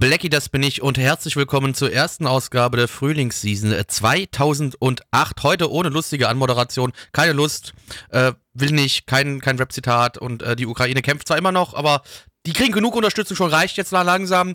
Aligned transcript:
Blackie, 0.00 0.30
das 0.30 0.48
bin 0.48 0.62
ich 0.62 0.80
und 0.80 0.96
herzlich 0.96 1.36
willkommen 1.36 1.74
zur 1.74 1.92
ersten 1.92 2.26
Ausgabe 2.26 2.78
der 2.78 2.88
Frühlingsseason 2.88 3.74
2008. 3.86 5.42
Heute 5.42 5.70
ohne 5.70 5.90
lustige 5.90 6.30
Anmoderation, 6.30 6.92
keine 7.12 7.34
Lust, 7.34 7.74
äh, 8.08 8.32
will 8.54 8.70
nicht, 8.70 9.06
kein, 9.06 9.42
kein 9.42 9.58
Rap-Zitat 9.58 10.16
und 10.16 10.42
äh, 10.42 10.56
die 10.56 10.64
Ukraine 10.64 11.02
kämpft 11.02 11.28
zwar 11.28 11.36
immer 11.36 11.52
noch, 11.52 11.74
aber 11.74 12.00
die 12.46 12.54
kriegen 12.54 12.72
genug 12.72 12.96
Unterstützung, 12.96 13.36
schon 13.36 13.50
reicht 13.50 13.76
jetzt 13.76 13.92
langsam. 13.92 14.54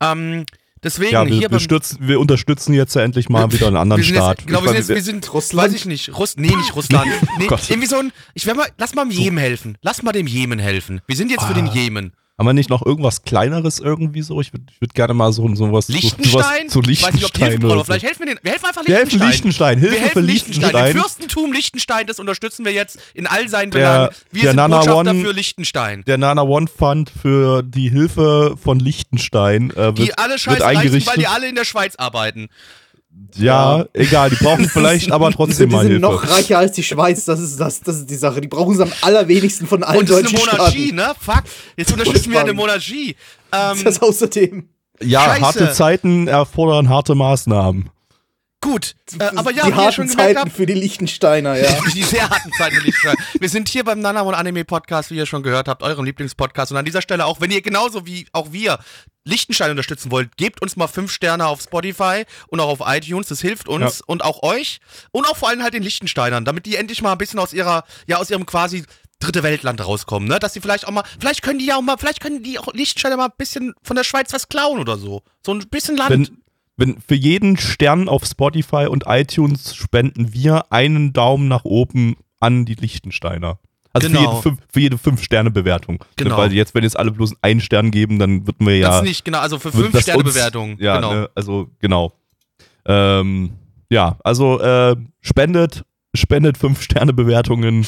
Ähm, 0.00 0.46
deswegen 0.82 1.12
Ja, 1.12 1.26
wir, 1.26 1.32
hier 1.32 1.42
wir, 1.42 1.48
beim 1.50 1.60
stützen, 1.60 1.98
wir 2.00 2.18
unterstützen 2.18 2.72
jetzt 2.72 2.94
ja 2.94 3.02
endlich 3.02 3.28
mal 3.28 3.52
wieder 3.52 3.66
einen 3.66 3.76
anderen 3.76 4.02
Staat. 4.02 4.38
Jetzt, 4.38 4.48
glaube, 4.48 4.64
wir, 4.64 4.70
sind 4.70 4.78
jetzt, 4.78 4.88
wir 4.88 5.02
sind 5.02 5.34
Russland? 5.34 5.68
Weiß 5.68 5.74
ich 5.74 5.84
nicht. 5.84 6.16
Russ, 6.16 6.38
nee, 6.38 6.56
nicht 6.56 6.74
Russland. 6.74 7.12
Nee, 7.38 7.48
Gott. 7.48 7.68
irgendwie 7.68 7.88
so 7.88 7.98
ein. 7.98 8.12
Ich 8.32 8.46
werde 8.46 8.60
mal. 8.60 8.68
Lass 8.78 8.94
mal 8.94 9.04
dem 9.04 9.10
Jemen 9.10 9.36
helfen. 9.36 9.76
Lass 9.82 10.02
mal 10.02 10.12
dem 10.12 10.26
Jemen 10.26 10.58
helfen. 10.58 11.02
Wir 11.06 11.16
sind 11.16 11.30
jetzt 11.30 11.44
für 11.44 11.52
den 11.52 11.66
Jemen. 11.66 12.14
Haben 12.38 12.48
wir 12.48 12.52
nicht 12.52 12.68
noch 12.68 12.84
irgendwas 12.84 13.22
Kleineres 13.22 13.78
irgendwie 13.78 14.20
so? 14.20 14.38
Ich 14.42 14.52
würde 14.52 14.66
würd 14.78 14.92
gerne 14.92 15.14
mal 15.14 15.32
so, 15.32 15.48
so 15.54 15.72
was. 15.72 15.88
Liechtenstein? 15.88 16.68
So, 16.68 16.82
so 16.82 16.90
Ich 16.90 17.02
weiß 17.02 17.14
nicht, 17.14 17.24
ob 17.24 17.32
die 17.32 17.40
helfen 17.40 17.64
oder 17.64 17.82
vielleicht 17.82 18.04
helfen 18.04 18.26
wir 18.26 18.34
den. 18.34 18.38
Wir 18.42 18.52
helfen 18.52 18.66
einfach 18.66 18.86
Wir 18.86 18.94
helfen. 18.96 19.18
Liechtenstein. 19.20 19.78
Hilfe 19.78 19.94
wir 19.94 20.00
helfen 20.02 20.12
für 20.12 20.20
Liechtenstein. 20.20 20.62
Liechtenstein. 20.70 20.92
Den 20.92 21.00
Fürstentum 21.02 21.52
Liechtenstein, 21.54 22.06
das 22.06 22.18
unterstützen 22.20 22.66
wir 22.66 22.72
jetzt 22.72 22.98
in 23.14 23.26
all 23.26 23.48
seinen 23.48 23.70
Der- 23.70 23.78
Belangen. 23.80 24.08
Wir 24.32 24.42
der 24.42 24.50
sind 24.50 24.56
Nana 24.56 24.76
Botschafter 24.80 25.10
One- 25.12 25.24
für 25.24 25.32
Liechtenstein. 25.32 26.04
Der 26.06 26.18
Nana 26.18 26.42
One 26.42 26.66
Fund 26.66 27.10
für 27.22 27.62
die 27.62 27.88
Hilfe 27.88 28.56
von 28.62 28.80
Liechtenstein 28.80 29.70
äh, 29.70 29.76
wird, 29.76 29.98
Die 29.98 30.18
alle 30.18 30.32
wird 30.32 30.40
scheiße 30.40 30.62
reichen, 30.62 30.78
eingerichtet. 30.80 31.06
weil 31.14 31.18
die 31.22 31.28
alle 31.28 31.48
in 31.48 31.54
der 31.54 31.64
Schweiz 31.64 31.96
arbeiten. 31.96 32.48
Ja, 33.36 33.84
egal, 33.92 34.30
die 34.30 34.36
brauchen 34.36 34.68
vielleicht 34.68 35.12
aber 35.12 35.28
Die 35.30 35.36
trotzdem 35.36 35.56
sind, 35.56 35.68
die 35.70 35.74
mal 35.76 35.82
sind 35.82 35.90
Hilfe. 35.92 36.02
noch 36.06 36.28
reicher 36.30 36.58
als 36.58 36.72
die 36.72 36.82
Schweiz, 36.82 37.24
das 37.24 37.40
ist, 37.40 37.58
das, 37.60 37.80
das 37.80 37.96
ist 37.96 38.10
die 38.10 38.14
Sache. 38.16 38.40
Die 38.40 38.48
brauchen 38.48 38.74
es 38.74 38.80
am 38.80 38.92
allerwenigsten 39.02 39.66
von 39.66 39.82
allen 39.82 40.00
Und 40.00 40.10
das 40.10 40.18
ist 40.18 40.32
deutschen 40.32 40.48
eine 40.48 40.58
Monarchie, 40.58 40.88
Staaten. 40.88 40.96
ne? 40.96 41.14
Fuck. 41.20 41.42
Jetzt 41.76 41.92
unterstützen 41.92 42.32
wir 42.32 42.40
eine. 42.40 42.52
Monarchie. 42.54 43.16
Ähm, 43.52 43.84
Das 43.84 44.00
außerdem. 44.00 44.68
ja, 45.02 45.20
Scheiße. 45.24 45.40
harte 45.42 45.72
Zeiten 45.72 46.28
erfordern 46.28 46.88
harte 46.88 47.14
Maßnahmen. 47.14 47.90
gut. 48.62 48.94
Äh, 49.18 49.24
aber 49.36 49.52
ja, 49.52 49.66
die 49.66 49.72
wie 49.76 49.80
ihr 49.82 49.92
schon 49.92 50.06
harten 50.06 50.08
gemerkt 50.08 50.20
Zeiten 50.20 50.38
habt, 50.40 50.52
für 50.52 50.66
die 50.66 50.74
Liechtensteiner, 50.74 51.56
ja. 51.56 51.68
Die 51.94 52.02
sehr 52.02 52.28
harten 52.28 52.50
Zeiten 52.58 52.76
will 52.76 52.88
ich 52.88 53.00
sagen. 53.00 53.18
Wir 53.38 53.48
sind 53.48 53.68
hier 53.68 53.84
beim 53.84 54.00
Nanamon 54.00 54.34
Anime 54.34 54.64
Podcast, 54.64 55.10
wie 55.10 55.16
ihr 55.16 55.26
schon 55.26 55.42
gehört 55.42 55.68
habt, 55.68 55.82
eurem 55.82 56.04
Lieblingspodcast. 56.04 56.72
Und 56.72 56.78
an 56.78 56.84
dieser 56.84 57.02
Stelle 57.02 57.26
auch, 57.26 57.40
wenn 57.40 57.50
ihr 57.50 57.60
genauso 57.62 58.06
wie 58.06 58.26
auch 58.32 58.52
wir 58.52 58.78
Lichtenstein 59.26 59.70
unterstützen 59.70 60.10
wollt, 60.10 60.36
gebt 60.36 60.62
uns 60.62 60.76
mal 60.76 60.86
fünf 60.86 61.12
Sterne 61.12 61.46
auf 61.46 61.60
Spotify 61.60 62.24
und 62.48 62.60
auch 62.60 62.68
auf 62.68 62.80
iTunes. 62.86 63.26
Das 63.28 63.40
hilft 63.40 63.68
uns 63.68 63.98
Ja. 63.98 64.04
und 64.06 64.24
auch 64.24 64.42
euch 64.42 64.78
und 65.10 65.26
auch 65.28 65.36
vor 65.36 65.48
allem 65.48 65.62
halt 65.62 65.74
den 65.74 65.82
Lichtensteinern, 65.82 66.44
damit 66.44 66.64
die 66.64 66.76
endlich 66.76 67.02
mal 67.02 67.12
ein 67.12 67.18
bisschen 67.18 67.38
aus 67.40 67.52
ihrer, 67.52 67.84
ja, 68.06 68.16
aus 68.18 68.30
ihrem 68.30 68.46
quasi 68.46 68.84
dritte 69.18 69.42
Weltland 69.42 69.84
rauskommen, 69.84 70.28
ne? 70.28 70.38
Dass 70.38 70.52
sie 70.54 70.60
vielleicht 70.60 70.86
auch 70.86 70.92
mal, 70.92 71.02
vielleicht 71.18 71.42
können 71.42 71.58
die 71.58 71.66
ja 71.66 71.76
auch 71.76 71.82
mal, 71.82 71.96
vielleicht 71.96 72.20
können 72.20 72.42
die 72.42 72.58
auch 72.58 72.72
Lichtensteiner 72.72 73.16
mal 73.16 73.26
ein 73.26 73.32
bisschen 73.36 73.74
von 73.82 73.96
der 73.96 74.04
Schweiz 74.04 74.32
was 74.32 74.48
klauen 74.48 74.78
oder 74.78 74.96
so. 74.98 75.22
So 75.44 75.52
ein 75.52 75.60
bisschen 75.70 75.96
Land. 75.96 76.10
Wenn, 76.10 76.42
wenn 76.76 77.00
für 77.00 77.14
jeden 77.14 77.56
Stern 77.56 78.08
auf 78.08 78.24
Spotify 78.26 78.86
und 78.86 79.04
iTunes 79.06 79.74
spenden 79.74 80.32
wir 80.34 80.70
einen 80.70 81.12
Daumen 81.12 81.48
nach 81.48 81.64
oben 81.64 82.16
an 82.40 82.66
die 82.66 82.74
Liechtensteiner. 82.74 83.58
Also 83.96 84.08
Genau. 84.08 84.20
für 84.20 84.26
jede, 84.28 84.42
fünf, 84.42 84.58
für 84.72 84.80
jede 84.80 84.98
Fünf-Sterne-Bewertung. 84.98 86.04
Genau. 86.16 86.36
Weil 86.38 86.52
jetzt, 86.52 86.74
wenn 86.74 86.82
jetzt 86.84 86.98
alle 86.98 87.10
bloß 87.10 87.34
einen 87.42 87.60
Stern 87.60 87.90
geben, 87.90 88.18
dann 88.18 88.46
würden 88.46 88.66
wir 88.66 88.76
ja. 88.78 88.88
das 88.90 89.02
nicht, 89.02 89.24
genau, 89.24 89.38
also 89.38 89.58
für 89.58 89.72
fünf 89.72 89.98
Sterne 90.00 90.24
Bewertung. 90.24 90.76
Ja, 90.78 90.96
genau. 90.96 91.12
ne, 91.14 91.30
also 91.34 91.70
genau. 91.80 92.12
Ähm, 92.86 93.50
ja, 93.90 94.18
also 94.24 94.60
äh, 94.60 94.96
spendet, 95.20 95.84
spendet 96.14 96.58
Fünf-Sterne-Bewertungen 96.58 97.84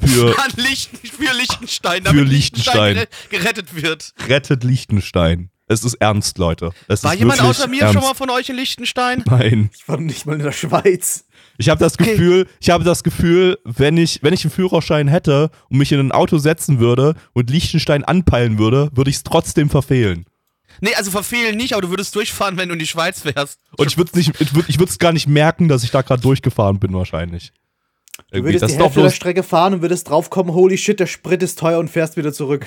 für 0.00 0.36
An 0.44 0.50
Lichten, 0.56 0.96
für 1.06 1.32
Liechtenstein, 1.36 1.98
Für 1.98 2.12
damit 2.12 2.28
Liechtenstein. 2.28 2.94
Liechtenstein 2.96 3.28
gere- 3.30 3.38
gerettet 3.42 3.74
wird. 3.82 4.14
Rettet 4.28 4.64
Liechtenstein. 4.64 5.50
Es 5.68 5.82
ist 5.82 5.94
ernst, 5.94 6.38
Leute. 6.38 6.70
Es 6.86 7.02
War 7.02 7.12
ist 7.14 7.18
jemand 7.18 7.40
außer 7.42 7.66
mir 7.66 7.80
ernst. 7.82 7.94
schon 7.94 8.02
mal 8.04 8.14
von 8.14 8.30
euch 8.30 8.48
in 8.48 8.54
Liechtenstein? 8.56 9.24
Nein. 9.26 9.70
Ich 9.74 9.88
war 9.88 9.96
nicht 9.98 10.24
mal 10.24 10.34
in 10.34 10.42
der 10.44 10.52
Schweiz. 10.52 11.24
Ich 11.58 11.68
habe 11.68 11.78
das 11.80 11.94
Okay. 11.94 12.12
Gefühl, 12.12 12.46
ich 12.60 12.70
habe 12.70 12.84
das 12.84 13.02
Gefühl, 13.02 13.58
wenn 13.64 13.96
ich, 13.96 14.22
wenn 14.22 14.34
ich 14.34 14.44
einen 14.44 14.50
Führerschein 14.50 15.08
hätte 15.08 15.50
und 15.70 15.78
mich 15.78 15.92
in 15.92 16.00
ein 16.00 16.12
Auto 16.12 16.38
setzen 16.38 16.78
würde 16.80 17.14
und 17.32 17.50
Liechtenstein 17.50 18.04
anpeilen 18.04 18.58
würde, 18.58 18.90
würde 18.94 19.10
ich 19.10 19.16
es 19.16 19.22
trotzdem 19.22 19.70
verfehlen. 19.70 20.24
Nee, 20.82 20.94
also 20.94 21.10
verfehlen 21.10 21.56
nicht, 21.56 21.72
aber 21.72 21.82
du 21.82 21.90
würdest 21.90 22.14
durchfahren, 22.14 22.58
wenn 22.58 22.68
du 22.68 22.74
in 22.74 22.78
die 22.78 22.86
Schweiz 22.86 23.24
wärst. 23.24 23.60
Und 23.78 23.86
ich 23.86 23.96
würde 23.96 24.10
es 24.12 24.16
nicht, 24.16 24.40
ich 24.40 24.54
würde, 24.54 24.68
ich 24.68 24.78
würde 24.78 24.90
es 24.90 24.98
gar 24.98 25.12
nicht 25.12 25.26
merken, 25.26 25.68
dass 25.68 25.82
ich 25.84 25.90
da 25.90 26.02
gerade 26.02 26.20
durchgefahren 26.20 26.78
bin 26.78 26.92
wahrscheinlich. 26.92 27.52
Du 28.32 28.42
würdest 28.44 28.62
das 28.62 28.72
die 28.72 28.78
Hälfte 28.78 29.02
der 29.02 29.10
Strecke 29.10 29.42
fahren 29.42 29.74
und 29.74 29.82
würdest 29.82 30.08
draufkommen, 30.08 30.52
holy 30.54 30.76
shit, 30.78 30.98
der 30.98 31.06
Sprit 31.06 31.42
ist 31.42 31.58
teuer 31.58 31.78
und 31.78 31.88
fährst 31.88 32.16
wieder 32.16 32.32
zurück. 32.32 32.66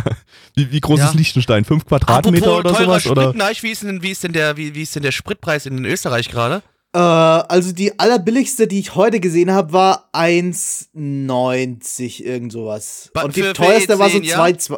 wie, 0.54 0.70
wie 0.72 0.80
groß 0.80 1.00
Ja. 1.00 1.06
ist 1.08 1.14
Liechtenstein? 1.14 1.64
Fünf 1.64 1.86
Quadratmeter 1.86 2.58
oder 2.58 2.70
teurer 2.72 2.84
sowas? 2.84 3.02
Sprit, 3.02 3.12
Oder? 3.12 3.32
Neich, 3.34 3.62
wie 3.62 3.70
ist 3.70 3.82
denn, 3.82 4.02
wie 4.02 4.10
ist 4.10 4.24
denn 4.24 4.32
der, 4.32 4.56
wie, 4.56 4.74
wie 4.74 4.82
ist 4.82 4.94
denn 4.94 5.02
der 5.02 5.12
Spritpreis 5.12 5.66
in 5.66 5.84
Österreich 5.84 6.28
gerade? 6.28 6.62
Äh, 6.92 6.98
also 6.98 7.72
die 7.72 7.98
allerbilligste, 7.98 8.66
die 8.66 8.80
ich 8.80 8.94
heute 8.94 9.20
gesehen 9.20 9.50
habe, 9.52 9.72
war 9.72 10.10
1,90 10.12 12.22
irgend 12.22 12.52
sowas. 12.52 13.10
Ba- 13.14 13.22
Und 13.22 13.36
die 13.36 13.42
teuerste 13.52 13.98
war 13.98 14.10
so 14.10 14.18
E10, 14.18 14.24
ja? 14.24 14.58
2 14.58 14.76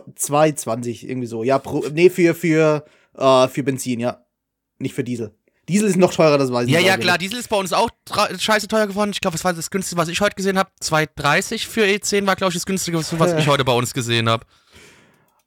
2,20 0.52 1.06
irgendwie 1.08 1.26
so. 1.26 1.42
Ja, 1.42 1.58
pro, 1.58 1.84
nee, 1.92 2.10
für, 2.10 2.34
für, 2.34 2.84
äh, 3.16 3.48
für 3.48 3.62
Benzin, 3.62 4.00
ja. 4.00 4.24
Nicht 4.78 4.94
für 4.94 5.04
Diesel. 5.04 5.34
Diesel 5.68 5.88
ist 5.88 5.96
noch 5.96 6.12
teurer, 6.12 6.38
das 6.38 6.50
weiß 6.52 6.66
ich 6.66 6.72
Ja, 6.72 6.80
nicht. 6.80 6.88
ja, 6.88 6.96
klar, 6.96 7.18
Diesel 7.18 7.38
ist 7.38 7.48
bei 7.48 7.56
uns 7.56 7.72
auch 7.72 7.88
scheiße 8.36 8.66
teuer 8.66 8.88
geworden. 8.88 9.12
Ich 9.14 9.20
glaube, 9.20 9.36
das 9.36 9.44
war 9.44 9.52
das 9.52 9.70
günstigste, 9.70 9.96
was 9.96 10.08
ich 10.08 10.20
heute 10.20 10.34
gesehen 10.34 10.58
habe. 10.58 10.68
2,30 10.82 11.68
für 11.68 11.84
E10 11.84 12.26
war, 12.26 12.34
glaube 12.34 12.50
ich, 12.50 12.54
das 12.56 12.66
günstigste, 12.66 13.18
was 13.20 13.32
ich 13.34 13.46
heute 13.46 13.64
bei 13.64 13.72
uns 13.72 13.94
gesehen 13.94 14.28
habe. 14.28 14.44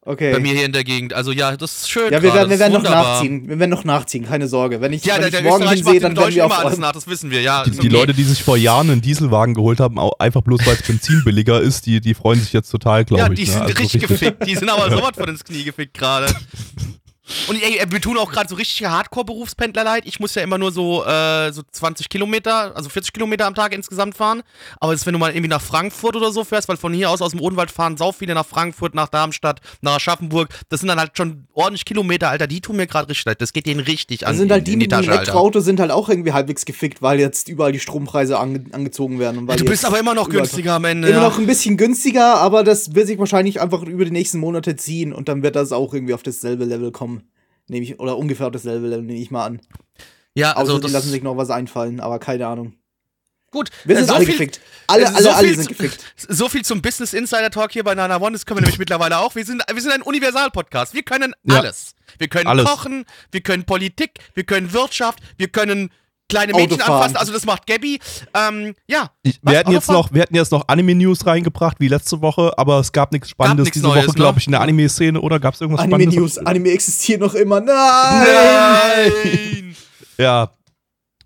Okay. 0.07 0.33
Bei 0.33 0.39
mir 0.39 0.53
hier 0.53 0.65
in 0.65 0.71
der 0.71 0.83
Gegend. 0.83 1.13
Also 1.13 1.31
ja, 1.31 1.57
das 1.57 1.77
ist 1.77 1.89
schön. 1.89 2.13
ja, 2.13 2.21
wir 2.21 2.31
werden, 2.31 2.51
wir 2.51 2.59
werden 2.59 2.73
noch 2.73 2.83
nachziehen. 2.83 3.49
Wir 3.49 3.57
werden 3.57 3.71
noch 3.71 3.83
nachziehen, 3.83 4.23
keine 4.23 4.47
Sorge. 4.47 4.79
Wenn 4.79 4.93
ich, 4.93 5.03
Ja, 5.03 5.15
wenn 5.15 5.21
der, 5.21 5.27
ich 5.29 5.33
der 5.33 5.41
morgen 5.41 5.63
Österreich 5.63 5.77
hinsehe, 5.77 5.93
macht 5.93 6.03
dann 6.03 6.11
in 6.11 6.17
werden 6.17 6.35
wir 6.35 6.43
immer 6.43 6.55
auf 6.57 6.65
alles 6.65 6.77
nach, 6.77 6.91
das 6.91 7.07
wissen 7.07 7.31
wir, 7.31 7.41
ja. 7.41 7.63
Die, 7.63 7.71
ist 7.71 7.81
die 7.81 7.87
okay. 7.87 7.97
Leute, 7.97 8.13
die 8.13 8.23
sich 8.23 8.43
vor 8.43 8.55
Jahren 8.55 8.91
einen 8.91 9.01
Dieselwagen 9.01 9.55
geholt 9.55 9.79
haben, 9.79 9.97
auch 9.97 10.19
einfach 10.19 10.41
bloß 10.41 10.63
weil 10.67 10.75
es 10.75 10.83
Benzin 10.83 11.23
billiger 11.25 11.59
ist, 11.59 11.87
die, 11.87 12.01
die 12.01 12.13
freuen 12.13 12.39
sich 12.39 12.53
jetzt 12.53 12.69
total, 12.69 13.03
glaube 13.03 13.23
Ja, 13.23 13.29
ich. 13.31 13.39
die 13.39 13.45
ne? 13.45 13.51
sind 13.51 13.61
Also 13.63 13.73
richtig 13.81 14.07
gefickt. 14.07 14.45
Die 14.47 14.55
sind 14.55 14.69
aber 14.69 14.91
sowas 14.95 15.11
von 15.17 15.27
ins 15.27 15.43
Knie 15.43 15.63
gefickt 15.63 15.95
gerade. 15.97 16.27
Und 17.47 17.61
ey, 17.61 17.81
wir 17.89 18.01
tun 18.01 18.17
auch 18.17 18.31
gerade 18.31 18.47
so 18.47 18.55
richtige 18.55 18.91
Hardcore-Berufspendler 18.91 19.83
leid. 19.83 20.03
Ich 20.05 20.19
muss 20.19 20.35
ja 20.35 20.43
immer 20.43 20.57
nur 20.57 20.71
so, 20.71 21.03
äh, 21.05 21.51
so 21.51 21.63
20 21.71 22.09
Kilometer, 22.09 22.75
also 22.75 22.89
40 22.89 23.13
Kilometer 23.13 23.47
am 23.47 23.55
Tag 23.55 23.73
insgesamt 23.73 24.15
fahren. 24.15 24.43
Aber 24.79 24.93
das, 24.93 25.05
wenn 25.05 25.13
du 25.13 25.19
mal 25.19 25.31
irgendwie 25.31 25.49
nach 25.49 25.61
Frankfurt 25.61 26.15
oder 26.15 26.31
so 26.31 26.43
fährst, 26.43 26.67
weil 26.67 26.77
von 26.77 26.93
hier 26.93 27.09
aus 27.09 27.21
aus 27.21 27.31
dem 27.31 27.41
Odenwald 27.41 27.71
fahren 27.71 27.97
sau 27.97 28.11
viele 28.11 28.35
nach 28.35 28.45
Frankfurt, 28.45 28.93
nach 28.93 29.09
Darmstadt, 29.09 29.59
nach 29.81 29.95
Aschaffenburg. 29.95 30.49
Das 30.69 30.81
sind 30.81 30.89
dann 30.89 30.99
halt 30.99 31.17
schon 31.17 31.47
ordentlich 31.53 31.85
Kilometer, 31.85 32.29
Alter. 32.29 32.45
Die 32.45 32.61
tun 32.61 32.75
mir 32.75 32.85
gerade 32.85 33.09
richtig 33.09 33.25
leid. 33.25 33.41
Das 33.41 33.53
geht 33.53 33.65
denen 33.65 33.79
richtig 33.79 34.27
an 34.27 34.33
Das 34.33 34.39
sind 34.39 34.51
halt 34.51 34.67
die 34.67 34.73
in 34.73 34.79
die 34.79 34.83
mit 34.85 34.91
Tasche, 34.91 35.09
Alter. 35.09 35.23
Elektroauto 35.23 35.59
sind 35.61 35.79
halt 35.79 35.91
auch 35.91 36.09
irgendwie 36.09 36.33
halbwegs 36.33 36.65
gefickt, 36.65 37.01
weil 37.01 37.19
jetzt 37.19 37.49
überall 37.49 37.71
die 37.71 37.79
Strompreise 37.79 38.37
ange 38.37 38.65
angezogen 38.71 39.17
werden. 39.19 39.39
Und 39.39 39.47
weil 39.47 39.57
Du 39.57 39.63
die 39.63 39.69
bist 39.69 39.81
jetzt 39.81 39.89
aber 39.89 39.99
immer 39.99 40.13
noch 40.13 40.29
günstiger 40.29 40.73
am 40.73 40.85
Ende. 40.85 41.07
Immer 41.07 41.17
ja. 41.17 41.23
noch 41.23 41.39
ein 41.39 41.47
bisschen 41.47 41.77
günstiger, 41.77 42.35
aber 42.35 42.63
das 42.63 42.93
wird 42.93 43.07
sich 43.07 43.17
wahrscheinlich 43.17 43.61
einfach 43.61 43.81
über 43.83 44.05
die 44.05 44.11
nächsten 44.11 44.39
Monate 44.39 44.75
ziehen 44.75 45.11
und 45.11 45.27
dann 45.27 45.41
wird 45.41 45.55
das 45.55 45.71
auch 45.71 45.93
irgendwie 45.93 46.13
auf 46.13 46.23
dasselbe 46.23 46.65
Level 46.65 46.91
kommen. 46.91 47.14
Nehme 47.67 47.83
ich, 47.85 47.99
oder 47.99 48.17
ungefähr 48.17 48.47
auf 48.47 48.51
dasselbe 48.51 48.87
Level, 48.87 49.03
nehme 49.03 49.19
ich 49.19 49.31
mal 49.31 49.45
an. 49.45 49.61
Ja, 50.35 50.51
Außer 50.51 50.59
also 50.59 50.75
die 50.77 50.83
das 50.83 50.91
lassen 50.91 51.09
sich 51.09 51.23
noch 51.23 51.37
was 51.37 51.49
einfallen, 51.49 51.99
aber 51.99 52.19
keine 52.19 52.47
Ahnung. 52.47 52.73
gut. 53.51 53.69
Wir 53.85 53.95
Äh, 53.95 53.99
sind 53.99 54.07
so 54.09 54.15
alle 54.15 54.25
viel- 54.25 54.33
gefickt. 54.33 54.59
Alle, 54.87 55.03
äh, 55.03 55.07
alle, 55.07 55.23
so 55.23 55.29
alle 55.29 55.47
viel 55.47 55.55
sind 55.55 55.63
zu- 55.63 55.69
gefickt. 55.69 56.03
So 56.27 56.49
viel 56.49 56.65
zum 56.65 56.81
Business 56.81 57.13
Insider 57.13 57.49
Talk 57.49 57.71
hier 57.71 57.85
bei 57.85 57.95
Nana 57.95 58.17
One. 58.19 58.33
Das 58.33 58.45
können 58.45 58.57
wir 58.57 58.61
nämlich 58.63 58.79
mittlerweile 58.79 59.17
auch. 59.19 59.33
Wir 59.35 59.45
sind, 59.45 59.63
wir 59.71 59.81
sind 59.81 59.91
ein 59.93 60.01
Universal-Podcast. 60.01 60.93
Wir 60.93 61.03
können 61.03 61.33
Ja. 61.43 61.59
alles. 61.59 61.95
Wir 62.17 62.27
können 62.27 62.47
Alles. 62.47 62.65
kochen, 62.65 63.05
wir 63.31 63.39
können 63.41 63.63
Politik, 63.65 64.19
wir 64.33 64.43
können 64.43 64.73
Wirtschaft, 64.73 65.19
wir 65.37 65.47
können 65.47 65.89
kleine 66.29 66.53
Mädchen 66.53 66.81
anfassen. 66.81 67.15
Also 67.17 67.31
das 67.33 67.45
macht 67.45 67.67
Gabby. 67.67 67.99
Ähm, 68.33 68.73
ja. 68.87 69.11
Ich, 69.23 69.39
Was, 69.41 69.51
wir, 69.53 69.59
hatten 69.59 69.71
jetzt 69.71 69.89
noch, 69.89 70.13
wir 70.13 70.21
hatten 70.21 70.35
jetzt 70.35 70.51
noch 70.51 70.67
Anime-News 70.67 71.25
reingebracht, 71.25 71.79
wie 71.79 71.87
letzte 71.87 72.21
Woche, 72.21 72.53
aber 72.57 72.79
es 72.79 72.91
gab 72.91 73.11
nichts 73.11 73.29
Spannendes 73.29 73.65
nichts 73.65 73.75
diese 73.75 73.87
Neues, 73.87 74.07
Woche, 74.07 74.11
ne? 74.11 74.15
glaube 74.15 74.39
ich, 74.39 74.47
in 74.47 74.51
der 74.51 74.61
Anime-Szene, 74.61 75.21
oder? 75.21 75.39
Gab 75.39 75.53
es 75.53 75.61
irgendwas 75.61 75.83
Anime 75.83 76.03
Spannendes? 76.03 76.35
News, 76.37 76.45
Anime 76.45 76.69
existiert 76.71 77.21
noch 77.21 77.33
immer. 77.35 77.61
Nein! 77.61 78.25
Nein! 78.25 79.75
Ja. 80.17 80.51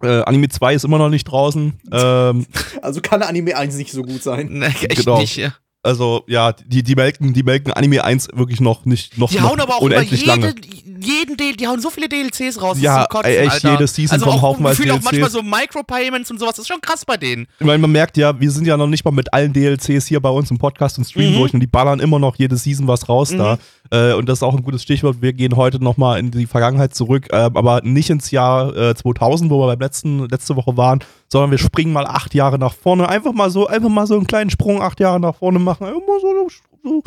Äh, 0.01 0.21
Anime 0.23 0.49
2 0.49 0.73
ist 0.73 0.83
immer 0.85 0.97
noch 0.97 1.09
nicht 1.09 1.25
draußen. 1.25 1.79
Ähm, 1.91 2.45
Also 2.81 3.01
kann 3.01 3.21
Anime 3.21 3.55
1 3.55 3.75
nicht 3.75 3.91
so 3.91 4.01
gut 4.01 4.23
sein. 4.23 4.47
nee, 4.49 4.65
echt 4.65 4.97
Genau. 5.05 5.19
nicht. 5.19 5.35
Ja. 5.37 5.53
Also, 5.81 6.23
ja, 6.27 6.51
die, 6.51 6.83
die, 6.83 6.93
melken, 6.95 7.31
die 7.33 7.41
melken 7.41 7.71
Anime 7.71 8.03
1 8.03 8.29
wirklich 8.33 8.59
noch 8.59 8.83
nicht 8.83 9.17
noch, 9.17 9.29
Die 9.29 9.37
noch 9.37 9.49
hauen 9.51 9.61
aber 9.61 9.75
auch 9.77 9.81
über 9.81 9.95
unendlich 9.95 10.19
jede, 10.25 10.29
lange. 10.41 10.53
jeden 10.99 11.37
Deal, 11.37 11.53
die 11.55 11.67
hauen 11.67 11.79
so 11.79 11.89
viele 11.89 12.09
DLCs 12.09 12.61
raus. 12.61 12.73
das 12.75 12.81
Ja, 12.81 13.05
zum 13.09 13.17
Kotzen, 13.21 13.31
echt, 13.31 13.51
Alter. 13.53 13.71
jede 13.71 13.87
Season 13.87 14.13
also 14.15 14.25
kommen 14.25 14.37
auch 14.37 14.41
haufenweise 14.41 14.75
gefühlt 14.75 14.91
auch 14.91 14.99
DLCs. 14.99 15.11
manchmal 15.21 15.29
so 15.29 15.41
Micropayments 15.41 16.31
und 16.31 16.37
sowas. 16.39 16.55
Das 16.55 16.63
ist 16.63 16.67
schon 16.67 16.81
krass 16.81 17.05
bei 17.05 17.15
denen. 17.15 17.47
Ich 17.61 17.65
meine, 17.65 17.77
man 17.77 17.93
merkt 17.93 18.17
ja, 18.17 18.37
wir 18.37 18.51
sind 18.51 18.65
ja 18.67 18.75
noch 18.75 18.87
nicht 18.87 19.05
mal 19.05 19.11
mit 19.11 19.31
allen 19.33 19.53
DLCs 19.53 20.05
hier 20.07 20.19
bei 20.19 20.29
uns 20.29 20.51
im 20.51 20.57
Podcast 20.57 20.97
und 20.97 21.05
Stream 21.05 21.31
Mhm. 21.33 21.37
durch 21.37 21.53
und 21.53 21.61
die 21.61 21.67
ballern 21.67 22.01
immer 22.01 22.19
noch 22.19 22.35
jede 22.35 22.57
Season 22.57 22.85
was 22.87 23.07
raus 23.07 23.29
da. 23.29 23.55
Mhm. 23.55 23.59
Äh, 23.97 24.13
und 24.15 24.27
das 24.27 24.39
ist 24.39 24.43
auch 24.43 24.55
ein 24.55 24.63
gutes 24.63 24.83
Stichwort. 24.83 25.21
Wir 25.21 25.31
gehen 25.31 25.55
heute 25.55 25.81
nochmal 25.81 26.19
in 26.19 26.29
die 26.31 26.45
Vergangenheit 26.45 26.93
zurück, 26.93 27.27
äh, 27.31 27.35
aber 27.37 27.79
nicht 27.85 28.09
ins 28.09 28.31
Jahr 28.31 28.75
äh, 28.75 28.95
2000, 28.95 29.49
wo 29.49 29.61
wir 29.61 29.67
beim 29.67 29.79
letzten, 29.79 30.27
letzte 30.27 30.57
Woche 30.57 30.75
waren, 30.75 30.99
sondern 31.31 31.51
wir 31.51 31.57
springen 31.57 31.93
mal 31.93 32.05
acht 32.07 32.33
Jahre 32.33 32.57
nach 32.59 32.73
vorne. 32.73 33.07
Einfach 33.09 33.33
mal 33.33 33.49
so, 33.49 33.67
einfach 33.67 33.89
mal 33.89 34.07
so 34.07 34.15
einen 34.15 34.27
kleinen 34.27 34.49
Sprung 34.49 34.81
acht 34.81 34.99
Jahre 34.99 35.19
nach 35.19 35.35
vorne 35.35 35.59
machen. 35.59 35.83
Mal 35.85 35.95
so, 36.21 36.47
so 36.83 37.03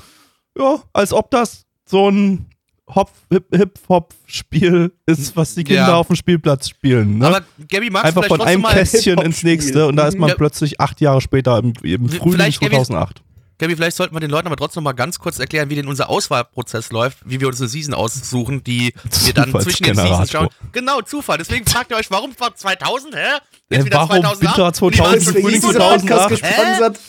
ja, 0.58 0.78
als 0.92 1.12
ob 1.12 1.30
das 1.30 1.64
so 1.86 2.08
ein 2.10 2.46
Hop, 2.94 3.10
Hip, 3.30 3.46
Hip-Hop-Spiel 3.54 4.92
ist, 5.06 5.36
was 5.36 5.54
die 5.54 5.64
Kinder 5.64 5.88
Ja. 5.88 5.94
auf 5.94 6.08
dem 6.08 6.16
Spielplatz 6.16 6.68
spielen. 6.68 7.18
Ne? 7.18 7.26
Aber 7.26 7.40
Gabby, 7.68 7.90
magst 7.90 8.06
Einfach 8.08 8.26
von 8.26 8.40
einem. 8.40 8.62
Kästchen 8.64 9.00
Hip-Hop-Spiel. 9.18 9.24
ins 9.26 9.42
nächste 9.44 9.86
und 9.86 9.96
da 9.96 10.08
ist 10.08 10.18
man 10.18 10.28
Ja. 10.30 10.34
plötzlich 10.34 10.80
acht 10.80 11.00
Jahre 11.00 11.20
später 11.20 11.58
im, 11.58 11.72
im 11.82 12.08
Frühling 12.08 12.32
vielleicht, 12.32 12.60
Gaby, 12.60 12.74
2008. 12.76 13.22
Gabby, 13.58 13.76
vielleicht 13.76 13.96
sollten 13.96 14.14
wir 14.16 14.20
den 14.20 14.30
Leuten 14.30 14.48
aber 14.48 14.56
trotzdem 14.56 14.82
mal 14.82 14.92
ganz 14.92 15.18
kurz 15.20 15.38
erklären, 15.38 15.70
wie 15.70 15.76
denn 15.76 15.86
unser 15.86 16.10
Auswahlprozess 16.10 16.90
läuft, 16.90 17.18
wie 17.24 17.40
wir 17.40 17.46
uns 17.46 17.60
eine 17.60 17.68
Season 17.68 17.94
aussuchen, 17.94 18.64
die 18.64 18.92
wir 19.24 19.34
dann 19.34 19.52
zwischen 19.60 19.84
den 19.84 19.94
Seasons 19.94 20.30
schauen. 20.32 20.48
Genau, 20.72 21.00
Zufall. 21.02 21.38
Deswegen 21.38 21.64
fragt 21.64 21.92
ihr 21.92 21.96
euch, 21.96 22.10
warum 22.10 22.32
war 22.38 22.54
2000, 22.54 23.14
hä? 23.14 23.20
Äh, 23.72 23.76
Jetzt 23.76 23.86
wieder 23.86 23.96
warum 23.98 24.22
2008? 24.22 24.40
Winter 24.42 24.66
Und 24.66 24.94
die 24.94 24.98
waren 24.98 25.14
2000, 25.14 25.24
schon 25.24 25.34
Deswegen 25.34 25.38
ist 25.38 25.42
Frühling 25.44 25.60
dieser 25.60 25.78
Podcast 25.78 26.28
2008. 26.28 26.40
gesponsert 26.42 27.00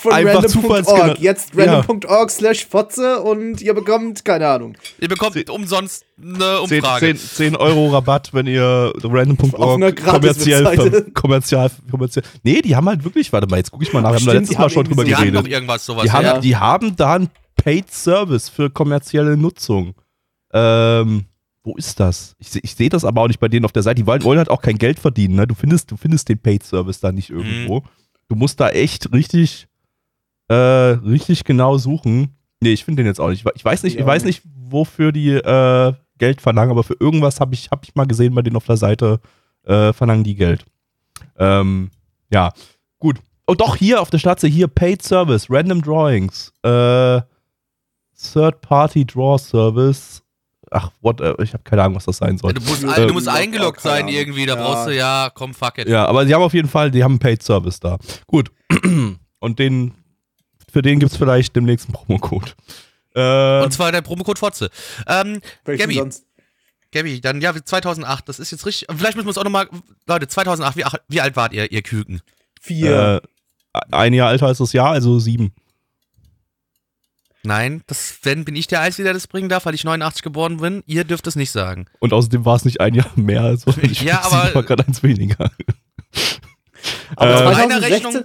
von 0.00 0.12
Einfach 0.12 0.34
random.org. 0.42 1.18
Jetzt 1.20 1.54
Ja. 1.54 1.64
random.org 1.64 2.30
slash 2.30 2.66
Fotze 2.66 3.20
und 3.20 3.62
ihr 3.62 3.74
bekommt, 3.74 4.24
keine 4.24 4.48
Ahnung. 4.48 4.76
Ihr 5.00 5.08
bekommt 5.08 5.50
umsonst 5.50 6.04
eine 6.20 6.60
10, 6.66 6.78
Umfrage. 6.80 7.06
10, 7.06 7.18
10 7.18 7.56
Euro 7.56 7.88
Rabatt, 7.90 8.30
wenn 8.32 8.46
ihr 8.46 8.92
random.org 9.02 9.96
kommerziell, 10.04 11.10
kommerziell, 11.14 11.70
kommerziell. 11.90 12.24
Nee, 12.42 12.60
die 12.62 12.74
haben 12.76 12.88
halt 12.88 13.04
wirklich, 13.04 13.32
warte 13.32 13.46
mal, 13.46 13.56
jetzt 13.56 13.70
gucke 13.70 13.84
ich 13.84 13.92
mal 13.92 14.00
nach, 14.02 14.10
wir 14.12 14.16
haben 14.18 14.26
da 14.26 14.32
letztes 14.32 14.56
Mal 14.56 14.64
haben 14.64 14.70
schon 14.70 14.84
drüber 14.84 15.04
Die 15.04 15.14
haben 15.14 15.30
geredet. 15.32 15.48
irgendwas 15.48 15.86
sowas. 15.86 16.02
Die 16.04 16.10
haben, 16.12 16.24
ja. 16.24 16.38
die 16.38 16.56
haben 16.56 16.96
da 16.96 17.14
einen 17.14 17.30
Paid 17.56 17.92
Service 17.92 18.48
für 18.48 18.70
kommerzielle 18.70 19.36
Nutzung. 19.36 19.94
Ähm, 20.52 21.24
wo 21.64 21.76
ist 21.76 21.98
das? 21.98 22.36
Ich, 22.38 22.62
ich 22.62 22.74
sehe 22.74 22.90
das 22.90 23.04
aber 23.04 23.22
auch 23.22 23.26
nicht 23.26 23.40
bei 23.40 23.48
denen 23.48 23.64
auf 23.64 23.72
der 23.72 23.82
Seite. 23.82 23.96
Die 23.96 24.06
wollen, 24.06 24.38
halt 24.38 24.50
auch 24.50 24.60
kein 24.60 24.76
Geld 24.76 24.98
verdienen. 24.98 25.34
Ne? 25.34 25.46
Du, 25.46 25.54
findest, 25.54 25.90
du 25.90 25.96
findest 25.96 26.28
den 26.28 26.38
Paid 26.38 26.62
Service 26.62 27.00
da 27.00 27.10
nicht 27.10 27.30
irgendwo. 27.30 27.82
Du 28.28 28.36
musst 28.36 28.60
da 28.60 28.68
echt 28.68 29.12
richtig, 29.12 29.66
äh, 30.48 30.54
richtig 30.54 31.44
genau 31.44 31.78
suchen. 31.78 32.36
Nee, 32.60 32.72
ich 32.72 32.84
finde 32.84 33.02
den 33.02 33.06
jetzt 33.06 33.20
auch 33.20 33.30
nicht. 33.30 33.44
Ich 33.54 33.64
weiß 33.64 33.82
nicht, 33.82 33.98
ich 33.98 34.06
weiß 34.06 34.24
nicht, 34.24 34.42
wofür 34.54 35.10
die 35.10 35.30
äh, 35.30 35.94
Geld 36.18 36.40
verlangen, 36.40 36.70
aber 36.70 36.84
für 36.84 36.96
irgendwas 37.00 37.40
habe 37.40 37.54
ich, 37.54 37.70
hab 37.70 37.84
ich 37.84 37.94
mal 37.94 38.06
gesehen 38.06 38.34
bei 38.34 38.42
denen 38.42 38.56
auf 38.56 38.66
der 38.66 38.76
Seite, 38.76 39.20
äh, 39.64 39.92
verlangen 39.92 40.24
die 40.24 40.36
Geld. 40.36 40.64
Ähm, 41.38 41.90
ja, 42.30 42.52
gut. 42.98 43.18
Oh, 43.46 43.54
doch, 43.54 43.76
hier 43.76 44.00
auf 44.00 44.10
der 44.10 44.18
Startseite, 44.18 44.52
hier 44.52 44.68
Paid 44.68 45.02
Service, 45.02 45.50
Random 45.50 45.82
Drawings, 45.82 46.52
äh, 46.62 47.20
Third-Party 48.32 49.04
Draw 49.04 49.38
Service. 49.38 50.23
Ach, 50.76 50.90
what, 51.02 51.20
äh, 51.20 51.34
ich 51.42 51.52
habe 51.52 51.62
keine 51.62 51.82
Ahnung, 51.84 51.94
was 51.96 52.04
das 52.06 52.16
sein 52.16 52.36
soll. 52.36 52.52
Du 52.52 52.60
musst, 52.62 52.82
Ähm, 52.82 52.90
ein- 52.90 53.06
du 53.08 53.14
musst 53.14 53.28
eingeloggt 53.28 53.80
sein 53.80 54.02
Ahnung. 54.02 54.14
irgendwie, 54.14 54.44
da 54.44 54.56
Ja. 54.56 54.62
brauchst 54.62 54.88
du 54.88 54.94
ja, 54.96 55.30
komm, 55.32 55.54
fuck 55.54 55.78
it. 55.78 55.88
Ja, 55.88 56.04
aber 56.06 56.26
sie 56.26 56.34
haben 56.34 56.42
auf 56.42 56.52
jeden 56.52 56.68
Fall, 56.68 56.90
die 56.90 57.04
haben 57.04 57.12
einen 57.12 57.18
Paid 57.20 57.42
Service 57.44 57.78
da. 57.78 57.96
Gut. 58.26 58.50
Und 59.38 59.58
den, 59.60 59.94
für 60.72 60.82
den 60.82 60.98
gibt 60.98 61.12
es 61.12 61.18
vielleicht 61.18 61.54
demnächst 61.54 61.86
einen 61.86 61.94
Promocode. 61.94 62.54
Äh, 63.14 63.62
Und 63.62 63.72
zwar 63.72 63.92
der 63.92 64.02
Promocode 64.02 64.38
Fotze. 64.38 64.70
Ähm, 65.06 65.40
Gabby, 65.64 65.94
sonst? 65.94 66.24
Gabby, 66.90 67.20
dann 67.20 67.40
ja, 67.40 67.52
2008, 67.54 68.28
das 68.28 68.40
ist 68.40 68.50
jetzt 68.50 68.66
richtig. 68.66 68.88
Vielleicht 68.96 69.14
müssen 69.16 69.26
wir 69.26 69.30
es 69.30 69.38
auch 69.38 69.44
nochmal. 69.44 69.68
Leute, 70.08 70.26
2008, 70.26 70.76
wie, 70.76 70.84
ach, 70.84 70.94
wie 71.08 71.20
alt 71.20 71.36
wart 71.36 71.52
ihr, 71.52 71.70
ihr 71.70 71.82
Küken? 71.82 72.20
Vier. 72.60 73.22
äh, 73.72 73.80
ein 73.92 74.12
Jahr 74.14 74.32
älter 74.32 74.46
als 74.46 74.58
das 74.58 74.72
Jahr, 74.72 74.90
also 74.90 75.18
sieben. 75.20 75.52
Nein, 77.46 77.82
das, 77.86 78.18
wenn 78.22 78.44
bin 78.44 78.56
ich 78.56 78.66
der 78.68 78.80
Einzige, 78.80 79.04
der 79.04 79.12
das 79.12 79.26
bringen 79.26 79.48
darf, 79.48 79.66
weil 79.66 79.74
ich 79.74 79.84
89 79.84 80.22
geboren 80.22 80.56
bin. 80.58 80.82
Ihr 80.86 81.04
dürft 81.04 81.26
es 81.26 81.36
nicht 81.36 81.50
sagen. 81.50 81.86
Und 82.00 82.12
außerdem 82.12 82.44
war 82.44 82.56
es 82.56 82.64
nicht 82.64 82.80
ein 82.80 82.94
Jahr 82.94 83.10
mehr, 83.16 83.42
also 83.42 83.72
ich 83.82 84.00
Ja, 84.02 84.22
aber- 84.24 84.54
war 84.54 84.62
gerade 84.62 84.86
eins 84.86 85.02
weniger. 85.02 85.50
Aber 87.16 87.40
äh, 87.40 87.44
Meine 87.44 87.56
2016, 87.80 87.92
Rechnung- 87.92 88.24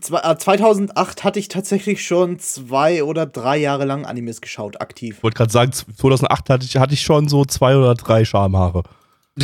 zwei- 0.00 0.20
äh, 0.32 0.38
2008 0.38 1.24
hatte 1.24 1.38
ich 1.38 1.48
tatsächlich 1.48 2.04
schon 2.04 2.38
zwei 2.38 3.04
oder 3.04 3.26
drei 3.26 3.56
Jahre 3.58 3.84
lang 3.84 4.06
Animes 4.06 4.40
geschaut, 4.40 4.80
aktiv. 4.80 5.16
Ich 5.18 5.22
wollte 5.22 5.36
gerade 5.36 5.52
sagen, 5.52 5.72
2008 5.72 6.50
hatte 6.50 6.64
ich, 6.66 6.76
hatte 6.76 6.94
ich 6.94 7.02
schon 7.02 7.28
so 7.28 7.44
zwei 7.44 7.76
oder 7.76 7.94
drei 7.94 8.24
Schamhaare. 8.24 8.82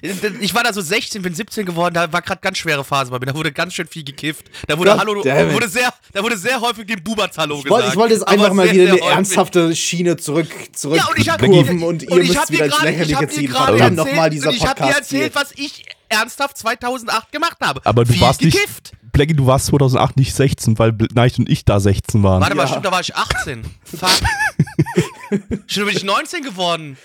Ich, 0.00 0.10
ich 0.40 0.54
war 0.54 0.62
da 0.64 0.72
so 0.72 0.80
16, 0.80 1.22
bin 1.22 1.34
17 1.34 1.66
geworden, 1.66 1.94
da 1.94 2.12
war 2.12 2.22
gerade 2.22 2.40
ganz 2.40 2.58
schwere 2.58 2.84
Phase 2.84 3.10
bei 3.10 3.18
mir. 3.18 3.26
Da 3.26 3.34
wurde 3.34 3.52
ganz 3.52 3.74
schön 3.74 3.86
viel 3.86 4.04
gekifft. 4.04 4.50
Da 4.66 4.78
wurde, 4.78 4.90
God 4.90 5.00
Hallo, 5.00 5.14
wurde, 5.52 5.68
sehr, 5.68 5.92
da 6.12 6.22
wurde 6.22 6.36
sehr 6.36 6.60
häufig 6.60 6.86
dem 6.86 7.02
Buberts 7.02 7.38
Hallo 7.38 7.58
Ich 7.58 7.64
gesagt. 7.64 7.70
wollte, 7.82 7.88
ich 7.92 7.96
wollte 7.96 8.14
jetzt 8.14 8.28
einfach 8.28 8.52
mal 8.52 8.64
sehr, 8.66 8.74
wieder 8.74 8.84
sehr 8.84 8.92
eine 8.94 9.02
häufig. 9.02 9.16
ernsthafte 9.16 9.76
Schiene 9.76 10.16
zurück, 10.16 10.48
zurück 10.74 10.96
Ja, 10.98 11.06
und 11.08 11.18
ich 11.18 11.28
hab- 11.28 11.40
kurven 11.40 11.82
und 11.82 12.02
ihr 12.02 12.10
Und 12.12 12.20
ich 12.22 12.28
müsst 12.28 12.40
hab 12.40 12.46
dir 12.48 12.54
wieder 12.54 12.64
ins 12.66 12.74
gerade- 12.76 12.90
ich 12.90 12.98
Lächerliche 12.98 13.26
dir 13.26 13.32
ziehen. 13.32 13.50
Verdammt 13.52 13.80
erzählt- 13.80 13.94
nochmal 13.96 14.30
dieser 14.30 14.48
und 14.50 14.54
Ich 14.56 14.66
hab 14.66 14.76
dir 14.76 14.82
Podcast 14.84 14.98
erzählt, 15.00 15.32
hier. 15.32 15.40
was 15.40 15.52
ich 15.56 15.84
ernsthaft 16.08 16.58
2008 16.58 17.32
gemacht 17.32 17.56
habe. 17.60 17.80
Aber 17.84 18.04
du 18.04 18.12
viel 18.12 18.20
warst 18.20 18.42
nicht, 18.42 18.54
gekifft. 18.54 18.92
Blackie, 19.12 19.34
du 19.34 19.46
warst 19.46 19.66
2008 19.66 20.16
nicht 20.16 20.34
16, 20.34 20.78
weil 20.78 20.94
Neich 21.14 21.38
und 21.38 21.48
ich 21.48 21.64
da 21.66 21.80
16 21.80 22.22
waren. 22.22 22.40
Warte 22.40 22.54
mal, 22.54 22.62
Ja. 22.62 22.68
stimmt, 22.68 22.86
da 22.86 22.92
war 22.92 23.00
ich 23.00 23.14
18. 23.14 23.62
Fuck. 23.84 24.08
Stimmt, 25.66 25.86
bin 25.88 25.96
ich 25.96 26.04
19 26.04 26.42
geworden. 26.42 26.96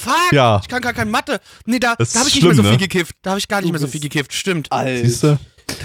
Fuck, 0.00 0.32
Ja. 0.32 0.58
ich 0.62 0.68
kann 0.68 0.80
gar 0.82 0.92
kein 0.92 1.10
Mathe. 1.10 1.40
Nee, 1.66 1.78
da, 1.78 1.94
Das 1.96 2.12
da 2.12 2.20
habe 2.20 2.28
ich 2.28 2.34
nicht 2.36 2.44
mehr 2.44 2.54
so 2.54 2.62
schlimm, 2.62 2.72
viel 2.72 2.80
ne? 2.80 2.88
gekifft. 2.88 3.16
Da 3.22 3.30
habe 3.30 3.38
ich 3.38 3.48
gar 3.48 3.60
nicht 3.60 3.70
mehr 3.70 3.80
so 3.80 3.86
viel 3.86 4.00
gekifft, 4.00 4.32
stimmt. 4.32 4.70
Alter. 4.72 5.04
Siehst 5.04 5.22
du? 5.22 5.26
Ja, 5.28 5.36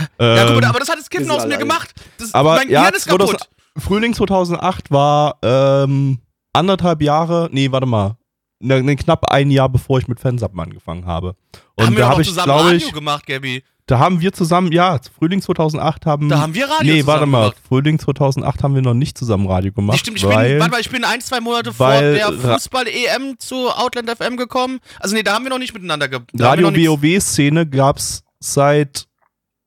guck 0.09 0.19
mal, 0.19 0.57
Ähm, 0.57 0.63
aber 0.63 0.79
das 0.79 0.89
hat 0.89 0.97
das 0.99 1.09
Kiffen 1.09 1.29
aus 1.29 1.45
mir 1.45 1.57
gemacht. 1.57 1.93
Das, 2.17 2.33
aber 2.33 2.55
mein 2.55 2.69
ja, 2.69 2.81
Gehirn 2.81 2.95
ist 2.95 3.03
2000, 3.03 3.39
kaputt. 3.39 3.49
Frühling 3.77 4.13
2008 4.13 4.89
war 4.91 5.37
ähm, 5.43 6.19
anderthalb 6.53 7.01
Jahre, 7.01 7.49
nee, 7.51 7.71
warte 7.71 7.85
mal, 7.85 8.17
ne, 8.59 8.81
ne, 8.81 8.95
knapp 8.95 9.29
ein 9.31 9.51
Jahr 9.51 9.69
bevor 9.69 9.99
ich 9.99 10.07
mit 10.07 10.19
Fansappen 10.19 10.59
angefangen 10.59 11.05
habe. 11.05 11.35
Und 11.75 11.85
haben 11.87 11.93
wir 11.95 11.99
da 12.01 12.05
habe 12.07 12.15
auch 12.15 12.19
ich, 12.21 12.27
zusammen 12.29 12.45
glaube 12.45 12.63
Radio 12.71 12.87
ich, 12.87 12.93
gemacht, 12.93 13.25
Gabby. 13.27 13.63
Da 13.87 13.99
haben 13.99 14.19
wir 14.19 14.33
zusammen, 14.33 14.71
ja, 14.71 14.99
Frühling 15.17 15.41
2008 15.41 16.05
haben. 16.05 16.29
Da 16.29 16.39
haben 16.39 16.53
wir 16.55 16.67
Radio 16.67 16.93
Nee, 16.93 17.05
warte 17.05 17.25
mal, 17.25 17.49
gemacht. 17.49 17.57
Frühling 17.67 17.99
2008 17.99 18.63
haben 18.63 18.73
wir 18.75 18.81
noch 18.81 18.93
nicht 18.95 19.17
zusammen 19.17 19.47
Radio 19.47 19.71
gemacht. 19.71 19.95
Nee, 19.95 19.99
stimmt, 19.99 20.17
ich 20.17 20.23
bin, 20.23 20.31
weil, 20.33 20.59
warte 20.59 20.71
mal, 20.71 20.81
ich 20.81 20.89
bin 20.89 21.03
ein, 21.03 21.21
zwei 21.21 21.39
Monate 21.39 21.71
vor 21.71 21.91
der 22.01 22.31
Fußball-EM 22.33 23.37
zu 23.37 23.69
Outland 23.69 24.09
FM 24.09 24.37
gekommen. 24.37 24.79
Also 24.99 25.15
nee, 25.15 25.23
da 25.23 25.33
haben 25.33 25.43
wir 25.45 25.49
noch 25.51 25.59
nicht 25.59 25.73
miteinander 25.73 26.07
ge 26.07 26.19
Radio 26.39 26.73
WoW-Szene 26.73 27.67
gab's 27.67 28.23
seit 28.39 29.07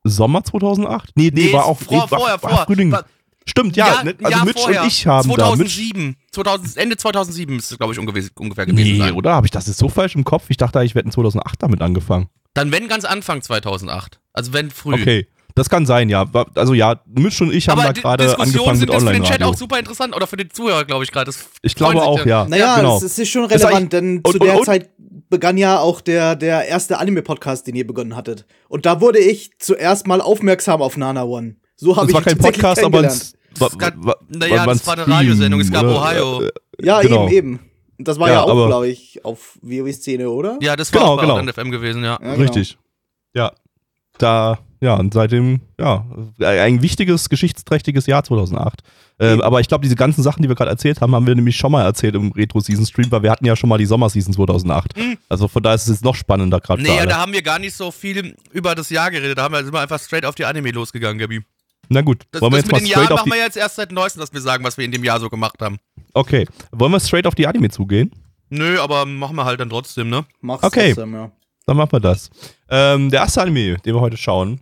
Sommer 0.04 0.42
2008? 0.42 1.10
Nee, 1.14 1.30
nee, 1.32 1.46
Nee, 1.46 1.52
war 1.52 1.66
auch 1.66 1.78
vor, 1.78 2.00
war, 2.00 2.08
vorher, 2.08 2.42
war 2.42 2.50
vorher. 2.50 2.66
Frühling. 2.66 2.92
War- 2.92 3.04
Stimmt, 3.48 3.76
ja, 3.76 4.02
ne, 4.04 4.14
ein 4.18 4.24
also 4.26 4.44
Mitch 4.44 4.60
vorher. 4.62 4.82
und 4.82 4.88
ich 4.88 5.06
haben 5.06 5.28
da. 5.36 5.50
Mitch, 5.56 5.74
2007. 5.76 6.16
2000, 6.32 6.76
Ende 6.76 6.96
2007 6.96 7.58
ist 7.58 7.72
es, 7.72 7.78
glaube 7.78 7.92
ich, 7.92 7.98
ungefähr, 7.98 8.22
ungefähr 8.38 8.66
gewesen 8.66 8.92
nee, 8.92 8.98
sein. 8.98 9.12
oder? 9.14 9.32
Habe 9.34 9.46
ich 9.46 9.50
das 9.50 9.66
jetzt 9.66 9.78
so 9.78 9.88
falsch 9.88 10.14
im 10.14 10.24
Kopf? 10.24 10.44
Ich 10.48 10.56
dachte, 10.56 10.82
ich 10.84 10.94
hätte 10.94 11.08
2008 11.10 11.62
damit 11.62 11.80
angefangen. 11.82 12.28
Dann 12.54 12.72
wenn 12.72 12.88
ganz 12.88 13.04
Anfang 13.04 13.42
2008. 13.42 14.20
Also 14.32 14.52
wenn 14.52 14.70
früh. 14.70 14.94
Okay, 14.94 15.26
das 15.54 15.68
kann 15.70 15.86
sein, 15.86 16.08
ja. 16.08 16.32
War- 16.32 16.46
Also 16.54 16.74
ja, 16.74 17.00
Mitch 17.06 17.42
und 17.42 17.52
ich 17.52 17.68
haben 17.68 17.78
Aber 17.80 17.88
da 17.88 17.92
die 17.94 18.00
gerade 18.02 18.24
Diskussionen 18.24 18.50
angefangen 18.70 18.78
sind 18.78 18.88
mit 18.88 18.94
das 18.96 19.02
für 19.04 19.12
den 19.12 19.22
Chat 19.22 19.32
Online-Radio. 19.32 19.48
auch 19.48 19.58
super 19.58 19.78
interessant. 19.78 20.14
Oder 20.16 20.26
für 20.26 20.36
den 20.36 20.50
Zuhörer, 20.50 20.84
glaube 20.84 21.04
ich, 21.04 21.10
gerade. 21.12 21.26
Das 21.26 21.48
Ich 21.62 21.74
glaube 21.74 22.02
auch, 22.02 22.24
ja. 22.26 22.46
Naja, 22.48 22.76
genau. 22.76 22.96
es, 22.98 23.02
es 23.02 23.18
ist 23.18 23.28
schon 23.30 23.48
Das 23.48 23.62
relevant, 23.62 23.92
denn 23.92 24.16
und- 24.18 24.26
zu 24.26 24.32
und- 24.38 24.44
der 24.44 24.58
und- 24.58 24.64
Zeit 24.66 24.90
begann 25.30 25.58
ja 25.58 25.78
auch 25.78 26.00
der, 26.00 26.36
der 26.36 26.66
erste 26.68 26.98
Anime-Podcast, 26.98 27.66
den 27.66 27.74
ihr 27.76 27.86
begonnen 27.86 28.16
hattet. 28.16 28.46
Und 28.68 28.86
da 28.86 29.00
wurde 29.00 29.18
ich 29.18 29.50
zuerst 29.58 30.06
mal 30.06 30.20
aufmerksam 30.22 30.80
auf 30.80 30.96
Nana 30.96 31.24
One. 31.24 31.56
So 31.76 31.96
habe 31.96 32.06
Das 32.06 32.08
ich 32.10 32.14
war 32.14 32.22
kein 32.22 32.32
ihn 32.32 32.36
tatsächlich 32.38 32.62
Podcast, 32.62 32.84
aber 32.84 33.00
ein, 33.00 33.37
naja, 34.28 34.66
das 34.66 34.86
war 34.86 34.94
eine 34.98 35.08
Radiosendung, 35.08 35.60
es 35.60 35.70
gab 35.70 35.84
oder? 35.84 35.96
Ohio. 36.00 36.42
Äh, 36.42 36.50
Ja, 36.80 37.00
genau. 37.00 37.28
eben, 37.28 37.32
eben. 37.32 37.60
Das 37.98 38.18
war 38.18 38.28
ja, 38.28 38.34
Ja, 38.34 38.42
auch, 38.44 38.66
glaube 38.66 38.88
ich, 38.88 39.24
auf 39.24 39.58
WoW-Szene, 39.62 40.30
oder? 40.30 40.56
Ja, 40.60 40.76
das 40.76 40.92
war 40.92 41.00
Genau, 41.00 41.12
auch 41.12 41.16
bei 41.16 41.22
genau. 41.22 41.34
Outland 41.38 41.54
FM 41.54 41.70
gewesen, 41.70 42.04
ja. 42.04 42.12
Ja, 42.12 42.16
genau. 42.18 42.36
Richtig. 42.36 42.78
Ja. 43.34 43.52
Da, 44.18 44.58
ja, 44.80 44.94
und 44.94 45.14
seitdem, 45.14 45.60
ja, 45.78 46.04
ein 46.40 46.82
wichtiges, 46.82 47.28
geschichtsträchtiges 47.28 48.06
Jahr 48.06 48.22
2008. 48.24 48.82
Ähm, 49.20 49.40
aber 49.40 49.60
ich 49.60 49.66
glaube, 49.66 49.82
diese 49.82 49.96
ganzen 49.96 50.22
Sachen, 50.22 50.42
die 50.42 50.48
wir 50.48 50.54
gerade 50.54 50.70
erzählt 50.70 51.00
haben, 51.00 51.12
haben 51.14 51.26
wir 51.26 51.34
nämlich 51.34 51.56
schon 51.56 51.72
mal 51.72 51.84
erzählt 51.84 52.14
im 52.14 52.30
Retro-Season-Stream, 52.30 53.10
weil 53.10 53.22
wir 53.24 53.30
hatten 53.32 53.44
ja 53.44 53.56
schon 53.56 53.68
mal 53.68 53.78
die 53.78 53.86
Sommerseason 53.86 54.32
2008. 54.32 54.94
Also 55.28 55.48
von 55.48 55.62
daher 55.62 55.74
ist 55.74 55.82
es 55.82 55.88
jetzt 55.88 56.04
noch 56.04 56.14
spannender 56.14 56.60
gerade 56.60 56.82
Nee, 56.82 56.96
ja, 56.96 57.06
da 57.06 57.18
haben 57.18 57.32
wir 57.32 57.42
gar 57.42 57.58
nicht 57.58 57.74
so 57.74 57.90
viel 57.90 58.36
über 58.52 58.76
das 58.76 58.90
Jahr 58.90 59.10
geredet. 59.10 59.36
Da 59.38 59.42
haben 59.42 59.54
wir, 59.54 59.64
sind 59.64 59.72
wir 59.72 59.80
einfach 59.80 59.98
straight 60.00 60.24
auf 60.24 60.36
die 60.36 60.44
Anime 60.44 60.70
losgegangen, 60.70 61.18
Gabi. 61.18 61.42
Na 61.88 62.02
gut, 62.02 62.24
Das, 62.30 62.42
wollen 62.42 62.52
wir 62.52 62.58
jetzt 62.58 62.66
mit 62.66 62.72
mal 62.72 62.78
straight 62.80 62.90
Jahren 62.96 63.12
auf 63.12 63.18
machen 63.20 63.30
die... 63.30 63.36
wir 63.36 63.42
jetzt 63.44 63.56
erst 63.56 63.76
seit 63.76 63.92
neuestem, 63.92 64.20
dass 64.20 64.32
wir 64.32 64.40
sagen, 64.40 64.64
was 64.64 64.76
wir 64.76 64.84
in 64.84 64.92
dem 64.92 65.04
Jahr 65.04 65.20
so 65.20 65.30
gemacht 65.30 65.60
haben. 65.62 65.78
Okay, 66.14 66.46
wollen 66.72 66.92
wir 66.92 67.00
straight 67.00 67.26
auf 67.26 67.34
die 67.34 67.46
Anime 67.46 67.70
zugehen? 67.70 68.12
Nö, 68.50 68.80
aber 68.80 69.06
machen 69.06 69.36
wir 69.36 69.44
halt 69.44 69.60
dann 69.60 69.70
trotzdem, 69.70 70.08
ne? 70.10 70.24
Mach's 70.40 70.62
Okay. 70.64 70.92
trotzdem, 70.94 71.14
ja. 71.14 71.30
Dann 71.66 71.76
machen 71.76 71.92
wir 71.92 72.00
das. 72.00 72.30
Ähm, 72.70 73.10
der 73.10 73.20
erste 73.20 73.42
Anime, 73.42 73.76
den 73.78 73.94
wir 73.94 74.00
heute 74.00 74.16
schauen, 74.16 74.60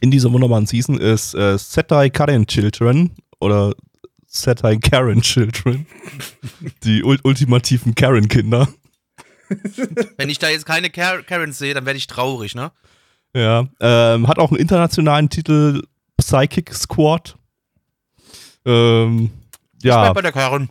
in 0.00 0.10
dieser 0.10 0.32
wunderbaren 0.32 0.66
Season 0.66 0.98
ist 0.98 1.34
äh, 1.34 1.58
Setai 1.58 2.08
Karen 2.08 2.46
Children 2.46 3.10
oder 3.40 3.74
Setai 4.26 4.76
Karen 4.76 5.20
Children. 5.20 5.86
Die 6.84 7.04
ul 7.04 7.18
ultimativen 7.22 7.94
Karen-Kinder. 7.94 8.68
Wenn 10.16 10.30
ich 10.30 10.38
da 10.38 10.48
jetzt 10.48 10.64
keine 10.64 10.88
Kar 10.88 11.22
Karens 11.22 11.58
sehe, 11.58 11.74
dann 11.74 11.84
werde 11.84 11.98
ich 11.98 12.06
traurig, 12.06 12.54
ne? 12.54 12.72
Ja. 13.36 13.66
Ähm, 13.80 14.28
hat 14.28 14.38
auch 14.38 14.50
einen 14.50 14.60
internationalen 14.60 15.28
Titel 15.28 15.82
Psychic 16.32 16.72
Squad. 16.72 17.36
Ähm, 18.64 19.30
Ich 19.78 19.84
ja, 19.84 20.00
bleib 20.02 20.14
bei 20.14 20.22
der 20.22 20.32
Karen. 20.32 20.70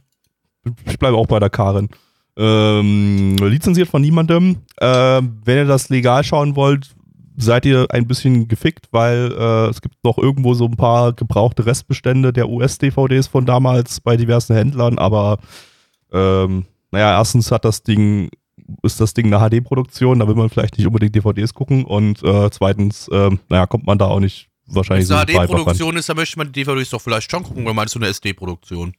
ich 0.85 0.97
bleibe 0.97 1.17
auch 1.17 1.27
bei 1.27 1.39
der 1.39 1.49
Karen. 1.49 1.89
Ähm, 2.35 3.35
lizenziert 3.37 3.87
von 3.87 4.01
niemandem. 4.01 4.57
Ähm, 4.79 5.41
wenn 5.45 5.57
ihr 5.57 5.65
das 5.65 5.89
legal 5.89 6.23
schauen 6.23 6.55
wollt, 6.55 6.95
seid 7.37 7.65
ihr 7.65 7.85
ein 7.91 8.07
bisschen 8.07 8.47
gefickt, 8.47 8.87
weil 8.91 9.31
äh, 9.37 9.69
es 9.69 9.81
gibt 9.81 10.03
noch 10.03 10.17
irgendwo 10.17 10.53
so 10.53 10.65
ein 10.65 10.77
paar 10.77 11.13
gebrauchte 11.13 11.65
Restbestände 11.65 12.33
der 12.33 12.49
US-DVDs 12.49 13.27
von 13.27 13.45
damals 13.45 13.99
bei 13.99 14.17
diversen 14.17 14.55
Händlern, 14.55 14.97
aber 14.97 15.39
ähm, 16.11 16.65
naja, 16.91 17.17
erstens 17.17 17.51
hat 17.51 17.65
das 17.65 17.83
Ding, 17.83 18.29
ist 18.83 18.99
das 18.99 19.13
Ding 19.13 19.33
eine 19.33 19.49
HD-Produktion, 19.49 20.19
da 20.19 20.27
will 20.27 20.35
man 20.35 20.49
vielleicht 20.49 20.77
nicht 20.77 20.87
unbedingt 20.87 21.15
DVDs 21.15 21.53
gucken 21.53 21.85
und 21.85 22.23
äh, 22.23 22.49
zweitens, 22.51 23.09
ähm, 23.11 23.39
naja, 23.49 23.65
kommt 23.65 23.85
man 23.85 23.97
da 23.97 24.07
auch 24.07 24.19
nicht 24.19 24.50
Wenn 24.71 24.75
wahrscheinlich 24.77 25.09
es 25.09 25.11
eine 25.11 25.31
so. 25.31 25.39
HD-Produktion 25.39 25.97
ist, 25.97 26.09
dann 26.09 26.17
möchte 26.17 26.37
man 26.37 26.51
die 26.51 26.63
DVDs 26.63 26.89
doch 26.89 27.01
vielleicht 27.01 27.29
schon 27.29 27.43
gucken, 27.43 27.63
oder 27.63 27.73
meinst 27.73 27.95
du 27.95 27.99
eine 27.99 28.07
SD-Produktion? 28.07 28.93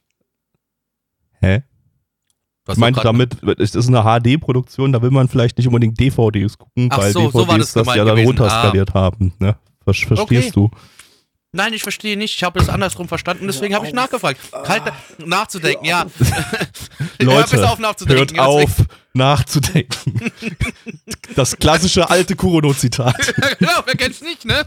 Hä? 1.39 1.63
Was 2.65 2.77
Ich 2.77 2.79
meinte 2.79 3.01
damit, 3.01 3.43
es 3.59 3.75
ist 3.75 3.89
eine 3.89 4.03
HD-Produktion, 4.03 4.93
da 4.93 5.01
will 5.01 5.11
man 5.11 5.27
vielleicht 5.27 5.57
nicht 5.57 5.67
unbedingt 5.67 5.99
DVDs 5.99 6.57
gucken, 6.57 6.87
Ach 6.91 6.97
weil 6.99 7.11
so, 7.11 7.29
so 7.29 7.39
war 7.47 7.57
DVDs 7.57 7.73
das 7.73 7.85
das 7.85 7.95
ja 7.95 8.05
dann 8.05 8.15
gewesen. 8.15 8.39
Ah. 8.39 8.43
runterskaliert 8.43 8.93
haben. 8.93 9.33
Ne? 9.39 9.55
Ver 9.83 9.93
verstehst 9.93 10.19
Okay. 10.19 10.51
du? 10.53 10.71
Nein, 11.55 11.73
ich 11.73 11.83
verstehe 11.83 12.17
nicht. 12.17 12.35
Ich 12.35 12.43
habe 12.43 12.59
es 12.59 12.67
andersrum 12.67 13.07
verstanden, 13.07 13.45
deswegen 13.45 13.75
habe 13.75 13.85
ich 13.85 13.93
nachgefragt. 13.93 14.39
Kalt 14.63 14.83
nachzudenken, 15.23 15.85
ja. 15.85 16.05
Leute, 17.19 17.69
auf 17.69 17.77
nachzudenken. 17.77 18.17
hört 18.19 18.31
ja, 18.31 18.45
auf, 18.45 18.71
nachzudenken. 19.13 20.31
das 21.35 21.55
klassische 21.57 22.09
alte 22.09 22.35
Kurono-Zitat. 22.35 23.35
genau, 23.59 23.81
wer 23.85 23.95
kennt's 23.95 24.21
nicht, 24.21 24.45
ne? 24.45 24.63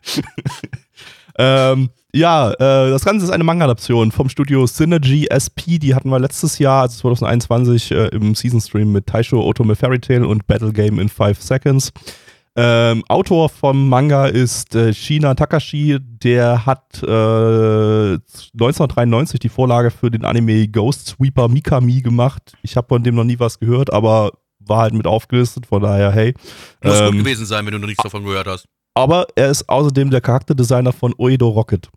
ähm, 1.38 1.90
ja, 2.14 2.50
äh, 2.52 2.90
das 2.90 3.04
Ganze 3.04 3.24
ist 3.24 3.32
eine 3.32 3.44
Manga-Adaption 3.44 4.12
vom 4.12 4.28
Studio 4.28 4.66
Synergy 4.66 5.28
SP. 5.32 5.78
Die 5.78 5.94
hatten 5.94 6.10
wir 6.10 6.18
letztes 6.18 6.58
Jahr, 6.58 6.82
also 6.82 7.00
2021, 7.00 7.90
äh, 7.90 8.08
im 8.08 8.34
Season-Stream 8.34 8.92
mit 8.92 9.06
Taisho 9.06 9.42
Otome 9.42 9.76
Fairy 9.76 9.98
Tail 9.98 10.24
und 10.24 10.46
Battle 10.46 10.72
Game 10.72 10.98
in 10.98 11.08
5 11.08 11.40
Seconds. 11.40 11.90
Ähm, 12.54 13.02
Autor 13.08 13.48
vom 13.48 13.88
Manga 13.88 14.26
ist 14.26 14.74
äh, 14.74 14.92
Shina 14.92 15.34
Takashi. 15.34 15.96
Der 16.00 16.66
hat 16.66 17.02
äh, 17.02 17.06
1993 17.06 19.40
die 19.40 19.48
Vorlage 19.48 19.90
für 19.90 20.10
den 20.10 20.26
Anime 20.26 20.68
Ghost 20.68 21.08
Sweeper 21.08 21.48
Mikami 21.48 22.02
gemacht. 22.02 22.52
Ich 22.62 22.76
habe 22.76 22.88
von 22.88 23.02
dem 23.02 23.14
noch 23.14 23.24
nie 23.24 23.38
was 23.38 23.58
gehört, 23.58 23.90
aber 23.90 24.32
war 24.58 24.82
halt 24.82 24.94
mit 24.94 25.06
aufgelistet, 25.06 25.66
von 25.66 25.82
daher, 25.82 26.12
hey. 26.12 26.34
Muss 26.84 26.98
gut 26.98 27.08
Ähm, 27.08 27.18
gewesen 27.18 27.46
sein, 27.46 27.64
wenn 27.64 27.72
du 27.72 27.78
noch 27.78 27.88
nichts 27.88 28.02
davon 28.02 28.22
gehört 28.22 28.46
hast. 28.46 28.68
Aber 28.94 29.26
er 29.34 29.50
ist 29.50 29.68
außerdem 29.68 30.10
der 30.10 30.20
Charakterdesigner 30.20 30.92
von 30.92 31.14
Oedo 31.18 31.48
Rocket. 31.48 31.88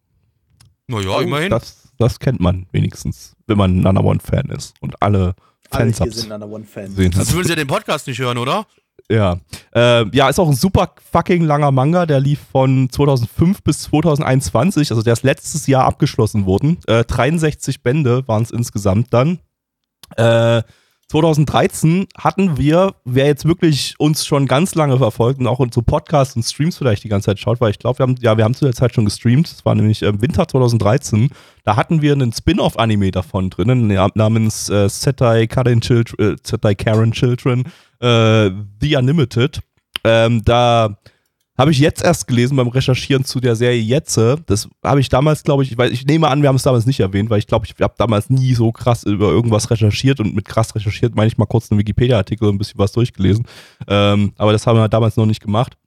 Naja, 0.88 1.20
immerhin. 1.22 1.50
Das, 1.50 1.90
das 1.98 2.20
kennt 2.20 2.40
man 2.40 2.68
wenigstens, 2.72 3.36
wenn 3.48 3.58
man 3.58 3.78
ein 3.78 3.82
Nana 3.82 4.02
One-Fan 4.02 4.50
ist 4.50 4.76
und 4.82 5.02
alle 5.02 5.34
Alle 5.72 5.92
hier 5.92 6.12
sind 6.12 6.30
Nana 6.30 6.46
One-Fan. 6.46 6.86
gesehen 6.88 7.12
hat. 7.16 7.26
Sonst 7.26 7.34
würden 7.34 7.46
sie 7.46 7.50
ja 7.52 7.56
den 7.56 7.68
Podcast 7.68 8.08
nicht 8.08 8.20
hören, 8.20 8.38
oder? 8.38 8.66
Ja. 9.10 9.38
Äh, 9.74 10.08
ja, 10.16 10.30
ist 10.30 10.40
auch 10.40 10.48
ein 10.48 10.56
super 10.56 10.94
fucking 11.12 11.44
langer 11.44 11.72
Manga. 11.72 12.06
Der 12.06 12.20
lief 12.20 12.40
von 12.52 12.90
2005 12.90 13.62
bis 13.64 13.82
2021. 13.84 14.92
Also 14.92 15.02
der 15.04 15.14
ist 15.14 15.24
letztes 15.24 15.68
Jahr 15.68 15.86
abgeschlossen 15.86 16.46
worden. 16.46 16.80
Äh, 16.88 17.04
63 17.04 17.84
Bände 17.84 18.28
waren 18.28 18.44
es 18.44 18.52
insgesamt 18.52 19.14
dann. 19.14 19.40
Äh, 20.18 20.64
2013 21.10 22.08
hatten 22.18 22.58
wir, 22.58 22.96
wer 23.06 23.28
jetzt 23.28 23.46
wirklich 23.46 23.94
uns 24.00 24.26
schon 24.26 24.48
ganz 24.48 24.74
lange 24.74 24.98
verfolgt 24.98 25.40
und 25.40 25.46
auch 25.46 25.60
unsere 25.60 25.84
Podcasts 25.84 26.36
und 26.36 26.44
Streams 26.44 26.78
vielleicht 26.78 27.04
die 27.04 27.10
ganze 27.10 27.28
Zeit 27.28 27.40
schaut, 27.40 27.62
weil 27.62 27.72
ich 27.72 27.80
glaube, 27.80 28.00
wir 28.00 28.04
haben, 28.04 28.16
ja, 28.22 28.38
wir 28.38 28.44
haben 28.44 28.56
zu 28.56 28.66
der 28.66 28.74
Zeit 28.74 28.96
schon 28.96 29.06
gestreamt. 29.06 29.52
Das 29.52 29.66
war 29.66 29.76
nämlich 29.76 30.02
im 30.02 30.22
Winter 30.22 30.48
2013. 30.48 31.30
Da 31.64 31.76
hatten 31.76 32.02
wir 32.02 32.14
einen 32.14 32.34
Spin-off-Anime 32.34 33.12
davon 33.12 33.52
drinnen, 33.52 33.88
namens 34.16 34.70
äh, 34.70 34.90
Setai 34.90 35.46
Karen 35.46 35.82
Children, 35.82 36.34
äh, 36.34 36.36
Setai 36.42 36.74
Karen 36.74 37.12
Children, 37.12 37.64
äh, 38.00 38.50
The 38.82 38.96
Unlimited. 38.96 39.60
Ähm, 40.04 40.44
da 40.44 40.98
habe 41.58 41.72
ich 41.72 41.80
jetzt 41.80 42.04
erst 42.04 42.28
gelesen 42.28 42.58
beim 42.58 42.68
Recherchieren 42.68 43.24
zu 43.24 43.40
der 43.40 43.56
Serie 43.56 43.80
Jetze. 43.80 44.38
Das 44.46 44.68
habe 44.84 45.00
ich 45.00 45.10
damals, 45.10 45.44
glaube 45.44 45.64
ich, 45.64 45.78
weil 45.78 45.92
ich 45.94 46.06
nehme 46.06 46.28
an, 46.28 46.42
wir 46.42 46.50
haben 46.50 46.58
es 46.58 46.64
damals 46.64 46.86
nicht 46.86 47.00
erwähnt, 47.00 47.30
weil 47.30 47.40
ich 47.40 47.48
glaube, 47.48 47.66
ich 47.66 47.74
habe 47.82 47.96
damals 47.98 48.30
nie 48.30 48.54
so 48.54 48.72
krass 48.72 49.04
über 49.04 49.30
irgendwas 49.30 49.70
recherchiert 49.72 50.20
und 50.20 50.36
mit 50.36 50.46
krass 50.46 50.76
recherchiert 50.76 51.16
meine 51.16 51.28
ich 51.28 51.38
mal 51.38 51.46
kurz 51.46 51.72
einen 51.72 51.80
Wikipedia-Artikel 51.80 52.48
und 52.48 52.56
ein 52.56 52.58
bisschen 52.58 52.80
was 52.80 52.92
durchgelesen. 52.92 53.48
Ähm, 53.88 54.34
aber 54.38 54.52
das 54.52 54.68
haben 54.68 54.78
wir 54.78 54.90
damals 54.90 55.16
noch 55.16 55.26
nicht 55.26 55.42
gemacht. 55.42 55.78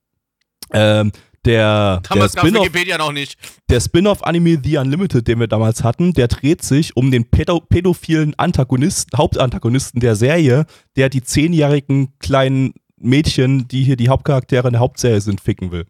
Ähm, 0.73 1.13
der, 1.45 2.01
der 2.01 2.11
Damals 2.11 2.35
gab 2.35 2.47
Spin-off 2.47 2.65
Wikipedia 2.67 2.99
noch 2.99 3.13
nicht. 3.13 3.39
der 3.69 3.81
Spin-off-Anime 3.81 4.61
The 4.63 4.79
Unlimited, 4.79 5.29
den 5.29 5.41
wir 5.41 5.47
damals 5.47 5.85
hatten, 5.85 6.13
der 6.13 6.29
dreht 6.29 6.63
sich 6.63 6.97
um 6.97 7.11
den 7.11 7.31
pädo 7.31 7.61
pädophilen 7.61 8.35
Antagonisten, 8.39 9.17
Hauptantagonisten 9.17 10.01
der 10.01 10.17
Serie, 10.17 10.67
der 10.97 11.09
die 11.09 11.23
zehnjährigen 11.23 12.19
kleinen 12.19 12.75
Mädchen, 13.01 13.69
die 13.69 13.83
hier 13.85 13.97
die 13.97 14.09
Hauptcharaktere 14.09 14.69
in 14.69 14.73
der 14.73 14.81
Hauptserie 14.81 15.21
sind, 15.21 15.41
ficken 15.41 15.71
will. 15.71 15.87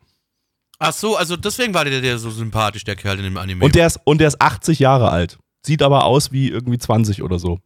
Ach 0.78 0.92
so, 0.92 1.16
also 1.16 1.36
deswegen 1.36 1.74
war 1.74 1.84
der, 1.84 2.00
der 2.00 2.18
so 2.18 2.30
sympathisch, 2.30 2.84
der 2.84 2.94
Kerl 2.96 3.18
in 3.18 3.24
dem 3.24 3.36
Anime. 3.36 3.64
Und 3.64 3.74
der, 3.74 3.86
ist, 3.86 3.98
und 4.04 4.18
der 4.20 4.28
ist 4.28 4.40
80 4.40 4.78
Jahre 4.78 5.10
alt. 5.10 5.38
Sieht 5.66 5.82
aber 5.82 6.04
aus 6.04 6.30
wie 6.30 6.48
irgendwie 6.48 6.78
20 6.78 7.22
oder 7.22 7.38
so. 7.38 7.58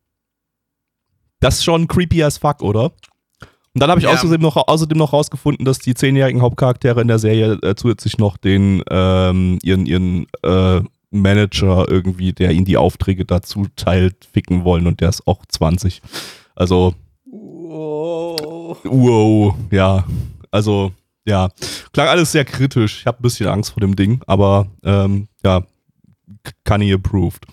Das 1.40 1.56
ist 1.56 1.64
schon 1.64 1.88
creepy 1.88 2.22
as 2.22 2.38
fuck, 2.38 2.62
oder? 2.62 2.92
Und 3.74 3.80
dann 3.80 3.90
habe 3.90 4.00
ich 4.00 4.04
Ja. 4.06 4.12
außerdem, 4.12 4.40
noch, 4.40 4.56
außerdem 4.56 4.96
noch 4.96 5.12
rausgefunden, 5.12 5.64
dass 5.64 5.78
die 5.78 5.94
zehnjährigen 5.94 6.40
Hauptcharaktere 6.42 7.00
in 7.00 7.08
der 7.08 7.18
Serie 7.18 7.54
äh, 7.62 7.74
zusätzlich 7.74 8.18
noch 8.18 8.36
den 8.36 8.82
ähm, 8.90 9.58
ihren, 9.62 9.86
ihren 9.86 10.26
äh, 10.42 10.80
Manager 11.10 11.86
irgendwie, 11.90 12.32
der 12.32 12.52
ihnen 12.52 12.64
die 12.64 12.76
Aufträge 12.78 13.24
dazu 13.26 13.66
teilt, 13.76 14.26
ficken 14.32 14.64
wollen 14.64 14.86
und 14.86 15.00
der 15.00 15.10
ist 15.10 15.26
auch 15.26 15.44
20. 15.46 16.00
Also, 16.54 16.94
Oh. 17.74 18.36
Wow, 18.84 19.54
ja. 19.70 20.04
Also, 20.50 20.92
ja. 21.24 21.48
Klang 21.92 22.08
alles 22.08 22.32
sehr 22.32 22.44
kritisch. 22.44 23.00
Ich 23.00 23.06
habe 23.06 23.18
ein 23.18 23.22
bisschen 23.22 23.48
Angst 23.48 23.72
vor 23.72 23.80
dem 23.80 23.96
Ding, 23.96 24.20
aber 24.26 24.66
ähm, 24.84 25.28
ja, 25.44 25.64
Kanye 26.64 26.94
approved. 26.94 27.46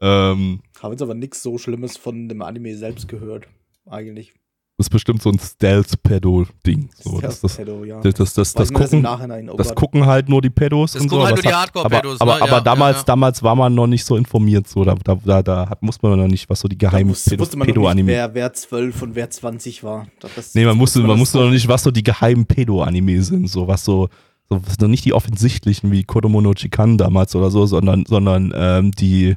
Ähm, 0.00 0.60
Habe 0.80 0.94
jetzt 0.94 1.02
aber 1.02 1.14
nichts 1.14 1.42
so 1.42 1.58
Schlimmes 1.58 1.96
von 1.96 2.28
dem 2.28 2.42
Anime 2.42 2.76
selbst 2.76 3.08
gehört. 3.08 3.48
Eigentlich. 3.86 4.32
Das 4.76 4.86
ist 4.86 4.90
bestimmt 4.90 5.22
so 5.22 5.30
ein 5.30 5.38
Stealth-Pedo-Ding. 5.38 6.90
So, 7.00 7.20
das, 7.20 7.40
das, 7.40 7.56
Pedo, 7.56 7.84
ja. 7.84 8.00
das, 8.00 8.14
das, 8.14 8.34
das, 8.34 8.52
das, 8.54 8.72
gucken, 8.72 9.02
Nachhinein. 9.02 9.48
Oh 9.48 9.56
das 9.56 9.72
gucken 9.74 10.04
halt 10.04 10.28
nur 10.28 10.42
die 10.42 10.50
Pedos 10.50 10.92
Das 10.92 11.02
und 11.02 11.10
so. 11.10 11.16
gucken 11.18 11.26
halt 11.28 11.38
aber 11.38 11.42
nur 11.44 11.52
die 11.52 11.56
Hardcore-Pedos, 11.56 12.20
Aber, 12.20 12.32
ne? 12.34 12.36
aber, 12.42 12.46
Ja, 12.48 12.52
aber 12.56 12.60
damals, 12.64 12.96
ja, 12.98 13.02
damals 13.04 13.42
war 13.42 13.54
man 13.54 13.72
noch 13.74 13.86
nicht 13.86 14.04
so 14.04 14.16
informiert. 14.16 14.66
So. 14.66 14.84
Da, 14.84 14.96
da, 15.04 15.14
da, 15.24 15.42
da 15.44 15.68
hat, 15.68 15.80
musste 15.82 16.08
man 16.08 16.18
noch 16.18 16.26
nicht, 16.26 16.50
was 16.50 16.58
so 16.60 16.66
die 16.68 16.76
geheimen 16.76 17.10
wusste, 17.10 17.38
wusste 17.38 17.56
man 17.56 17.66
noch 17.68 17.74
nicht, 17.74 17.74
Pedo-Anime. 17.76 18.08
wer, 18.08 18.34
wer 18.34 18.52
12 18.52 19.02
und 19.02 19.14
wer 19.14 19.30
20 19.30 19.84
war. 19.84 20.06
Das, 20.20 20.34
das- 20.34 20.54
Nee, 20.56 20.62
man 20.64 20.70
das 20.70 20.78
musste, 20.78 20.98
man 21.00 21.10
das 21.10 21.18
musste 21.18 21.38
noch 21.38 21.50
nicht, 21.50 21.68
was 21.68 21.82
so 21.84 21.90
die 21.92 22.02
geheimen 22.02 22.44
Pedo-Anime 22.46 23.22
sind, 23.22 23.48
so 23.48 23.68
was 23.68 23.84
so, 23.84 24.08
so 24.50 24.60
was 24.66 24.78
noch 24.80 24.88
nicht 24.88 25.04
die 25.04 25.12
offensichtlichen 25.12 25.92
wie 25.92 26.02
Kodomo 26.02 26.40
no 26.40 26.52
Chikan 26.52 26.98
damals 26.98 27.34
oder 27.36 27.50
so, 27.52 27.64
sondern, 27.66 28.04
sondern 28.06 28.52
ähm, 28.56 28.90
die, 28.90 29.36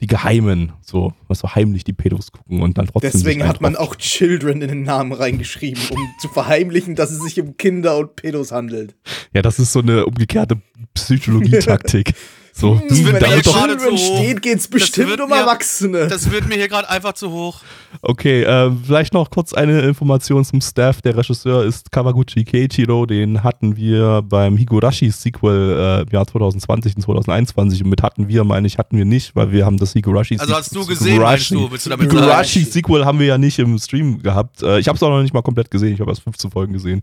die 0.00 0.06
geheimen, 0.06 0.72
so, 0.82 1.14
was 1.26 1.38
so 1.38 1.54
heimlich 1.54 1.84
die 1.84 1.92
Pedos 1.92 2.30
gucken 2.30 2.60
und 2.60 2.76
dann 2.76 2.86
trotzdem. 2.86 3.12
Deswegen 3.12 3.48
hat 3.48 3.60
man 3.60 3.76
auch 3.76 3.96
Children 3.96 4.60
in 4.60 4.68
den 4.68 4.82
Namen 4.82 5.12
reingeschrieben, 5.12 5.82
um 5.90 5.98
zu 6.20 6.28
verheimlichen, 6.28 6.94
dass 6.94 7.10
es 7.10 7.22
sich 7.22 7.40
um 7.40 7.56
Kinder 7.56 7.96
und 7.96 8.16
Pedos 8.16 8.52
handelt. 8.52 8.94
Ja, 9.32 9.42
das 9.42 9.58
ist 9.58 9.72
so 9.72 9.80
eine 9.80 10.06
umgekehrte 10.06 10.60
Psychologietaktik. 10.94 12.14
So, 12.58 12.80
Das 12.88 12.96
hm, 12.98 13.04
wird 13.04 13.06
Wenn 13.06 13.12
mir 13.12 13.18
da 13.20 13.26
da 13.26 13.36
jetzt 13.36 13.46
wird 13.46 13.54
gerade 13.54 13.76
Children 13.76 13.98
zu 13.98 14.04
hoch. 14.06 14.16
steht, 14.22 14.42
geht's 14.42 14.68
bestimmt 14.68 15.20
um 15.20 15.28
mir- 15.28 15.36
Erwachsene. 15.36 16.06
Das 16.08 16.30
wird 16.30 16.48
mir 16.48 16.54
hier 16.54 16.68
gerade 16.68 16.88
einfach 16.88 17.12
zu 17.12 17.30
hoch. 17.30 17.60
okay, 18.00 18.44
äh, 18.44 18.72
vielleicht 18.86 19.12
noch 19.12 19.28
kurz 19.28 19.52
eine 19.52 19.80
Information 19.82 20.42
zum 20.42 20.62
Staff. 20.62 21.02
Der 21.02 21.14
Regisseur 21.18 21.64
ist 21.66 21.92
Kawaguchi 21.92 22.44
Keiichiro, 22.44 23.04
den 23.04 23.42
hatten 23.44 23.76
wir 23.76 24.22
beim 24.22 24.56
Higurashi-Sequel 24.56 25.76
äh, 25.78 26.02
im 26.04 26.08
Jahr 26.08 26.26
2020 26.26 26.96
und 26.96 27.02
2021 27.02 27.84
und 27.84 27.90
mit 27.90 28.02
hatten 28.02 28.26
wir, 28.28 28.42
meine 28.44 28.66
ich, 28.66 28.78
hatten 28.78 28.96
wir 28.96 29.04
nicht, 29.04 29.36
weil 29.36 29.52
wir 29.52 29.66
haben 29.66 29.76
das 29.76 29.92
Higurashi 29.92 30.38
Also 30.38 30.54
hast 30.54 30.74
du 30.74 30.86
gesehen, 30.86 31.20
meinst 31.20 31.50
du, 31.50 31.70
willst 31.70 31.84
du 31.84 31.90
damit 31.90 32.10
sagen? 32.10 32.22
Higurashi-Sequel 32.22 33.04
haben 33.04 33.18
wir 33.18 33.26
ja 33.26 33.36
nicht 33.36 33.58
im 33.58 33.78
Stream 33.78 34.22
gehabt. 34.22 34.62
Äh, 34.62 34.78
ich 34.78 34.88
habe 34.88 34.96
es 34.96 35.02
auch 35.02 35.10
noch 35.10 35.20
nicht 35.20 35.34
mal 35.34 35.42
komplett 35.42 35.70
gesehen, 35.70 35.92
ich 35.92 36.00
habe 36.00 36.10
erst 36.10 36.22
15 36.22 36.50
Folgen 36.50 36.72
gesehen. 36.72 37.02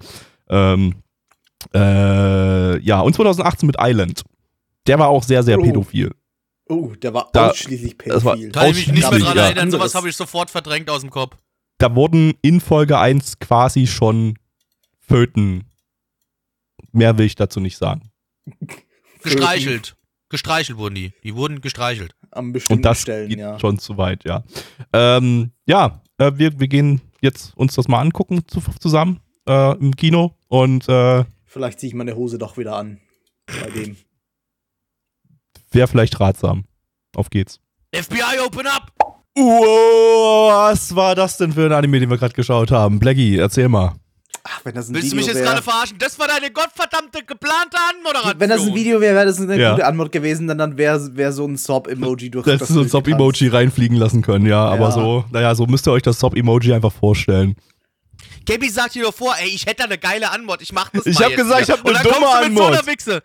Ähm, 0.50 0.96
äh, 1.76 2.80
ja, 2.80 3.02
und 3.02 3.14
2018 3.16 3.68
mit 3.68 3.76
Island. 3.80 4.24
Der 4.88 5.00
war 5.00 5.08
auch 5.08 5.24
sehr, 5.24 5.44
sehr 5.44 5.60
Oh. 5.60 5.64
pädophil. 5.64 6.12
Oh, 6.70 6.94
der 6.96 7.14
war 7.14 7.30
Da- 7.34 7.50
ausschließlich 7.50 7.98
das 8.06 8.24
war- 8.26 8.34
pädophil. 8.36 8.52
Kann 8.52 8.70
ich 8.72 8.76
mich 8.78 8.88
nicht 8.88 8.96
mehr 8.98 9.08
Ausschließlich, 9.10 9.28
dran 9.28 9.38
ja. 9.38 9.44
erinnern, 9.46 9.72
sowas 9.72 9.82
Anderes. 9.82 9.96
habe 9.96 10.10
ich 10.10 10.16
sofort 10.16 10.50
verdrängt 10.50 10.90
aus 10.90 11.02
dem 11.02 11.10
Kopf. 11.10 11.38
da 11.80 11.94
wurden 11.96 12.34
in 12.42 12.62
Folge 12.62 12.98
1 12.98 13.40
quasi 13.40 13.88
schon 13.88 14.38
Föten. 15.02 15.66
Mehr 16.94 17.18
will 17.18 17.26
ich 17.26 17.36
dazu 17.36 17.60
nicht 17.60 17.78
sagen. 17.78 18.10
Gestreichelt. 19.24 19.96
Gestreichelt 20.30 20.78
wurden 20.78 20.96
die. 20.96 21.14
Die 21.24 21.36
wurden 21.36 21.62
gestreichelt. 21.62 22.16
An 22.32 22.52
bestimmten 22.54 22.80
Und 22.80 22.86
das 22.86 23.02
Stellen, 23.02 23.30
geht 23.30 23.40
ja. 23.40 23.60
schon 23.60 23.78
zu 23.80 23.98
weit, 23.98 24.24
ja. 24.26 24.44
Ähm, 24.94 25.52
ja, 25.66 26.02
äh, 26.18 26.32
wir, 26.36 26.60
wir 26.60 26.68
gehen 26.68 27.02
jetzt 27.22 27.56
uns 27.56 27.76
das 27.76 27.88
mal 27.88 28.00
angucken 28.02 28.42
zu, 28.48 28.62
zusammen 28.80 29.20
äh, 29.48 29.78
im 29.78 29.96
Kino 29.96 30.36
und 30.48 30.88
äh, 30.90 31.26
Vielleicht 31.46 31.80
ziehe 31.80 31.90
ich 31.90 31.96
meine 31.96 32.16
Hose 32.16 32.38
doch 32.40 32.58
wieder 32.58 32.76
an. 32.76 33.00
Bei 33.46 33.70
dem. 33.70 33.96
Wäre 35.74 35.88
vielleicht 35.88 36.20
ratsam. 36.20 36.66
Auf 37.16 37.30
geht's. 37.30 37.60
FBI, 37.94 38.40
open 38.46 38.66
up! 38.68 38.92
Wow, 39.36 40.72
was 40.72 40.96
war 40.96 41.16
das 41.16 41.38
denn 41.38 41.54
für 41.54 41.66
ein 41.66 41.72
Anime, 41.72 42.00
den 42.00 42.10
wir 42.10 42.18
gerade 42.18 42.34
geschaut 42.34 42.72
haben? 42.72 43.00
Blackie, 43.00 43.38
erzähl 43.38 43.68
mal. 43.68 43.94
Ach, 44.46 44.60
wenn 44.66 44.76
das 44.76 44.90
ein 44.90 44.96
Willst 44.96 45.08
du 45.14 45.16
Video 45.18 45.26
mich 45.28 45.34
jetzt 45.36 45.44
gerade 45.44 45.62
verarschen? 45.62 45.98
Das 46.00 46.20
war 46.20 46.28
deine 46.28 46.52
gottverdammte 46.52 47.24
geplante 47.24 47.78
Anmoderation. 47.96 48.40
Wenn 48.40 48.50
das 48.50 48.62
ein 48.62 48.76
Video 48.76 49.00
wäre, 49.00 49.16
wäre 49.16 49.26
das 49.26 49.40
eine 49.40 49.58
Ja. 49.60 49.72
gute 49.72 49.86
Antwort 49.86 50.12
gewesen, 50.12 50.48
denn 50.48 50.58
dann 50.58 50.78
wäre 50.78 51.16
wär 51.16 51.32
so 51.32 51.46
ein 51.48 51.56
Sob-Emoji 51.56 52.30
durch 52.30 52.46
Das 52.46 52.60
das 52.60 52.68
so 52.70 52.82
ein 52.82 52.90
Sob-Emoji 52.90 53.48
reinfliegen 53.48 53.98
lassen 53.98 54.22
können, 54.22 54.46
ja, 54.46 54.66
aber 54.66 54.86
Ja. 54.88 54.92
so, 54.92 55.26
naja, 55.32 55.56
so 55.56 55.66
müsst 55.66 55.88
ihr 55.88 55.92
euch 55.94 56.02
das 56.04 56.20
Sob-Emoji 56.20 56.74
einfach 56.74 56.92
vorstellen. 56.92 57.56
Gabi 58.46 58.70
sagt 58.70 58.96
dir 58.96 59.04
doch 59.04 59.14
vor, 59.14 59.34
ey, 59.40 59.48
ich 59.48 59.66
hätte 59.66 59.78
da 59.78 59.84
eine 59.86 59.98
geile 59.98 60.30
Antwort. 60.32 60.62
Ich 60.62 60.74
mach 60.74 60.90
das 60.90 61.06
Ich 61.06 61.16
mal 61.20 61.24
hab 61.26 61.32
jetzt 61.32 61.40
gesagt, 61.40 61.66
hier. 61.66 61.76
ich 61.76 61.80
hab 61.80 61.88
eine 61.88 61.98
Und 61.98 62.06
dann 62.06 62.14
dumme 62.14 62.26
kommst 62.26 62.82
du 62.82 62.92
mit 62.92 63.02
so 63.02 63.20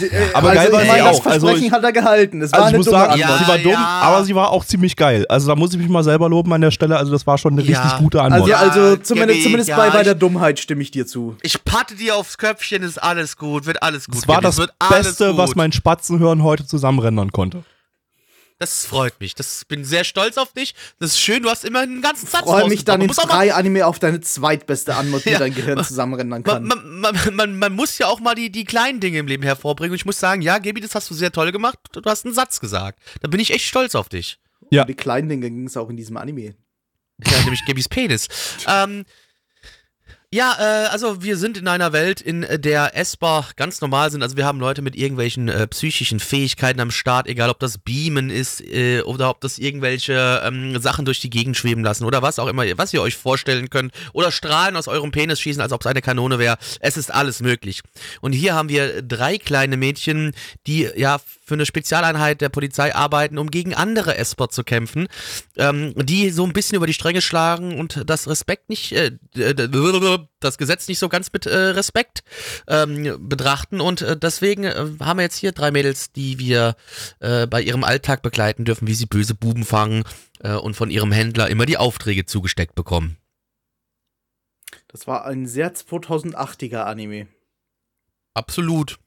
Äh, 0.00 0.08
Aber 0.34 0.52
geil 0.54 0.72
war 0.72 0.82
ich 0.84 0.90
sie 0.92 1.00
auch. 1.02 1.06
Also 1.06 1.22
Versprechen 1.22 1.64
ich- 1.66 1.72
hat 1.72 1.82
er 1.82 1.92
gehalten. 1.92 2.40
Es 2.42 2.52
war 2.52 2.60
Also 2.60 2.66
ich 2.66 2.68
eine 2.68 2.78
muss 2.78 2.86
dumme 2.86 2.98
sagen, 2.98 3.12
Antwort. 3.14 3.30
Ja, 3.30 3.38
sie 3.44 3.48
war 3.50 3.58
dumm, 3.58 3.72
ja. 3.72 4.00
aber 4.02 4.24
sie 4.24 4.34
war 4.34 4.50
auch 4.50 4.64
ziemlich 4.64 4.94
geil. 4.96 5.26
Also 5.28 5.48
da 5.48 5.56
muss 5.56 5.72
ich 5.72 5.78
mich 5.78 5.88
mal 5.88 6.04
selber 6.04 6.28
loben 6.28 6.52
an 6.52 6.60
der 6.60 6.70
Stelle. 6.70 6.96
Also 6.96 7.10
das 7.12 7.26
war 7.26 7.36
schon 7.38 7.54
eine 7.54 7.62
Ja. 7.62 7.80
richtig 7.82 7.98
gute 7.98 8.22
Antwort. 8.22 8.42
Also, 8.42 8.50
Ja, 8.50 8.58
also 8.58 8.96
zumindest, 8.96 9.42
zumindest 9.42 9.68
ja, 9.70 9.76
bei, 9.76 9.90
bei 9.90 10.02
der 10.02 10.14
Dummheit 10.14 10.58
stimme 10.60 10.82
ich 10.82 10.90
dir 10.92 11.06
zu. 11.06 11.36
Ich 11.42 11.64
patte 11.64 11.94
dir 11.96 12.16
aufs 12.16 12.38
Köpfchen, 12.38 12.82
ist 12.82 13.02
alles 13.02 13.36
gut, 13.36 13.66
wird 13.66 13.82
alles 13.82 14.06
gut. 14.06 14.16
das 14.16 14.28
war 14.28 14.40
das 14.40 14.58
es 14.58 14.68
Beste, 14.88 15.36
was 15.36 15.54
mein 15.56 15.72
Spatzenhören 15.72 16.42
heute 16.42 16.66
zusammenrendern 16.66 17.32
konnte. 17.32 17.64
Das 18.58 18.86
freut 18.86 19.20
mich. 19.20 19.34
Das 19.34 19.66
bin 19.66 19.84
sehr 19.84 20.02
stolz 20.04 20.38
auf 20.38 20.52
dich. 20.52 20.74
Das 20.98 21.10
ist 21.10 21.20
schön, 21.20 21.42
du 21.42 21.50
hast 21.50 21.64
immer 21.64 21.80
einen 21.80 22.00
ganzen 22.00 22.26
Satz 22.26 22.44
Freue 22.44 22.68
mich 22.68 22.84
dann 22.86 23.02
in 23.02 23.08
drei 23.08 23.52
Anime 23.52 23.86
auf 23.86 23.98
deine 23.98 24.20
zweitbeste 24.22 24.94
Antwort, 24.94 25.26
die 25.26 25.30
Ja. 25.30 25.38
dein 25.38 25.54
Gehirn 25.54 25.84
zusammenrennen 25.84 26.42
kann. 26.42 26.64
man, 26.64 27.00
man, 27.00 27.16
man, 27.34 27.58
man 27.58 27.72
muss 27.74 27.98
ja 27.98 28.06
auch 28.06 28.18
mal 28.20 28.34
die, 28.34 28.50
die 28.50 28.64
kleinen 28.64 28.98
Dinge 29.00 29.18
im 29.18 29.26
Leben 29.26 29.42
hervorbringen. 29.42 29.92
Und 29.92 29.96
ich 29.96 30.06
muss 30.06 30.18
sagen, 30.18 30.40
ja, 30.40 30.56
Gabi, 30.58 30.80
das 30.80 30.94
hast 30.94 31.10
du 31.10 31.14
sehr 31.14 31.32
toll 31.32 31.52
gemacht. 31.52 31.78
Du 31.92 32.00
hast 32.04 32.24
einen 32.24 32.34
Satz 32.34 32.58
gesagt. 32.60 32.98
Da 33.20 33.28
bin 33.28 33.40
ich 33.40 33.50
echt 33.52 33.66
stolz 33.66 33.94
auf 33.94 34.08
dich. 34.08 34.38
Ja. 34.70 34.82
Um 34.82 34.86
die 34.88 34.94
kleinen 34.94 35.28
Dinge 35.28 35.50
ging 35.50 35.66
es 35.66 35.76
auch 35.76 35.90
in 35.90 35.96
diesem 35.98 36.16
Anime. 36.16 36.54
Ja, 37.24 37.40
nämlich 37.42 37.64
Gabis 37.66 37.88
Penis. 37.88 38.28
Ähm, 38.66 39.04
ja, 40.32 40.56
äh, 40.58 40.88
also 40.88 41.22
wir 41.22 41.36
sind 41.36 41.56
in 41.56 41.68
einer 41.68 41.92
Welt, 41.92 42.20
in 42.20 42.44
der 42.58 42.96
Esper 42.96 43.46
ganz 43.54 43.80
normal 43.80 44.10
sind. 44.10 44.22
Also 44.22 44.36
wir 44.36 44.44
haben 44.44 44.58
Leute 44.58 44.82
mit 44.82 44.96
irgendwelchen 44.96 45.48
äh, 45.48 45.68
psychischen 45.68 46.18
Fähigkeiten 46.18 46.80
am 46.80 46.90
Start, 46.90 47.28
egal 47.28 47.48
ob 47.48 47.60
das 47.60 47.78
Beamen 47.78 48.28
ist 48.28 48.60
äh, 48.60 49.02
oder 49.02 49.30
ob 49.30 49.40
das 49.40 49.58
irgendwelche 49.58 50.42
ähm, 50.44 50.80
Sachen 50.80 51.04
durch 51.04 51.20
die 51.20 51.30
Gegend 51.30 51.56
schweben 51.56 51.84
lassen 51.84 52.04
oder 52.04 52.22
was 52.22 52.40
auch 52.40 52.48
immer, 52.48 52.64
was 52.76 52.92
ihr 52.92 53.02
euch 53.02 53.14
vorstellen 53.16 53.70
könnt. 53.70 53.92
Oder 54.12 54.32
Strahlen 54.32 54.76
aus 54.76 54.88
eurem 54.88 55.12
Penis 55.12 55.40
schießen, 55.40 55.62
als 55.62 55.72
ob 55.72 55.82
es 55.82 55.86
eine 55.86 56.02
Kanone 56.02 56.40
wäre. 56.40 56.58
Es 56.80 56.96
ist 56.96 57.14
alles 57.14 57.40
möglich. 57.40 57.82
Und 58.20 58.32
hier 58.32 58.54
haben 58.54 58.68
wir 58.68 59.02
drei 59.02 59.38
kleine 59.38 59.76
Mädchen, 59.76 60.32
die 60.66 60.88
ja 60.96 61.20
für 61.46 61.54
eine 61.54 61.64
Spezialeinheit 61.64 62.40
der 62.40 62.48
Polizei 62.48 62.92
arbeiten, 62.92 63.38
um 63.38 63.50
gegen 63.52 63.72
andere 63.72 64.18
Esper 64.18 64.48
zu 64.48 64.64
kämpfen, 64.64 65.06
ähm, 65.56 65.94
die 65.94 66.30
so 66.30 66.44
ein 66.44 66.52
bisschen 66.52 66.74
über 66.74 66.88
die 66.88 66.92
Stränge 66.92 67.22
schlagen 67.22 67.78
und 67.78 68.02
das 68.04 68.26
Respekt 68.26 68.68
nicht, 68.68 68.92
äh, 68.92 69.12
das 70.40 70.58
Gesetz 70.58 70.88
nicht 70.88 70.98
so 70.98 71.08
ganz 71.08 71.32
mit 71.32 71.46
äh, 71.46 71.56
Respekt 71.56 72.24
ähm, 72.66 73.28
betrachten. 73.28 73.80
Und 73.80 74.02
äh, 74.02 74.16
deswegen 74.16 74.64
äh, 74.64 74.86
haben 75.00 75.18
wir 75.18 75.22
jetzt 75.22 75.38
hier 75.38 75.52
drei 75.52 75.70
Mädels, 75.70 76.10
die 76.10 76.40
wir 76.40 76.74
äh, 77.20 77.46
bei 77.46 77.62
ihrem 77.62 77.84
Alltag 77.84 78.22
begleiten 78.22 78.64
dürfen, 78.64 78.88
wie 78.88 78.94
sie 78.94 79.06
böse 79.06 79.36
Buben 79.36 79.64
fangen 79.64 80.02
äh, 80.40 80.54
und 80.54 80.74
von 80.74 80.90
ihrem 80.90 81.12
Händler 81.12 81.48
immer 81.48 81.64
die 81.64 81.78
Aufträge 81.78 82.26
zugesteckt 82.26 82.74
bekommen. 82.74 83.18
Das 84.88 85.06
war 85.06 85.26
ein 85.26 85.46
sehr 85.46 85.72
2008er 85.72 86.78
Anime. 86.78 87.28
Absolut. 88.34 88.98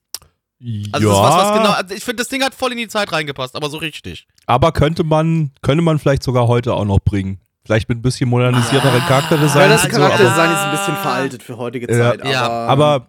Ja, 0.59 0.87
Also 0.91 1.09
das 1.09 1.17
ist 1.17 1.23
was, 1.23 1.35
was 1.35 1.57
genau. 1.57 1.69
Also 1.71 1.95
ich 1.95 2.03
finde, 2.03 2.21
das 2.21 2.27
Ding 2.29 2.43
hat 2.43 2.53
voll 2.55 2.71
in 2.71 2.77
die 2.77 2.87
Zeit 2.87 3.11
reingepasst, 3.11 3.55
aber 3.55 3.69
so 3.69 3.77
richtig. 3.77 4.27
aber 4.45 4.71
könnte 4.71 5.03
man, 5.03 5.51
könnte 5.61 5.81
man 5.83 5.99
vielleicht 5.99 6.23
sogar 6.23 6.47
heute 6.47 6.73
auch 6.73 6.85
noch 6.85 6.99
bringen. 6.99 7.39
Vielleicht 7.65 7.87
mit 7.89 7.99
ein 7.99 8.01
bisschen 8.01 8.29
modernisierteren 8.29 9.01
Ah, 9.01 9.07
Charakterdesign. 9.07 9.61
Ja, 9.61 9.67
das 9.67 9.83
so, 9.83 9.89
Charakterdesign 9.89 10.51
ist 10.51 10.57
ein 10.59 10.71
bisschen 10.71 10.95
veraltet 10.95 11.43
für 11.43 11.57
heutige 11.57 11.91
Ja. 11.93 12.11
Zeit. 12.11 12.25
Ja. 12.25 12.47
Aber, 12.47 12.85
aber, 12.85 13.07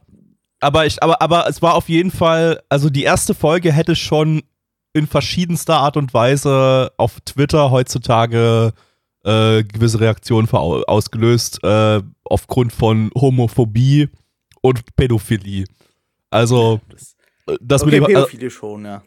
aber, 0.60 0.86
ich, 0.86 1.02
aber, 1.02 1.22
aber 1.22 1.48
es 1.48 1.62
war 1.62 1.74
auf 1.74 1.88
jeden 1.88 2.10
Fall, 2.10 2.60
also 2.68 2.90
die 2.90 3.04
erste 3.04 3.32
Folge 3.34 3.72
hätte 3.72 3.96
schon 3.96 4.42
in 4.92 5.06
verschiedenster 5.06 5.76
Art 5.78 5.96
und 5.96 6.12
Weise 6.12 6.92
auf 6.98 7.20
Twitter 7.24 7.70
heutzutage 7.70 8.72
äh, 9.24 9.62
gewisse 9.62 10.00
Reaktionen 10.00 10.48
ausgelöst, 10.50 11.62
äh, 11.62 12.02
aufgrund 12.24 12.72
von 12.72 13.10
Homophobie 13.16 14.08
und 14.62 14.96
Pädophilie. 14.96 15.64
Also, 16.30 16.80
das, 16.90 17.16
das 17.60 17.82
okay, 17.82 17.90
mit 17.90 17.94
dem. 17.94 18.04
Äh, 18.04 18.14
Pädophile 18.14 18.50
schon, 18.50 18.84
ja. 18.84 19.02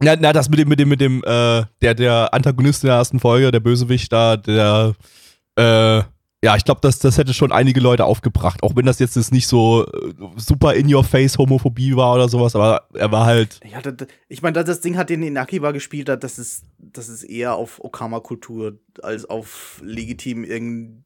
na, 0.00 0.16
na, 0.16 0.32
das 0.32 0.48
mit 0.48 0.58
dem, 0.58 0.68
mit 0.68 0.80
dem, 0.80 0.88
mit 0.88 1.00
dem, 1.00 1.22
äh, 1.24 1.64
der, 1.80 1.94
der 1.94 2.34
Antagonist 2.34 2.84
in 2.84 2.88
der 2.88 2.96
ersten 2.96 3.20
Folge, 3.20 3.50
der 3.50 3.60
Bösewicht 3.60 4.12
da, 4.12 4.36
der, 4.36 4.94
äh, 5.56 6.02
ja, 6.44 6.56
ich 6.56 6.64
glaube, 6.64 6.80
das, 6.80 6.98
das 6.98 7.18
hätte 7.18 7.32
schon 7.34 7.52
einige 7.52 7.78
Leute 7.78 8.04
aufgebracht. 8.04 8.64
Auch 8.64 8.74
wenn 8.74 8.84
das 8.84 8.98
jetzt, 8.98 9.16
nicht 9.32 9.46
so 9.46 9.86
äh, 9.86 10.12
super 10.36 10.74
in-your-face 10.74 11.38
Homophobie 11.38 11.94
war 11.94 12.14
oder 12.16 12.28
sowas, 12.28 12.56
aber 12.56 12.88
er 12.94 13.12
war 13.12 13.26
halt, 13.26 13.60
Ja, 13.70 13.80
das, 13.80 14.08
ich 14.28 14.42
meine, 14.42 14.64
das 14.64 14.80
Ding 14.80 14.96
hat, 14.96 15.08
den 15.08 15.22
in 15.22 15.38
Akiba 15.38 15.70
gespielt 15.70 16.08
hat, 16.08 16.24
das 16.24 16.40
ist, 16.40 16.64
das 16.78 17.08
ist 17.08 17.22
eher 17.22 17.54
auf 17.54 17.82
Okama-Kultur 17.82 18.80
als 19.02 19.24
auf 19.24 19.80
legitim 19.84 20.42
irgend, 20.42 21.04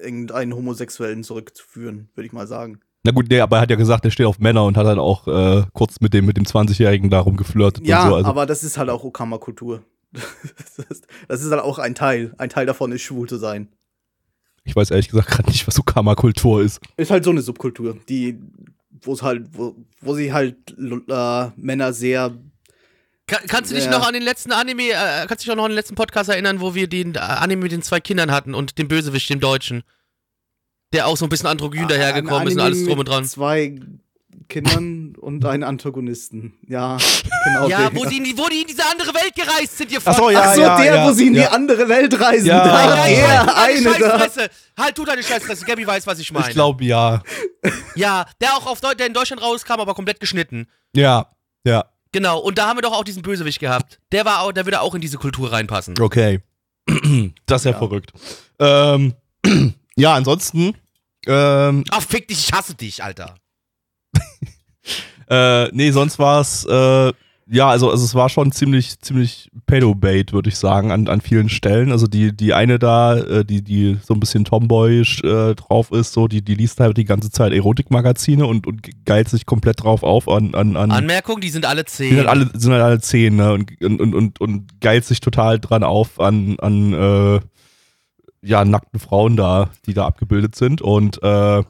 irgendeinen 0.00 0.52
Homosexuellen 0.56 1.22
zurückzuführen, 1.22 2.08
würde 2.14 2.26
ich 2.26 2.32
mal 2.32 2.48
sagen. 2.48 2.80
Na 3.04 3.12
gut, 3.12 3.26
nee, 3.30 3.40
aber 3.40 3.56
er 3.56 3.62
hat 3.62 3.70
ja 3.70 3.76
gesagt, 3.76 4.04
er 4.04 4.10
steht 4.10 4.26
auf 4.26 4.38
Männer 4.38 4.64
und 4.64 4.76
hat 4.76 4.86
dann 4.86 4.98
auch 4.98 5.26
äh, 5.28 5.64
kurz 5.72 6.00
mit 6.00 6.12
dem, 6.14 6.26
mit 6.26 6.36
dem 6.36 6.44
20-Jährigen 6.44 7.10
darum 7.10 7.36
geflirtet 7.36 7.86
Ja, 7.86 8.02
und 8.04 8.08
so. 8.10 8.14
Also, 8.16 8.28
aber 8.28 8.44
das 8.46 8.64
ist 8.64 8.76
halt 8.76 8.90
auch 8.90 9.04
Okama-Kultur. 9.04 9.82
Das 10.12 10.78
ist, 10.90 11.06
das 11.28 11.42
ist 11.42 11.50
halt 11.50 11.62
auch 11.62 11.78
ein 11.78 11.94
Teil. 11.94 12.34
Ein 12.38 12.48
Teil 12.50 12.66
davon 12.66 12.92
ist, 12.92 13.02
schwul 13.02 13.28
zu 13.28 13.36
sein. 13.36 13.68
ich 14.64 14.74
weiß 14.76 14.90
ehrlich 14.90 15.08
gesagt 15.08 15.28
gerade 15.28 15.48
nicht, 15.48 15.66
was 15.66 15.74
so 15.74 15.82
Karma-Kultur 15.82 16.62
ist. 16.62 16.80
Ist 16.96 17.10
halt 17.10 17.24
so 17.24 17.30
eine 17.30 17.40
Subkultur, 17.42 17.96
die, 18.08 18.38
wo 19.02 19.12
es 19.12 19.22
halt, 19.22 19.46
wo, 19.52 19.76
wo 20.00 20.14
sie 20.14 20.32
halt 20.32 20.56
äh, 20.78 21.50
Männer 21.56 21.92
sehr 21.92 22.32
Kann, 23.26 23.40
kannst 23.46 23.70
du 23.70 23.74
dich 23.76 23.84
Ja. 23.84 23.90
noch 23.92 24.06
an 24.06 24.12
den 24.14 24.22
letzten 24.22 24.52
Anime, 24.52 24.90
äh, 24.90 25.26
kannst 25.26 25.44
du 25.44 25.46
dich 25.46 25.50
auch 25.52 25.56
noch 25.56 25.64
an 25.64 25.70
den 25.70 25.76
letzten 25.76 25.94
Podcast 25.94 26.30
erinnern, 26.30 26.60
wo 26.60 26.74
wir 26.74 26.88
den 26.88 27.14
äh, 27.14 27.18
Anime 27.18 27.62
mit 27.62 27.72
den 27.72 27.82
zwei 27.82 28.00
Kindern 28.00 28.30
hatten 28.32 28.54
und 28.54 28.76
den 28.78 28.88
Bösewicht, 28.88 29.30
dem 29.30 29.40
Deutschen? 29.40 29.82
Der 30.92 31.06
auch 31.06 31.16
so 31.16 31.26
ein 31.26 31.28
bisschen 31.28 31.48
androgyn 31.48 31.86
dahergekommen 31.88 32.48
ist 32.48 32.54
und 32.54 32.60
alles 32.60 32.80
drum 32.82 32.92
und 32.92 32.98
mit 32.98 33.08
dran. 33.08 33.24
Zwei 33.24 33.78
Kindern 34.48 35.14
und 35.20 35.44
einen 35.44 35.62
Antagonisten. 35.64 36.54
Ja, 36.66 36.96
genau. 37.44 37.68
Ja, 37.68 37.90
wo, 37.94 38.06
sie 38.06 38.16
in 38.16 38.24
die, 38.24 38.38
wo 38.38 38.48
die 38.48 38.62
in 38.62 38.66
diese 38.66 38.84
andere 38.90 39.12
Welt 39.12 39.34
gereist 39.34 39.76
sind, 39.76 39.92
ihr 39.92 40.00
Ach 40.02 40.16
so, 40.16 40.30
ja, 40.30 40.42
Ach 40.42 40.54
so, 40.54 40.60
ja, 40.62 40.76
der, 40.80 40.94
ja, 40.94 41.06
wo 41.06 41.12
sie 41.12 41.26
in 41.26 41.34
ja. 41.34 41.42
die 41.42 41.48
andere 41.48 41.88
Welt 41.88 42.18
reisen. 42.18 42.46
Ja. 42.46 42.64
Da, 42.64 42.72
Nein, 42.72 42.88
nein, 42.88 43.14
der, 43.14 43.46
halt 43.46 43.56
eine 43.56 43.76
du 43.76 43.84
deine 43.84 43.98
da. 43.98 44.18
Scheißfresse. 44.18 44.50
Halt 44.78 44.98
du 44.98 45.04
deine 45.04 45.22
Scheißfresse. 45.22 45.64
Gabby 45.66 45.86
weiß, 45.86 46.06
was 46.06 46.18
ich 46.18 46.32
meine. 46.32 46.48
Ich 46.48 46.54
glaube, 46.54 46.84
ja. 46.84 47.22
Ja, 47.94 48.26
der 48.40 48.54
auch 48.54 48.66
auf 48.66 48.80
Deu 48.80 48.94
der 48.94 49.06
in 49.06 49.12
Deutschland 49.14 49.42
rauskam, 49.42 49.72
aber 49.80 49.94
komplett 49.94 50.20
geschnitten. 50.20 50.68
Ja, 50.94 51.26
ja. 51.64 51.84
Genau, 52.12 52.38
und 52.38 52.56
da 52.56 52.68
haben 52.68 52.78
wir 52.78 52.82
doch 52.82 52.94
auch 52.94 53.04
diesen 53.04 53.22
Bösewicht 53.22 53.60
gehabt. 53.60 54.00
Der 54.12 54.24
war 54.24 54.40
auch, 54.42 54.52
der 54.52 54.64
würde 54.64 54.80
auch 54.80 54.94
in 54.94 55.00
diese 55.02 55.18
Kultur 55.18 55.52
reinpassen. 55.52 56.00
Okay. 56.00 56.40
das 57.46 57.62
ist 57.62 57.64
ja, 57.66 57.72
Ja. 57.72 57.78
verrückt. 57.78 58.12
Ähm, 58.58 59.14
ja, 59.98 60.14
ansonsten, 60.14 60.74
ähm, 61.26 61.84
Ach, 61.90 62.02
fick 62.02 62.28
dich, 62.28 62.48
ich 62.48 62.52
hasse 62.52 62.74
dich, 62.74 63.02
Alter. 63.02 63.34
Äh, 65.30 65.68
nee, 65.72 65.90
sonst 65.90 66.18
war 66.18 66.40
es, 66.40 66.64
äh, 66.64 67.12
ja, 67.50 67.68
also, 67.68 67.90
also 67.90 68.04
es 68.04 68.14
war 68.14 68.28
schon 68.28 68.52
ziemlich, 68.52 68.98
ziemlich 69.00 69.50
Pedo-Bait, 69.66 70.32
würde 70.32 70.48
ich 70.48 70.56
sagen, 70.56 70.90
an, 70.90 71.08
an 71.08 71.20
vielen 71.20 71.48
Stellen. 71.48 71.92
Also 71.92 72.06
die, 72.06 72.36
die 72.36 72.52
eine 72.52 72.78
da, 72.78 73.16
äh, 73.16 73.44
die, 73.44 73.62
die 73.62 73.98
so 74.02 74.14
ein 74.14 74.20
bisschen 74.20 74.44
tomboyisch 74.44 75.22
äh, 75.24 75.54
drauf 75.54 75.90
ist, 75.92 76.12
so, 76.12 76.28
die, 76.28 76.42
die 76.42 76.54
liest 76.54 76.80
halt 76.80 76.96
die 76.96 77.04
ganze 77.04 77.30
Zeit 77.30 77.52
Erotikmagazine 77.52 78.46
und, 78.46 78.66
und 78.66 78.88
geilt 79.04 79.28
sich 79.28 79.46
komplett 79.46 79.82
drauf 79.82 80.02
auf 80.02 80.28
an, 80.28 80.54
an, 80.54 80.76
an 80.76 80.90
Anmerkung, 80.90 81.40
die 81.40 81.50
sind 81.50 81.64
alle 81.64 81.84
die 81.84 81.90
zehn. 81.90 82.08
sind 82.08 82.18
halt 82.18 82.28
alle, 82.28 82.50
sind 82.54 82.72
halt 82.72 82.82
alle 82.82 83.00
zehn, 83.00 83.36
ne? 83.36 83.52
Und, 83.52 83.82
und, 83.82 84.00
und, 84.00 84.14
und, 84.14 84.40
und 84.40 84.80
geilt 84.80 85.04
sich 85.04 85.20
total 85.20 85.58
dran 85.58 85.84
auf 85.84 86.20
an, 86.20 86.56
an 86.60 86.92
äh, 86.92 87.40
ja, 88.42 88.64
nackten 88.64 89.00
Frauen 89.00 89.36
da, 89.36 89.70
die 89.86 89.94
da 89.94 90.06
abgebildet 90.06 90.54
sind. 90.54 90.82
Und 90.82 91.22
äh, 91.22 91.62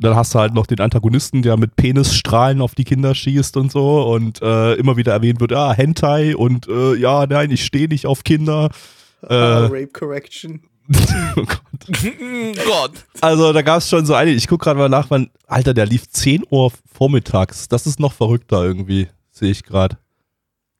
dann 0.00 0.16
hast 0.16 0.34
du 0.34 0.38
halt 0.38 0.54
noch 0.54 0.66
den 0.66 0.80
Antagonisten, 0.80 1.42
der 1.42 1.56
mit 1.56 1.76
Penisstrahlen 1.76 2.60
auf 2.60 2.74
die 2.74 2.84
Kinder 2.84 3.14
schießt 3.14 3.56
und 3.56 3.70
so 3.70 4.02
und 4.02 4.42
äh, 4.42 4.74
immer 4.74 4.96
wieder 4.96 5.12
erwähnt 5.12 5.40
wird, 5.40 5.52
ah, 5.52 5.72
Hentai 5.72 6.34
und 6.34 6.68
äh, 6.68 6.94
ja, 6.96 7.26
nein, 7.26 7.50
ich 7.50 7.64
stehe 7.64 7.88
nicht 7.88 8.06
auf 8.06 8.24
Kinder. 8.24 8.70
Äh, 9.26 9.34
Rape 9.34 9.86
Correction. 9.86 10.60
oh 11.36 11.44
Gott. 11.46 11.60
Gott. 12.66 12.92
Also 13.22 13.54
da 13.54 13.62
gab 13.62 13.78
es 13.78 13.88
schon 13.88 14.04
so 14.04 14.12
eine, 14.12 14.32
ich 14.32 14.46
gucke 14.46 14.64
gerade 14.64 14.78
mal 14.78 14.90
nach, 14.90 15.08
wann, 15.08 15.30
Alter, 15.46 15.72
der 15.72 15.86
lief 15.86 16.10
10 16.10 16.44
Uhr 16.50 16.70
vormittags. 16.92 17.68
Das 17.68 17.86
ist 17.86 18.00
noch 18.00 18.12
verrückter 18.12 18.62
irgendwie, 18.62 19.08
sehe 19.30 19.50
ich 19.50 19.62
gerade. 19.64 19.96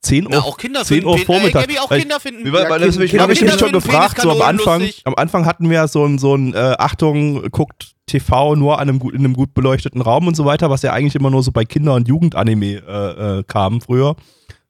10 0.05 0.25
Uhr, 0.27 0.31
Na, 0.33 0.39
auch 0.41 0.57
Kinder 0.57 0.85
10 0.85 1.05
Uhr 1.05 1.17
äh, 1.17 1.25
Vormittag. 1.25 1.63
Gabi, 1.69 1.79
auch 1.79 1.89
Kinder 1.89 2.21
finden. 2.21 2.47
Ja, 2.47 2.79
das 2.79 2.97
habe 2.97 3.33
ich 3.33 3.41
mich 3.43 3.59
schon 3.59 3.73
gefragt, 3.73 4.21
so 4.21 4.31
am 4.31 4.43
Anfang, 4.43 4.81
lustig. 4.83 5.03
am 5.05 5.15
Anfang 5.17 5.47
hatten 5.47 5.69
wir 5.71 5.89
so 5.89 6.05
ein, 6.05 6.19
so 6.19 6.35
ein 6.37 6.55
äh, 6.55 6.75
Achtung, 6.79 7.51
guckt 7.51 7.93
TV 8.07 8.55
nur 8.55 8.79
an 8.79 8.89
einem, 8.89 8.99
gut- 8.99 9.15
in 9.15 9.21
einem 9.21 9.35
gut 9.35 9.55
beleuchteten 9.55 10.01
Raum 10.03 10.27
und 10.29 10.37
so 10.37 10.45
weiter, 10.45 10.71
was 10.71 10.83
ja 10.83 10.93
eigentlich 10.93 11.15
immer 11.15 11.31
nur 11.31 11.43
so 11.43 11.51
bei 11.53 11.65
Kinder- 11.65 11.95
und 11.95 12.07
Jugendanime 12.07 12.83
äh, 12.87 13.39
äh, 13.39 13.43
kam 13.47 13.81
früher. 13.81 14.15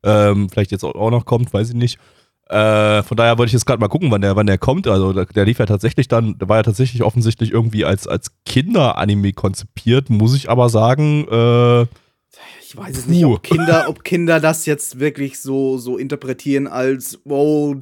Ähm, 0.04 0.48
vielleicht 0.50 0.70
jetzt 0.70 0.84
auch 0.84 0.94
auch 0.94 1.10
noch 1.10 1.24
kommt, 1.24 1.52
weiß 1.52 1.70
ich 1.70 1.74
nicht. 1.74 1.98
Äh, 2.48 3.02
von 3.02 3.16
daher 3.16 3.38
wollte 3.38 3.48
ich 3.48 3.52
jetzt 3.54 3.64
gerade 3.64 3.80
mal 3.80 3.88
gucken, 3.88 4.10
wann 4.10 4.20
der, 4.20 4.36
wann 4.36 4.46
der 4.46 4.58
kommt. 4.58 4.86
Also 4.86 5.12
der, 5.14 5.24
der 5.24 5.46
lief 5.46 5.58
ja 5.58 5.66
tatsächlich 5.66 6.08
dann, 6.08 6.36
der 6.38 6.48
war 6.48 6.58
ja 6.58 6.62
tatsächlich 6.62 7.02
offensichtlich 7.02 7.50
irgendwie 7.50 7.84
als, 7.86 8.06
als 8.06 8.30
Kinderanime 8.44 9.32
konzipiert, 9.32 10.10
muss 10.10 10.36
ich 10.36 10.50
aber 10.50 10.68
sagen, 10.68 11.26
äh, 11.26 11.86
Ich 12.74 12.80
weiß 12.80 12.98
es 12.98 13.06
nicht, 13.06 13.24
ob 13.24 13.44
Kinder, 13.44 13.86
ob 13.88 14.02
Kinder 14.02 14.40
das 14.40 14.66
jetzt 14.66 14.98
wirklich 14.98 15.38
so, 15.38 15.78
so 15.78 15.96
interpretieren 15.96 16.66
als, 16.66 17.20
wow, 17.24 17.76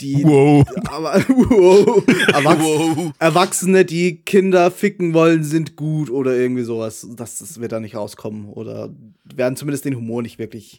die 0.00 0.24
wow. 0.24 0.64
aber, 0.88 1.22
wow, 1.28 2.02
Erwachs 2.32 2.62
Wow. 2.62 3.12
Erwachsene, 3.18 3.84
die 3.84 4.22
Kinder 4.22 4.70
ficken 4.70 5.12
wollen, 5.12 5.44
sind 5.44 5.76
gut 5.76 6.08
oder 6.08 6.34
irgendwie 6.34 6.62
sowas. 6.62 7.06
Das, 7.14 7.40
das 7.40 7.60
wird 7.60 7.72
da 7.72 7.80
nicht 7.80 7.94
rauskommen. 7.94 8.48
Oder 8.48 8.94
werden 9.22 9.56
zumindest 9.56 9.84
den 9.84 9.96
Humor 9.96 10.22
nicht 10.22 10.38
wirklich, 10.38 10.78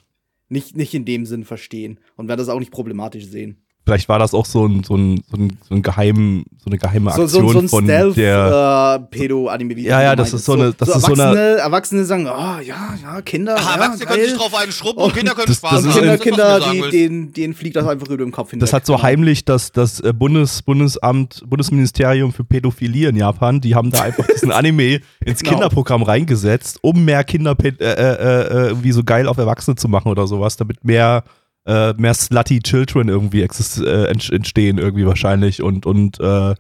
nicht, 0.49 0.75
nicht 0.75 0.95
in 0.95 1.05
dem 1.05 1.27
Sinn 1.27 1.45
verstehen 1.45 1.99
und 2.15 2.27
werden 2.27 2.39
das 2.39 2.49
auch 2.49 2.59
nicht 2.59 2.71
problematisch 2.71 3.27
sehen. 3.27 3.62
Vielleicht 3.85 4.07
war 4.07 4.17
das 4.17 4.33
auch 4.33 4.45
so 4.45 4.65
ein, 4.65 4.83
so 4.83 4.95
ein, 4.95 5.21
so 5.29 5.35
ein, 5.37 5.57
so 5.67 5.75
ein 5.75 5.81
geheim, 5.81 6.45
so 6.63 6.67
eine 6.69 6.77
geheime 6.77 7.11
So, 7.11 7.23
Aktion 7.23 7.47
so, 7.47 7.51
so 7.53 7.59
ein 7.59 7.67
von 7.67 7.85
der. 7.85 8.11
Stealth-Pedo-Anime. 8.13 9.79
Ja, 9.81 10.01
ja, 10.01 10.15
das 10.15 10.33
ist 10.33 10.45
so 10.45 10.53
eine- 10.53 10.73
das 10.73 10.87
ist 10.89 11.01
so 11.01 11.13
eine- 11.13 11.21
Erwachsene, 11.23 11.57
Erwachsene 11.57 12.05
sagen, 12.05 12.27
oh 12.27 12.59
ja, 12.61 12.95
ja, 13.01 13.21
Kinder. 13.21 13.55
Ach, 13.57 13.65
ja, 13.65 13.73
Erwachsene 13.81 14.05
können 14.05 14.19
geil. 14.19 14.29
sich 14.29 14.37
drauf 14.37 14.55
einen 14.55 14.71
schrubben 14.71 15.01
und 15.01 15.13
Kinder 15.13 15.33
können 15.33 15.47
Das- 15.47 15.57
Spaß 15.57 15.71
das 15.71 15.83
Und 15.83 15.89
haben. 15.91 16.01
Kinder, 16.01 16.17
Kinder, 16.17 16.59
die, 16.71 16.81
willst. 16.81 16.93
denen, 16.93 17.33
denen 17.33 17.53
fliegt 17.53 17.75
das 17.75 17.85
einfach 17.87 18.07
über 18.07 18.17
den 18.23 18.31
Kopf 18.31 18.51
hinweg. 18.51 18.61
Das 18.61 18.73
hat 18.73 18.85
so 18.85 19.01
heimlich 19.01 19.43
das, 19.45 19.71
das 19.71 19.99
äh, 19.99 20.13
Bundes, 20.13 20.61
Bundesamt, 20.61 21.43
Bundesministerium 21.49 22.31
für 22.31 22.43
Pädophilie 22.43 23.09
in 23.09 23.15
Japan, 23.17 23.59
die 23.61 23.75
haben 23.75 23.91
da 23.91 24.01
einfach 24.03 24.25
diesen 24.27 24.51
Anime 24.53 25.01
ins 25.25 25.39
Genau. 25.39 25.51
Kinderprogramm 25.53 26.03
reingesetzt, 26.03 26.77
um 26.81 27.03
mehr 27.03 27.23
Kinder 27.25 27.55
äh, 27.63 27.67
äh, 27.67 27.83
äh, 27.83 28.67
irgendwie 28.67 28.91
so 28.93 29.03
geil 29.03 29.27
auf 29.27 29.37
Erwachsene 29.37 29.75
zu 29.75 29.89
machen 29.89 30.09
oder 30.09 30.25
sowas, 30.27 30.55
damit 30.57 30.83
mehr, 30.85 31.23
äh, 31.65 31.93
mehr 31.93 32.13
slutty 32.13 32.59
Children 32.61 33.07
irgendwie 33.09 33.41
exist 33.41 33.79
äh, 33.79 34.05
ent- 34.05 34.29
entstehen 34.31 34.77
irgendwie 34.77 35.05
wahrscheinlich 35.05 35.61
und, 35.61 35.85
und 35.85 36.19
äh, 36.19 36.55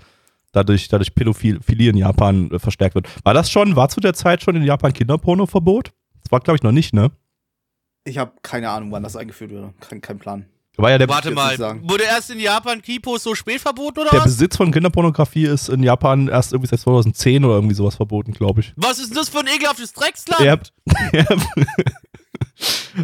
dadurch, 0.51 0.87
dadurch 0.87 1.13
Pädophilie 1.15 1.89
in 1.89 1.97
Japan 1.97 2.49
äh, 2.51 2.59
verstärkt 2.59 2.95
wird. 2.95 3.07
War 3.25 3.33
das 3.33 3.49
schon, 3.51 3.75
war 3.75 3.89
zu 3.89 3.99
der 3.99 4.13
Zeit 4.13 4.43
schon 4.43 4.55
in 4.55 4.63
Japan 4.63 4.93
Kinderporno-Verbot? 4.93 5.91
Das 6.23 6.31
war, 6.31 6.39
glaube 6.39 6.55
ich, 6.57 6.63
noch 6.63 6.71
nicht, 6.71 6.93
ne? 6.93 7.11
Ich 8.05 8.17
habe 8.17 8.31
keine 8.41 8.69
Ahnung, 8.69 8.91
wann 8.91 9.03
das 9.03 9.15
eingeführt 9.15 9.51
wurde. 9.51 9.73
Kein, 9.79 10.01
kein 10.01 10.19
Plan. 10.19 10.45
War 10.75 10.89
ja 10.89 10.97
der, 10.97 11.07
Warte 11.07 11.29
mal, 11.31 11.55
wurde 11.83 12.03
erst 12.03 12.31
in 12.31 12.39
Japan 12.39 12.81
Kipos 12.81 13.21
so 13.21 13.35
spät 13.35 13.61
verboten 13.61 13.99
oder 13.99 14.09
der 14.09 14.19
was? 14.21 14.25
Besitz 14.25 14.57
von 14.57 14.71
Kinderpornografie 14.71 15.45
ist 15.45 15.69
in 15.69 15.83
Japan 15.83 16.27
erst 16.29 16.51
irgendwie 16.51 16.67
seit 16.69 16.79
2010 16.79 17.45
oder 17.45 17.55
irgendwie 17.55 17.75
sowas 17.75 17.95
verboten, 17.95 18.33
glaube 18.33 18.61
ich. 18.61 18.73
Was 18.75 18.97
ist 18.97 19.09
denn 19.09 19.17
das 19.17 19.29
für 19.29 19.39
ein 19.39 19.47
ekelhaftes 19.47 19.93
Drecksland? 19.93 20.73
Ja. 21.13 21.25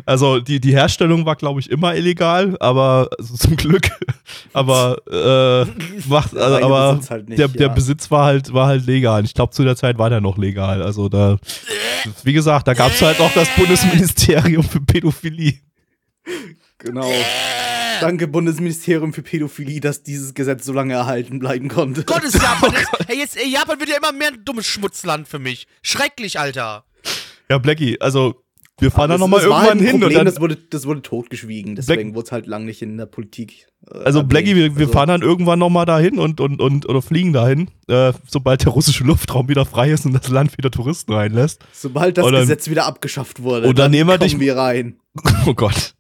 Also 0.06 0.40
die, 0.40 0.60
die 0.60 0.72
Herstellung 0.72 1.26
war, 1.26 1.36
glaube 1.36 1.60
ich, 1.60 1.70
immer 1.70 1.96
illegal, 1.96 2.56
aber 2.60 3.10
also 3.18 3.36
zum 3.36 3.56
Glück. 3.56 3.90
Aber 4.54 4.98
äh, 5.10 5.66
macht, 6.08 6.36
also, 6.38 6.66
aber 6.66 6.94
Besitz 6.94 7.10
halt 7.10 7.30
nicht, 7.30 7.40
der, 7.40 7.48
der 7.48 7.68
ja. 7.68 7.74
Besitz 7.74 8.12
war 8.12 8.26
halt, 8.26 8.54
war 8.54 8.68
halt 8.68 8.86
legal. 8.86 9.26
Ich 9.26 9.34
glaube, 9.34 9.54
zu 9.54 9.64
der 9.64 9.76
Zeit 9.76 9.98
war 9.98 10.10
der 10.10 10.22
noch 10.22 10.38
legal. 10.38 10.82
Also 10.84 11.10
da, 11.10 11.38
wie 12.24 12.34
gesagt, 12.34 12.68
da 12.68 12.74
gab 12.74 12.92
es 12.92 13.02
halt 13.02 13.20
auch 13.20 13.34
das 13.34 13.48
Bundesministerium 13.56 14.64
für 14.64 14.82
Pädophilie. 14.82 15.60
Genau. 16.78 17.12
Danke, 18.00 18.28
Bundesministerium 18.28 19.12
für 19.12 19.24
Pädophilie, 19.24 19.82
dass 19.82 20.04
dieses 20.04 20.34
Gesetz 20.34 20.66
so 20.66 20.72
lange 20.72 20.94
erhalten 20.94 21.40
bleiben 21.40 21.68
konnte. 21.68 22.04
Gott 22.06 22.24
ist 22.24 22.36
Japan. 22.36 22.74
ist, 23.00 23.08
hey, 23.08 23.18
jetzt, 23.18 23.38
ey, 23.38 23.52
Japan 23.52 23.80
wird 23.80 23.90
ja 23.90 23.98
immer 23.98 24.14
mehr 24.14 24.30
ein 24.30 24.46
dummes 24.46 24.66
Schmutzland 24.66 25.28
für 25.28 25.40
mich. 25.40 25.68
Schrecklich, 25.82 26.40
Alter. 26.40 26.86
Ja, 27.50 27.58
Blackie, 27.58 28.00
also 28.00 28.44
wir 28.80 28.92
fahren 28.92 29.10
da 29.10 29.18
nochmal 29.18 29.42
halt 29.42 29.50
irgendwann 29.50 29.72
ein 29.72 29.80
hin 29.80 29.90
Problem, 29.92 30.08
und 30.10 30.14
dann. 30.16 30.26
das 30.26 30.40
wurde, 30.42 30.56
das 30.56 30.86
wurde 30.86 31.02
totgeschwiegen, 31.02 31.76
deswegen 31.76 32.16
wurde 32.16 32.26
es 32.26 32.32
halt 32.32 32.48
lang 32.48 32.66
nicht 32.66 32.82
in 32.82 32.98
der 32.98 33.06
Politik. 33.06 33.68
äh, 33.94 33.98
Also. 34.06 34.24
Blackie, 34.24 34.56
wir, 34.56 34.76
wir 34.76 34.82
Also, 34.88 34.94
fahren 34.94 35.08
dann 35.10 35.22
irgendwann 35.22 35.60
nochmal 35.60 35.86
dahin 35.86 36.20
und, 36.20 36.40
und, 36.42 36.62
und 36.62 36.88
oder 36.88 37.02
fliegen 37.02 37.34
dahin, 37.34 37.70
äh, 37.88 38.14
sobald 38.28 38.64
der 38.64 38.72
russische 38.72 39.04
Luftraum 39.04 39.48
wieder 39.50 39.66
frei 39.66 39.92
ist 39.92 40.06
und 40.06 40.14
das 40.14 40.28
Land 40.30 40.58
wieder 40.58 40.72
Touristen 40.72 41.14
reinlässt. 41.14 41.62
Sobald 41.74 42.18
das 42.18 42.26
dann- 42.26 42.36
Gesetz 42.36 42.70
wieder 42.70 42.86
abgeschafft 42.86 43.42
wurde, 43.44 43.68
Und 43.68 43.78
dann 43.80 43.92
nehmen 43.92 44.10
wir 44.10 44.18
dich- 44.18 44.32
kommen 44.34 44.42
wir 44.42 44.56
rein. 44.58 45.00
Oh 45.46 45.54
Gott. 45.54 45.94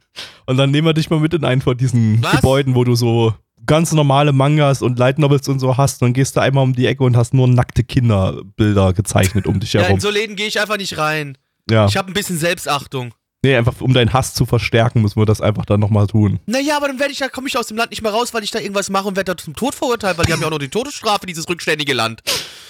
Und 0.45 0.57
dann 0.57 0.71
nehmen 0.71 0.87
wir 0.87 0.93
dich 0.93 1.09
mal 1.09 1.19
mit 1.19 1.33
in 1.33 1.45
einen 1.45 1.61
von 1.61 1.77
diesen 1.77 2.21
Was? 2.23 2.31
Gebäuden, 2.37 2.75
wo 2.75 2.83
du 2.83 2.95
so 2.95 3.33
ganz 3.65 3.91
normale 3.93 4.31
Mangas 4.33 4.81
und 4.81 4.97
Light 4.97 5.19
Novels 5.19 5.47
und 5.47 5.59
so 5.59 5.77
hast. 5.77 6.01
Und 6.01 6.07
dann 6.07 6.13
gehst 6.13 6.35
du 6.35 6.41
einmal 6.41 6.63
um 6.63 6.73
die 6.73 6.87
Ecke 6.87 7.03
und 7.03 7.15
hast 7.15 7.33
nur 7.35 7.47
nackte 7.47 7.83
Kinderbilder 7.83 8.93
gezeichnet 8.93 9.45
um 9.47 9.59
dich 9.59 9.73
Ja, 9.73 9.81
in 9.81 9.85
herum. 9.87 9.99
so 9.99 10.09
Läden 10.09 10.35
gehe 10.35 10.47
ich 10.47 10.59
einfach 10.59 10.77
nicht 10.77 10.97
rein. 10.97 11.37
Ja. 11.71 11.85
Ich 11.87 11.97
habe 11.97 12.09
ein 12.09 12.13
bisschen 12.13 12.37
Selbstachtung. 12.37 13.13
Nee, 13.41 13.55
einfach 13.55 13.79
um 13.79 13.93
deinen 13.93 14.11
Hass 14.11 14.33
zu 14.33 14.45
verstärken, 14.45 15.01
müssen 15.01 15.15
wir 15.21 15.25
das 15.25 15.39
einfach 15.39 15.63
dann 15.65 15.79
nochmal 15.79 16.07
tun. 16.07 16.39
Naja, 16.45 16.75
aber 16.75 16.87
dann 16.89 16.99
werde 16.99 17.13
ich, 17.13 17.19
da 17.19 17.29
komme 17.29 17.47
ich 17.47 17.57
aus 17.57 17.67
dem 17.67 17.77
Land 17.77 17.91
nicht 17.91 18.01
mehr 18.01 18.11
raus, 18.11 18.33
weil 18.33 18.43
ich 18.43 18.51
da 18.51 18.59
irgendwas 18.59 18.89
mache 18.89 19.07
und 19.07 19.15
werde 19.15 19.33
da 19.33 19.37
zum 19.41 19.55
Tod 19.55 19.75
verurteilt, 19.75 20.17
weil 20.17 20.25
die 20.25 20.33
haben 20.33 20.41
ja 20.41 20.47
auch 20.47 20.51
noch 20.51 20.57
die 20.59 20.67
Todesstrafe, 20.67 21.25
dieses 21.25 21.47
rückständige 21.47 21.93
Land. 21.93 22.21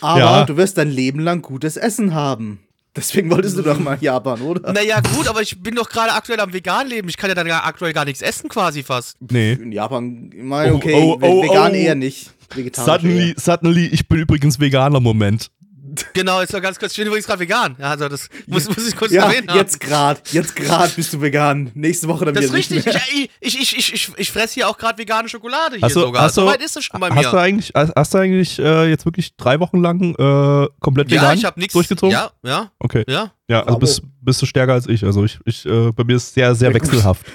Aber 0.02 0.20
Ja. 0.20 0.46
du 0.46 0.58
wirst 0.58 0.78
dein 0.78 0.92
Leben 0.92 1.20
lang 1.22 1.42
gutes 1.42 1.76
Essen 1.76 2.14
haben. 2.14 2.60
Deswegen 2.96 3.32
wolltest 3.32 3.58
du 3.58 3.62
doch 3.64 3.80
mal 3.80 3.98
Japan, 4.00 4.42
oder? 4.42 4.72
Naja, 4.74 5.00
gut, 5.02 5.28
aber 5.28 5.42
ich 5.42 5.60
bin 5.62 5.74
doch 5.76 5.90
gerade 5.90 6.12
aktuell 6.14 6.40
am 6.40 6.54
vegan 6.54 6.88
leben. 6.88 7.08
Ich 7.10 7.18
kann 7.18 7.30
ja 7.30 7.36
dann 7.36 7.48
ja 7.48 7.64
aktuell 7.64 7.94
gar 7.94 8.06
nichts 8.06 8.22
essen, 8.22 8.48
quasi 8.50 8.84
fast. 8.84 9.16
Nee. 9.20 9.54
In 9.54 9.72
Japan, 9.72 10.30
ich 10.36 10.44
meine, 10.44 10.74
Oh, 10.74 10.78
okay, 10.78 10.94
oh, 10.96 11.18
oh, 11.22 11.44
vegan 11.44 11.72
oh. 11.72 11.76
eher 11.76 11.96
nicht. 11.96 12.32
Vegetarisch 12.54 12.92
Suddenly, 13.02 13.30
eher. 13.30 13.36
suddenly, 13.40 13.86
ich 13.88 14.08
bin 14.08 14.20
übrigens 14.20 14.60
Veganer, 14.60 15.00
Moment. 15.00 15.50
Genau, 16.14 16.42
ist 16.42 16.54
doch 16.54 16.62
ganz 16.62 16.78
kurz. 16.80 16.92
Ich 16.94 16.98
bin 16.98 17.08
übrigens 17.08 17.26
gerade 17.28 17.40
vegan. 17.40 17.76
Ja, 17.80 17.92
also 17.92 18.08
das 18.10 18.30
muss, 18.48 18.68
muss 18.68 18.88
ich 18.88 18.96
kurz 18.96 19.12
Ja, 19.12 19.26
erwähnen. 19.26 19.48
haben. 19.50 19.58
jetzt 19.58 19.80
grad, 19.80 20.22
jetzt 20.32 20.56
grad 20.56 20.96
bist 20.96 21.14
du 21.14 21.22
vegan. 21.22 21.72
Nächste 21.74 22.08
Woche 22.08 22.26
dann 22.26 22.34
Das 22.34 22.46
ist 22.46 22.50
wieder 22.54 22.58
nicht 22.76 22.88
richtig. 22.88 22.94
mehr. 22.94 23.30
Ich, 23.40 23.60
ich, 23.60 23.62
ich, 23.62 23.78
ich, 23.78 23.94
ich, 23.94 24.12
ich 24.18 24.32
fresse 24.32 24.54
hier 24.56 24.70
auch 24.70 24.78
gerade 24.78 24.98
vegane 24.98 25.30
Schokolade 25.30 25.76
hier 25.78 25.82
Hast 25.84 25.96
du, 25.96 26.02
sogar. 26.02 26.24
hast 26.24 26.38
du, 26.38 26.42
so 26.42 26.48
weit 26.48 26.62
ist 26.62 26.76
es 26.78 26.84
schon 26.86 27.00
bei 27.00 27.10
hast 27.10 27.26
du 27.32 27.36
mir. 27.36 27.42
eigentlich, 27.42 27.72
hast, 27.76 28.14
du 28.14 28.18
eigentlich 28.18 28.60
äh, 28.60 28.90
jetzt 28.90 29.06
wirklich 29.06 29.36
drei 29.38 29.60
Wochen 29.60 29.82
lang 29.82 30.16
äh, 30.16 30.68
komplett 30.80 31.12
Ja, 31.12 31.22
vegan 31.22 31.38
ich 31.38 31.46
habe 31.46 31.60
nichts 31.60 31.74
durchgezogen? 31.74 32.12
Ja, 32.14 32.32
ja, 32.44 32.72
Okay. 32.80 33.04
ja. 33.08 33.32
Ja, 33.48 33.64
also 33.64 33.80
bist, 33.80 34.02
bist 34.22 34.42
du 34.42 34.46
stärker 34.46 34.74
als 34.74 34.88
ich. 34.88 35.04
Also 35.04 35.24
ich, 35.26 35.40
ich 35.46 35.66
äh, 35.66 35.92
bei 35.92 36.04
mir 36.04 36.16
ist 36.18 36.24
es 36.28 36.34
sehr, 36.36 36.54
sehr 36.56 36.74
wechselhaft. 36.74 37.26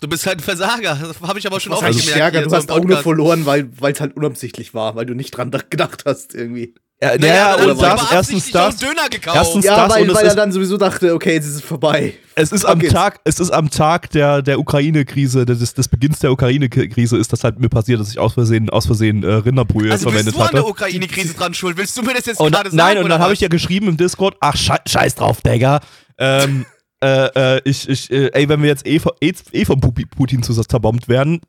Du 0.00 0.08
bist 0.08 0.26
halt 0.26 0.38
ein 0.38 0.42
Versager. 0.42 0.96
Das 1.00 1.20
habe 1.20 1.38
ich 1.38 1.46
aber 1.46 1.60
schon 1.60 1.72
oft 1.72 1.82
gemerkt. 1.82 2.02
stärker, 2.02 2.42
du 2.42 2.50
hast 2.50 2.70
auch 2.70 2.82
nur 2.82 2.96
verloren, 2.98 3.44
weil 3.46 3.70
es 3.82 4.00
halt 4.00 4.16
unabsichtlich 4.16 4.72
war, 4.74 4.96
weil 4.96 5.06
du 5.06 5.14
nicht 5.14 5.30
dran 5.32 5.50
gedacht 5.70 6.04
hast 6.06 6.34
irgendwie. 6.34 6.74
Ja, 7.02 7.16
Naja, 7.18 7.56
dann 7.56 7.70
und 7.70 7.82
das, 7.82 8.12
erstens 8.12 8.50
das, 8.50 8.80
einen 8.82 8.94
Döner 8.94 9.08
gekauft. 9.10 9.36
Erstens- 9.36 9.64
Ja, 9.64 9.76
das 9.76 9.84
und 9.84 9.90
weil, 10.02 10.08
es 10.08 10.14
weil 10.14 10.24
er 10.24 10.28
ist- 10.28 10.36
dann 10.38 10.52
sowieso 10.52 10.76
dachte, 10.76 11.12
okay, 11.12 11.34
jetzt 11.34 11.46
ist 11.46 11.56
es 11.56 11.60
vorbei. 11.60 12.14
es 12.36 12.52
ist 12.52 12.62
Fuck 12.62 12.70
am 12.70 12.80
it. 12.80 12.92
Tag, 12.92 13.20
es 13.24 13.40
ist 13.40 13.50
am 13.50 13.68
Tag 13.68 14.10
der, 14.10 14.42
der 14.42 14.58
Ukraine-Krise, 14.60 15.44
des, 15.44 15.74
des 15.74 15.88
Beginns 15.88 16.20
der 16.20 16.30
Ukraine-Krise 16.32 17.16
ist 17.18 17.32
das 17.32 17.42
halt 17.44 17.58
mir 17.58 17.68
passiert, 17.68 18.00
dass 18.00 18.10
ich 18.10 18.18
aus 18.18 18.34
Versehen, 18.34 18.70
aus 18.70 18.86
Versehen 18.86 19.22
äh, 19.24 19.26
Rinderbrühe 19.34 19.90
also 19.92 20.04
bist 20.08 20.16
verwendet 20.24 20.34
du 20.36 20.40
an 20.40 20.50
der. 20.52 20.66
Ukraine-Krise 20.68 21.34
dran 21.34 21.52
schuld? 21.52 21.76
Willst 21.76 21.96
du 21.98 22.02
mir 22.02 22.14
das 22.14 22.26
jetzt 22.26 22.40
Und, 22.40 22.52
gerade 22.52 22.70
sagen? 22.70 22.76
nein, 22.76 22.98
und 22.98 23.10
dann 23.10 23.20
habe 23.20 23.32
ich 23.34 23.40
ja 23.40 23.48
geschrieben 23.48 23.88
im 23.88 23.96
Discord, 23.96 24.36
ach, 24.40 24.56
schei 24.56 24.78
scheiß 24.86 25.16
drauf, 25.16 25.40
Digga. 25.42 25.80
Ähm, 26.16 26.64
äh, 27.02 27.56
äh, 27.56 27.60
ich, 27.64 27.88
ich, 27.88 28.10
äh, 28.12 28.30
ey, 28.32 28.48
wenn 28.48 28.62
wir 28.62 28.68
jetzt 28.68 28.86
eh, 28.86 29.00
von- 29.00 29.12
eh, 29.20 29.32
eh 29.52 29.64
von 29.64 29.80
Putin 29.80 30.42
zu 30.44 30.54
zerbombt 30.54 31.08
werden, 31.08 31.40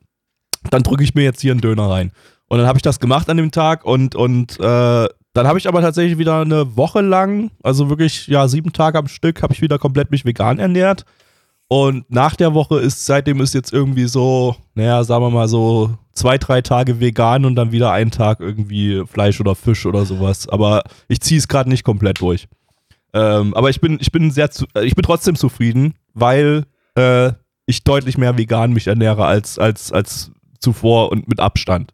dann 0.70 0.82
drücke 0.82 1.04
ich 1.04 1.14
mir 1.14 1.22
jetzt 1.22 1.40
hier 1.40 1.52
einen 1.52 1.60
Döner 1.60 1.88
rein. 1.88 2.10
Und 2.48 2.58
dann 2.58 2.66
habe 2.66 2.78
ich 2.78 2.82
das 2.82 3.00
gemacht 3.00 3.28
an 3.30 3.36
dem 3.38 3.52
Tag 3.52 3.84
und, 3.84 4.14
und 4.14 4.58
äh, 4.60 5.06
dann 5.36 5.46
habe 5.46 5.58
ich 5.58 5.68
aber 5.68 5.82
tatsächlich 5.82 6.18
wieder 6.18 6.40
eine 6.40 6.76
Woche 6.76 7.02
lang, 7.02 7.50
also 7.62 7.90
wirklich, 7.90 8.26
ja, 8.26 8.48
sieben 8.48 8.72
Tage 8.72 8.98
am 8.98 9.08
Stück, 9.08 9.42
habe 9.42 9.52
ich 9.52 9.60
wieder 9.60 9.78
komplett 9.78 10.10
mich 10.10 10.24
vegan 10.24 10.58
ernährt. 10.58 11.04
Und 11.68 12.10
nach 12.10 12.36
der 12.36 12.54
Woche 12.54 12.78
ist, 12.78 13.04
seitdem 13.06 13.40
ist 13.40 13.52
jetzt 13.52 13.72
irgendwie 13.72 14.06
so, 14.06 14.56
naja, 14.74 15.02
sagen 15.04 15.24
wir 15.24 15.30
mal 15.30 15.48
so 15.48 15.98
zwei, 16.12 16.38
drei 16.38 16.62
Tage 16.62 17.00
vegan 17.00 17.44
und 17.44 17.56
dann 17.56 17.72
wieder 17.72 17.90
einen 17.92 18.12
Tag 18.12 18.40
irgendwie 18.40 19.04
Fleisch 19.06 19.40
oder 19.40 19.54
Fisch 19.54 19.84
oder 19.84 20.06
sowas. 20.06 20.48
Aber 20.48 20.84
ich 21.08 21.20
ziehe 21.20 21.38
es 21.38 21.48
gerade 21.48 21.68
nicht 21.68 21.84
komplett 21.84 22.20
durch. 22.20 22.46
Ähm, 23.12 23.52
aber 23.54 23.68
ich 23.68 23.80
bin, 23.80 23.98
ich 24.00 24.12
bin 24.12 24.30
sehr, 24.30 24.50
zu, 24.50 24.66
äh, 24.74 24.84
ich 24.84 24.94
bin 24.94 25.02
trotzdem 25.02 25.34
zufrieden, 25.34 25.94
weil 26.14 26.64
äh, 26.94 27.32
ich 27.66 27.82
deutlich 27.82 28.16
mehr 28.16 28.38
vegan 28.38 28.72
mich 28.72 28.86
ernähre 28.86 29.26
als, 29.26 29.58
als, 29.58 29.92
als 29.92 30.30
zuvor 30.60 31.10
und 31.10 31.28
mit 31.28 31.40
Abstand. 31.40 31.92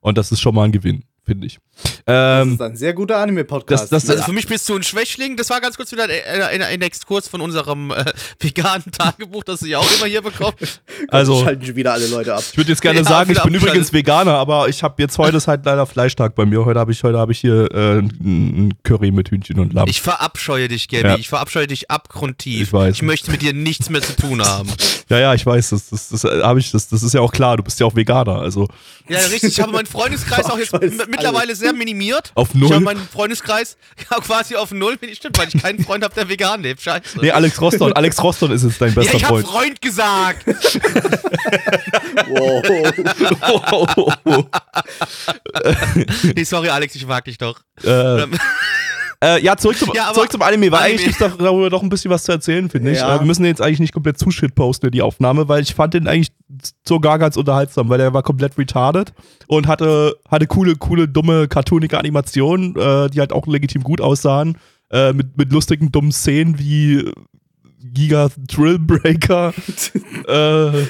Und 0.00 0.18
das 0.18 0.32
ist 0.32 0.40
schon 0.40 0.54
mal 0.54 0.64
ein 0.64 0.72
Gewinn, 0.72 1.04
finde 1.22 1.46
ich. 1.46 1.58
Das 2.04 2.42
Ähm, 2.46 2.54
ist 2.54 2.60
ein 2.62 2.76
sehr 2.76 2.94
guter 2.94 3.18
Anime-Podcast. 3.18 3.92
das- 3.92 4.04
das- 4.06 4.10
Also 4.10 4.24
für 4.24 4.32
mich 4.32 4.46
bist 4.48 4.68
du 4.68 4.74
ein 4.74 4.82
Schwächling. 4.82 5.36
Das 5.36 5.50
war 5.50 5.60
ganz 5.60 5.76
kurz 5.76 5.92
wieder 5.92 6.04
ein, 6.04 6.42
ein, 6.42 6.62
ein 6.62 6.82
Exkurs 6.82 7.28
von 7.28 7.40
unserem 7.40 7.90
äh, 7.92 8.04
veganen 8.40 8.84
Tagebuch, 8.90 9.44
das 9.44 9.62
ich 9.62 9.76
auch 9.76 9.86
immer 9.96 10.06
hier 10.06 10.20
bekomme. 10.22 10.54
also, 11.08 11.42
schalten 11.44 11.64
schon 11.64 11.76
wieder 11.76 11.92
alle 11.92 12.06
Leute 12.08 12.34
ab. 12.34 12.42
ich 12.50 12.56
würde 12.56 12.70
jetzt 12.70 12.82
gerne 12.82 12.98
Ja, 13.00 13.04
sagen, 13.04 13.30
ich 13.30 13.36
bin 13.42 13.54
abschalten. 13.54 13.68
übrigens 13.68 13.92
Veganer, 13.92 14.34
aber 14.34 14.68
ich 14.68 14.82
habe 14.82 15.00
jetzt 15.00 15.16
heute 15.18 15.36
ist 15.36 15.46
halt 15.48 15.64
leider 15.64 15.86
Fleischtag 15.86 16.34
bei 16.34 16.44
mir. 16.44 16.64
Heute 16.64 16.80
habe 16.80 16.90
ich, 16.92 17.02
heute 17.04 17.18
habe 17.18 17.30
ich 17.32 17.38
hier 17.40 17.70
äh, 17.72 17.98
ein 18.00 18.74
Curry 18.82 19.10
mit 19.12 19.30
Hühnchen 19.30 19.60
und 19.60 19.72
Lamm. 19.72 19.88
Ich 19.88 20.02
verabscheue 20.02 20.68
dich, 20.68 20.88
Gabby. 20.88 21.06
Ja. 21.08 21.16
Ich 21.16 21.28
verabscheue 21.28 21.66
dich 21.68 21.90
abgrundtief. 21.90 22.62
Ich 22.68 22.72
weiß. 22.72 22.96
Ich 22.96 23.02
möchte 23.02 23.30
mit 23.30 23.42
dir 23.42 23.52
nichts 23.52 23.90
mehr 23.90 24.02
zu 24.02 24.16
tun 24.16 24.42
haben. 24.42 24.68
ja, 25.08 25.18
ja, 25.20 25.34
ich 25.34 25.46
weiß, 25.46 25.70
das, 25.70 25.88
das, 25.90 26.08
das 26.08 26.24
habe 26.24 26.58
ich, 26.58 26.72
das, 26.72 26.88
das 26.88 27.02
ist 27.02 27.14
ja 27.14 27.20
auch 27.20 27.32
klar. 27.32 27.56
Du 27.56 27.62
bist 27.62 27.78
ja 27.80 27.86
auch 27.86 27.94
Veganer, 27.94 28.38
also 28.40 28.68
Ja, 29.08 29.18
richtig. 29.20 29.44
Ich 29.52 29.60
habe 29.60 29.72
meinen 29.72 29.86
Freundeskreis 29.86 30.46
auch 30.46 30.58
jetzt 30.58 30.72
mittlerweile 31.08 31.54
sehr 31.54 31.71
minimiert. 31.72 32.32
auf 32.34 32.50
Ich 32.54 32.60
null. 32.60 32.70
habe 32.70 32.80
meinen 32.84 33.08
Freundeskreis 33.08 33.76
ja, 34.10 34.18
quasi 34.18 34.56
auf 34.56 34.70
null. 34.72 34.98
Stimmt, 35.12 35.38
weil 35.38 35.48
ich 35.48 35.60
keinen 35.62 35.82
Freund 35.84 36.04
habe, 36.04 36.14
der 36.14 36.28
vegan 36.28 36.62
lebt. 36.62 36.80
Scheiße. 36.82 37.18
Nee, 37.20 37.30
Alex 37.30 37.60
Roston. 37.60 37.92
Alex 37.96 38.22
Roston 38.22 38.52
ist 38.52 38.62
jetzt 38.64 38.80
dein 38.80 38.90
ja, 38.90 38.94
bester 38.94 39.16
ich 39.16 39.24
habe 39.24 39.42
Freund. 39.42 39.48
Freund 39.48 39.80
gesagt. 39.80 40.46
Wow. 42.28 42.62
nee, 46.34 46.44
sorry, 46.44 46.68
Alex, 46.68 46.94
ich 46.94 47.06
mag 47.06 47.24
dich 47.24 47.38
doch. 47.38 47.60
äh, 47.82 48.26
äh, 49.22 49.40
ja, 49.42 49.56
zurück 49.56 49.76
zum, 49.76 49.90
Ja, 49.94 50.12
zurück 50.12 50.32
zum 50.32 50.42
Anime, 50.42 50.72
weil 50.72 50.80
Anime. 50.80 51.00
eigentlich 51.00 51.16
gibt 51.16 51.20
es 51.20 51.36
darüber 51.38 51.70
doch 51.70 51.82
ein 51.82 51.88
bisschen 51.88 52.10
was 52.10 52.24
zu 52.24 52.32
erzählen, 52.32 52.68
finde 52.68 52.90
ich. 52.90 52.98
Ja. 52.98 53.14
Äh, 53.14 53.20
wir 53.20 53.26
müssen 53.26 53.44
jetzt 53.44 53.62
eigentlich 53.62 53.78
nicht 53.78 53.92
komplett 53.92 54.18
zu 54.18 54.30
shit 54.30 54.54
posten 54.54 54.86
in 54.86 54.92
die 54.92 55.02
Aufnahme, 55.02 55.48
weil 55.48 55.62
ich 55.62 55.74
fand 55.74 55.94
den 55.94 56.08
eigentlich 56.08 56.32
sogar 56.86 57.18
ganz 57.18 57.36
unterhaltsam, 57.36 57.88
weil 57.88 57.98
der 57.98 58.12
war 58.12 58.22
komplett 58.22 58.58
retarded 58.58 59.12
und 59.46 59.68
hatte, 59.68 60.16
hatte 60.28 60.46
coole, 60.48 60.74
coole, 60.74 61.06
dumme, 61.06 61.46
cartoonige 61.46 61.98
Animationen, 61.98 62.74
äh, 62.76 63.10
die 63.10 63.20
halt 63.20 63.32
auch 63.32 63.46
legitim 63.46 63.84
gut 63.84 64.00
aussahen, 64.00 64.58
äh, 64.90 65.12
mit, 65.12 65.36
mit 65.38 65.52
lustigen, 65.52 65.92
dummen 65.92 66.10
Szenen 66.10 66.58
wie 66.58 67.08
Giga 67.80 68.28
Thrill 68.48 68.78
Breaker. 68.78 69.54
äh, 70.28 70.82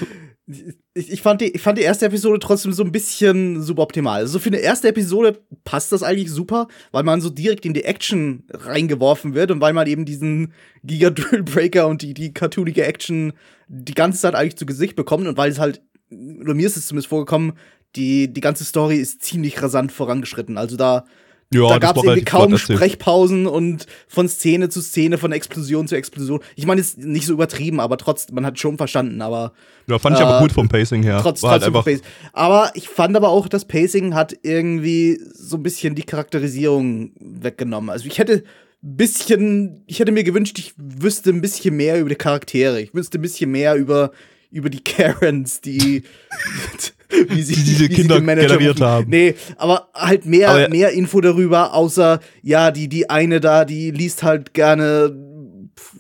Ich, 0.95 1.11
ich, 1.13 1.23
fand 1.23 1.41
die, 1.41 1.55
ich 1.55 1.63
fand 1.63 1.79
die 1.79 1.83
erste 1.83 2.07
Episode 2.07 2.39
trotzdem 2.39 2.73
so 2.73 2.83
ein 2.85 2.93
bisschen 2.93 3.63
suboptimal. 3.63 4.21
Also 4.21 4.39
für 4.39 4.51
eine 4.51 4.59
erste 4.59 4.89
Episode 4.89 5.41
passt 5.65 5.93
das 5.93 6.03
eigentlich 6.03 6.31
super, 6.31 6.69
weil 6.91 7.03
man 7.03 7.21
so 7.21 7.31
direkt 7.31 7.65
in 7.65 7.75
die 7.75 7.85
Action 7.85 8.45
reingeworfen 8.51 9.35
wird 9.35 9.51
und 9.51 9.61
weil 9.61 9.73
man 9.73 9.87
eben 9.87 10.05
diesen 10.05 10.53
Giga 10.85 11.11
Drill 11.11 11.43
Breaker 11.43 11.89
und 11.89 12.03
die, 12.03 12.15
die 12.15 12.35
cartoonige 12.35 12.85
Action 12.85 13.33
die 13.69 13.95
ganze 13.95 14.21
Zeit 14.21 14.35
eigentlich 14.35 14.57
zu 14.57 14.67
Gesicht 14.67 14.97
bekommt 14.97 15.27
und 15.27 15.37
weil 15.37 15.51
es 15.51 15.59
halt, 15.59 15.83
oder 16.11 16.55
mir 16.55 16.67
ist 16.67 16.77
es 16.77 16.87
zumindest 16.87 17.09
vorgekommen, 17.09 17.55
die, 17.97 18.33
die 18.33 18.41
ganze 18.41 18.65
Story 18.65 18.97
ist 18.97 19.23
ziemlich 19.23 19.63
rasant 19.63 19.93
vorangeschritten. 19.93 20.59
Also 20.59 20.77
da, 20.77 21.05
ja, 21.53 21.69
da 21.69 21.79
gab 21.79 21.97
es 21.97 22.03
irgendwie 22.03 22.25
kaum. 22.25 22.57
Sprechpausen 22.59 23.47
und 23.47 23.87
von 24.09 24.29
Szene 24.29 24.69
zu 24.69 24.81
Szene, 24.81 25.19
von 25.19 25.33
Explosion 25.33 25.87
zu 25.89 25.97
Explosion. 25.97 26.41
Ich 26.57 26.67
meine, 26.67 26.81
ist 26.81 26.99
nicht 26.99 27.27
so 27.27 27.33
übertrieben, 27.35 27.81
aber 27.81 27.97
trotzdem, 27.99 28.35
man 28.35 28.47
hat 28.47 28.59
schon 28.59 28.77
verstanden, 28.77 29.21
aber 29.23 29.53
Ja, 29.87 29.99
fand 29.99 30.17
ich 30.17 30.23
aber 30.23 30.39
Äh, 30.39 30.43
gut 30.43 30.53
vom 30.53 30.69
Pacing 30.69 31.03
her. 31.03 31.21
trotz, 31.23 31.43
war 31.43 31.53
halt 31.53 31.63
trotzdem 31.63 31.77
einfach, 31.77 31.91
Pace. 31.91 32.03
Aber 32.33 32.71
ich 32.75 32.89
fand 32.89 33.17
aber 33.17 33.29
auch, 33.29 33.49
das 33.49 33.65
Pacing 33.65 34.15
hat 34.15 34.37
irgendwie 34.43 35.21
so 35.35 35.57
ein 35.57 35.63
bisschen 35.63 35.95
die 35.95 36.03
Charakterisierung 36.03 37.13
weggenommen. 37.21 37.91
Also 37.91 38.07
ich 38.07 38.19
hätte 38.19 38.45
ein 38.85 38.97
bisschen, 38.97 39.83
ich 39.87 40.01
hätte 40.01 40.13
mir 40.13 40.25
gewünscht, 40.25 40.59
ich 40.59 40.75
wüsste 40.77 41.31
ein 41.31 41.41
bisschen 41.41 41.77
mehr 41.77 42.01
über 42.01 42.09
die 42.09 42.17
Charaktere. 42.17 42.81
Ich 42.81 42.95
wüsste 42.95 43.19
ein 43.19 43.23
bisschen 43.23 43.51
mehr 43.51 43.75
über, 43.77 44.11
über 44.51 44.71
die 44.71 44.83
Karens, 44.83 45.61
die, 45.61 46.03
wie 47.29 47.43
sie, 47.43 47.55
Die 47.55 47.63
diese 47.65 47.85
wie 47.85 47.89
sie 47.89 48.01
Kinder 48.01 48.21
Manager 48.21 48.49
generiert 48.49 48.77
rufen. 48.77 48.87
haben. 48.87 49.11
Nee, 49.11 49.35
aber 49.57 49.89
halt 49.95 50.27
mehr, 50.27 50.49
Aber 50.51 50.61
ja- 50.63 50.69
mehr 50.69 50.91
Info 50.93 51.21
darüber, 51.21 51.75
außer, 51.75 52.21
ja, 52.43 52.71
die, 52.71 52.89
die 52.89 53.09
eine 53.11 53.41
da, 53.41 53.65
die 53.65 53.91
liest 53.91 54.23
halt 54.23 54.55
gerne. 54.55 55.15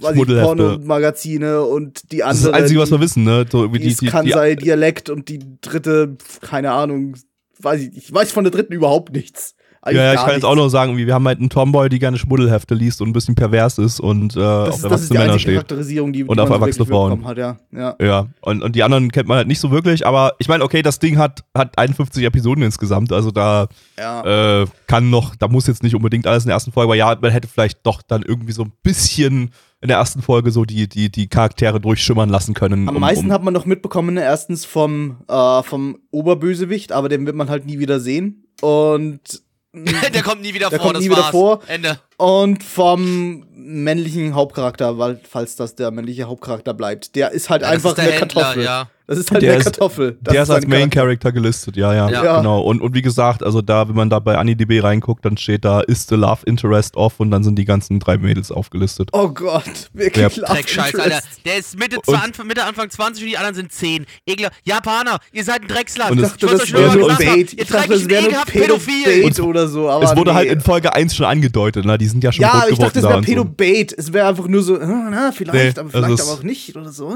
Pornomagazine 0.00 1.62
und 1.62 2.12
die 2.12 2.18
das 2.18 2.38
ist 2.38 2.44
andere. 2.46 2.52
das 2.52 2.60
Einzige, 2.62 2.80
was 2.80 2.88
die- 2.88 2.94
wir 2.94 3.00
wissen, 3.00 3.24
ne? 3.24 3.44
So, 3.50 3.66
die, 3.68 3.78
die, 3.78 3.88
ist 3.88 4.04
Kansai-Dialekt 4.06 5.10
und 5.10 5.28
die 5.28 5.40
dritte, 5.60 6.16
keine 6.40 6.72
Ahnung, 6.72 7.14
weiß 7.58 7.80
ich, 7.82 7.96
ich 7.96 8.12
weiß 8.12 8.32
von 8.32 8.44
der 8.44 8.50
dritten 8.50 8.72
überhaupt 8.72 9.12
nichts. 9.12 9.54
Eigentlich 9.84 9.98
Ja, 9.98 10.04
ja, 10.04 10.12
ich 10.12 10.20
kann 10.20 10.26
jetzt 10.28 10.34
nichts. 10.36 10.44
auch 10.46 10.54
noch 10.54 10.68
sagen, 10.68 10.96
wir 10.96 11.12
haben 11.12 11.26
halt 11.26 11.40
einen 11.40 11.50
Tomboy, 11.50 11.88
die 11.88 11.98
gerne 11.98 12.16
Schmuddelhefte 12.16 12.74
liest 12.74 13.02
und 13.02 13.08
ein 13.08 13.12
bisschen 13.12 13.34
pervers 13.34 13.78
ist 13.78 13.98
und 13.98 14.36
äh, 14.36 14.38
das 14.38 14.76
auf 14.76 14.84
erwachsene 14.84 15.08
die 15.08 15.18
Männer 15.26 15.38
steht. 15.40 15.54
Charakterisierung, 15.54 16.12
die, 16.12 16.22
Und 16.22 16.36
die 16.36 16.40
auf 16.42 16.50
erwachsene 16.50 16.86
Frauen. 16.86 17.24
Hat, 17.24 17.36
ja. 17.36 17.56
ja. 17.72 17.96
Ja, 18.00 18.26
und, 18.42 18.62
und 18.62 18.76
die 18.76 18.84
anderen 18.84 19.10
kennt 19.10 19.26
man 19.26 19.38
halt 19.38 19.48
nicht 19.48 19.58
so 19.58 19.72
wirklich, 19.72 20.06
aber 20.06 20.34
ich 20.38 20.46
meine, 20.46 20.62
okay, 20.62 20.82
das 20.82 21.00
Ding 21.00 21.18
hat, 21.18 21.42
hat 21.52 21.76
51 21.76 22.22
Episoden 22.22 22.62
insgesamt, 22.62 23.12
also 23.12 23.32
da 23.32 23.66
ja. 23.98 24.62
äh, 24.62 24.66
kann 24.86 25.10
noch, 25.10 25.34
da 25.34 25.48
muss 25.48 25.66
jetzt 25.66 25.82
nicht 25.82 25.96
unbedingt 25.96 26.28
alles 26.28 26.44
in 26.44 26.48
der 26.48 26.54
ersten 26.54 26.70
Folge, 26.70 26.86
aber 26.86 26.96
ja, 26.96 27.16
man 27.20 27.32
hätte 27.32 27.48
vielleicht 27.48 27.84
doch 27.84 28.02
dann 28.02 28.22
irgendwie 28.22 28.52
so 28.52 28.62
ein 28.62 28.72
bisschen 28.84 29.50
in 29.80 29.88
der 29.88 29.96
ersten 29.96 30.22
Folge 30.22 30.52
so 30.52 30.64
die, 30.64 30.88
die, 30.88 31.10
die 31.10 31.26
Charaktere 31.26 31.80
durchschimmern 31.80 32.28
lassen 32.28 32.54
können. 32.54 32.88
Am 32.88 32.94
um- 32.94 33.00
meisten 33.00 33.26
um, 33.26 33.32
hat 33.32 33.42
man 33.42 33.52
noch 33.52 33.66
mitbekommen, 33.66 34.16
erstens 34.16 34.64
vom, 34.64 35.16
äh, 35.28 35.62
vom 35.64 35.98
Oberbösewicht, 36.12 36.92
aber 36.92 37.08
den 37.08 37.26
wird 37.26 37.34
man 37.34 37.48
halt 37.50 37.66
nie 37.66 37.80
wieder 37.80 37.98
sehen. 37.98 38.44
Und, 38.60 39.42
Der 40.12 40.22
kommt 40.22 40.42
nie 40.42 40.52
wieder 40.52 40.68
Der 40.68 40.78
vor, 40.78 40.86
kommt 40.88 40.96
das 40.96 41.02
nie 41.04 41.10
wieder 41.10 41.22
war's. 41.22 41.30
vor. 41.30 41.60
Ende. 41.66 41.98
Und 42.22 42.62
vom 42.62 43.44
männlichen 43.54 44.34
Hauptcharakter, 44.34 44.98
weil, 44.98 45.20
falls 45.28 45.56
das 45.56 45.74
der 45.74 45.90
männliche 45.90 46.24
Hauptcharakter 46.24 46.74
bleibt. 46.74 47.14
Der 47.16 47.30
ist 47.32 47.48
halt 47.50 47.62
Ja, 47.62 47.68
einfach 47.68 47.90
ist 47.90 47.96
der 47.98 48.04
eine 48.04 48.12
Händler, 48.14 48.42
Kartoffel. 48.42 48.64
ja. 48.64 48.88
Das 49.08 49.18
ist 49.18 49.30
halt 49.32 49.42
Der 49.42 49.50
eine 49.52 49.58
ist- 49.60 49.64
Kartoffel. 49.64 50.16
Das 50.22 50.32
der 50.32 50.42
ist 50.44 50.50
als 50.50 50.62
sein 50.62 50.70
Main 50.70 50.88
Charakter. 50.88 51.00
Character 51.00 51.32
gelistet, 51.32 51.76
ja, 51.76 51.92
ja, 51.92 52.08
Ja. 52.08 52.36
Genau. 52.38 52.60
Und, 52.62 52.80
und 52.80 52.94
wie 52.94 53.02
gesagt, 53.02 53.42
also 53.42 53.60
da, 53.60 53.88
wenn 53.88 53.96
man 53.96 54.08
da 54.08 54.20
bei 54.20 54.38
AniDB 54.38 54.80
reinguckt, 54.82 55.24
dann 55.24 55.36
steht 55.36 55.64
da, 55.64 55.80
ist 55.80 56.08
the 56.08 56.14
love 56.14 56.38
interest 56.46 56.96
off 56.96 57.18
und 57.18 57.30
dann 57.30 57.42
sind 57.44 57.56
die 57.58 57.64
ganzen 57.64 57.98
drei 57.98 58.16
Mädels 58.16 58.50
aufgelistet. 58.52 59.10
Oh 59.12 59.28
Gott, 59.28 59.90
wirklich 59.92 60.36
Ja. 60.36 60.44
Dreckscheiß. 60.46 60.94
Alter. 60.94 61.20
Der 61.44 61.56
ist 61.58 61.78
Mitte, 61.78 61.98
Und- 62.06 62.14
Anfang, 62.14 62.46
Mitte, 62.46 62.64
Anfang 62.64 62.88
20 62.90 63.24
und 63.24 63.30
die 63.30 63.36
anderen 63.36 63.56
sind 63.56 63.72
10. 63.72 64.06
Egler. 64.24 64.50
Japaner, 64.64 65.18
ihr 65.32 65.44
seid 65.44 65.62
ein 65.62 65.68
Drecksland. 65.68 66.12
Und 66.12 66.18
Ich 66.18 66.24
es- 66.24 66.30
dachte, 66.30 66.46
ich 66.46 66.50
wollte 66.52 66.72
das 66.72 66.74
euch 66.74 66.80
wäre 66.80 66.96
nur 66.98 67.08
Bait. 67.16 67.52
ihr 67.52 67.58
Ich 67.62 67.68
dachte, 67.68 67.88
dreckigen, 67.88 67.98
das 67.98 68.08
wäre 68.08 68.22
nur 68.22 68.30
ekelhaft 68.30 68.52
Pädophil. 68.52 69.42
Oder 69.42 69.68
so. 69.68 69.90
Aber 69.90 70.04
es 70.04 70.16
wurde 70.16 70.30
nee. 70.30 70.36
halt 70.36 70.48
in 70.50 70.60
Folge 70.60 70.94
1 70.94 71.14
schon 71.16 71.26
angedeutet, 71.26 71.84
ne? 71.84 71.98
Die 71.98 72.06
sind 72.12 72.22
ja 72.24 72.30
schon 72.32 72.42
Ja, 72.42 72.50
rot 72.52 72.62
ich 72.62 72.76
geworden 72.76 72.80
dachte, 72.82 72.98
es 73.00 73.02
da 73.02 73.08
wäre. 73.10 73.20
Pedo-Bait. 73.22 73.92
Es 73.98 74.12
wäre 74.12 74.28
einfach 74.28 74.46
nur 74.46 74.62
so, 74.62 74.78
äh, 74.78 74.86
na, 74.86 75.32
vielleicht, 75.32 75.76
Nee, 75.76 75.80
aber 75.80 75.86
es 75.88 75.92
vielleicht 75.92 76.14
ist- 76.14 76.20
aber 76.28 76.38
auch 76.38 76.42
nicht 76.44 76.76
oder 76.76 76.92
so. 76.92 77.12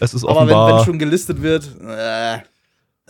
Es 0.00 0.12
ist 0.14 0.24
Aber 0.24 0.34
wenn, 0.40 0.54
offenbar 0.54 0.78
wenn 0.80 0.84
schon 0.84 0.98
gelistet 0.98 1.40
wird, 1.40 1.70
äh, 1.86 2.38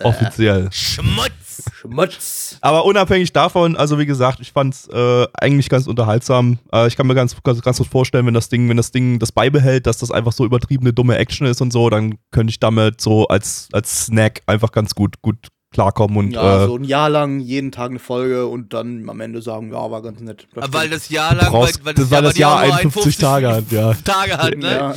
offiziell. 0.02 0.68
Schmutz. 0.72 1.62
Schmutz. 1.80 2.58
Aber 2.60 2.84
unabhängig 2.84 3.32
davon, 3.32 3.76
also 3.76 3.96
wie 3.98 4.06
gesagt, 4.06 4.40
ich 4.40 4.50
fand's 4.52 4.88
äh, 4.88 5.26
eigentlich 5.34 5.68
ganz 5.68 5.86
unterhaltsam. 5.86 6.58
Äh, 6.72 6.88
ich 6.88 6.96
kann 6.96 7.06
mir 7.06 7.14
ganz, 7.14 7.36
ganz, 7.44 7.62
ganz 7.62 7.78
gut 7.78 7.86
vorstellen, 7.86 8.26
wenn 8.26 8.34
das 8.34 8.48
Ding, 8.48 8.68
wenn 8.68 8.76
das 8.76 8.90
Ding 8.90 9.20
das 9.20 9.30
beibehält, 9.30 9.86
dass 9.86 9.98
das 9.98 10.10
einfach 10.10 10.32
so 10.32 10.44
übertriebene 10.44 10.92
dumme 10.92 11.16
Action 11.16 11.46
ist 11.46 11.60
und 11.60 11.72
so, 11.72 11.90
dann 11.90 12.16
könnte 12.32 12.50
ich 12.50 12.58
damit 12.58 13.00
so 13.00 13.28
als, 13.28 13.68
als 13.72 14.06
Snack 14.06 14.42
einfach 14.46 14.72
ganz 14.72 14.94
gut, 14.96 15.22
gut 15.22 15.36
klarkommen 15.74 16.16
und 16.16 16.30
Ja, 16.30 16.64
äh, 16.64 16.66
so 16.66 16.76
ein 16.76 16.84
Jahr 16.84 17.10
lang, 17.10 17.40
jeden 17.40 17.70
Tag 17.72 17.90
eine 17.90 17.98
Folge 17.98 18.46
und 18.46 18.72
dann 18.72 19.08
am 19.10 19.20
Ende 19.20 19.42
sagen, 19.42 19.70
ja, 19.72 19.90
war 19.90 20.00
ganz 20.00 20.20
nett. 20.20 20.46
Das 20.54 20.72
Weil 20.72 20.88
das 20.88 21.10
Jahr 21.10 21.34
lang, 21.34 21.50
brauchst, 21.50 21.80
weil, 21.84 21.86
weil 21.86 21.94
das, 21.94 22.12
aber 22.12 22.22
das 22.22 22.38
Jahr 22.38 22.62
auch 22.62 22.66
nur 22.66 22.76
51 22.78 23.18
Tage 23.18 23.48
hat, 23.48 23.70
ja. 23.70 23.92
Tage 24.04 24.38
hat, 24.38 24.56
ne? 24.56 24.70
Ja, 24.70 24.94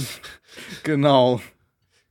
genau. 0.84 1.42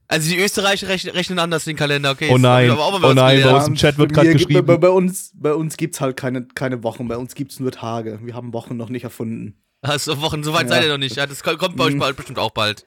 Also 0.09 0.31
die 0.31 0.39
Österreicher 0.39 0.89
rechnen, 0.89 1.15
rechnen 1.15 1.39
anders 1.41 1.65
den 1.65 1.75
Kalender, 1.77 2.13
okay. 2.13 2.29
Oh 2.31 2.39
nein, 2.39 2.71
haben 2.71 2.79
wir 2.79 2.85
aber 2.85 2.95
auch 2.97 3.01
mal 3.01 3.11
oh 3.11 3.15
nein, 3.15 3.43
bei 3.43 3.55
uns 3.57 3.67
im 3.67 3.75
Chat 3.75 3.99
wird 3.99 4.13
gerade 4.13 4.29
gibt- 4.29 4.47
geschrieben. 4.47 4.67
Bei, 4.67 4.77
bei, 4.77 4.89
uns, 4.91 5.33
bei 5.35 5.53
uns 5.53 5.77
gibt's 5.77 6.01
halt 6.01 6.17
keine, 6.17 6.43
keine 6.43 6.83
Wochen, 6.85 7.09
bei 7.09 7.17
uns 7.17 7.35
gibt's 7.35 7.59
nur 7.59 7.73
Tage. 7.73 8.21
Wir 8.23 8.35
haben 8.35 8.53
Wochen 8.53 8.77
noch 8.77 8.89
nicht 8.89 9.03
erfunden. 9.03 9.57
Hast 9.85 10.07
du 10.09 10.21
Wochen, 10.23 10.43
so 10.45 10.53
weit 10.53 10.63
Ja. 10.63 10.69
seid 10.69 10.85
ihr 10.85 10.91
noch 10.91 10.99
nicht. 10.99 11.17
Ja, 11.17 11.27
das 11.27 11.43
kommt 11.43 11.77
bei 11.77 11.85
euch 11.85 11.95
Mhm. 11.95 11.99
bald, 11.99 12.17
bestimmt 12.17 12.39
auch 12.39 12.51
bald. 12.51 12.87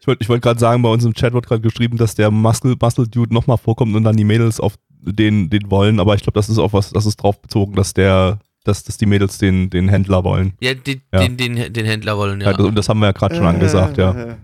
Ich 0.00 0.06
wollte 0.06 0.22
ich 0.22 0.28
wollt 0.28 0.42
gerade 0.42 0.58
sagen, 0.60 0.82
bei 0.82 0.88
uns 0.88 1.04
im 1.04 1.14
Chat 1.14 1.32
wird 1.32 1.46
gerade 1.46 1.60
geschrieben, 1.60 1.96
dass 1.96 2.14
der 2.14 2.30
Muscle, 2.30 2.76
Muscle 2.80 3.08
Dude 3.08 3.32
nochmal 3.32 3.56
vorkommt 3.58 3.94
und 3.94 4.04
dann 4.04 4.16
die 4.16 4.24
Mädels 4.24 4.58
auf 4.58 4.74
den, 5.04 5.50
den 5.50 5.70
wollen, 5.70 6.00
aber 6.00 6.14
ich 6.14 6.22
glaube, 6.22 6.38
das 6.38 6.48
ist 6.48 6.58
auf 6.58 6.72
was, 6.72 6.90
das 6.90 7.06
ist 7.06 7.16
drauf 7.16 7.40
bezogen, 7.40 7.74
dass 7.74 7.94
der, 7.94 8.38
dass, 8.64 8.84
dass 8.84 8.96
die 8.96 9.06
Mädels 9.06 9.38
den, 9.38 9.70
den 9.70 9.88
Händler 9.88 10.24
wollen. 10.24 10.54
Ja, 10.60 10.74
den, 10.74 11.02
Ja. 11.12 11.20
Den, 11.20 11.36
den, 11.36 11.72
den 11.72 11.86
Händler 11.86 12.16
wollen, 12.16 12.40
Ja. 12.40 12.50
ja. 12.50 12.56
das, 12.56 12.66
und 12.66 12.74
das 12.74 12.88
haben 12.88 12.98
wir 13.00 13.06
ja 13.06 13.12
gerade 13.12 13.34
schon 13.34 13.46
angesagt, 13.46 13.98
ja. 13.98 14.10
Äh, 14.12 14.36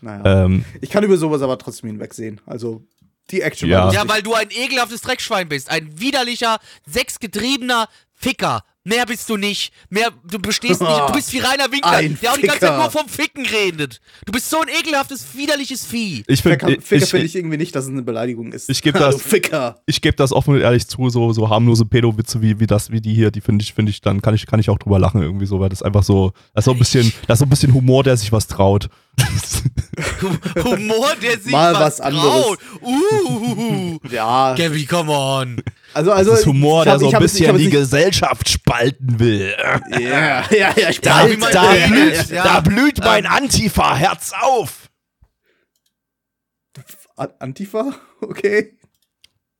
Naja. 0.00 0.44
Ähm, 0.44 0.64
Ich 0.80 0.90
kann 0.90 1.02
über 1.04 1.16
sowas 1.16 1.42
aber 1.42 1.58
trotzdem 1.58 1.90
hinwegsehen. 1.90 2.40
Also, 2.46 2.82
die 3.30 3.40
Action 3.42 3.68
Ja. 3.68 3.90
Ja, 3.92 4.08
weil 4.08 4.22
du 4.22 4.34
ein 4.34 4.48
ekelhaftes 4.50 5.00
Dreckschwein 5.02 5.48
bist. 5.48 5.70
Ein 5.70 6.00
widerlicher, 6.00 6.58
sexgetriebener 6.86 7.88
Ficker. 8.14 8.62
Mehr 8.88 9.04
bist 9.04 9.28
du 9.28 9.36
nicht. 9.36 9.72
Mehr, 9.90 10.08
du 10.24 10.38
bestehst 10.38 10.80
nicht. 10.80 10.90
Du 11.08 11.12
bist 11.12 11.30
wie 11.34 11.40
Rainer 11.40 11.64
Winkler, 11.70 11.90
Ein 11.90 12.18
der 12.22 12.32
auch 12.32 12.36
die 12.36 12.42
ganze 12.42 12.60
Zeit 12.60 12.70
Ficker. 12.70 12.82
nur 12.82 12.90
vom 12.90 13.08
Ficken 13.08 13.44
redet. 13.46 14.00
Du 14.24 14.32
bist 14.32 14.48
so 14.48 14.60
ein 14.62 14.68
ekelhaftes, 14.68 15.26
widerliches 15.36 15.84
Vieh. 15.84 16.24
ich 16.26 16.40
Ficker, 16.42 16.66
finde, 16.68 16.80
Ficker 16.80 17.04
ich, 17.04 17.10
finde 17.10 17.26
ich, 17.26 17.36
irgendwie 17.36 17.56
nicht, 17.58 17.74
dass 17.76 17.84
es 17.84 17.90
eine 17.90 18.02
Beleidigung 18.02 18.50
ist. 18.52 18.70
Ich 18.70 18.80
geb 18.80 18.94
Also, 18.96 19.18
das- 19.18 19.26
Ficker. 19.26 19.80
ich 19.84 20.00
gebe 20.00 20.16
das 20.16 20.32
offen 20.32 20.54
und 20.54 20.60
ehrlich 20.62 20.88
zu, 20.88 21.10
so, 21.10 21.32
so 21.34 21.50
harmlose 21.50 21.84
Pedo-Witze 21.84 22.40
wie, 22.40 22.60
wie 22.60 22.66
das, 22.66 22.90
wie 22.90 23.00
die 23.02 23.12
hier, 23.14 23.30
die 23.30 23.42
finde 23.42 23.62
ich, 23.62 23.74
finde 23.74 23.90
ich, 23.90 24.00
dann 24.00 24.22
kann 24.22 24.34
ich, 24.34 24.46
kann 24.46 24.58
ich 24.58 24.70
auch 24.70 24.78
drüber 24.78 24.98
lachen 24.98 25.20
irgendwie 25.20 25.46
so, 25.46 25.60
weil 25.60 25.68
das 25.68 25.82
einfach 25.82 26.02
so, 26.02 26.32
das 26.54 26.62
ist 26.62 26.64
so 26.64 26.70
ein 26.72 26.78
bisschen, 26.78 27.12
das 27.26 27.36
ist 27.36 27.40
so 27.40 27.44
ein 27.46 27.50
bisschen 27.50 27.74
Humor, 27.74 28.02
der 28.04 28.16
sich 28.16 28.32
was 28.32 28.46
traut. 28.46 28.88
Humor, 30.64 31.08
der 31.22 31.38
sich 31.38 31.50
Mal 31.52 31.74
was, 31.74 31.80
was 31.80 32.00
anderes. 32.00 32.24
traut. 32.44 32.58
Uh, 32.82 33.98
Ja, 34.10 34.54
Gabby, 34.54 34.86
come 34.86 35.10
on. 35.12 35.62
Also, 35.98 36.12
also, 36.12 36.30
das 36.30 36.40
ist 36.40 36.46
Humor, 36.46 36.84
der 36.84 36.98
so 37.00 37.10
ein 37.10 37.20
bisschen 37.20 37.58
die 37.58 37.70
Gesellschaft 37.70 38.48
spalten 38.48 39.18
will. 39.18 39.52
Ja, 39.90 40.44
ja, 40.48 40.74
ja, 40.76 40.88
ich 40.90 41.00
Da, 41.00 41.26
man- 41.26 41.40
da, 41.52 41.74
Ja, 41.74 41.86
blüht, 41.88 42.28
ja. 42.30 42.44
da 42.44 42.60
blüht 42.60 42.98
mein 43.00 43.24
Ähm. 43.24 43.30
Antifa-Herz 43.32 44.32
auf. 44.40 44.88
An- 47.16 47.32
Antifa? 47.40 47.94
Okay. 48.20 48.76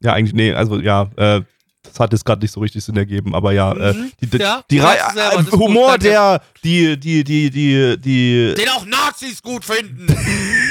Ja, 0.01 0.13
eigentlich, 0.15 0.33
nee, 0.35 0.53
also 0.53 0.79
ja, 0.81 1.11
äh, 1.17 1.43
das 1.83 1.99
hat 1.99 2.13
jetzt 2.13 2.25
gerade 2.25 2.41
nicht 2.43 2.53
so 2.53 2.61
richtig 2.61 2.85
Sinn 2.85 2.97
ergeben, 2.97 3.35
aber 3.35 3.53
ja, 3.53 3.73
äh, 3.73 3.95
die, 4.21 4.27
die, 4.27 4.37
Ja, 4.39 4.63
die 4.71 4.79
Reihe, 4.79 4.99
äh, 5.17 5.43
gut, 5.43 5.53
Humor, 5.53 5.91
danke. 5.99 6.05
der, 6.09 6.43
die, 6.65 6.97
die, 6.99 7.25
die, 7.25 7.51
die, 7.51 7.97
die, 8.01 8.55
Den 8.57 8.69
auch 8.69 8.85
Nazis 8.87 9.43
gut 9.43 9.65
finden. 9.65 10.07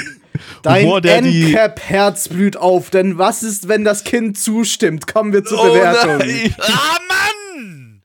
Dein 0.62 1.02
die- 1.02 1.08
Endcap-Herz 1.08 2.28
blüht 2.28 2.56
auf, 2.56 2.90
denn 2.90 3.18
was 3.18 3.42
ist, 3.42 3.68
wenn 3.68 3.84
das 3.84 4.04
Kind 4.04 4.38
zustimmt? 4.38 5.06
Kommen 5.06 5.32
wir 5.32 5.44
zur 5.44 5.60
Oh 5.60 5.72
Bewertung. 5.72 6.18
nein. 6.18 6.54
ah, 6.60 6.98
Mann! 7.08 8.02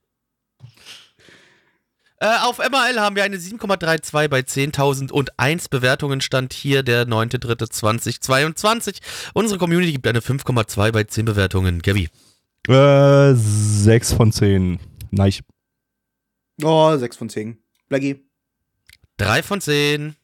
Äh, 2.20 2.38
auf 2.44 2.58
MRL 2.60 3.00
haben 3.02 3.16
wir 3.18 3.24
eine 3.24 3.36
7,32 3.38 4.30
bei 4.30 4.40
10.001 4.40 5.70
Bewertungen. 5.70 6.22
Stand 6.22 6.54
hier 6.54 6.82
der 6.84 7.06
9.3.2022. 7.06 9.00
Unsere 9.34 9.60
Community 9.60 9.92
gibt 9.92 10.08
eine 10.08 10.20
5,2 10.22 10.92
bei 10.94 11.04
10 11.04 11.26
Bewertungen. 11.26 11.82
Gabi. 11.82 12.08
Äh, 12.70 13.34
6 13.36 14.14
von 14.14 14.32
10. 14.32 14.80
Nein. 15.12 15.34
Oh, 16.64 16.96
6 16.96 17.18
von 17.18 17.30
10. 17.30 17.58
Blackie. 17.90 18.26
3 19.18 19.44
von 19.44 19.60
10. 19.60 20.16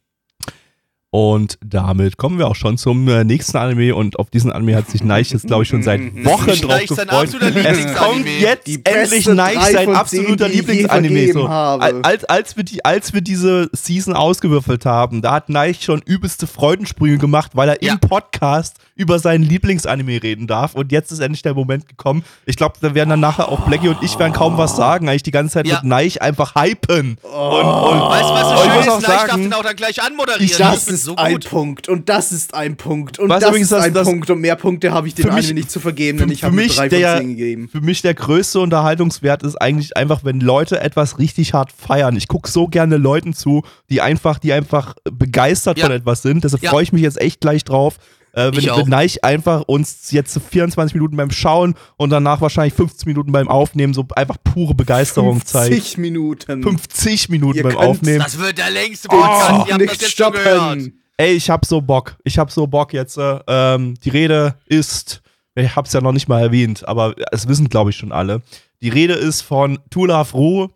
Und 1.11 1.57
damit 1.65 2.17
kommen 2.17 2.37
wir 2.37 2.47
auch 2.47 2.55
schon 2.55 2.77
zum 2.77 3.07
äh, 3.07 3.23
nächsten 3.23 3.57
Anime 3.57 3.95
und 3.95 4.19
auf 4.19 4.29
diesen 4.29 4.51
Anime 4.51 4.75
hat 4.75 4.91
sich 4.91 5.03
Neich 5.03 5.31
jetzt, 5.31 5.47
glaube 5.47 5.63
ich, 5.63 5.69
schon 5.69 5.81
seit 5.81 6.01
Wochen 6.23 6.45
drauf 6.51 6.67
Neich 6.67 6.87
sein 6.89 7.07
gefreut. 7.07 7.09
absoluter 7.33 7.65
Es 7.65 7.95
kommt 7.95 8.25
jetzt 8.39 8.67
Die 8.67 8.85
endlich 8.85 9.25
Neich 9.27 9.59
sein 9.71 9.95
absoluter 9.95 10.47
ich 10.47 10.57
Lieblingsanime. 10.57 11.33
So, 11.33 11.47
als, 11.47 12.25
als, 12.25 12.57
wir 12.57 12.63
die, 12.63 12.85
als 12.85 13.11
wir 13.15 13.21
diese 13.21 13.69
Season 13.73 14.13
ausgewürfelt 14.13 14.85
haben, 14.85 15.23
da 15.23 15.31
hat 15.31 15.49
Neich 15.49 15.81
schon 15.83 16.03
übelste 16.05 16.45
Freudensprünge 16.45 17.17
gemacht, 17.17 17.53
weil 17.55 17.69
er 17.69 17.83
Ja. 17.83 17.93
im 17.93 17.99
Podcast 17.99 18.77
über 18.95 19.17
seinen 19.17 19.43
Lieblingsanime 19.43 20.21
reden 20.21 20.45
darf. 20.45 20.75
Und 20.75 20.91
jetzt 20.91 21.11
ist 21.11 21.19
endlich 21.21 21.41
der 21.41 21.55
Moment 21.55 21.87
gekommen. 21.87 22.23
Ich 22.45 22.55
glaube, 22.55 22.75
da 22.81 22.93
werden 22.93 23.09
dann 23.09 23.19
nachher 23.19 23.49
auch 23.49 23.61
Blackie 23.61 23.87
und 23.87 23.97
ich 24.03 24.19
werden 24.19 24.33
kaum 24.33 24.59
was 24.59 24.75
sagen, 24.75 25.09
eigentlich 25.09 25.23
die 25.23 25.31
ganze 25.31 25.53
Zeit 25.53 25.65
Ja. 25.65 25.75
wird 25.75 25.85
Neich 25.85 26.21
einfach 26.21 26.53
hypen. 26.53 27.17
Und, 27.23 27.31
und 27.31 27.99
Weißt 28.09 28.29
du, 28.29 28.33
was 28.33 28.43
Oh, 28.43 28.49
so 28.49 28.55
ich 28.55 28.61
schön 28.63 28.75
muss 28.75 28.85
ist? 28.85 28.91
auch 28.91 29.01
Neich 29.01 29.27
darf 29.27 29.35
den 29.37 29.53
auch 29.53 29.63
dann 29.63 29.75
gleich 29.75 30.03
anmoderieren. 30.03 30.57
Das 30.59 30.85
bin 30.85 30.98
ist 30.99 31.05
so 31.05 31.15
ein. 31.15 31.39
Punkt 31.39 31.89
und 31.89 32.09
das 32.09 32.31
ist 32.31 32.53
ein 32.53 32.75
Punkt 32.77 33.19
und 33.19 33.29
Was 33.29 33.39
das 33.41 33.49
übrigens 33.49 33.65
ist 33.67 33.71
das- 33.71 33.83
ein 33.85 33.93
das- 33.93 34.07
Punkt 34.07 34.29
und 34.29 34.39
mehr 34.41 34.55
Punkte 34.55 34.91
habe 34.91 35.07
ich 35.07 35.15
dem 35.15 35.29
Anime 35.29 35.53
nicht 35.55 35.71
zu 35.71 35.79
vergeben, 35.79 36.19
für- 36.19 36.25
denn 36.25 36.33
ich 36.33 36.41
für 36.41 36.47
habe 36.47 36.67
3 36.67 36.87
der- 36.89 37.17
von 37.17 37.19
10 37.25 37.29
gegeben. 37.37 37.69
für 37.69 37.81
mich 37.81 38.01
der 38.01 38.13
größte 38.13 38.59
Unterhaltungswert 38.59 39.43
ist 39.43 39.55
eigentlich 39.55 39.97
einfach, 39.97 40.23
wenn 40.23 40.39
Leute 40.39 40.79
etwas 40.79 41.19
richtig 41.19 41.53
hart 41.53 41.71
feiern. 41.71 42.15
Ich 42.15 42.27
gucke 42.27 42.49
so 42.49 42.67
gerne 42.67 42.97
Leuten 42.97 43.33
zu, 43.33 43.63
die 43.89 44.01
einfach, 44.01 44.39
die 44.39 44.53
einfach 44.53 44.95
begeistert 45.11 45.77
Ja. 45.79 45.85
von 45.85 45.95
etwas 45.95 46.21
sind. 46.21 46.43
Deshalb 46.43 46.63
Ja. 46.63 46.69
freue 46.71 46.83
ich 46.83 46.93
mich 46.93 47.01
jetzt 47.01 47.19
echt 47.19 47.41
gleich 47.41 47.63
drauf. 47.63 47.97
Äh, 48.33 48.51
wenn, 48.51 48.59
Ich 48.59 48.71
auch. 48.71 48.79
wenn 48.79 48.89
Neich 48.89 49.23
einfach 49.23 49.61
uns 49.61 50.11
jetzt 50.11 50.39
24 50.49 50.93
Minuten 50.93 51.15
beim 51.17 51.31
Schauen 51.31 51.75
und 51.97 52.09
danach 52.11 52.41
wahrscheinlich 52.41 52.73
15 52.73 53.07
Minuten 53.09 53.31
beim 53.31 53.47
Aufnehmen 53.47 53.93
so 53.93 54.05
einfach 54.15 54.37
pure 54.43 54.75
Begeisterung 54.75 55.43
zeigt. 55.45 55.73
50 55.73 55.97
Minuten. 55.97 56.63
50 56.63 57.29
Minuten 57.29 57.57
Ihr 57.57 57.63
beim 57.63 57.77
Aufnehmen. 57.77 58.19
Das 58.19 58.37
wird 58.39 58.57
der 58.57 58.69
längste 58.71 59.07
Oh, 59.11 59.15
Podcast. 59.15 59.67
Ihr 59.67 59.73
habt 59.73 59.81
das 59.89 59.99
nicht 60.01 60.05
stoppen. 60.11 61.01
Ey, 61.17 61.33
ich 61.33 61.49
hab 61.49 61.65
so 61.65 61.81
Bock. 61.81 62.15
Ich 62.23 62.37
hab 62.37 62.51
so 62.51 62.65
Bock 62.67 62.93
jetzt. 62.93 63.17
Äh, 63.17 63.39
ähm, 63.47 63.95
die 64.03 64.09
Rede 64.09 64.55
ist, 64.67 65.21
ich 65.55 65.75
hab's 65.75 65.91
ja 65.93 65.99
noch 65.99 66.13
nicht 66.13 66.29
mal 66.29 66.41
erwähnt, 66.41 66.87
aber 66.87 67.13
es 67.31 67.47
wissen, 67.47 67.67
glaube 67.67 67.89
ich, 67.89 67.97
schon 67.97 68.11
alle. 68.11 68.41
Die 68.81 68.87
Rede 68.89 69.15
ist 69.15 69.41
von 69.41 69.79
Tulaf 69.89 70.33
Ru, 70.33 70.69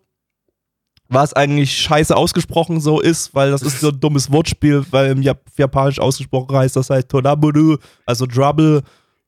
was 1.08 1.32
eigentlich 1.34 1.72
scheiße 1.76 2.16
ausgesprochen 2.16 2.80
so 2.80 3.00
ist, 3.00 3.34
weil 3.34 3.50
das 3.50 3.62
ist 3.62 3.80
so 3.80 3.88
ein 3.88 4.00
dummes 4.00 4.32
Wortspiel, 4.32 4.84
weil 4.90 5.10
im 5.12 5.22
Jap 5.22 5.40
Japanisch 5.56 5.98
ausgesprochen 6.00 6.56
heißt 6.56 6.76
das 6.76 6.90
heißt 6.90 7.08
Tonabudu, 7.08 7.76
also 8.06 8.26
Trouble. 8.26 8.82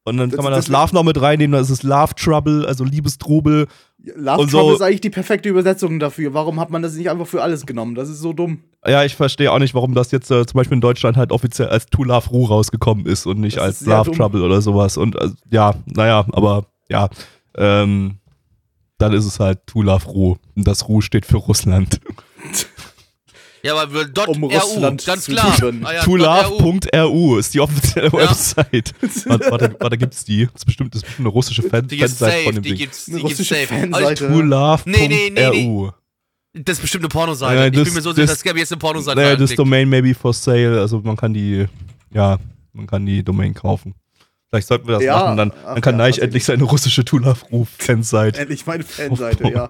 Und 0.05 0.19
dann 0.19 0.31
Das- 0.31 0.37
kann 0.37 0.45
man 0.45 0.53
das- 0.53 0.67
das, 0.67 0.73
Love 0.73 0.95
noch 0.95 1.03
mit 1.03 1.21
reinnehmen, 1.21 1.53
dann 1.53 1.62
ist 1.62 1.71
es 1.71 1.83
Love 1.83 2.15
Trouble, 2.15 2.65
also 2.67 2.85
Liebestrubel. 2.85 3.67
Love 4.15 4.39
Und 4.43 4.51
so- 4.53 4.59
Trouble 4.59 4.75
ist 4.77 4.81
eigentlich 4.83 5.01
die 5.01 5.11
perfekte 5.11 5.49
Übersetzung 5.49 5.99
dafür. 5.99 6.33
Warum 6.33 6.61
hat 6.61 6.71
man 6.71 6.81
das 6.81 6.95
nicht 6.95 7.11
einfach 7.11 7.27
für 7.27 7.43
alles 7.43 7.67
genommen? 7.67 7.97
Das 7.97 8.09
ist 8.09 8.21
so 8.21 8.33
dumm. 8.33 8.61
Ja, 8.87 9.03
ich 9.05 9.17
verstehe 9.17 9.51
auch 9.51 9.59
nicht, 9.59 9.75
warum 9.75 9.95
das 9.95 10.12
jetzt 10.12 10.31
äh, 10.31 10.47
zum 10.47 10.59
Beispiel 10.59 10.77
in 10.77 10.81
Deutschland 10.81 11.17
halt 11.17 11.33
offiziell 11.33 11.69
als 11.71 11.87
To 11.87 12.05
Love 12.05 12.31
Ru 12.31 12.45
rausgekommen 12.45 13.05
ist 13.05 13.27
und 13.27 13.41
nicht 13.41 13.57
Das 13.57 13.65
als 13.65 13.81
Love 13.87 14.11
dumm. 14.11 14.15
Trouble 14.17 14.43
oder 14.43 14.62
sowas. 14.62 14.97
Und 14.97 15.17
äh, 15.17 15.31
ja, 15.51 15.75
naja, 15.87 16.25
aber 16.33 16.67
ja, 16.89 17.09
ähm, 17.59 18.19
dann 18.99 19.13
ist 19.13 19.25
es 19.27 19.39
halt 19.41 19.67
To 19.67 19.83
Love 19.83 20.07
Ru. 20.07 20.37
Und 20.55 20.67
das 20.67 20.89
Ru 20.89 21.01
steht 21.01 21.27
für 21.27 21.37
Russland. 21.39 22.01
Ja, 23.63 23.75
aber 23.75 23.93
wir- 23.93 24.05
dot 24.05 24.29
Um 24.29 24.45
RU, 24.45 24.53
Russland 24.55 25.05
ganz 25.07 25.25
zu 25.25 25.33
klar. 25.33 25.57
Ah 25.83 25.93
ja, 25.93 26.03
RU. 26.03 26.17
ToLove.ru 26.19 27.37
ist 27.39 27.53
die 27.53 27.59
offizielle 27.61 28.07
Ja. 28.09 28.13
Website. 28.13 28.95
Warte, 29.27 29.51
warte, 29.51 29.77
warte, 29.81 29.99
gibt's 29.99 30.25
die? 30.25 30.45
Das 30.47 30.55
ist 30.61 30.65
bestimmt, 30.67 30.95
das 30.95 31.03
ist 31.03 31.07
bestimmt 31.07 31.27
eine 31.27 31.33
russische 31.33 31.63
Fan 31.63 31.89
Die 31.89 31.99
Fanseite 31.99 32.45
von 32.45 32.45
safe, 32.45 32.55
dem 32.55 32.63
die 32.63 32.69
Ding. 32.69 32.79
gibt's, 32.79 33.05
die 33.07 33.11
Eine 33.13 33.21
gibt's 33.23 33.33
russische 33.41 33.55
safe. 33.57 33.67
Fanseite. 33.67 34.29
ToLove.ru. 34.29 34.89
Nee, 34.91 35.09
nee, 35.09 35.31
nee, 35.33 35.51
nee. 35.51 35.91
Das 36.63 36.77
ist 36.77 36.83
bestimmt 36.83 37.03
eine 37.05 37.09
Pornoseite. 37.09 37.55
Ja, 37.57 37.67
ich 37.67 37.73
das- 37.73 37.85
bin 37.85 37.95
mir 37.95 38.03
so 38.03 38.13
sicher, 38.13 38.27
das- 38.27 38.37
dass 38.37 38.45
Gabby 38.45 38.61
jetzt 38.61 38.71
eine 38.73 38.79
Pornoseite 38.79 39.21
Naja, 39.21 39.35
das. 39.35 39.53
Domain 39.57 39.89
maybe 39.89 40.15
for 40.15 40.33
sale. 40.33 40.79
Also 40.81 41.01
man 41.01 41.17
kann 41.17 41.35
die, 41.35 41.67
ja, 42.15 42.39
man 42.73 42.87
kann 42.87 43.05
die 43.05 43.25
Domain 43.25 43.53
kaufen. 43.53 43.95
Vielleicht 44.51 44.69
sollten 44.69 44.87
wir 44.87 44.95
das 44.95 45.03
Ja, 45.03 45.17
machen, 45.17 45.37
dann, 45.37 45.53
ach 45.65 45.75
dann 45.75 45.81
kann 45.81 45.95
ja, 45.95 45.99
Neich 45.99 46.19
endlich 46.19 46.45
seine 46.45 46.65
russische 46.65 47.05
Tulaf-Ruf-Fanseite. 47.05 48.41
Endlich 48.41 48.67
meine 48.67 48.85
Fanseite, 48.85 49.45
ja. 49.49 49.69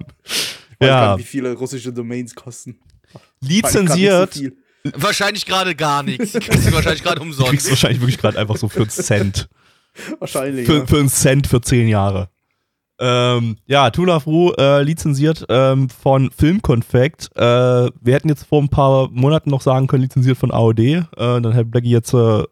Ja. 0.81 0.87
ja. 0.87 1.19
Wie 1.19 1.23
viele 1.23 1.55
russische 1.55 1.93
Domains 1.93 2.35
kosten. 2.35 2.79
Lizenziert. 3.41 4.37
Nicht 4.37 4.53
so. 4.85 4.93
Wahrscheinlich 5.03 5.47
gerade 5.47 5.75
gar 5.75 6.03
nichts. 6.03 6.33
Kriegst 6.33 6.69
du 6.69 6.73
wahrscheinlich 6.73 7.03
gerade 7.03 7.21
Du 7.21 7.25
kriegst 7.25 7.41
umsonst. 7.41 7.71
wahrscheinlich 7.71 8.01
wirklich 8.01 8.19
gerade 8.19 8.39
einfach 8.39 8.57
so 8.57 8.69
für 8.69 8.81
einen 8.81 8.91
Cent. 8.91 9.49
Wahrscheinlich. 10.19 10.67
Für, 10.67 10.79
ja. 10.79 10.87
für 10.87 10.99
einen 10.99 11.09
Cent 11.09 11.47
für 11.47 11.61
zehn 11.63 11.89
Jahre. 11.89 12.29
Ähm, 12.99 13.57
ja, 13.67 13.91
Tulafru 13.91 14.53
äh, 14.59 14.83
lizenziert 14.83 15.45
ähm, 15.49 15.89
von 15.89 16.31
Filmkonfekt. 16.31 17.31
Äh, 17.35 17.41
wir 17.41 18.15
hätten 18.15 18.29
jetzt 18.29 18.45
vor 18.45 18.63
ein 18.63 18.69
paar 18.69 19.09
Monaten 19.11 19.51
noch 19.51 19.61
sagen 19.63 19.87
können, 19.87 20.03
lizenziert 20.03 20.39
von 20.39 20.51
AOD. 20.51 20.81
Äh, 20.81 21.05
dann 21.17 21.53
hätte 21.53 21.67
Blackie 21.67 21.91
jetzt 21.91 22.13
äh, 22.15 22.45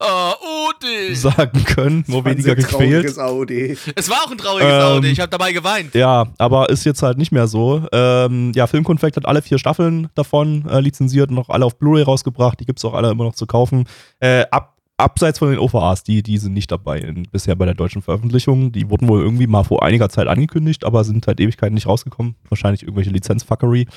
Oh, 0.00 0.32
Udi. 0.70 1.14
sagen 1.16 1.64
können, 1.64 2.04
nur 2.06 2.24
weniger 2.24 2.56
trauriges 2.56 3.18
AOD. 3.18 3.50
Es 3.96 4.08
war 4.08 4.18
auch 4.24 4.30
ein 4.30 4.38
trauriges 4.38 4.72
Ähm, 4.72 4.82
Audio. 4.82 5.10
Ich 5.10 5.18
habe 5.18 5.28
dabei 5.28 5.52
geweint. 5.52 5.94
Ja, 5.94 6.26
aber 6.38 6.68
ist 6.68 6.84
jetzt 6.84 7.02
halt 7.02 7.18
nicht 7.18 7.32
mehr 7.32 7.48
so. 7.48 7.84
Ähm, 7.92 8.52
ja, 8.54 8.68
Filmkonfekt 8.68 9.16
hat 9.16 9.26
alle 9.26 9.42
vier 9.42 9.58
Staffeln 9.58 10.08
davon 10.14 10.64
äh, 10.68 10.78
lizenziert 10.78 11.30
und 11.30 11.34
noch 11.34 11.48
alle 11.48 11.64
auf 11.64 11.78
Blu-ray 11.78 12.02
rausgebracht. 12.04 12.60
Die 12.60 12.64
gibt 12.64 12.78
es 12.78 12.84
auch 12.84 12.94
alle 12.94 13.10
immer 13.10 13.24
noch 13.24 13.34
zu 13.34 13.46
kaufen. 13.46 13.86
Äh, 14.20 14.44
ab, 14.52 14.76
abseits 14.98 15.40
von 15.40 15.50
den 15.50 15.58
OVAs, 15.58 16.04
die, 16.04 16.22
die 16.22 16.38
sind 16.38 16.54
nicht 16.54 16.70
dabei 16.70 17.00
in, 17.00 17.24
bisher 17.32 17.56
bei 17.56 17.64
der 17.64 17.74
deutschen 17.74 18.00
Veröffentlichung. 18.02 18.70
Die 18.70 18.88
wurden 18.90 19.08
wohl 19.08 19.20
irgendwie 19.20 19.48
mal 19.48 19.64
vor 19.64 19.82
einiger 19.82 20.08
Zeit 20.10 20.28
angekündigt, 20.28 20.84
aber 20.84 21.02
sind 21.02 21.26
halt 21.26 21.40
Ewigkeiten 21.40 21.74
nicht 21.74 21.88
rausgekommen. 21.88 22.36
Wahrscheinlich 22.48 22.82
irgendwelche 22.84 23.10
Lizenzfuckery. 23.10 23.88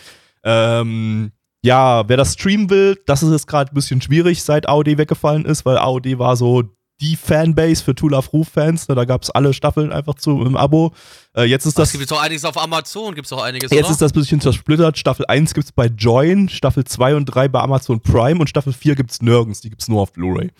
Ähm, 0.44 1.32
ja, 1.64 2.08
wer 2.08 2.18
das 2.18 2.34
streamen 2.34 2.70
will, 2.70 3.00
das 3.06 3.24
ist 3.24 3.32
jetzt 3.32 3.48
gerade 3.48 3.72
ein 3.72 3.76
bisschen 3.76 4.02
schwierig, 4.02 4.44
seit 4.44 4.68
AOD 4.68 4.98
weggefallen 4.98 5.46
ist, 5.46 5.66
weil 5.66 5.78
AOD 5.78 6.18
war 6.18 6.36
so 6.36 6.64
die 7.02 7.16
Fanbase 7.16 7.84
für 7.84 7.96
of 8.16 8.32
Roof-Fans. 8.32 8.88
Ne, 8.88 8.96
da 8.96 9.06
gab 9.06 9.24
es 9.24 9.32
alle 9.32 9.54
Staffeln 9.54 9.92
einfach 9.92 10.16
zu 10.16 10.44
im 10.44 10.56
Abo. 10.56 10.94
Äh, 11.36 11.46
jetzt 11.46 11.66
ist 11.66 11.78
Das 11.78 11.94
es 11.94 12.00
gibt 12.00 12.14
auch 12.14 12.22
einiges 12.22 12.46
auf 12.46 12.62
Amazon, 12.62 13.16
gibt 13.16 13.26
es 13.26 13.34
auch 13.34 13.42
einiges, 13.44 13.72
Jetzt 13.72 13.86
oder? 13.86 13.92
ist 13.92 14.02
das 14.02 14.12
ein 14.12 14.20
bisschen 14.20 14.40
zersplittert. 14.40 14.98
Staffel 14.98 15.26
1 15.28 15.54
gibt 15.54 15.66
es 15.66 15.72
bei 15.72 15.88
Join, 15.88 16.48
Staffel 16.48 16.84
2 16.84 17.16
und 17.16 17.26
3 17.26 17.48
bei 17.48 17.60
Amazon 17.60 18.00
Prime 18.02 18.40
und 18.40 18.50
Staffel 18.50 18.72
4 18.72 18.96
gibt 18.96 19.12
es 19.12 19.22
nirgends. 19.22 19.62
Die 19.62 19.70
gibt 19.70 19.82
es 19.82 19.88
nur 19.88 20.02
auf 20.02 20.14
Blu-ray. 20.14 20.52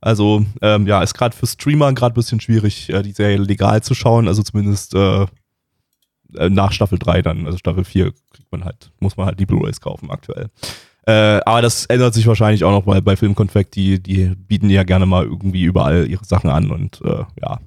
Also, 0.00 0.44
ähm, 0.62 0.86
ja, 0.86 1.02
ist 1.02 1.14
gerade 1.14 1.36
für 1.36 1.46
Streamer 1.46 1.92
gerade 1.92 2.14
ein 2.14 2.16
bisschen 2.16 2.40
schwierig, 2.40 2.88
äh, 2.88 3.02
die 3.02 3.12
Serie 3.12 3.36
legal 3.36 3.82
zu 3.82 3.94
schauen. 3.94 4.28
Also 4.28 4.42
zumindest 4.42 4.94
äh, 4.94 5.26
äh, 6.36 6.48
nach 6.48 6.72
Staffel 6.72 6.98
3 6.98 7.22
dann. 7.22 7.46
Also 7.46 7.58
Staffel 7.58 7.84
4 7.84 8.12
kriegt 8.12 8.21
man 8.52 8.64
halt, 8.64 8.92
muss 9.00 9.16
man 9.16 9.26
halt 9.26 9.40
die 9.40 9.46
Blu-rays 9.46 9.80
kaufen 9.80 10.10
aktuell. 10.10 10.48
Äh, 11.04 11.40
aber 11.44 11.62
das 11.62 11.86
ändert 11.86 12.14
sich 12.14 12.26
wahrscheinlich 12.26 12.62
auch 12.62 12.70
noch, 12.70 12.86
weil 12.86 13.02
bei 13.02 13.16
Filmkonfekt, 13.16 13.74
die, 13.74 14.00
die 14.00 14.34
bieten 14.36 14.70
ja 14.70 14.84
gerne 14.84 15.06
mal 15.06 15.24
irgendwie 15.24 15.62
überall 15.62 16.06
ihre 16.06 16.24
Sachen 16.24 16.48
an 16.48 16.70
und 16.70 17.00
äh, 17.04 17.24
ja, 17.40 17.58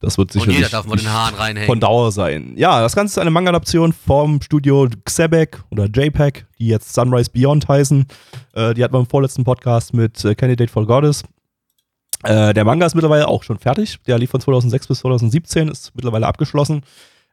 das 0.00 0.16
wird 0.16 0.28
Und 0.28 0.32
sicherlich 0.32 0.56
jeder 0.58 0.70
darf 0.70 0.86
mal 0.86 0.96
den 0.96 1.10
Haaren 1.10 1.34
reinhängen. 1.34 1.66
von 1.66 1.80
Dauer 1.80 2.10
sein. 2.10 2.54
Ja, 2.56 2.80
das 2.80 2.94
Ganze 2.94 3.12
ist 3.12 3.18
eine 3.18 3.30
Manga-Adaption 3.30 3.92
vom 3.92 4.40
Studio 4.40 4.88
Xebec 5.04 5.62
oder 5.70 5.86
JPEG, 5.86 6.46
die 6.58 6.68
jetzt 6.68 6.94
Sunrise 6.94 7.30
Beyond 7.30 7.68
heißen. 7.68 8.06
Äh, 8.54 8.74
die 8.74 8.82
hatten 8.82 8.94
wir 8.94 9.00
im 9.00 9.06
vorletzten 9.06 9.44
Podcast 9.44 9.92
mit 9.92 10.24
äh, 10.24 10.34
Candidate 10.34 10.72
for 10.72 10.86
Goddess. 10.86 11.22
Äh, 12.24 12.54
der 12.54 12.64
Manga 12.64 12.86
ist 12.86 12.94
mittlerweile 12.94 13.28
auch 13.28 13.42
schon 13.42 13.58
fertig. 13.58 13.98
Der 14.06 14.18
lief 14.18 14.30
von 14.30 14.40
2006 14.40 14.88
bis 14.88 14.98
2017, 15.00 15.68
ist 15.68 15.92
mittlerweile 15.94 16.26
abgeschlossen. 16.26 16.82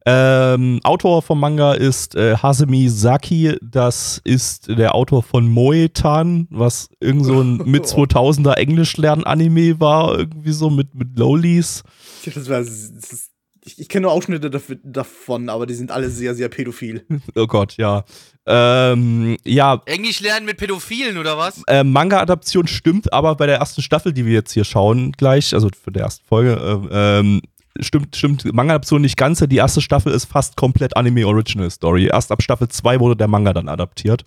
Ähm, 0.09 0.79
Autor 0.85 1.21
vom 1.21 1.41
Manga 1.41 1.73
ist 1.73 2.15
äh, 2.15 2.37
Hasemi 2.37 2.87
Saki. 2.87 3.57
Das 3.61 4.21
ist 4.23 4.69
der 4.69 4.95
Autor 4.95 5.21
von 5.21 5.49
Moetan, 5.49 6.47
was 6.49 6.87
irgend 7.01 7.25
so 7.25 7.41
ein 7.41 7.57
mit 7.65 7.83
2000er 7.83 8.53
Englisch-Lern-Anime 8.53 9.81
war, 9.81 10.17
irgendwie 10.17 10.53
so 10.53 10.69
mit, 10.69 10.95
mit 10.95 11.19
Lowlies. 11.19 11.83
Das 12.23 12.47
war, 12.47 12.59
das 12.59 12.69
ist, 12.69 13.31
ich, 13.65 13.79
ich 13.79 13.89
kenne 13.89 14.03
nur 14.03 14.13
Ausschnitte 14.13 14.49
davon, 14.49 15.49
aber 15.49 15.65
die 15.65 15.73
sind 15.73 15.91
alle 15.91 16.09
sehr, 16.09 16.35
sehr 16.35 16.47
pädophil. 16.47 17.05
Oh 17.35 17.45
Gott, 17.45 17.75
ja. 17.75 18.05
Ähm, 18.45 19.35
ja, 19.43 19.81
Englisch 19.87 20.21
lernen 20.21 20.45
mit 20.45 20.55
Pädophilen 20.55 21.17
oder 21.17 21.37
was? 21.37 21.61
äh, 21.67 21.83
Manga-Adaption 21.83 22.67
stimmt, 22.67 23.11
aber 23.11 23.35
bei 23.35 23.45
der 23.45 23.57
ersten 23.57 23.81
Staffel, 23.81 24.13
die 24.13 24.25
wir 24.25 24.31
jetzt 24.31 24.53
hier 24.53 24.63
schauen, 24.63 25.11
gleich, 25.11 25.53
also 25.53 25.69
für 25.83 25.91
die 25.91 25.99
erste 25.99 26.23
Folge, 26.25 26.53
äh, 26.53 27.19
ähm, 27.19 27.41
stimmt, 27.81 28.15
stimmt 28.15 28.45
Manga-Adaption 28.53 29.01
nicht 29.01 29.17
ganz. 29.17 29.39
Die 29.39 29.55
erste 29.57 29.81
Staffel 29.81 30.11
ist 30.13 30.25
fast 30.25 30.55
komplett 30.55 30.95
Anime-Original-Story. 30.97 32.07
Erst 32.07 32.31
ab 32.31 32.41
Staffel 32.41 32.67
2 32.67 32.99
wurde 32.99 33.15
der 33.15 33.27
Manga 33.27 33.53
dann 33.53 33.69
adaptiert. 33.69 34.25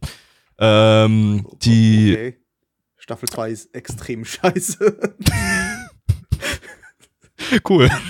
Ähm, 0.58 1.46
die, 1.62 2.12
Okay. 2.12 2.36
Staffel 2.96 3.28
2 3.28 3.50
ist 3.50 3.74
extrem 3.74 4.24
scheiße. 4.24 5.10
cool. 7.68 7.88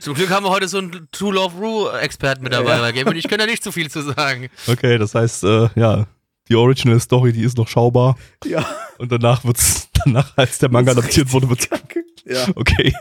Zum 0.00 0.14
Glück 0.14 0.30
haben 0.30 0.44
wir 0.46 0.50
heute 0.50 0.68
so 0.68 0.78
einen 0.78 1.08
True 1.10 1.34
Love 1.34 1.56
Rue-Experten 1.58 2.44
mit 2.44 2.52
dabei, 2.52 2.76
Ja. 2.76 2.82
weil 2.82 2.92
Game 2.92 3.08
und 3.08 3.16
ich 3.16 3.26
können 3.28 3.40
da 3.40 3.46
nicht 3.46 3.64
zu 3.64 3.72
viel 3.72 3.90
zu 3.90 4.02
sagen. 4.02 4.48
Okay, 4.68 4.96
das 4.96 5.14
heißt, 5.14 5.42
äh, 5.44 5.68
ja, 5.74 6.06
die 6.48 6.54
Original-Story, 6.54 7.32
die 7.32 7.42
ist 7.42 7.56
noch 7.56 7.66
schaubar. 7.68 8.16
ja. 8.44 8.64
Und 8.98 9.10
danach 9.12 9.44
wird's, 9.44 9.88
danach, 10.04 10.36
als 10.36 10.58
der 10.58 10.70
Manga 10.70 10.92
adaptiert 10.92 11.32
wurde, 11.32 11.48
wird's 11.48 11.68
Kacke. 11.68 11.97
Ja. 12.28 12.46
Okay. 12.54 12.92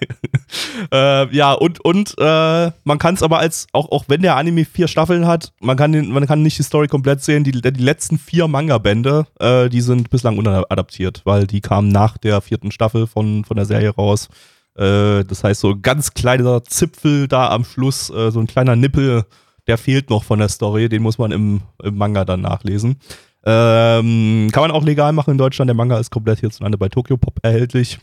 äh, 0.91 1.35
ja, 1.35 1.53
und, 1.53 1.83
und 1.83 2.15
äh, 2.17 2.71
man 2.83 2.97
kann 2.99 3.15
es 3.15 3.23
aber 3.23 3.39
als, 3.39 3.67
auch, 3.73 3.91
auch 3.91 4.05
wenn 4.07 4.21
der 4.21 4.35
Anime 4.35 4.65
vier 4.65 4.87
Staffeln 4.87 5.27
hat, 5.27 5.51
man 5.59 5.75
kann, 5.75 5.91
den, 5.91 6.11
man 6.11 6.25
kann 6.27 6.43
nicht 6.43 6.57
die 6.57 6.63
Story 6.63 6.87
komplett 6.87 7.23
sehen. 7.23 7.43
Die, 7.43 7.51
die 7.51 7.83
letzten 7.83 8.17
vier 8.17 8.47
Manga-Bände, 8.47 9.27
äh, 9.39 9.69
die 9.69 9.81
sind 9.81 10.09
bislang 10.09 10.37
unadaptiert, 10.37 11.21
weil 11.25 11.47
die 11.47 11.61
kamen 11.61 11.89
nach 11.89 12.17
der 12.17 12.41
vierten 12.41 12.71
Staffel 12.71 13.07
von, 13.07 13.43
von 13.43 13.57
der 13.57 13.65
Serie 13.65 13.89
raus. 13.89 14.29
Äh, 14.75 15.23
das 15.25 15.43
heißt, 15.43 15.61
so 15.61 15.71
ein 15.71 15.81
ganz 15.81 16.13
kleiner 16.13 16.63
Zipfel 16.63 17.27
da 17.27 17.49
am 17.49 17.65
Schluss, 17.65 18.09
äh, 18.09 18.31
so 18.31 18.39
ein 18.39 18.47
kleiner 18.47 18.75
Nippel, 18.75 19.25
der 19.67 19.77
fehlt 19.77 20.09
noch 20.09 20.23
von 20.23 20.39
der 20.39 20.49
Story, 20.49 20.87
den 20.87 21.01
muss 21.01 21.17
man 21.17 21.31
im, 21.31 21.61
im 21.83 21.97
Manga 21.97 22.23
dann 22.23 22.41
nachlesen. 22.41 22.97
Ähm, 23.45 24.49
kann 24.51 24.61
man 24.61 24.71
auch 24.71 24.83
legal 24.83 25.13
machen 25.13 25.31
in 25.31 25.37
Deutschland. 25.37 25.69
Der 25.69 25.75
Manga 25.75 25.97
ist 25.99 26.11
komplett 26.11 26.39
hierzulande 26.39 26.77
bei 26.77 26.89
Tokyo 26.89 27.17
Pop 27.17 27.39
erhältlich. 27.43 27.99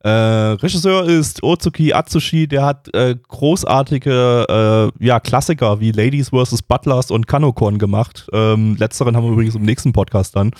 Äh, 0.00 0.10
Regisseur 0.10 1.04
ist 1.08 1.42
Otsuki 1.42 1.92
Atsushi, 1.92 2.46
der 2.46 2.64
hat 2.64 2.94
äh, 2.94 3.16
großartige 3.16 4.92
äh, 5.00 5.04
ja, 5.04 5.18
Klassiker 5.18 5.80
wie 5.80 5.90
Ladies 5.90 6.28
vs. 6.30 6.62
Butlers 6.62 7.10
und 7.10 7.26
Kanokon 7.26 7.78
gemacht. 7.78 8.28
Ähm, 8.32 8.76
letzteren 8.76 9.16
haben 9.16 9.24
wir 9.24 9.32
übrigens 9.32 9.56
im 9.56 9.62
nächsten 9.62 9.92
Podcast 9.92 10.36
dann. 10.36 10.52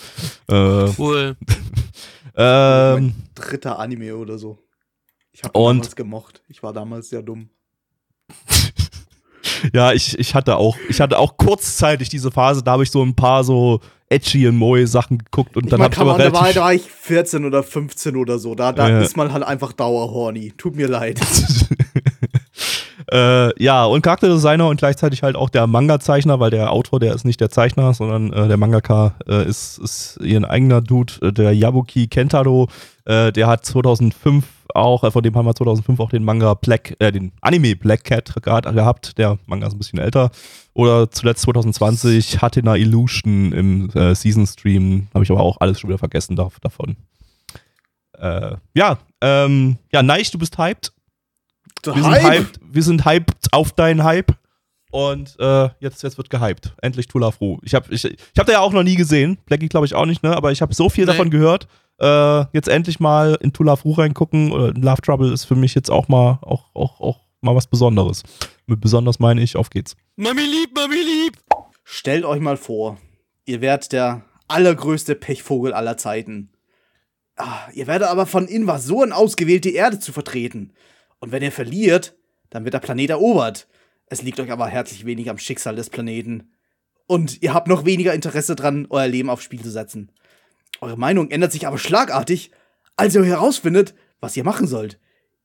Äh, 0.49 0.89
Cool. 0.99 1.36
ähm, 2.36 3.14
dritter 3.34 3.78
Anime 3.78 4.16
oder 4.16 4.39
so. 4.39 4.59
Ich 5.30 5.45
habe 5.45 5.53
damals 5.53 5.95
gemocht. 5.95 6.43
Ich 6.49 6.62
war 6.64 6.72
damals 6.72 7.09
sehr 7.11 7.22
dumm. 7.22 7.49
ja, 9.74 9.92
ich, 9.92 10.18
ich 10.18 10.34
hatte 10.34 10.56
auch, 10.56 10.76
ich 10.88 11.00
hatte 11.00 11.18
auch 11.18 11.36
kurzzeitig 11.36 12.09
diese 12.09 12.30
Phase, 12.30 12.62
da 12.62 12.72
habe 12.72 12.82
ich 12.82 12.90
so 12.90 13.02
ein 13.02 13.14
paar 13.14 13.44
so 13.44 13.80
edgy 14.11 14.48
und 14.48 14.56
moe 14.56 14.86
Sachen 14.86 15.18
geguckt 15.18 15.56
und 15.56 15.64
Ich 15.64 15.70
dann 15.70 15.82
habe 15.82 15.92
ich 15.94 16.00
aber 16.00 16.12
man, 16.12 16.20
da, 16.20 16.32
war, 16.32 16.52
da 16.52 16.61
war 16.62 16.72
ich 16.74 16.82
14 16.82 17.44
oder 17.44 17.62
15 17.62 18.16
oder 18.16 18.38
so. 18.38 18.54
Da, 18.54 18.72
da 18.72 18.88
Ja. 18.88 19.00
ist 19.00 19.16
man 19.16 19.32
halt 19.32 19.44
einfach 19.44 19.72
dauerhorny. 19.72 20.52
Tut 20.56 20.76
mir 20.76 20.88
leid. 20.88 21.20
äh, 23.11 23.62
ja, 23.62 23.84
und 23.84 24.02
Charakterdesigner 24.02 24.68
und 24.68 24.78
gleichzeitig 24.78 25.22
halt 25.22 25.36
auch 25.36 25.48
der 25.48 25.66
Manga-Zeichner, 25.66 26.40
weil 26.40 26.50
der 26.50 26.72
Autor, 26.72 27.00
der 27.00 27.14
ist 27.14 27.24
nicht 27.24 27.40
der 27.40 27.48
Zeichner, 27.48 27.94
sondern 27.94 28.32
äh, 28.32 28.48
der 28.48 28.56
Mangaka 28.56 29.14
äh, 29.26 29.48
ist, 29.48 29.78
ist 29.78 30.18
ihren 30.22 30.44
eigener 30.44 30.82
Dude, 30.82 31.14
äh, 31.22 31.32
der 31.32 31.52
Yabuki 31.52 32.09
Kentaro. 32.09 32.68
Äh, 33.06 33.32
der 33.32 33.46
hat 33.46 33.64
2005 33.64 34.44
auch, 34.74 35.04
äh, 35.04 35.11
von 35.11 35.22
dem 35.22 35.34
haben 35.34 35.46
wir 35.46 35.54
2005 35.54 36.00
auch 36.00 36.11
den 36.11 36.24
Manga 36.24 36.52
Black, 36.54 36.96
äh, 36.98 37.11
den 37.11 37.32
Anime 37.40 37.76
Black 37.76 38.04
Cat 38.04 38.34
gerade 38.42 38.72
gehabt. 38.74 39.16
Der 39.16 39.38
Manga 39.46 39.66
ist 39.66 39.72
ein 39.72 39.78
bisschen 39.78 39.98
älter. 39.98 40.30
Oder 40.74 41.11
zuletzt 41.11 41.42
2020 41.42 42.42
Hatena 42.42 42.76
Illusion 42.76 43.52
im 43.52 43.90
äh, 43.90 44.14
Season 44.14 44.46
Stream. 44.46 45.09
Habe 45.14 45.24
ich 45.24 45.30
aber 45.30 45.40
auch 45.40 45.61
alles 45.61 45.80
schon 45.80 45.88
wieder 45.88 45.98
vergessen 45.98 46.36
da, 46.36 46.48
davon. 46.61 46.96
Äh, 48.18 48.56
ja, 48.74 48.98
ähm, 49.22 49.78
ja, 49.92 50.02
Neich, 50.02 50.30
du 50.30 50.38
bist 50.38 50.59
hyped. 50.59 50.92
Wir 51.85 51.95
sind 51.95 52.05
Hype. 52.07 52.24
hyped, 52.39 52.61
wir 52.62 52.83
sind 52.83 53.05
hyped 53.05 53.37
auf 53.53 53.72
deinen 53.72 54.05
Hype. 54.05 54.33
Und 54.91 55.37
äh, 55.39 55.68
jetzt, 55.81 56.03
jetzt 56.03 56.16
wird 56.16 56.31
gehypt. 56.31 56.74
Endlich 56.81 57.09
Tula 57.09 57.31
Fru. 57.31 57.59
Ich 57.62 57.74
habe 57.74 57.93
ich, 57.93 58.05
ich 58.07 58.18
hab 58.39 58.47
da 58.47 58.53
ja 58.55 58.61
auch 58.61 58.72
noch 58.72 58.83
nie 58.83 58.95
gesehen. 58.97 59.37
Blackie 59.45 59.68
glaube 59.68 59.85
ich 59.87 59.95
auch 59.95 60.07
nicht, 60.07 60.22
ne? 60.22 60.35
Aber 60.35 60.51
ich 60.51 60.62
habe 60.62 60.74
so 60.74 60.89
viel 60.89 61.05
Nee. 61.05 61.12
davon 61.12 61.29
gehört. 61.31 61.68
Äh, 62.01 62.45
jetzt 62.55 62.68
endlich 62.68 62.99
mal 62.99 63.37
in 63.43 63.53
Tula 63.53 63.76
Fru 63.76 63.93
reingucken. 63.93 64.51
Oder 64.51 64.72
Love 64.72 65.03
Trouble 65.03 65.31
ist 65.33 65.45
für 65.45 65.57
mich 65.57 65.74
jetzt 65.74 65.91
auch 65.91 66.09
mal, 66.09 66.39
auch, 66.41 66.74
auch, 66.74 67.01
auch 67.01 67.20
mal 67.43 67.55
was 67.55 67.66
Besonderes. 67.66 68.22
Mit 68.66 68.81
besonders 68.81 69.18
meine 69.18 69.43
ich, 69.43 69.57
auf 69.57 69.68
geht's. 69.68 69.95
Mami 70.16 70.41
lieb, 70.41 70.74
Mami 70.74 70.97
lieb. 70.97 71.37
Stellt 71.85 72.24
euch 72.24 72.41
mal 72.41 72.57
vor, 72.57 72.97
ihr 73.45 73.61
werdet 73.61 73.93
der 73.93 74.22
allergrößte 74.49 75.14
Pechvogel 75.16 75.74
aller 75.74 75.99
Zeiten. 75.99 76.51
Ah, 77.37 77.68
ihr 77.74 77.87
werdet 77.87 78.09
aber 78.09 78.24
von 78.26 78.49
Invasoren 78.49 79.12
ausgewählt, 79.12 79.64
die 79.66 79.74
Erde 79.74 79.99
zu 79.99 80.12
vertreten. 80.12 80.72
Und 81.20 81.32
wenn 81.32 81.42
ihr 81.42 81.52
verliert, 81.52 82.16
dann 82.50 82.64
wird 82.64 82.74
der 82.74 82.80
Planet 82.80 83.10
erobert. 83.10 83.68
Es 84.06 84.22
liegt 84.22 84.40
euch 84.40 84.50
aber 84.50 84.68
herzlich 84.68 85.04
wenig 85.04 85.30
am 85.30 85.38
Schicksal 85.38 85.76
des 85.76 85.90
Planeten. 85.90 86.52
Und 87.06 87.42
ihr 87.42 87.54
habt 87.54 87.68
noch 87.68 87.84
weniger 87.84 88.14
Interesse 88.14 88.54
dran, 88.54 88.86
euer 88.90 89.06
Leben 89.06 89.30
aufs 89.30 89.44
Spiel 89.44 89.62
zu 89.62 89.70
setzen. 89.70 90.12
Eure 90.80 90.96
Meinung 90.96 91.30
ändert 91.30 91.52
sich 91.52 91.66
aber 91.66 91.78
schlagartig, 91.78 92.50
als 92.96 93.14
ihr 93.14 93.24
herausfindet, 93.24 93.94
was 94.20 94.36
ihr 94.36 94.44
machen 94.44 94.66
sollt. 94.66 94.98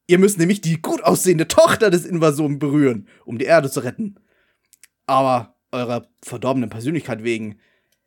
Ihr 0.07 0.19
müsst 0.19 0.37
nämlich 0.37 0.61
die 0.61 0.81
gut 0.81 1.03
aussehende 1.03 1.47
Tochter 1.47 1.89
des 1.89 2.05
Invasoren 2.05 2.59
berühren, 2.59 3.07
um 3.25 3.37
die 3.37 3.45
Erde 3.45 3.69
zu 3.69 3.79
retten. 3.79 4.15
Aber 5.05 5.55
eurer 5.71 6.07
verdorbenen 6.21 6.69
Persönlichkeit 6.69 7.23
wegen 7.23 7.59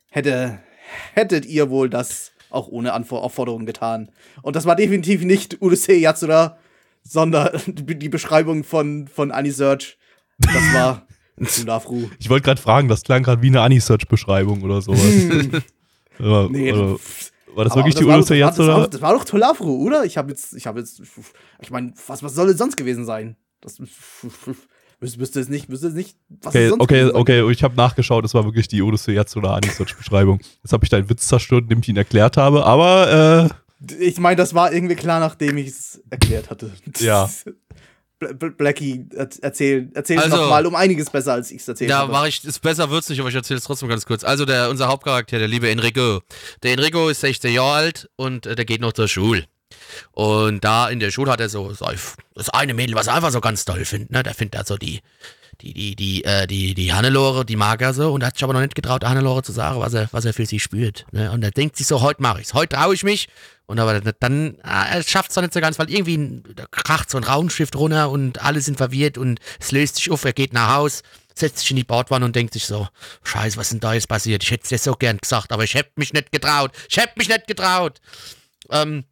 hätte, 0.09 0.59
hättet 1.13 1.45
ihr 1.45 1.69
wohl 1.69 1.89
das 1.89 2.31
auch 2.49 2.67
ohne 2.67 2.93
Anfor 2.93 3.23
Aufforderung 3.23 3.65
getan. 3.65 4.09
Und 4.41 4.55
das 4.55 4.65
war 4.65 4.75
definitiv 4.75 5.23
nicht 5.23 5.61
Urusei 5.61 5.95
Yatsura, 5.95 6.57
sondern 7.07 7.49
die 7.67 8.09
Beschreibung 8.09 8.63
von, 8.63 9.07
von 9.07 9.31
Anisearch. 9.31 9.97
Das 10.39 10.53
war 10.73 11.07
Sulafru. 11.39 12.09
Ich 12.19 12.29
wollte 12.29 12.45
gerade 12.45 12.61
fragen, 12.61 12.87
das 12.87 13.03
klang 13.03 13.23
gerade 13.23 13.41
wie 13.41 13.47
eine 13.47 13.61
Anisearch-Beschreibung 13.61 14.61
oder 14.63 14.81
sowas. 14.81 15.01
Oder- 16.19 16.49
Nee, 16.49 16.71
oder, 16.73 16.97
war 17.53 17.65
das 17.65 17.75
wirklich 17.75 17.93
die 17.95 18.07
war 18.07 18.15
Urusei 18.15 18.39
doch- 18.39 18.47
das, 18.49 18.57
war, 18.59 18.79
doch- 18.81 18.87
das 18.87 19.01
war 19.01 19.13
doch 19.13 19.23
Tolafru, 19.23 19.83
oder? 19.85 20.03
Ich 20.03 20.17
habe 20.17 20.29
jetzt, 20.31 20.53
ich 20.55 20.65
habe 20.65 20.79
jetzt, 20.79 20.99
ich 21.61 21.69
meine, 21.69 21.93
was, 22.07 22.23
was 22.23 22.33
soll 22.33 22.49
es 22.49 22.57
sonst 22.57 22.75
gewesen 22.75 23.05
sein? 23.05 23.35
Das 23.61 23.77
müsste, 23.79 25.39
es 25.39 25.47
nicht, 25.49 25.69
müsste 25.69 25.87
es 25.87 25.93
nicht. 25.93 26.17
Was 26.41 26.55
Okay, 26.55 26.71
okay, 26.79 27.03
okay, 27.11 27.51
ich 27.51 27.63
habe 27.63 27.75
nachgeschaut, 27.75 28.25
es 28.25 28.33
war 28.33 28.45
wirklich 28.45 28.67
die 28.67 28.81
Odyssey 28.81 29.13
jetzt 29.13 29.37
oder 29.37 29.51
Anisearch-Beschreibung. 29.55 30.39
Jetzt 30.63 30.73
habe 30.73 30.83
ich 30.85 30.89
deinen 30.89 31.07
Witz 31.09 31.27
zerstört, 31.27 31.63
indem 31.63 31.79
ich 31.79 31.89
ihn 31.89 31.97
erklärt 31.97 32.35
habe, 32.37 32.65
aber 32.65 33.49
äh, 33.51 33.53
Ich 33.99 34.17
meine, 34.19 34.35
das 34.35 34.53
war 34.53 34.73
irgendwie 34.73 34.95
klar, 34.95 35.19
nachdem 35.19 35.57
ich 35.57 35.67
es 35.67 36.01
erklärt 36.09 36.49
hatte. 36.49 36.71
Ja. 36.99 37.29
Bla- 38.19 38.33
Bla- 38.33 38.49
Blackie, 38.49 39.05
er- 39.15 39.29
erzähl, 39.43 39.91
erzähl 39.93 40.17
Also- 40.17 40.35
es 40.35 40.41
nochmal 40.41 40.65
um 40.65 40.73
einiges 40.73 41.09
besser, 41.11 41.33
als 41.33 41.51
ich 41.51 41.61
es 41.61 41.67
erzählt 41.67 41.91
Da 41.91 41.99
habe. 41.99 42.11
mache 42.11 42.29
ich 42.29 42.43
es 42.43 42.57
besser, 42.57 42.89
wird's 42.89 43.09
nicht, 43.09 43.19
aber 43.19 43.29
ich 43.29 43.35
erzähle 43.35 43.59
es 43.59 43.63
trotzdem 43.65 43.89
ganz 43.89 44.07
kurz. 44.07 44.23
Also 44.23 44.43
der, 44.45 44.71
unser 44.71 44.87
Hauptcharakter, 44.87 45.37
der 45.37 45.47
liebe 45.47 45.69
Enrico. 45.69 46.21
Der 46.63 46.73
Enrico 46.73 47.09
ist 47.09 47.21
16 47.21 47.53
Jahre 47.53 47.73
alt 47.73 48.09
und 48.15 48.47
äh, 48.47 48.55
der 48.55 48.65
geht 48.65 48.81
noch 48.81 48.93
zur 48.93 49.07
Schule. 49.07 49.45
Und 50.13 50.63
da 50.63 50.89
in 50.89 50.99
der 50.99 51.11
Schule 51.11 51.31
hat 51.31 51.39
er 51.41 51.49
so, 51.49 51.71
so 51.73 51.85
das 52.33 52.49
eine 52.49 52.73
Mädel, 52.73 52.95
was 52.95 53.05
er 53.07 53.13
einfach 53.13 53.31
so 53.31 53.41
ganz 53.41 53.65
toll 53.65 53.85
findet, 53.85 54.09
ne? 54.11 54.23
Der 54.23 54.33
findet 54.33 54.57
also 54.59 54.77
die, 54.77 55.01
die, 55.61 55.73
die, 55.73 55.95
die, 55.95 56.23
äh, 56.23 56.47
die, 56.47 56.73
die 56.73 56.93
Hannelore, 56.93 57.45
die 57.45 57.55
mag 57.55 57.81
er 57.83 57.93
so 57.93 58.11
und 58.13 58.23
hat 58.23 58.33
sich 58.35 58.43
aber 58.43 58.53
noch 58.53 58.61
nicht 58.61 58.73
getraut, 58.75 59.03
der 59.03 59.09
Hannelore 59.09 59.43
zu 59.43 59.51
sagen, 59.51 59.79
was 59.79 59.93
er, 59.93 60.07
was 60.11 60.25
er 60.25 60.33
für 60.33 60.45
sie 60.47 60.59
spürt. 60.59 61.05
Ne? 61.11 61.31
Und 61.31 61.43
er 61.43 61.51
denkt 61.51 61.77
sich 61.77 61.85
so, 61.85 62.01
heute 62.01 62.21
mache 62.23 62.41
ich's, 62.41 62.53
heute 62.55 62.75
traue 62.75 62.95
ich 62.95 63.03
mich. 63.03 63.27
Und 63.67 63.79
aber 63.79 63.99
dann, 63.99 64.55
er 64.63 65.03
schafft 65.03 65.29
es 65.29 65.35
doch 65.35 65.41
nicht 65.41 65.53
so 65.53 65.59
ganz, 65.59 65.77
weil 65.77 65.91
irgendwie 65.91 66.41
kracht 66.71 67.09
so 67.09 67.17
ein 67.17 67.25
Raumschiff 67.25 67.69
runter 67.75 68.09
und 68.09 68.41
alle 68.41 68.61
sind 68.61 68.77
verwirrt 68.77 69.17
und 69.17 69.39
es 69.59 69.71
löst 69.71 69.97
sich 69.97 70.09
auf, 70.09 70.23
er 70.23 70.31
geht 70.31 70.53
nach 70.53 70.73
Haus, 70.73 71.03
setzt 71.35 71.59
sich 71.59 71.71
in 71.71 71.75
die 71.75 71.83
Bordwanne 71.83 72.23
und 72.23 72.35
denkt 72.35 72.53
sich 72.53 72.65
so, 72.65 72.87
scheiße, 73.23 73.57
was 73.57 73.69
denn 73.69 73.81
da 73.81 73.93
jetzt 73.93 74.07
passiert? 74.07 74.41
Ich 74.41 74.51
hätte 74.51 74.63
es 74.63 74.69
dir 74.69 74.77
so 74.77 74.93
gern 74.93 75.17
gesagt, 75.17 75.51
aber 75.51 75.65
ich 75.65 75.73
hätte 75.73 75.91
mich 75.97 76.13
nicht 76.13 76.31
getraut. 76.31 76.71
Ich 76.89 76.95
hätte 76.95 77.13
mich 77.17 77.27
nicht 77.27 77.45
getraut. 77.45 77.99
Ähm, 78.69 79.03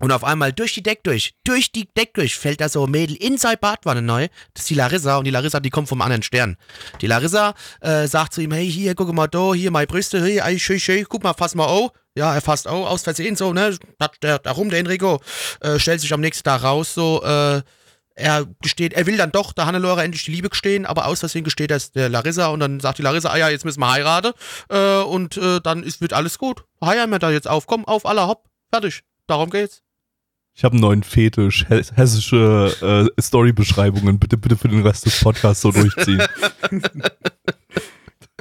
und 0.00 0.12
auf 0.12 0.22
einmal 0.22 0.52
durch 0.52 0.74
die 0.74 0.82
Deck 0.82 1.02
durch, 1.02 1.34
durch 1.44 1.72
die 1.72 1.88
Deck 1.96 2.12
durch, 2.12 2.36
fällt 2.36 2.60
da 2.60 2.68
so 2.68 2.84
ein 2.84 2.90
Mädel 2.90 3.16
in 3.16 3.38
seine 3.38 3.56
Badwanne 3.56 4.02
neu. 4.02 4.28
Das 4.52 4.64
ist 4.64 4.70
die 4.70 4.74
Larissa 4.74 5.16
und 5.16 5.24
die 5.24 5.30
Larissa, 5.30 5.60
die 5.60 5.70
kommt 5.70 5.88
vom 5.88 6.02
anderen 6.02 6.22
Stern. 6.22 6.58
Die 7.00 7.06
Larissa 7.06 7.54
äh, 7.80 8.06
sagt 8.06 8.34
zu 8.34 8.42
ihm, 8.42 8.52
hey, 8.52 8.70
hier, 8.70 8.94
guck 8.94 9.10
mal 9.14 9.28
da, 9.28 9.54
hier 9.54 9.70
meine 9.70 9.86
Brüste, 9.86 10.20
hey, 10.20 10.40
ey, 10.44 10.60
schön, 10.60 10.78
schön, 10.78 11.06
guck 11.08 11.22
mal, 11.22 11.32
fass 11.32 11.54
mal 11.54 11.68
au. 11.68 11.90
Ja, 12.16 12.34
er 12.34 12.40
fasst 12.40 12.68
au, 12.68 12.86
aus 12.86 13.02
Versehen 13.02 13.34
so, 13.36 13.52
ne, 13.52 13.76
hat 14.00 14.22
der, 14.22 14.38
darum, 14.38 14.70
der 14.70 14.78
Enrico, 14.80 15.20
äh, 15.60 15.78
stellt 15.78 16.00
sich 16.00 16.12
am 16.14 16.20
nächsten 16.20 16.44
Tag 16.44 16.62
raus, 16.62 16.94
so, 16.94 17.22
äh, 17.24 17.62
er 18.16 18.46
gesteht, 18.62 18.92
er 18.92 19.06
will 19.06 19.16
dann 19.16 19.32
doch 19.32 19.52
der 19.52 19.66
Hannelore 19.66 20.04
endlich 20.04 20.24
die 20.24 20.30
Liebe 20.30 20.48
gestehen, 20.48 20.86
aber 20.86 21.06
aus 21.06 21.18
Versehen 21.18 21.42
gesteht 21.42 21.72
er 21.72 21.78
es 21.78 21.90
der 21.90 22.08
Larissa 22.08 22.46
und 22.46 22.60
dann 22.60 22.78
sagt 22.78 22.98
die 22.98 23.02
Larissa, 23.02 23.30
ah 23.30 23.36
ja, 23.36 23.48
jetzt 23.48 23.64
müssen 23.64 23.80
wir 23.80 23.90
heiraten 23.90 24.32
äh, 24.68 24.98
und 25.02 25.36
äh, 25.36 25.60
dann 25.60 25.82
ist, 25.82 26.00
wird 26.00 26.12
alles 26.12 26.38
gut. 26.38 26.62
Heiraten 26.80 27.10
wir 27.10 27.18
da 27.18 27.32
jetzt 27.32 27.48
auf, 27.48 27.66
komm, 27.66 27.84
auf, 27.84 28.06
aller, 28.06 28.28
hopp, 28.28 28.44
fertig. 28.72 29.02
Darum 29.26 29.50
geht's. 29.50 29.82
Ich 30.56 30.62
habe 30.62 30.74
einen 30.74 30.82
neuen 30.82 31.02
Fetisch. 31.02 31.64
Hess- 31.68 31.90
Hessische 31.96 33.10
äh, 33.16 33.20
Storybeschreibungen. 33.20 34.20
Bitte, 34.20 34.36
bitte 34.36 34.56
für 34.56 34.68
den 34.68 34.86
Rest 34.86 35.06
des 35.06 35.18
Podcasts 35.18 35.62
so 35.62 35.72
durchziehen. 35.72 36.22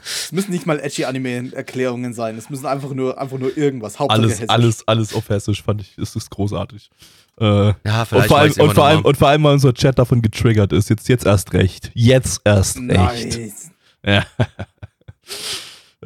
Es 0.03 0.31
müssen 0.31 0.51
nicht 0.51 0.65
mal 0.65 0.79
edgy 0.79 1.05
Anime-Erklärungen 1.05 2.13
sein. 2.13 2.37
Es 2.37 2.49
müssen 2.49 2.65
einfach 2.65 2.91
nur, 2.93 3.19
einfach 3.19 3.37
nur 3.37 3.57
irgendwas. 3.57 3.99
Hauptsache 3.99 4.19
alles, 4.19 4.33
hessisch. 4.33 4.49
alles, 4.49 4.87
alles 4.87 5.13
auf 5.13 5.29
Hessisch 5.29 5.63
fand 5.63 5.81
ich, 5.81 5.97
ist, 5.97 6.15
ist 6.15 6.29
großartig. 6.29 6.89
Äh, 7.39 7.45
Ja, 7.45 7.73
und, 8.01 8.07
vielleicht 8.07 8.27
vor 8.27 8.37
allem, 8.37 8.47
mag's 8.49 8.59
und, 8.59 8.73
vor 8.73 8.85
allem, 8.85 8.95
noch 8.97 9.03
mal. 9.03 9.09
und 9.09 9.17
vor 9.17 9.27
allem, 9.29 9.43
weil 9.43 9.53
unser 9.53 9.73
Chat 9.73 9.97
davon 9.97 10.21
getriggert 10.21 10.73
ist. 10.73 10.89
Jetzt, 10.89 11.07
jetzt 11.09 11.25
erst 11.25 11.53
recht. 11.53 11.91
Jetzt 11.93 12.41
erst 12.43 12.77
recht. 12.77 13.37
Nice. 13.37 13.71
Ja. 14.05 14.25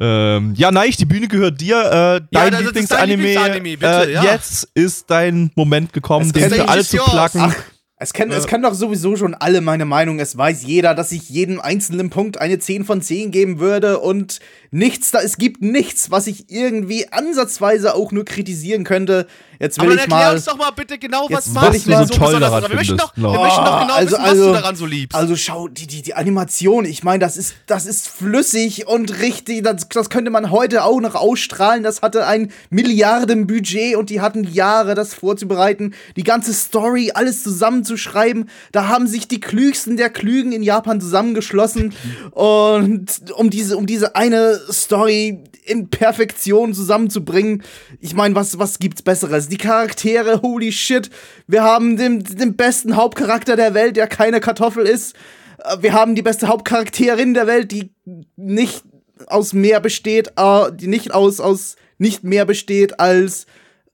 ähm, 0.00 0.54
ja, 0.56 0.70
Neich, 0.70 0.96
die 0.96 1.04
Bühne 1.04 1.28
gehört 1.28 1.60
dir. 1.60 1.76
Äh, 1.78 2.26
dein 2.30 2.52
dein 2.52 2.64
Lieblingsanime. 2.64 3.76
Bitte, 3.76 3.86
äh, 3.86 4.12
ja. 4.12 4.22
Jetzt 4.24 4.68
ist 4.74 5.10
dein 5.10 5.50
Moment 5.54 5.92
gekommen, 5.92 6.26
Es 6.26 6.32
den 6.32 6.50
für 6.50 6.68
alle 6.68 6.84
zu 6.84 6.98
placken. 6.98 7.40
Ach, 7.42 7.54
es 8.00 8.12
kennen, 8.12 8.30
es 8.30 8.46
kennen 8.46 8.62
doch 8.62 8.74
sowieso 8.74 9.16
schon 9.16 9.34
alle 9.34 9.60
meine 9.60 9.84
Meinung. 9.84 10.20
Es 10.20 10.36
weiß 10.36 10.62
jeder, 10.62 10.94
dass 10.94 11.10
ich 11.10 11.28
jedem 11.28 11.60
einzelnen 11.60 12.10
Punkt 12.10 12.40
eine 12.40 12.58
10 12.58 12.84
von 12.84 13.02
10 13.02 13.32
geben 13.32 13.58
würde 13.58 13.98
und 13.98 14.38
nichts 14.70 15.10
da, 15.10 15.20
es 15.20 15.36
gibt 15.36 15.62
nichts, 15.62 16.10
was 16.10 16.28
ich 16.28 16.48
irgendwie 16.48 17.10
ansatzweise 17.10 17.94
auch 17.94 18.12
nur 18.12 18.24
kritisieren 18.24 18.84
könnte. 18.84 19.26
Jetzt 19.60 19.78
will 19.78 19.86
Aber 19.86 19.96
dann 19.96 20.06
ich 20.06 20.12
erklär 20.12 20.28
mal. 20.28 20.34
uns 20.36 20.44
doch 20.44 20.56
mal 20.56 20.70
bitte 20.70 20.98
genau, 20.98 21.26
was 21.30 21.52
will 21.54 21.74
ich 21.74 21.86
mal- 21.86 22.06
so 22.06 22.14
toll 22.14 22.26
besonders 22.26 22.50
daran? 22.50 22.70
Wir 22.70 22.76
möchten 22.76 22.96
doch, 22.96 23.12
wir 23.16 23.22
no. 23.24 23.42
möchten 23.42 23.64
doch 23.64 23.80
genau 23.80 23.94
also- 23.94 24.10
wissen, 24.12 24.22
was 24.22 24.30
also- 24.30 24.46
du 24.46 24.52
daran 24.52 24.76
so 24.76 24.86
liebst. 24.86 25.16
Also 25.18 25.36
schau, 25.36 25.68
die, 25.68 25.86
die, 25.86 26.02
die 26.02 26.14
Animation, 26.14 26.84
ich 26.84 27.02
meine, 27.02 27.18
das 27.18 27.36
ist, 27.36 27.54
das 27.66 27.86
ist 27.86 28.08
flüssig 28.08 28.86
und 28.86 29.18
richtig, 29.20 29.64
das, 29.64 29.88
das 29.88 30.10
könnte 30.10 30.30
man 30.30 30.50
heute 30.50 30.84
auch 30.84 31.00
noch 31.00 31.14
ausstrahlen. 31.16 31.82
Das 31.82 32.02
hatte 32.02 32.26
ein 32.26 32.52
Milliardenbudget 32.70 33.96
und 33.96 34.10
die 34.10 34.20
hatten 34.20 34.44
Jahre, 34.44 34.94
das 34.94 35.14
vorzubereiten, 35.14 35.94
die 36.16 36.22
ganze 36.24 36.52
Story, 36.54 37.10
alles 37.14 37.42
zusammenzuschreiben. 37.42 38.48
Da 38.72 38.88
haben 38.88 39.06
sich 39.06 39.28
die 39.28 39.40
Klügsten 39.40 39.96
der 39.96 40.10
Klügen 40.10 40.52
in 40.52 40.62
Japan 40.62 41.00
zusammengeschlossen 41.00 41.94
und 42.30 43.06
um 43.34 43.50
diese, 43.50 43.76
um 43.76 43.86
diese 43.86 44.14
eine 44.14 44.60
Story 44.70 45.42
in 45.64 45.88
Perfektion 45.90 46.72
zusammenzubringen. 46.72 47.62
Ich 48.00 48.14
meine, 48.14 48.34
was, 48.34 48.58
was 48.58 48.78
gibt's 48.78 49.02
Besseres? 49.02 49.47
Die 49.50 49.56
Charaktere, 49.56 50.42
holy 50.42 50.72
shit. 50.72 51.10
Wir 51.46 51.62
haben 51.62 51.96
den, 51.96 52.22
den 52.22 52.56
besten 52.56 52.96
Hauptcharakter 52.96 53.56
der 53.56 53.74
Welt, 53.74 53.96
der 53.96 54.06
keine 54.06 54.40
Kartoffel 54.40 54.86
ist. 54.86 55.14
Äh, 55.58 55.78
Wir 55.80 55.92
haben 55.92 56.14
die 56.14 56.22
beste 56.22 56.48
Hauptcharakterin 56.48 57.34
der 57.34 57.46
Welt, 57.46 57.72
die 57.72 57.90
nicht 58.36 58.84
aus 59.26 59.52
mehr 59.52 59.80
besteht, 59.80 60.32
äh, 60.36 60.72
die 60.72 60.86
nicht 60.86 61.12
aus, 61.12 61.40
aus 61.40 61.76
nicht 61.98 62.22
mehr 62.24 62.44
besteht 62.44 63.00
als 63.00 63.46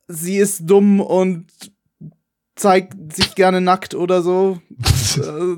sie 0.08 0.36
ist 0.36 0.62
dumm 0.64 1.00
und 1.00 1.46
zeigt 2.56 3.14
sich 3.14 3.34
gerne 3.34 3.60
nackt 3.60 3.94
oder 3.94 4.22
so. 4.22 4.60
Äh, 5.16 5.56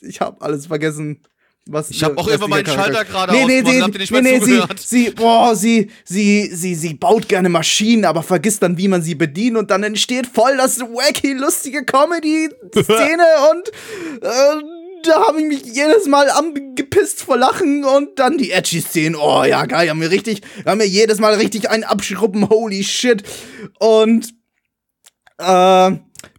ich 0.00 0.20
habe 0.20 0.40
alles 0.42 0.66
vergessen. 0.66 1.22
Was 1.66 1.90
Ich 1.90 2.02
hab 2.02 2.18
auch 2.18 2.26
was 2.26 2.34
immer 2.34 2.48
meinen 2.48 2.66
Schalter 2.66 3.04
gerade 3.04 3.32
nee, 3.32 3.44
nee, 3.44 3.62
nee, 3.62 3.80
habt 3.80 3.94
ihr 3.94 4.00
nicht 4.00 4.10
nee, 4.10 4.20
mehr 4.20 4.32
nee, 4.32 4.44
sie, 4.44 4.56
zugehört? 4.56 4.80
sie, 4.80 5.10
boah, 5.10 5.54
sie, 5.54 5.90
sie, 6.04 6.50
sie, 6.52 6.74
sie 6.74 6.94
baut 6.94 7.28
gerne 7.28 7.48
Maschinen, 7.48 8.04
aber 8.04 8.24
vergisst 8.24 8.64
dann, 8.64 8.78
wie 8.78 8.88
man 8.88 9.00
sie 9.02 9.14
bedient 9.14 9.56
und 9.56 9.70
dann 9.70 9.84
entsteht 9.84 10.26
voll 10.26 10.56
das 10.56 10.80
wacky, 10.80 11.34
lustige 11.34 11.84
Comedy-Szene 11.84 13.24
und 13.50 13.68
äh, 14.22 14.62
da 15.04 15.26
habe 15.28 15.40
ich 15.40 15.46
mich 15.46 15.62
jedes 15.64 16.06
Mal 16.06 16.30
angepisst 16.30 17.22
vor 17.22 17.36
Lachen 17.36 17.84
und 17.84 18.18
dann 18.18 18.38
die 18.38 18.50
edgy 18.50 18.80
Szenen. 18.80 19.14
Oh 19.14 19.44
ja, 19.44 19.64
geil, 19.66 19.88
haben 19.88 20.00
wir 20.00 20.10
richtig, 20.10 20.42
haben 20.66 20.80
wir 20.80 20.88
jedes 20.88 21.20
Mal 21.20 21.34
richtig 21.34 21.70
einen 21.70 21.84
abschruppen, 21.84 22.48
holy 22.48 22.82
shit. 22.82 23.22
Und 23.78 24.34
äh, 25.38 25.90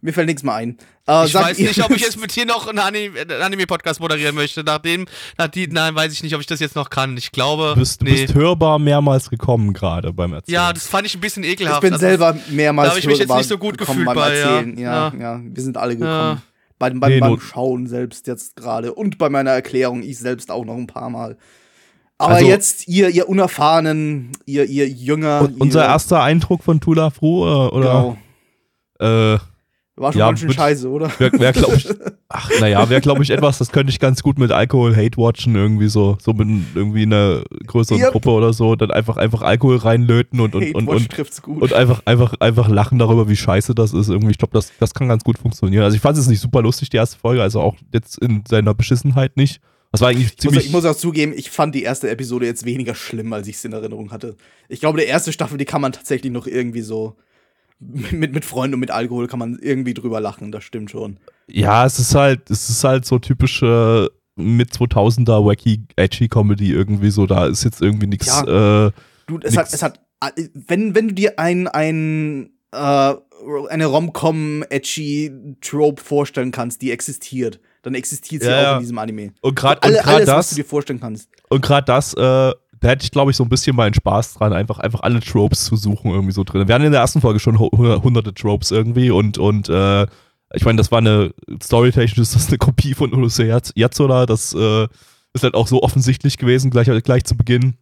mir 0.02 0.12
fällt 0.12 0.26
nichts 0.26 0.42
mehr 0.42 0.54
ein. 0.54 0.78
Äh, 1.06 1.26
Ich 1.26 1.34
weiß 1.34 1.58
nicht, 1.58 1.82
ob 1.84 1.90
ich 1.90 2.02
jetzt 2.02 2.20
mit 2.20 2.34
dir 2.34 2.46
noch 2.46 2.66
einen 2.68 2.78
Anime- 2.78 3.20
einen 3.20 3.42
Anime-Podcast 3.42 4.00
moderieren 4.00 4.34
möchte. 4.34 4.62
Nachdem, 4.64 5.06
nach 5.38 5.48
die, 5.48 5.66
nein, 5.66 5.94
weiß 5.94 6.12
ich 6.12 6.22
nicht, 6.22 6.34
ob 6.34 6.40
ich 6.40 6.46
das 6.46 6.60
jetzt 6.60 6.76
noch 6.76 6.90
kann. 6.90 7.16
Ich 7.16 7.30
glaube, 7.32 7.72
Du 7.74 7.80
bist, 7.80 8.00
du 8.00 8.04
nee. 8.06 8.22
bist 8.22 8.34
hörbar 8.34 8.78
mehrmals 8.78 9.30
gekommen 9.30 9.72
gerade 9.72 10.12
beim 10.12 10.32
Erzählen. 10.32 10.54
ja, 10.54 10.72
das 10.72 10.86
fand 10.86 11.06
ich 11.06 11.14
ein 11.14 11.20
bisschen 11.20 11.44
Ich 11.44 11.50
ekelhaft. 11.52 11.82
bin 11.82 11.92
Also, 11.92 12.06
selber 12.06 12.36
mehrmals 12.50 12.88
da 12.88 12.92
hab 12.92 12.98
ich 12.98 13.06
mich 13.06 13.18
jetzt 13.18 13.34
nicht 13.34 13.48
so 13.48 13.58
gut 13.58 13.76
gekommen 13.78 14.00
gefühlt 14.00 14.16
beim 14.16 14.28
bei. 14.30 14.36
Erzählen. 14.36 14.78
Ja, 14.78 15.08
ja. 15.08 15.20
Ja. 15.20 15.40
wir 15.42 15.62
sind 15.62 15.76
alle 15.76 15.94
gekommen. 15.96 16.10
Ja. 16.36 16.42
Beim, 16.78 16.98
beim, 17.00 17.12
Nee, 17.12 17.20
beim 17.20 17.38
Schauen 17.40 17.86
selbst 17.86 18.26
jetzt 18.26 18.56
gerade 18.56 18.92
und 18.94 19.16
bei 19.18 19.28
meiner 19.30 19.52
Erklärung, 19.52 20.02
ich 20.02 20.18
selbst 20.18 20.50
auch 20.50 20.64
noch 20.64 20.74
ein 20.76 20.86
paar 20.88 21.08
Mal. 21.08 21.36
Aber 22.18 22.34
Also- 22.34 22.46
jetzt, 22.46 22.88
ihr, 22.88 23.08
ihr 23.10 23.28
Unerfahrenen, 23.28 24.32
ihr, 24.46 24.64
ihr 24.64 24.88
Jünger. 24.88 25.42
Und 25.42 25.60
unser 25.60 25.82
ihr, 25.82 25.88
erster 25.88 26.22
Eindruck 26.22 26.62
von 26.64 26.80
Tula 26.80 27.10
Fru, 27.10 27.44
äh, 27.44 27.68
oder? 27.70 28.16
Genau. 29.00 29.34
Äh, 29.34 29.38
War 29.96 30.12
schon 30.12 30.18
ja, 30.18 30.26
ganz 30.26 30.40
schön 30.40 30.52
scheiße, 30.52 30.88
oder? 30.88 31.08
Wäre, 31.18 31.38
wär, 31.38 31.52
glaube 31.52 31.76
ich, 31.76 31.88
ach, 32.28 32.50
naja, 32.58 32.88
wäre, 32.90 33.00
glaube 33.00 33.22
ich, 33.22 33.30
etwas, 33.30 33.58
das 33.58 33.70
könnte 33.70 33.92
ich 33.92 34.00
ganz 34.00 34.24
gut 34.24 34.40
mit 34.40 34.50
Alkohol 34.50 34.96
Hate 34.96 35.16
watchen, 35.16 35.54
irgendwie 35.54 35.86
so, 35.86 36.18
so 36.20 36.32
mit 36.32 36.48
irgendwie 36.74 37.02
einer 37.02 37.44
größeren 37.66 38.00
Yep. 38.00 38.10
Gruppe 38.10 38.30
oder 38.30 38.52
so, 38.52 38.74
dann 38.74 38.90
einfach, 38.90 39.16
einfach 39.18 39.42
Alkohol 39.42 39.76
reinlöten 39.76 40.40
und, 40.40 40.56
und, 40.56 40.74
und, 40.74 40.88
und, 40.88 41.46
und 41.46 41.72
einfach, 41.72 42.02
einfach, 42.06 42.34
einfach 42.40 42.68
lachen 42.68 42.98
darüber, 42.98 43.28
wie 43.28 43.36
scheiße 43.36 43.76
das 43.76 43.92
ist. 43.92 44.08
Irgendwie, 44.08 44.32
ich 44.32 44.38
glaube, 44.38 44.52
das, 44.52 44.72
das 44.80 44.94
kann 44.94 45.06
ganz 45.06 45.22
gut 45.22 45.38
funktionieren. 45.38 45.84
Also 45.84 45.94
ich 45.94 46.02
fand 46.02 46.18
es 46.18 46.26
nicht 46.26 46.40
super 46.40 46.60
lustig, 46.60 46.90
die 46.90 46.96
erste 46.96 47.16
Folge, 47.16 47.42
also 47.42 47.60
auch 47.60 47.76
jetzt 47.92 48.18
in 48.18 48.42
seiner 48.48 48.74
Beschissenheit 48.74 49.36
nicht. 49.36 49.60
Das 49.92 50.00
war 50.00 50.08
eigentlich 50.08 50.26
ich, 50.26 50.32
muss, 50.32 50.42
ziemlich. 50.42 50.66
ich 50.66 50.72
muss 50.72 50.84
auch 50.86 50.96
zugeben, 50.96 51.32
ich 51.36 51.50
fand 51.50 51.72
die 51.72 51.84
erste 51.84 52.10
Episode 52.10 52.46
jetzt 52.46 52.64
weniger 52.64 52.96
schlimm, 52.96 53.32
als 53.32 53.46
ich 53.46 53.54
es 53.54 53.64
in 53.64 53.72
Erinnerung 53.72 54.10
hatte. 54.10 54.34
Ich 54.68 54.80
glaube, 54.80 54.98
die 54.98 55.06
erste 55.06 55.32
Staffel, 55.32 55.56
die 55.56 55.66
kann 55.66 55.80
man 55.80 55.92
tatsächlich 55.92 56.32
noch 56.32 56.48
irgendwie 56.48 56.80
so 56.80 57.14
mit, 57.80 58.32
mit 58.32 58.44
Freunden 58.44 58.74
und 58.74 58.80
mit 58.80 58.90
Alkohol 58.90 59.26
kann 59.26 59.38
man 59.38 59.58
irgendwie 59.60 59.94
drüber 59.94 60.20
lachen, 60.20 60.52
das 60.52 60.64
stimmt 60.64 60.90
schon. 60.90 61.18
ja, 61.48 61.84
es 61.86 61.98
ist 61.98 62.14
halt, 62.14 62.50
es 62.50 62.68
ist 62.70 62.84
halt 62.84 63.04
so 63.04 63.18
typische 63.18 64.10
mit 64.36 64.72
2000er 64.72 65.44
wacky 65.46 65.84
edgy 65.96 66.28
Comedy 66.28 66.72
irgendwie 66.72 67.10
so. 67.10 67.26
Da 67.26 67.46
ist 67.46 67.64
jetzt 67.64 67.80
irgendwie 67.80 68.06
nichts. 68.08 68.28
Äh, 68.42 68.90
Du, 69.26 69.38
es 69.42 69.54
Nix. 69.54 69.56
hat, 69.56 69.72
es 69.72 69.82
hat, 69.82 70.00
wenn, 70.54 70.94
wenn 70.94 71.08
du 71.08 71.14
dir 71.14 71.38
ein, 71.38 71.66
ein, 71.68 72.50
äh, 72.72 73.14
eine 73.70 73.86
Rom-Com-Edgy-Trope 73.86 76.02
vorstellen 76.02 76.50
kannst, 76.50 76.82
die 76.82 76.90
existiert, 76.90 77.60
dann 77.82 77.94
existiert 77.94 78.42
sie 78.42 78.48
Ja, 78.48 78.58
auch 78.58 78.62
ja. 78.62 78.74
in 78.76 78.80
diesem 78.80 78.98
Anime. 78.98 79.32
und 79.40 79.54
gerade 79.54 79.82
Alle, 79.82 80.04
alles, 80.04 80.26
was 80.28 80.36
das. 80.36 80.48
du 80.50 80.56
dir 80.56 80.64
vorstellen 80.64 81.00
kannst. 81.00 81.28
Und 81.48 81.62
gerade 81.62 81.84
das, 81.86 82.14
äh, 82.14 82.52
da 82.84 82.90
hätte 82.90 83.04
ich, 83.04 83.10
glaube 83.10 83.30
ich, 83.30 83.36
so 83.38 83.44
ein 83.44 83.48
bisschen 83.48 83.74
meinen 83.74 83.94
Spaß 83.94 84.34
dran, 84.34 84.52
einfach, 84.52 84.78
einfach 84.78 85.00
alle 85.00 85.20
Tropes 85.20 85.64
zu 85.64 85.76
suchen, 85.76 86.10
irgendwie 86.10 86.32
so 86.32 86.44
drin. 86.44 86.68
Wir 86.68 86.74
hatten 86.74 86.84
in 86.84 86.92
der 86.92 87.00
ersten 87.00 87.22
Folge 87.22 87.40
schon 87.40 87.58
hu- 87.58 87.70
hunderte 87.72 88.34
Tropes 88.34 88.70
irgendwie 88.70 89.10
und, 89.10 89.38
und 89.38 89.68
äh, 89.70 90.02
ich 90.52 90.64
meine, 90.64 90.76
das 90.76 90.92
war 90.92 90.98
eine, 90.98 91.32
storytechnisch 91.62 92.18
ist 92.18 92.34
das 92.34 92.48
eine 92.48 92.58
Kopie 92.58 92.92
von 92.94 93.12
Urusei 93.14 93.44
Yats- 93.46 93.72
Yatsura, 93.74 94.26
das 94.26 94.52
äh, 94.54 94.86
ist 95.32 95.42
halt 95.42 95.54
auch 95.54 95.66
so 95.66 95.82
offensichtlich 95.82 96.36
gewesen, 96.36 96.70
gleich, 96.70 96.88
gleich 97.02 97.24
zu 97.24 97.36
Beginn. 97.36 97.74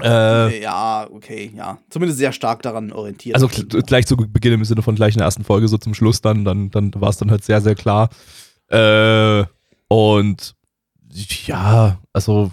Äh, 0.00 0.62
ja, 0.62 1.08
okay, 1.10 1.50
ja. 1.56 1.78
Zumindest 1.90 2.18
sehr 2.18 2.32
stark 2.32 2.62
daran 2.62 2.92
orientiert. 2.92 3.34
also 3.34 3.48
gl- 3.48 3.82
gleich 3.82 4.06
zu 4.06 4.16
Beginn 4.16 4.52
im 4.52 4.64
Sinne 4.64 4.82
von 4.82 4.94
gleich 4.94 5.14
in 5.14 5.18
der 5.18 5.24
ersten 5.24 5.42
Folge, 5.44 5.68
so 5.68 5.78
zum 5.78 5.94
Schluss 5.94 6.20
dann, 6.20 6.44
dann, 6.44 6.70
dann 6.70 6.92
war 6.96 7.08
es 7.10 7.16
dann 7.16 7.30
halt 7.30 7.44
sehr, 7.44 7.60
sehr 7.60 7.74
klar. 7.74 8.10
Äh, 8.68 9.44
und 9.88 10.54
ja, 11.46 11.98
also 12.12 12.52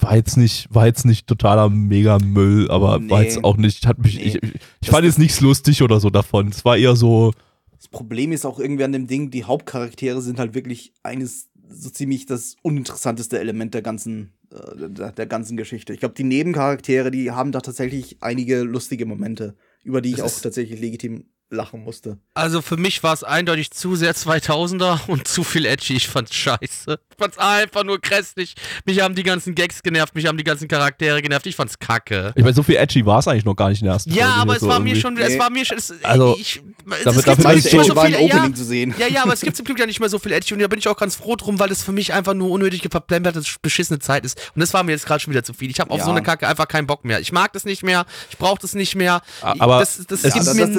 war 0.00 0.16
jetzt 0.16 0.36
nicht, 0.36 0.66
war 0.74 0.86
jetzt 0.86 1.04
nicht 1.04 1.26
totaler 1.26 1.68
Mega-Müll, 1.68 2.70
aber 2.70 3.00
war 3.08 3.20
Nee. 3.20 3.24
jetzt 3.26 3.44
auch 3.44 3.56
nicht, 3.56 3.86
hat 3.86 3.98
mich, 3.98 4.16
Nee. 4.16 4.22
ich, 4.22 4.42
ich 4.42 4.52
Das- 4.80 4.90
fand 4.90 5.04
jetzt 5.04 5.18
nichts 5.18 5.40
lustig 5.40 5.82
oder 5.82 6.00
so 6.00 6.10
davon. 6.10 6.48
Es 6.48 6.64
war 6.64 6.76
eher 6.76 6.96
so, 6.96 7.32
Das 7.76 7.88
Problem 7.88 8.32
ist 8.32 8.44
auch 8.44 8.58
irgendwie 8.60 8.84
an 8.84 8.92
dem 8.92 9.06
Ding, 9.06 9.30
die 9.30 9.44
Hauptcharaktere 9.44 10.20
sind 10.20 10.38
halt 10.38 10.54
wirklich 10.54 10.92
eines 11.02 11.48
so 11.72 11.88
ziemlich 11.88 12.26
das 12.26 12.56
uninteressanteste 12.62 13.38
Element 13.38 13.74
der 13.74 13.82
ganzen, 13.82 14.32
äh, 14.52 14.90
der, 15.12 15.26
ganzen 15.26 15.56
Geschichte. 15.56 15.92
Ich 15.94 16.00
glaube, 16.00 16.14
die 16.16 16.24
Nebencharaktere, 16.24 17.10
die 17.10 17.30
haben 17.30 17.52
da 17.52 17.60
tatsächlich 17.60 18.16
einige 18.20 18.62
lustige 18.62 19.06
Momente, 19.06 19.54
über 19.84 20.00
die 20.02 20.10
ich 20.10 20.16
Das 20.16 20.38
auch 20.38 20.42
tatsächlich 20.42 20.80
legitim 20.80 21.24
lachen 21.50 21.82
musste. 21.82 22.18
Also 22.34 22.62
für 22.62 22.76
mich 22.76 23.02
war 23.02 23.12
es 23.12 23.24
eindeutig 23.24 23.70
zu 23.72 23.96
sehr 23.96 24.14
2000er 24.14 25.00
und 25.08 25.26
zu 25.28 25.42
viel 25.44 25.66
edgy. 25.66 25.94
Ich 25.96 26.08
fand's 26.08 26.34
scheiße. 26.34 26.98
Ich 27.10 27.16
fand's 27.18 27.38
einfach 27.38 27.84
nur 27.84 27.98
grässlich. 27.98 28.54
Mich 28.84 29.00
haben 29.00 29.14
die 29.14 29.22
ganzen 29.24 29.54
Gags 29.54 29.82
genervt, 29.82 30.14
mich 30.14 30.26
haben 30.26 30.38
die 30.38 30.44
ganzen 30.44 30.68
Charaktere 30.68 31.20
genervt. 31.22 31.46
Ich 31.46 31.56
fand's 31.56 31.78
kacke. 31.78 32.32
ich 32.36 32.42
meine, 32.42 32.54
so 32.54 32.62
viel 32.62 32.76
edgy 32.76 33.04
war 33.04 33.18
es 33.18 33.28
eigentlich 33.28 33.44
noch 33.44 33.56
gar 33.56 33.68
nicht 33.68 33.80
in 33.82 33.86
der 33.86 33.94
ersten 33.94 34.10
Ja, 34.12 34.26
Folge. 34.26 34.40
aber 34.40 34.54
es 34.54 34.60
so 34.60 34.68
war 34.68 34.78
mir 34.80 34.90
irgendwie. 34.90 35.00
schon, 35.00 35.16
es 35.18 35.38
war 35.38 35.50
mir 35.50 35.64
schon, 35.66 35.76
es, 35.78 35.92
Also, 36.04 36.36
ich, 36.40 36.62
damit- 36.86 37.16
es 37.16 37.24
gibt 37.24 37.36
bin 37.42 37.54
nicht 37.56 37.66
ich 37.66 37.72
mehr 37.72 37.84
so- 37.84 38.00
viel, 38.00 38.10
ja, 38.12 38.18
Opening 38.20 38.54
zu 38.54 38.64
sehen. 38.64 38.94
ja, 38.98 39.06
ja, 39.08 39.22
aber 39.24 39.32
es 39.34 39.40
gibt 39.40 39.56
zum 39.56 39.66
Glück 39.66 39.78
ja 39.78 39.86
nicht 39.86 40.00
mehr 40.00 40.08
so 40.08 40.18
viel 40.18 40.32
edgy 40.32 40.54
und 40.54 40.60
da 40.60 40.68
bin 40.68 40.78
ich 40.78 40.88
auch 40.88 40.96
ganz 40.96 41.16
froh 41.16 41.36
drum, 41.36 41.58
weil 41.58 41.70
es 41.72 41.82
für 41.82 41.92
mich 41.92 42.12
einfach 42.12 42.34
nur 42.34 42.50
unnötige, 42.50 42.88
verplemperte, 42.90 43.42
beschissene 43.60 43.98
Zeit 43.98 44.24
ist. 44.24 44.38
Und 44.54 44.60
das 44.60 44.72
war 44.72 44.82
mir 44.84 44.92
jetzt 44.92 45.04
gerade 45.06 45.20
schon 45.20 45.32
wieder 45.32 45.42
zu 45.44 45.52
viel. 45.52 45.68
Ich 45.70 45.80
habe 45.80 45.90
auf 45.90 45.98
Ja. 45.98 46.04
so 46.04 46.10
eine 46.12 46.22
Kacke 46.22 46.46
einfach 46.48 46.68
keinen 46.68 46.86
Bock 46.86 47.04
mehr. 47.04 47.20
Ich 47.20 47.32
mag 47.32 47.52
das 47.52 47.64
nicht 47.64 47.82
mehr, 47.82 48.06
ich 48.30 48.38
brauche 48.38 48.60
das 48.60 48.74
nicht 48.74 48.94
mehr. 48.94 49.20
Aber 49.42 49.80
das, 49.80 49.96
das 50.06 50.22
es 50.24 50.32
gibt 50.34 50.44
gibt- 50.46 50.56
mir 50.56 50.66
das 50.66 50.76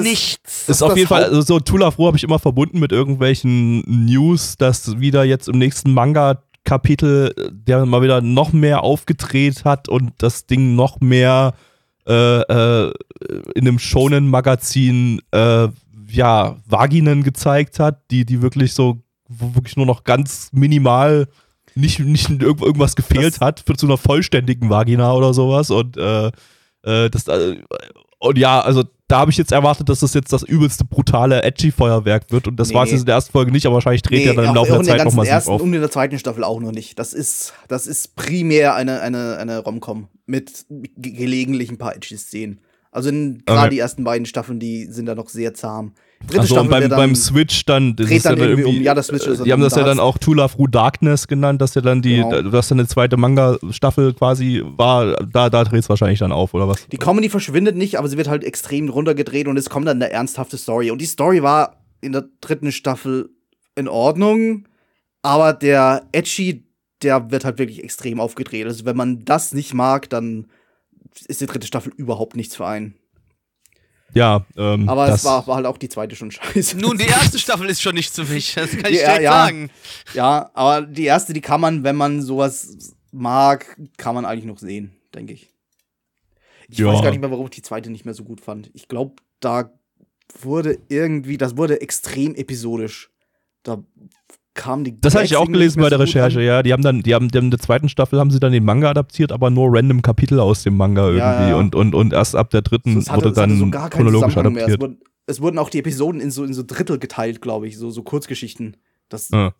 ist- 0.62 0.76
ist 0.76 0.82
auf 0.82 0.96
jeden 0.96 1.08
Fall, 1.08 1.24
also 1.24 1.40
so 1.42 1.60
Tulafro 1.60 2.06
habe 2.06 2.16
ich 2.16 2.24
immer 2.24 2.38
verbunden 2.38 2.78
mit 2.80 2.92
irgendwelchen 2.92 3.80
News, 3.86 4.56
dass 4.56 4.98
wieder 5.00 5.24
jetzt 5.24 5.48
im 5.48 5.58
nächsten 5.58 5.92
Manga-Kapitel 5.92 7.34
äh, 7.36 7.50
der 7.52 7.84
mal 7.86 8.02
wieder 8.02 8.20
noch 8.20 8.52
mehr 8.52 8.82
aufgedreht 8.82 9.64
hat 9.64 9.88
und 9.88 10.12
das 10.18 10.46
Ding 10.46 10.74
noch 10.74 11.00
mehr 11.00 11.54
äh, 12.08 12.12
äh, 12.40 12.92
in 13.54 13.68
einem 13.68 13.78
Shonen-Magazin 13.78 15.20
äh, 15.32 15.68
ja, 16.08 16.56
Vaginen 16.66 17.22
gezeigt 17.22 17.78
hat, 17.78 18.10
die, 18.10 18.24
die 18.24 18.42
wirklich 18.42 18.74
so, 18.74 18.98
wirklich 19.28 19.76
nur 19.76 19.86
noch 19.86 20.04
ganz 20.04 20.50
minimal 20.52 21.26
nicht, 21.74 22.00
nicht 22.00 22.28
irgend- 22.28 22.60
irgendwas 22.60 22.96
gefehlt 22.96 23.34
Das- 23.34 23.40
hat 23.40 23.60
für 23.64 23.74
zu 23.76 23.86
einer 23.86 23.96
vollständigen 23.96 24.68
Vagina 24.68 25.12
oder 25.14 25.32
sowas 25.32 25.70
und 25.70 25.96
äh, 25.96 26.26
äh, 26.84 27.08
das, 27.08 27.24
und 28.18 28.36
ja, 28.38 28.60
also 28.60 28.84
da 29.12 29.18
habe 29.18 29.30
ich 29.30 29.36
jetzt 29.36 29.52
erwartet, 29.52 29.88
dass 29.88 30.00
das 30.00 30.14
jetzt 30.14 30.32
das 30.32 30.42
übelste 30.42 30.84
brutale 30.84 31.42
Edgy-Feuerwerk 31.42 32.30
wird 32.32 32.48
und 32.48 32.56
das 32.58 32.68
Nee. 32.70 32.74
war 32.74 32.84
es 32.84 32.90
jetzt 32.90 33.00
in 33.00 33.06
der 33.06 33.16
ersten 33.16 33.32
Folge 33.32 33.52
nicht, 33.52 33.66
aber 33.66 33.74
wahrscheinlich 33.74 34.02
dreht 34.02 34.26
er 34.26 34.34
dann 34.34 34.46
im 34.46 34.54
Laufe 34.54 34.72
der 34.72 34.82
Zeit 34.82 34.96
noch 34.96 35.04
ganzen 35.04 35.16
massiv 35.18 35.32
ersten 35.32 35.50
auf. 35.52 35.60
und 35.62 35.74
in 35.74 35.80
der 35.80 35.90
zweiten 35.90 36.18
Staffel 36.18 36.42
auch 36.44 36.60
noch 36.60 36.72
nicht. 36.72 36.98
Das 36.98 37.12
ist, 37.12 37.52
das 37.68 37.86
ist 37.86 38.16
primär 38.16 38.74
eine, 38.74 39.00
eine, 39.02 39.36
eine 39.36 39.58
Rom-Com 39.58 40.08
mit 40.26 40.64
ge 40.68 41.12
gelegentlich 41.12 41.70
ein 41.70 41.78
paar 41.78 41.94
edgy 41.94 42.16
Szenen. 42.16 42.60
Also 42.90 43.10
gerade 43.10 43.42
Okay. 43.46 43.70
die 43.70 43.78
ersten 43.78 44.04
beiden 44.04 44.26
Staffeln, 44.26 44.58
die 44.60 44.86
sind 44.86 45.06
da 45.06 45.14
noch 45.14 45.28
sehr 45.28 45.54
zahm. 45.54 45.92
Dritte 46.26 46.40
Also 46.40 46.60
und 46.60 46.70
beim, 46.70 46.88
dann- 46.88 46.98
beim 46.98 47.14
Switch 47.14 47.64
dann, 47.64 47.96
das 47.96 48.10
ist 48.10 48.24
ja 48.24 48.30
dann 48.30 48.40
dann 48.40 48.48
irgendwie 48.50 48.78
um. 48.78 48.82
Ja, 48.82 48.94
das 48.94 49.08
Switch 49.08 49.26
ist 49.26 49.44
die 49.44 49.52
haben 49.52 49.60
das 49.62 49.74
ja 49.74 49.82
da 49.82 49.88
dann 49.88 50.00
auch 50.00 50.18
Tula 50.18 50.48
Through 50.48 50.68
Darkness 50.70 51.26
genannt, 51.28 51.60
dass 51.60 51.74
ja 51.74 51.82
dann 51.82 52.00
die, 52.02 52.16
Genau. 52.16 52.42
dass 52.42 52.68
dann 52.68 52.78
eine 52.78 52.88
zweite 52.88 53.16
Manga-Staffel 53.16 54.14
quasi 54.14 54.62
war, 54.64 55.16
da, 55.26 55.50
da 55.50 55.64
dreht 55.64 55.80
es 55.82 55.88
wahrscheinlich 55.88 56.18
dann 56.20 56.32
auf, 56.32 56.54
oder 56.54 56.68
was? 56.68 56.86
Die 56.88 56.96
Comedy 56.96 57.28
verschwindet 57.28 57.76
nicht, 57.76 57.98
aber 57.98 58.08
sie 58.08 58.16
wird 58.16 58.28
halt 58.28 58.44
extrem 58.44 58.88
runtergedreht 58.88 59.48
und 59.48 59.56
es 59.56 59.68
kommt 59.70 59.86
dann 59.88 60.02
eine 60.02 60.10
ernsthafte 60.12 60.56
Story. 60.58 60.90
Und 60.90 61.00
die 61.00 61.06
Story 61.06 61.42
war 61.42 61.82
in 62.00 62.12
der 62.12 62.24
dritten 62.40 62.72
Staffel 62.72 63.30
in 63.74 63.88
Ordnung, 63.88 64.66
aber 65.22 65.52
der 65.52 66.02
Edgy, 66.12 66.64
der 67.02 67.30
wird 67.30 67.44
halt 67.44 67.58
wirklich 67.58 67.82
extrem 67.82 68.20
aufgedreht. 68.20 68.66
Also 68.66 68.84
wenn 68.84 68.96
man 68.96 69.24
das 69.24 69.52
nicht 69.54 69.74
mag, 69.74 70.08
dann 70.10 70.46
ist 71.26 71.40
die 71.40 71.46
dritte 71.46 71.66
Staffel 71.66 71.92
überhaupt 71.96 72.36
nichts 72.36 72.56
für 72.56 72.66
einen. 72.66 72.94
Ja, 74.14 74.44
ähm, 74.56 74.88
Aber 74.88 75.06
das, 75.06 75.20
es 75.20 75.24
war, 75.24 75.46
war 75.46 75.56
halt 75.56 75.66
auch 75.66 75.78
die 75.78 75.88
zweite 75.88 76.14
schon 76.16 76.30
scheiße. 76.30 76.76
Nun, 76.78 76.98
die 76.98 77.06
erste 77.06 77.38
Staffel 77.40 77.68
ist 77.70 77.80
schon 77.80 77.94
nicht 77.94 78.14
für 78.14 78.24
mich. 78.24 78.54
Das 78.54 78.70
kann 78.70 78.92
ich 78.92 79.00
Ja, 79.00 79.06
direkt 79.06 79.22
ja. 79.22 79.32
sagen. 79.32 79.70
Ja, 80.14 80.50
aber 80.54 80.82
die 80.86 81.04
erste, 81.04 81.32
die 81.32 81.40
kann 81.40 81.60
man, 81.60 81.82
wenn 81.84 81.96
man 81.96 82.20
sowas 82.22 82.94
mag, 83.10 83.76
kann 83.96 84.14
man 84.14 84.24
eigentlich 84.24 84.44
noch 84.44 84.58
sehen, 84.58 84.92
denke 85.14 85.32
ich. 85.32 85.48
Ich 86.68 86.78
Ja. 86.78 86.86
weiß 86.86 87.02
gar 87.02 87.10
nicht 87.10 87.20
mehr, 87.20 87.30
warum 87.30 87.46
ich 87.46 87.50
die 87.52 87.62
zweite 87.62 87.90
nicht 87.90 88.04
mehr 88.04 88.14
so 88.14 88.24
gut 88.24 88.40
fand. 88.40 88.70
Ich 88.74 88.88
glaube, 88.88 89.14
da 89.40 89.72
wurde 90.40 90.78
irgendwie, 90.88 91.36
das 91.38 91.56
wurde 91.56 91.80
extrem 91.80 92.34
episodisch. 92.34 93.10
Da 93.62 93.82
kam 94.54 94.84
die. 94.84 95.00
Das 95.00 95.14
hatte 95.14 95.24
ich 95.24 95.36
auch 95.36 95.46
gelesen 95.46 95.80
bei 95.80 95.88
der 95.88 95.98
so 95.98 96.04
Recherche, 96.04 96.38
an. 96.40 96.44
ja. 96.44 96.62
Die 96.62 96.72
haben 96.72 96.82
dann, 96.82 97.02
die 97.02 97.14
haben, 97.14 97.28
die 97.28 97.38
haben 97.38 97.46
in 97.46 97.50
der 97.50 97.60
zweiten 97.60 97.88
Staffel 97.88 98.18
haben 98.18 98.30
sie 98.30 98.40
dann 98.40 98.52
den 98.52 98.64
Manga 98.64 98.90
adaptiert, 98.90 99.32
aber 99.32 99.50
nur 99.50 99.68
random 99.72 100.02
Kapitel 100.02 100.38
aus 100.40 100.62
dem 100.62 100.76
Manga 100.76 101.04
irgendwie. 101.06 101.18
Ja, 101.20 101.48
ja. 101.50 101.56
Und, 101.56 101.74
und, 101.74 101.94
und 101.94 102.12
erst 102.12 102.36
ab 102.36 102.50
der 102.50 102.62
dritten 102.62 102.98
Es 102.98 103.10
hatte, 103.10 103.24
wurde 103.24 103.30
es 103.30 103.36
hatte 103.38 103.48
dann 103.48 103.58
so 103.58 103.88
chronologisch 103.88 104.34
mehr. 104.36 104.44
Es, 104.44 104.52
adaptiert. 104.52 104.80
wurden, 104.80 105.00
es 105.26 105.40
wurden 105.40 105.58
auch 105.58 105.70
die 105.70 105.78
Episoden 105.78 106.20
in 106.20 106.30
so, 106.30 106.44
in 106.44 106.52
so 106.54 106.62
Drittel 106.66 106.98
geteilt, 106.98 107.40
glaube 107.40 107.66
ich, 107.68 107.78
so, 107.78 107.90
so 107.90 108.02
Kurzgeschichten. 108.02 108.76
Das, 109.08 109.30
Ja. 109.30 109.52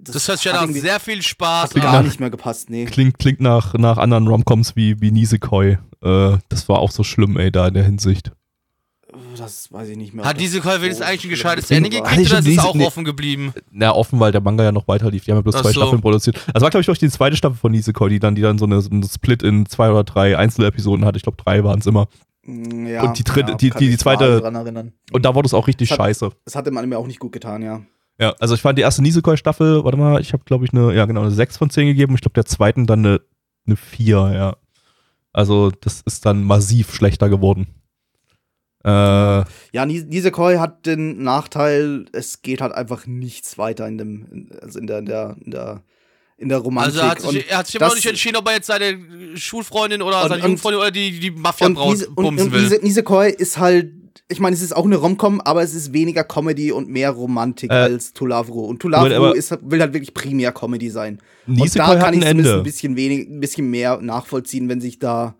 Das 0.00 0.26
hört 0.28 0.38
sich 0.38 0.44
ja 0.46 0.52
hat 0.52 0.60
nach 0.60 0.62
irgendwie- 0.68 0.80
sehr 0.80 1.00
viel 1.00 1.20
Spaß 1.22 1.64
hat 1.64 1.70
Klingt 1.72 1.84
gar 1.84 1.92
nach- 1.94 2.02
nicht 2.04 2.18
mehr 2.20 2.30
gepasst, 2.30 2.70
nee. 2.70 2.84
Klingt, 2.86 3.18
klingt 3.18 3.40
nach, 3.40 3.74
nach 3.74 3.98
anderen 3.98 4.26
Romcoms 4.26 4.74
wie, 4.76 5.00
wie 5.00 5.10
Nisekoi. 5.10 5.78
Äh, 6.02 6.38
das 6.48 6.68
war 6.68 6.78
auch 6.78 6.90
so 6.90 7.04
schlimm, 7.04 7.36
ey, 7.38 7.50
da 7.52 7.68
in 7.68 7.74
der 7.74 7.84
Hinsicht. 7.84 8.32
Das 9.36 9.72
weiß 9.72 9.88
ich 9.90 9.96
nicht 9.96 10.14
mehr. 10.14 10.24
Hat 10.24 10.40
diese 10.40 10.58
das 10.58 10.64
Call 10.66 10.80
wenigstens 10.80 11.04
so 11.06 11.10
eigentlich 11.10 11.24
ein 11.24 11.30
gescheites. 11.30 11.70
Ende 11.70 11.90
gekriegt 11.90 12.30
oder 12.30 12.38
ist 12.38 12.46
es 12.48 12.58
auch 12.58 12.74
nee. 12.74 12.84
offen 12.86 13.04
geblieben? 13.04 13.52
Na, 13.70 13.94
offen, 13.94 14.18
weil 14.20 14.32
der 14.32 14.40
Manga 14.40 14.64
ja 14.64 14.72
noch 14.72 14.88
weiter 14.88 15.10
lief. 15.10 15.24
Die 15.24 15.30
haben 15.30 15.38
ja 15.38 15.42
bloß 15.42 15.56
Ach 15.56 15.62
zwei 15.62 15.72
so. 15.72 15.80
Staffeln 15.80 16.00
produziert. 16.02 16.36
Also 16.54 16.62
war, 16.64 16.70
glaube 16.70 16.82
ich, 16.82 16.90
auch 16.90 16.96
die 16.96 17.08
zweite 17.10 17.36
Staffel 17.36 17.56
von 17.58 17.72
Nisekoi, 17.72 18.08
die 18.08 18.18
dann, 18.18 18.34
die 18.34 18.42
dann 18.42 18.58
so 18.58 18.64
eine, 18.64 18.80
so 18.80 18.90
eine 18.90 19.06
Split 19.06 19.42
in 19.42 19.66
zwei 19.66 19.90
oder 19.90 20.04
drei 20.04 20.36
Einzelepisoden 20.38 21.04
hatte. 21.04 21.16
Ich 21.16 21.22
glaube, 21.22 21.36
drei 21.42 21.62
waren 21.64 21.78
es 21.80 21.86
immer. 21.86 22.08
Mm, 22.44 22.86
Ja, 22.86 23.02
Und 23.04 23.18
die 23.18 23.24
dritte- 23.24 23.56
die- 23.56 23.70
kann 23.70 23.78
die- 23.78 23.84
die 23.86 23.90
mich 23.92 24.00
zweite- 24.00 24.40
dran 24.40 24.54
erinnern. 24.54 24.92
Und 25.12 25.24
da 25.24 25.34
wurde 25.34 25.46
es 25.46 25.54
auch 25.54 25.66
richtig 25.68 25.88
Das 25.90 25.98
hat- 25.98 26.06
scheiße. 26.06 26.30
Das 26.44 26.54
hatte 26.56 26.70
man 26.70 26.88
mir 26.88 26.98
auch 26.98 27.06
nicht 27.06 27.18
gut 27.20 27.32
getan, 27.32 27.62
ja. 27.62 27.82
Ja, 28.20 28.34
also 28.40 28.54
ich 28.54 28.62
fand 28.62 28.78
die 28.78 28.82
erste 28.82 29.02
Nisekoi-Staffel, 29.02 29.84
warte 29.84 29.96
mal, 29.98 30.20
ich 30.20 30.32
habe, 30.32 30.44
glaube 30.44 30.64
ich, 30.64 30.72
eine, 30.72 30.94
ja 30.94 31.06
genau, 31.06 31.22
eine 31.22 31.30
6 31.30 31.56
von 31.56 31.70
10 31.70 31.86
gegeben. 31.86 32.14
Ich 32.14 32.20
glaube, 32.20 32.34
der 32.34 32.44
zweiten 32.44 32.86
dann 32.86 33.00
eine, 33.04 33.20
eine 33.66 33.76
4, 33.76 34.32
ja. 34.34 34.56
Also 35.32 35.70
das 35.70 36.02
ist 36.02 36.26
dann 36.26 36.44
massiv 36.44 36.94
schlechter 36.94 37.28
geworden. 37.28 37.66
Äh, 38.84 38.88
Ja, 38.88 39.86
Nis- 39.86 40.04
Nisekoi 40.06 40.56
hat 40.56 40.86
den 40.86 41.22
Nachteil, 41.22 42.06
es 42.12 42.42
geht 42.42 42.60
halt 42.60 42.72
einfach 42.72 43.06
nichts 43.06 43.56
weiter 43.58 43.86
in 43.86 43.98
dem, 43.98 44.26
in- 44.30 44.50
also 44.60 44.78
in 44.78 44.86
der, 44.86 44.98
in 44.98 45.06
der, 45.06 45.36
in 45.44 45.50
der, 45.50 45.82
in 46.38 46.48
der 46.48 46.58
Romantik. 46.58 47.00
Also 47.00 47.00
er 47.00 47.10
hat 47.10 47.20
sich, 47.20 47.28
Und 47.28 47.48
er 47.50 47.58
hat 47.58 47.66
sich 47.66 47.74
immer 47.76 47.86
noch 47.88 47.94
nicht 47.94 48.06
entschieden, 48.06 48.36
ob 48.36 48.48
er 48.48 48.54
jetzt 48.54 48.66
seine 48.66 48.98
Schulfreundin 49.36 50.02
oder 50.02 50.22
Und- 50.22 50.28
seine 50.30 50.42
und- 50.42 50.48
Jungfreundin 50.50 50.80
oder 50.80 50.90
die, 50.90 51.20
die 51.20 51.30
Mafia 51.30 51.66
und, 51.68 51.74
braut 51.74 51.90
Nise, 51.92 52.08
und, 52.08 52.14
bumsen 52.16 52.46
und 52.48 52.52
will. 52.52 52.62
Nise, 52.62 52.80
Nisekoi 52.82 53.30
ist 53.30 53.58
halt, 53.58 53.92
ich 54.28 54.40
meine, 54.40 54.54
es 54.56 54.62
ist 54.62 54.74
auch 54.74 54.84
eine 54.84 54.96
Romcom, 54.96 55.40
aber 55.42 55.62
es 55.62 55.74
ist 55.74 55.92
weniger 55.92 56.24
Comedy 56.24 56.72
und 56.72 56.88
mehr 56.88 57.10
Romantik 57.10 57.70
Äh, 57.70 57.74
als 57.74 58.12
Tulavro. 58.12 58.64
Und 58.64 58.80
Tulavro 58.80 59.32
ist, 59.32 59.56
will 59.62 59.80
halt 59.80 59.92
wirklich 59.92 60.14
primär 60.14 60.50
Comedy 60.52 60.90
sein. 60.90 61.20
und 61.46 61.54
Nisekoi 61.54 61.78
da 61.78 61.86
hat 61.98 62.00
kann 62.06 62.14
ich 62.14 62.20
ein 62.24 62.30
zumindest 62.30 62.48
Ende. 62.50 62.60
ein 62.60 62.64
bisschen 62.64 62.96
wenig, 62.96 63.28
ein 63.28 63.40
bisschen 63.40 63.70
mehr 63.70 63.98
nachvollziehen, 64.02 64.68
wenn 64.68 64.80
sich 64.80 64.98
da 64.98 65.34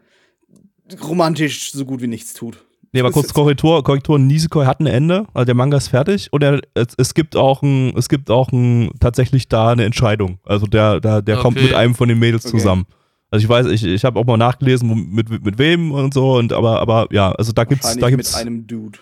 romantisch 1.03 1.73
so 1.73 1.85
gut 1.85 2.03
wie 2.03 2.07
nichts 2.07 2.35
tut. 2.35 2.65
Nee, 2.95 3.01
aber 3.01 3.11
kurz 3.11 3.33
Korrektur, 3.33 3.83
Korrektur, 3.83 4.19
Nisekoi 4.19 4.67
hat 4.67 4.81
ein 4.81 4.87
Ende, 4.87 5.27
also 5.33 5.47
der 5.47 5.55
Manga 5.55 5.79
ist 5.79 5.89
fertig 5.89 6.31
und 6.31 6.43
er, 6.43 6.61
es, 6.75 6.89
es 6.99 7.15
gibt 7.15 7.37
auch 7.37 7.63
ein, 7.63 7.97
es 7.97 8.11
gibt 8.11 8.31
auch 8.31 8.53
ein, 8.53 8.91
tatsächlich 9.01 9.49
da 9.49 9.71
eine 9.71 9.85
Entscheidung. 9.85 10.39
Also 10.45 10.67
der, 10.67 11.01
der, 11.01 11.23
der 11.23 11.37
kommt 11.39 11.57
Okay. 11.57 11.69
mit 11.69 11.75
einem 11.75 11.95
von 11.95 12.09
den 12.09 12.19
Mädels 12.19 12.45
Okay. 12.45 12.59
zusammen. 12.59 12.85
Also 13.31 13.45
ich 13.45 13.49
weiß, 13.49 13.67
ich, 13.69 13.83
ich 13.83 14.05
habe 14.05 14.21
auch 14.21 14.27
mal 14.27 14.37
nachgelesen, 14.37 15.11
mit, 15.11 15.31
mit, 15.31 15.43
mit 15.43 15.59
wem 15.59 15.91
und 15.91 16.13
so, 16.13 16.37
und 16.37 16.53
aber, 16.53 16.81
aber 16.81 17.09
ja, 17.13 17.33
also 17.33 17.53
da 17.53 17.65
gibt's, 17.65 17.97
da 17.97 18.11
gibt's, 18.11 18.33
mit 18.33 18.41
einem 18.47 18.67
Dude. 18.67 18.99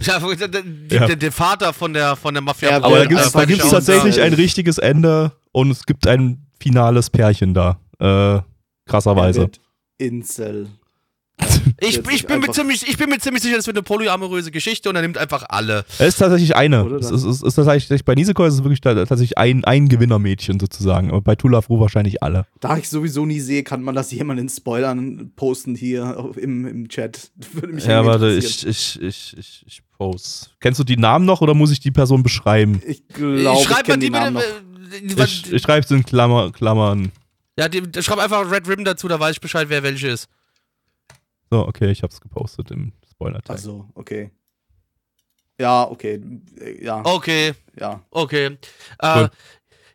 Ja, 0.00 0.18
der, 0.18 0.48
der, 0.48 0.62
Ja. 0.90 1.06
der, 1.06 1.16
der 1.16 1.32
Vater 1.32 1.72
von 1.72 1.94
der, 1.94 2.16
von 2.16 2.34
der 2.34 2.42
Mafia 2.42 2.70
Ja, 2.70 2.76
aber 2.82 2.98
da 2.98 3.04
äh, 3.04 3.06
gibt's, 3.08 3.34
äh, 3.34 3.46
gibt's 3.46 3.70
tatsächlich 3.70 4.20
ein 4.20 4.34
richtiges 4.34 4.76
Ende 4.76 5.32
und 5.52 5.70
es 5.70 5.86
gibt 5.86 6.06
ein 6.06 6.46
finales 6.60 7.08
Pärchen 7.08 7.54
da. 7.54 7.78
Äh, 7.98 8.40
krasserweise. 8.86 9.50
Er 9.98 10.06
Incel. 10.06 10.68
Ich, 11.80 11.98
ich, 11.98 12.26
bin 12.26 12.40
mir 12.40 12.50
ziemlich, 12.52 12.88
ich 12.88 12.96
bin 12.96 13.08
mir 13.10 13.18
ziemlich 13.18 13.42
sicher, 13.42 13.56
das 13.56 13.66
wird 13.66 13.76
eine 13.76 13.82
polyamoröse 13.82 14.50
Geschichte 14.50 14.88
und 14.88 14.96
er 14.96 15.02
nimmt 15.02 15.18
einfach 15.18 15.44
alle. 15.48 15.84
Es 15.98 16.08
ist 16.08 16.18
tatsächlich 16.18 16.54
eine. 16.56 16.84
Es 17.00 17.10
ist, 17.10 17.24
es 17.24 17.42
ist 17.42 17.54
tatsächlich, 17.54 18.04
bei 18.04 18.14
Nisekoi 18.14 18.46
ist 18.48 18.54
es 18.54 18.62
wirklich 18.64 18.80
ta- 18.80 18.94
tatsächlich 18.94 19.38
ein, 19.38 19.64
ein 19.64 19.88
Gewinnermädchen 19.88 20.60
sozusagen. 20.60 21.10
Aber 21.10 21.20
bei 21.20 21.34
Tulafru 21.34 21.80
wahrscheinlich 21.80 22.22
alle. 22.22 22.46
Da 22.60 22.76
ich 22.76 22.88
sowieso 22.88 23.26
nie 23.26 23.40
sehe, 23.40 23.62
kann 23.62 23.82
man 23.82 23.94
das 23.94 24.10
jemanden 24.12 24.42
in 24.44 24.48
Spoilern 24.48 25.32
posten 25.36 25.74
hier 25.74 26.32
im, 26.36 26.66
im 26.66 26.88
Chat. 26.88 27.30
Würde 27.52 27.72
mich 27.72 27.84
Ja, 27.86 28.04
warte, 28.06 28.32
ich, 28.34 28.66
ich, 28.66 29.00
ich, 29.02 29.36
ich, 29.36 29.64
ich 29.66 29.82
post. 29.96 30.50
Kennst 30.60 30.78
du 30.80 30.84
die 30.84 30.96
Namen 30.96 31.24
noch 31.26 31.40
oder 31.40 31.54
muss 31.54 31.70
ich 31.70 31.80
die 31.80 31.90
Person 31.90 32.22
beschreiben? 32.22 32.80
Ich 32.86 33.06
glaube, 33.08 33.60
ich, 33.60 33.68
kenn 33.84 34.00
die 34.00 34.06
die 34.06 34.12
Namen 34.12 34.34
noch. 34.34 34.42
äh, 34.42 35.24
Ich, 35.24 35.52
ich 35.52 35.62
schreibe 35.62 35.84
es 35.84 35.90
in 35.90 36.04
Klammer, 36.04 36.52
Klammern. 36.52 37.12
ja, 37.58 37.68
die, 37.68 37.82
schreib 38.02 38.18
einfach 38.18 38.50
Red 38.50 38.68
Ribbon 38.68 38.84
dazu, 38.84 39.08
da 39.08 39.18
weiß 39.18 39.32
ich 39.32 39.40
Bescheid, 39.40 39.66
wer 39.68 39.82
welche 39.82 40.08
ist. 40.08 40.28
So, 41.50 41.66
okay, 41.66 41.90
ich 41.90 42.02
hab's 42.02 42.20
gepostet 42.20 42.70
im 42.70 42.92
Spoiler-Teil. 43.10 43.56
Also, 43.56 43.88
okay. 43.94 44.30
Ja, 45.60 45.84
okay. 45.88 46.20
Ja, 46.82 47.02
Okay, 47.04 47.54
ja. 47.78 48.00
okay. 48.10 48.58
Äh, 48.98 49.18
Cool. 49.20 49.30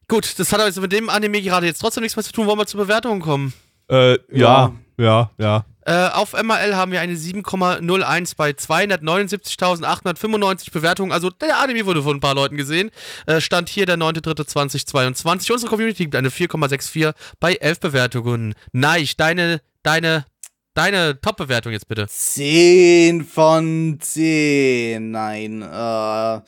gut, 0.08 0.40
das 0.40 0.52
hat 0.52 0.60
also 0.60 0.82
mit 0.82 0.92
dem 0.92 1.10
Anime 1.10 1.42
gerade 1.42 1.68
jetzt 1.68 1.80
trotzdem 1.80 2.02
nichts 2.04 2.16
mehr 2.16 2.24
zu 2.24 2.32
tun. 2.32 2.48
Wollen 2.48 2.58
wir 2.58 2.66
zur 2.66 2.82
Bewertung 2.82 3.20
kommen? 3.20 3.54
Äh, 3.90 4.18
ja, 4.32 4.74
ja, 4.98 5.30
ja. 5.38 5.66
Äh, 5.84 6.10
auf 6.10 6.34
MRL 6.34 6.76
haben 6.76 6.92
wir 6.92 7.02
eine 7.02 7.16
7,01 7.16 8.36
bei 8.38 8.52
279.895 8.52 10.72
Bewertungen. 10.72 11.12
Also 11.12 11.30
der 11.30 11.60
Anime 11.60 11.86
wurde 11.86 12.04
von 12.04 12.18
ein 12.18 12.20
paar 12.20 12.36
Leuten 12.36 12.58
gesehen. 12.58 12.92
Äh, 13.26 13.42
stand 13.42 13.70
hier 13.70 13.86
der 13.86 13.98
9.3.2022. 13.98 15.52
Unsere 15.52 15.70
Community 15.70 16.04
gibt 16.04 16.16
eine 16.16 16.30
4,64 16.30 17.14
bei 17.40 17.56
11 17.56 17.80
Bewertungen. 17.80 18.54
Neich, 18.74 19.18
deine, 19.18 19.62
deine, 19.84 20.26
deine 20.74 21.20
Top-Bewertung 21.20 21.72
jetzt 21.72 21.88
bitte. 21.88 22.08
10 22.08 23.24
von 23.26 23.98
10. 24.00 25.12
Nein. 25.12 25.62
Äh, 25.62 26.42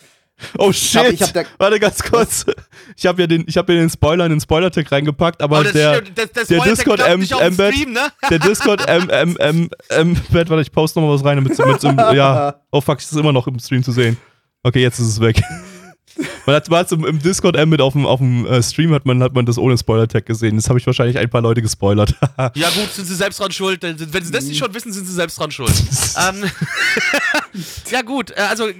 Oh 0.58 0.72
ich 0.72 0.98
hab, 0.98 1.06
shit! 1.06 1.22
ich 1.22 1.22
hab 1.22 1.46
Warte 1.58 1.80
ganz 1.80 2.04
kurz. 2.04 2.46
Ich 2.98 3.06
habe 3.06 3.22
ja 3.22 3.28
den, 3.28 3.46
ich 3.48 3.56
hab 3.56 3.70
ja 3.70 3.76
den 3.76 3.90
Spoiler 3.90 4.26
in 4.26 4.32
den 4.32 4.42
Spoiler-Tag 4.42 4.92
reingepackt, 4.92 5.42
aber 5.42 5.58
Aber 5.58 5.64
das, 5.64 5.74
der, 5.74 6.02
der 6.02 6.28
Spoiler-Tag 6.28 6.64
Discord 6.66 6.98
klappt 6.98 7.14
M- 7.14 7.20
nicht 7.22 7.34
auf 7.34 7.40
dem 7.42 7.54
Embed- 7.54 7.72
Stream, 7.74 7.94
ne? 7.94 8.02
der 8.30 8.40
Discord 8.40 8.88
M, 8.90 9.10
M, 9.10 9.38
M, 9.38 9.70
M, 9.90 10.18
warte, 10.50 10.60
ich 10.62 10.72
poste 10.72 11.00
noch 11.00 11.08
mal 11.08 11.14
was 11.14 11.24
rein, 11.24 11.38
damit 11.38 11.58
mit 11.58 11.84
im, 11.86 11.98
ja, 12.14 12.60
oh 12.72 12.82
fuck, 12.82 13.00
es 13.00 13.10
ist 13.10 13.18
immer 13.18 13.32
noch 13.32 13.48
im 13.48 13.58
Stream 13.60 13.84
zu 13.84 13.94
sehen. 13.94 14.18
Okay, 14.64 14.82
jetzt 14.82 15.00
ist 15.00 15.08
es 15.08 15.20
weg. 15.22 15.42
Man 16.46 16.56
hat, 16.56 16.70
hat's 16.70 16.92
im, 16.92 17.06
im 17.06 17.20
Discord 17.20 17.56
mit 17.68 17.82
auf 17.82 17.94
dem, 17.94 18.06
auf 18.06 18.20
dem 18.20 18.46
äh, 18.46 18.62
Stream 18.62 18.94
hat 18.94 19.06
man, 19.06 19.22
hat 19.24 19.34
man 19.34 19.46
das 19.46 19.58
ohne 19.58 19.78
Spoiler-Tag 19.78 20.26
gesehen. 20.26 20.56
Das 20.58 20.70
habe 20.70 20.78
ich 20.80 20.86
wahrscheinlich 20.86 21.18
ein 21.18 21.30
paar 21.30 21.42
Leute 21.42 21.62
gespoilert. 21.62 22.16
Ja 22.56 22.70
gut, 22.70 22.92
sind 22.92 23.06
sie 23.06 23.16
selbst 23.16 23.40
dran 23.40 23.52
schuld. 23.52 23.84
Denn 23.84 23.96
Wenn 24.12 24.24
sie 24.24 24.32
das 24.32 24.46
nicht 24.46 24.58
schon 24.58 24.74
wissen, 24.74 24.92
sind 24.92 25.06
sie 25.06 25.14
selbst 25.14 25.40
dran 25.40 25.52
schuld. 25.52 25.72
ähm, 26.30 26.44
ja 27.92 28.02
gut, 28.02 28.32
äh, 28.32 28.42
also, 28.42 28.68
äh, 28.68 28.74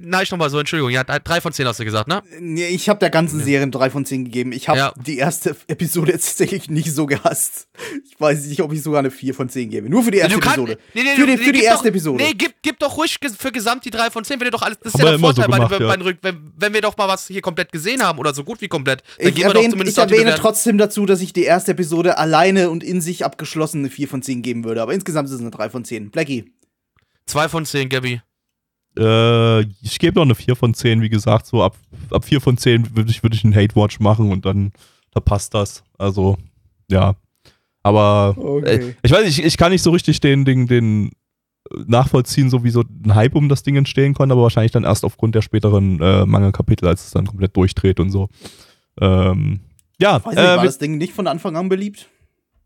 na 0.00 0.22
ich 0.22 0.30
nochmal 0.30 0.50
so, 0.50 0.58
Entschuldigung, 0.58 0.90
ja, 0.90 1.04
drei 1.04 1.40
von 1.40 1.52
zehn 1.52 1.66
hast 1.66 1.80
du 1.80 1.84
gesagt, 1.84 2.08
ne? 2.08 2.22
Nee, 2.40 2.68
ich 2.68 2.88
habe 2.88 2.98
der 2.98 3.10
ganzen 3.10 3.42
Serie 3.42 3.66
drei 3.68 3.90
von 3.90 4.04
zehn 4.04 4.24
gegeben. 4.24 4.52
Ich 4.52 4.68
habe 4.68 4.78
Ja. 4.78 4.92
die 4.96 5.18
erste 5.18 5.56
Episode 5.68 6.12
jetzt 6.12 6.26
tatsächlich 6.26 6.68
nicht 6.68 6.92
so 6.92 7.06
gehasst. 7.06 7.68
Ich 8.04 8.20
weiß 8.20 8.46
nicht, 8.46 8.60
ob 8.60 8.72
ich 8.72 8.82
sogar 8.82 9.00
eine 9.00 9.10
vier 9.10 9.34
von 9.34 9.48
zehn 9.48 9.70
gebe. 9.70 9.88
Nur 9.88 10.02
für 10.02 10.10
die 10.10 10.18
erste 10.18 10.38
kannst- 10.38 10.58
Episode. 10.58 10.78
nee, 10.94 11.02
nee, 11.02 11.14
für 11.16 11.26
die, 11.26 11.32
nee, 11.36 11.38
für 11.38 11.52
die 11.52 11.62
erste 11.62 11.84
doch, 11.84 11.88
Episode. 11.90 12.24
Nee, 12.24 12.32
gib, 12.36 12.54
gib 12.62 12.78
doch 12.78 12.96
ruhig 12.96 13.18
für 13.38 13.52
gesamt 13.52 13.84
die 13.84 13.90
drei 13.90 14.10
von 14.10 14.24
zehn, 14.24 14.38
wenn 14.40 14.48
ihr 14.48 14.50
doch 14.50 14.62
alles, 14.62 14.78
das 14.78 14.94
ist 14.94 15.00
Haben 15.00 15.06
ja 15.06 15.06
wir 15.06 15.10
der 15.10 15.18
immer 15.18 15.28
so 15.34 15.42
Vorteil, 15.42 15.68
gemacht, 15.68 15.78
bei, 15.78 15.84
ja. 15.84 16.12
bei, 16.22 16.32
bei, 16.32 16.38
wenn, 16.56 16.74
wenn 16.74 16.75
wir 16.76 16.82
doch 16.82 16.96
mal 16.96 17.08
was 17.08 17.26
hier 17.26 17.40
komplett 17.42 17.72
gesehen 17.72 18.02
haben 18.02 18.18
oder 18.18 18.32
so 18.34 18.44
gut 18.44 18.60
wie 18.60 18.68
komplett, 18.68 19.02
dann 19.18 19.28
ich 19.28 19.34
gehen 19.34 19.46
wir 19.48 19.54
doch 19.54 19.62
erwähne, 19.62 19.88
ich 19.88 19.98
erwähne 19.98 20.34
trotzdem 20.36 20.78
dazu, 20.78 21.06
dass 21.06 21.20
ich 21.20 21.32
die 21.32 21.42
erste 21.44 21.72
Episode 21.72 22.18
alleine 22.18 22.70
und 22.70 22.84
in 22.84 23.00
sich 23.00 23.24
abgeschlossen 23.24 23.78
eine 23.80 23.90
4 23.90 24.06
von 24.08 24.22
10 24.22 24.42
geben 24.42 24.64
würde. 24.64 24.82
Aber 24.82 24.94
insgesamt 24.94 25.28
ist 25.28 25.34
es 25.34 25.40
eine 25.40 25.50
3 25.50 25.70
von 25.70 25.84
10. 25.84 26.10
Blackie. 26.10 26.52
Zwei 27.26 27.48
von 27.48 27.64
zehn, 27.64 27.88
Gabby. 27.88 28.20
äh, 28.98 29.60
ich 29.82 29.98
gebe 29.98 30.14
noch 30.14 30.22
eine 30.24 30.34
4 30.36 30.54
von 30.54 30.74
10, 30.74 31.00
wie 31.02 31.08
gesagt. 31.08 31.46
So 31.46 31.62
ab, 31.64 31.76
ab 32.10 32.24
4 32.24 32.40
von 32.40 32.56
10 32.56 32.94
würde 32.96 33.10
ich, 33.10 33.22
würd 33.24 33.34
ich 33.34 33.42
einen 33.44 33.54
Hate-Watch 33.56 33.98
machen 34.00 34.30
und 34.30 34.46
dann 34.46 34.72
da 35.12 35.20
passt 35.20 35.52
das. 35.54 35.82
Also, 35.98 36.36
ja. 36.88 37.16
Aber 37.82 38.34
Okay. 38.38 38.90
äh, 38.90 38.94
ich 39.02 39.10
weiß 39.10 39.24
nicht, 39.24 39.38
ich, 39.38 39.44
ich 39.44 39.56
kann 39.56 39.72
nicht 39.72 39.82
so 39.82 39.90
richtig 39.90 40.20
den, 40.20 40.44
den, 40.44 40.66
den 40.66 41.10
nachvollziehen, 41.86 42.50
so 42.50 42.64
wie 42.64 42.70
so 42.70 42.82
ein 43.04 43.14
Hype 43.14 43.34
um 43.34 43.48
das 43.48 43.62
Ding 43.62 43.76
entstehen 43.76 44.14
konnte, 44.14 44.32
aber 44.32 44.42
wahrscheinlich 44.42 44.72
dann 44.72 44.84
erst 44.84 45.04
aufgrund 45.04 45.34
der 45.34 45.42
späteren 45.42 46.00
äh, 46.00 46.26
Manga-Kapitel, 46.26 46.86
als 46.88 47.04
es 47.06 47.10
dann 47.12 47.26
komplett 47.26 47.56
durchdreht 47.56 48.00
und 48.00 48.10
so. 48.10 48.28
Ähm, 49.00 49.60
ja, 50.00 50.16
Weiß 50.24 50.34
nicht, 50.34 50.38
äh, 50.38 50.46
war 50.46 50.56
wir- 50.58 50.64
das 50.64 50.78
Ding 50.78 50.98
nicht 50.98 51.12
von 51.12 51.26
Anfang 51.26 51.56
an 51.56 51.68
beliebt? 51.68 52.08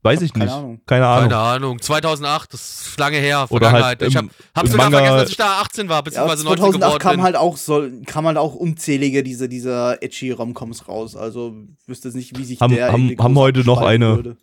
weiß 0.03 0.22
ich 0.22 0.32
keine 0.32 0.46
nicht. 0.46 0.55
Ahnung. 0.55 0.80
Keine 0.86 1.07
Ahnung. 1.07 1.28
Keine 1.28 1.36
Ahnung. 1.42 1.78
2008, 1.82 2.55
das 2.55 2.86
ist 2.88 2.98
lange 2.98 3.18
her, 3.18 3.46
Oder 3.51 3.68
Vergangenheit. 3.68 4.01
halt 4.01 4.03
ich 4.03 4.14
im- 4.16 4.28
hab, 4.30 4.34
hab's 4.57 4.70
sogar 4.70 4.86
Manga- 4.86 4.96
vergessen, 4.98 5.20
dass 5.24 5.30
ich 5.30 5.36
da 5.36 5.61
18 5.61 5.88
war, 5.90 5.96
Ja, 5.96 6.01
beziehungsweise 6.01 6.44
19 6.44 6.59
2008 6.62 6.80
geworden 6.80 7.03
kam 7.03 7.16
bin. 7.16 7.22
halt 7.22 7.36
auch 7.36 7.57
soll, 7.59 8.03
kam 8.07 8.26
halt 8.26 8.38
auch 8.38 8.55
unzählige 8.55 9.22
diese 9.22 9.46
dieser 9.51 10.03
edgy 10.03 10.30
Romcoms 10.30 10.88
raus. 10.88 11.16
Also 11.16 11.55
wüsste 11.86 12.09
jetzt 12.09 12.14
nicht, 12.14 12.38
wie 12.38 12.44
sich 12.44 12.61
Haben- 12.62 12.74
der 12.76 12.90
haben- 12.90 13.14
haben 13.18 13.38
heute 13.38 13.61
noch 13.61 13.82
eine- 13.82 14.16
würde. 14.16 14.36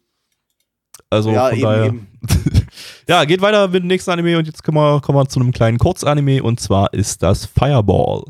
Also 1.10 1.32
ja, 1.32 1.48
von 1.50 1.54
eben, 1.58 1.62
daher. 1.64 1.86
eben. 1.86 2.08
Ja, 3.10 3.24
geht 3.24 3.40
weiter 3.42 3.70
mit 3.70 3.84
dem 3.84 3.88
nächsten 3.88 4.12
Anime 4.12 4.38
und 4.38 4.48
jetzt 4.48 4.64
kommen 4.64 4.78
wir, 4.78 5.00
kommen 5.00 5.18
wir 5.18 5.30
zu 5.30 5.40
einem 5.40 5.54
kleinen 5.54 5.78
Kurzanime 5.78 6.44
und 6.44 6.60
zwar 6.60 6.94
ist 6.94 7.24
das 7.24 7.46
Fireball. 7.46 8.24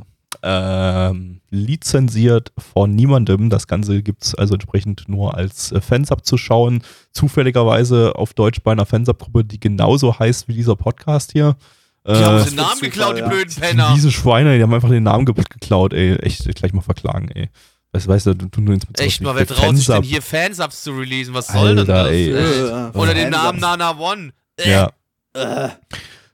Ähm, 0.43 1.41
lizenziert 1.49 2.51
von 2.59 2.93
niemandem. 2.95 3.49
Das 3.49 3.65
Ganze 3.65 4.03
gibt 4.03 4.23
es 4.23 4.35
also 4.35 4.53
entsprechend 4.53 5.05
nur 5.09 5.35
als 5.35 5.71
äh, 5.71 5.81
Fansub 5.81 6.23
zu 6.25 6.37
schauen. 6.37 6.83
Zufälligerweise 7.11 8.15
auf 8.15 8.35
Deutsch 8.35 8.61
bei 8.63 8.71
einer 8.71 8.85
Fansub-Gruppe, 8.85 9.43
die 9.45 9.59
genauso 9.59 10.19
heißt 10.19 10.47
wie 10.47 10.53
dieser 10.53 10.75
Podcast 10.75 11.31
hier. 11.31 11.55
Die 12.05 12.11
haben 12.13 12.35
Äh, 12.35 12.39
uns 12.41 12.45
den 12.49 12.55
Namen 12.57 12.69
Zufall, 12.73 12.89
geklaut, 12.89 13.15
die 13.17 13.21
ja. 13.21 13.27
blöden 13.29 13.55
Penner. 13.55 13.91
diese 13.95 14.11
Schweine, 14.11 14.55
die 14.57 14.61
haben 14.63 14.73
einfach 14.73 14.89
den 14.89 15.03
Namen 15.03 15.25
ge 15.25 15.33
geklaut, 15.35 15.93
ey. 15.93 16.15
Echt, 16.17 16.47
gleich 16.55 16.71
mal 16.73 16.81
verklagen, 16.81 17.29
ey. 17.29 17.49
Weißt, 17.97 18.07
weißt 18.07 18.25
du, 18.27 18.33
du, 18.35 18.61
mit 18.61 18.83
sowas 18.83 18.99
Echt 18.99 19.21
mal, 19.21 19.35
wer 19.35 19.47
traut 19.47 19.75
sich 19.75 19.87
denn 19.87 20.03
hier 20.03 20.21
Fansubs 20.21 20.83
zu 20.83 20.91
releasen? 20.91 21.33
Was 21.33 21.47
soll 21.47 21.75
denn 21.75 21.85
das? 21.87 22.09
ey. 22.09 22.33
Echt? 22.33 22.95
Äh, 22.95 22.97
Oder 22.97 23.13
den. 23.13 23.29
Namen 23.31 23.59
Nana 23.59 23.97
One. 23.97 24.33
Äh. 24.57 24.71
Ja. 24.71 24.91
Äh, 25.33 25.69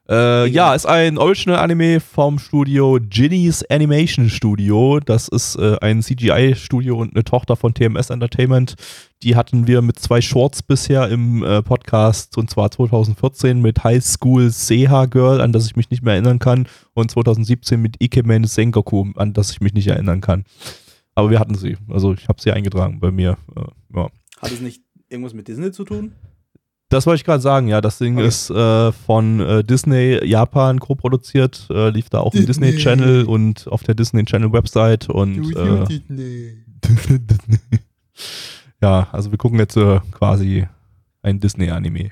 Äh, 0.10 0.48
ja, 0.48 0.76
ist 0.76 0.86
ein 0.86 1.18
Original-Anime 1.18 2.02
vom 2.02 2.38
Studio 2.38 3.00
Ginny's 3.02 3.64
Animation 3.70 4.30
Studio. 4.30 5.00
Das 5.00 5.30
ist 5.30 5.56
äh, 5.56 5.78
ein 5.80 6.02
CGI-Studio 6.02 6.98
und 6.98 7.16
eine 7.16 7.24
Tochter 7.24 7.56
von 7.56 7.74
TMS 7.74 8.10
Entertainment. 8.10 8.76
Die 9.24 9.38
hatten 9.38 9.66
wir 9.66 9.82
mit 9.82 9.98
zwei 10.00 10.20
Shorts 10.20 10.62
bisher 10.62 11.08
im 11.08 11.42
äh, 11.42 11.62
Podcast, 11.62 12.38
und 12.38 12.50
zwar 12.50 12.70
2014 12.70 13.62
mit 13.62 13.86
High 13.86 14.04
School 14.04 14.50
Seha 14.50 15.06
Girl, 15.06 15.40
an 15.40 15.54
das 15.54 15.68
ich 15.68 15.78
mich 15.78 15.90
nicht 15.90 16.04
mehr 16.04 16.16
erinnern 16.16 16.40
kann, 16.40 16.68
und 16.94 17.10
2017 17.10 17.82
mit 17.82 17.96
Ikemen 18.04 18.44
Sengoku, 18.44 19.06
an 19.16 19.32
das 19.32 19.52
ich 19.52 19.62
mich 19.62 19.74
nicht 19.74 19.88
erinnern 19.88 20.20
kann. 20.20 20.44
Aber 21.16 21.30
wir 21.30 21.40
hatten 21.40 21.56
sie. 21.56 21.78
Also 21.90 22.14
ich 22.14 22.28
habe 22.28 22.42
sie 22.42 22.52
eingetragen 22.52 23.00
bei 23.00 23.12
mir. 23.12 23.38
Äh, 23.56 23.62
ja. 23.96 24.10
hat 24.42 24.52
es 24.52 24.62
nicht 24.62 24.82
irgendwas 25.10 25.34
mit 25.34 25.48
Disney 25.48 25.72
zu 25.72 25.84
tun? 25.84 26.14
Das 26.90 27.06
wollte 27.08 27.18
ich 27.22 27.24
gerade 27.24 27.42
sagen, 27.42 27.68
ja. 27.68 27.82
Das 27.82 27.98
Ding 27.98 28.18
Okay. 28.18 28.28
ist 28.28 28.50
äh, 28.52 28.92
von 28.92 29.40
äh, 29.40 29.64
Disney 29.64 30.20
Japan 30.24 30.80
co-produziert, 30.80 31.68
äh, 31.72 31.90
lief 31.90 32.10
da 32.10 32.20
auch 32.20 32.34
im 32.34 32.46
Disney. 32.46 32.68
Disney 32.68 32.84
Channel 32.84 33.26
und 33.26 33.68
auf 33.68 33.84
der 33.84 33.96
Disney 33.96 34.24
Channel 34.26 34.52
Website 34.54 35.10
und 35.10 35.56
äh, 35.56 36.52
ja, 38.82 39.08
also 39.12 39.32
wir 39.32 39.38
gucken 39.38 39.60
jetzt 39.60 39.78
äh, 39.78 40.00
quasi 40.12 40.68
ein 41.22 41.40
Disney-Anime. 41.40 42.12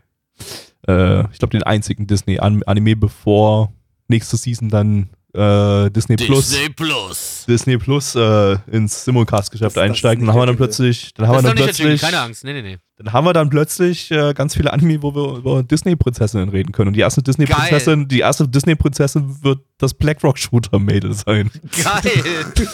Äh, 0.87 1.21
ich 1.31 1.39
glaube 1.39 1.51
den 1.51 1.63
einzigen 1.63 2.07
Disney-Anime, 2.07 2.95
bevor 2.95 3.71
nächste 4.07 4.37
Season 4.37 4.69
dann 4.69 5.09
äh, 5.33 5.89
Disney 5.89 6.15
Plus 6.15 6.49
Disney 6.49 6.69
Plus. 6.69 7.45
Disney 7.47 7.77
Plus 7.77 8.15
äh, 8.15 8.57
ins 8.71 9.05
Simulcast-Geschäft 9.05 9.77
einsteigen. 9.77 10.25
Dann 10.25 10.33
haben 10.33 10.41
wir 10.41 10.45
dann 10.47 10.57
plötzlich, 10.57 11.13
dann 11.13 11.27
haben 11.27 11.37
wir 11.37 11.41
dann 11.43 11.55
plötzlich 11.55 12.01
keine 12.01 12.19
Angst. 12.19 12.43
Nee, 12.43 12.53
nee, 12.53 12.61
nee. 12.61 12.77
dann 12.97 13.13
haben 13.13 13.25
wir 13.25 13.33
dann 13.33 13.49
plötzlich 13.49 14.11
äh, 14.11 14.33
ganz 14.33 14.55
viele 14.55 14.73
Anime, 14.73 15.01
wo 15.01 15.15
wir 15.15 15.37
über 15.37 15.63
Disney-Prinzessinnen 15.63 16.49
reden 16.49 16.71
können. 16.71 16.89
Und 16.89 16.95
die 16.95 17.01
erste 17.01 17.23
Disney-Prinzessin, 17.23 18.07
die 18.07 18.19
erste 18.19 18.47
Disney-Prinzessin 18.47 19.43
wird 19.43 19.59
das 19.77 19.93
BlackRock-Shooter-Mädel 19.93 21.13
sein. 21.13 21.49
Geil. 21.81 22.45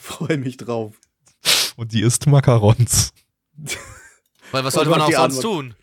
Freue 0.00 0.38
mich 0.38 0.56
drauf. 0.56 0.94
Und 1.76 1.92
die 1.92 2.02
isst 2.02 2.26
Macarons. 2.26 3.12
Weil 4.52 4.64
was 4.64 4.74
sollte 4.74 4.90
man 4.90 5.00
auch 5.00 5.10
sonst 5.10 5.36
Antwort. 5.36 5.42
tun? 5.42 5.74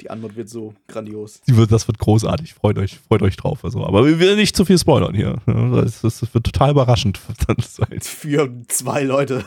Die 0.00 0.10
Antwort 0.10 0.36
wird 0.36 0.48
so 0.48 0.74
grandios. 0.88 1.40
Wird, 1.46 1.70
das 1.72 1.86
wird 1.86 1.98
großartig. 1.98 2.54
Freut 2.54 2.78
euch, 2.78 2.98
freut 2.98 3.22
euch 3.22 3.36
drauf. 3.36 3.64
Also. 3.64 3.84
Aber 3.84 4.06
wir 4.06 4.18
will 4.18 4.36
nicht 4.36 4.56
zu 4.56 4.64
viel 4.64 4.78
spoilern 4.78 5.14
hier. 5.14 5.36
Das, 5.46 6.00
das 6.00 6.34
wird 6.34 6.44
total 6.44 6.70
überraschend. 6.70 7.18
Für 8.00 8.50
zwei 8.68 9.02
Leute. 9.02 9.44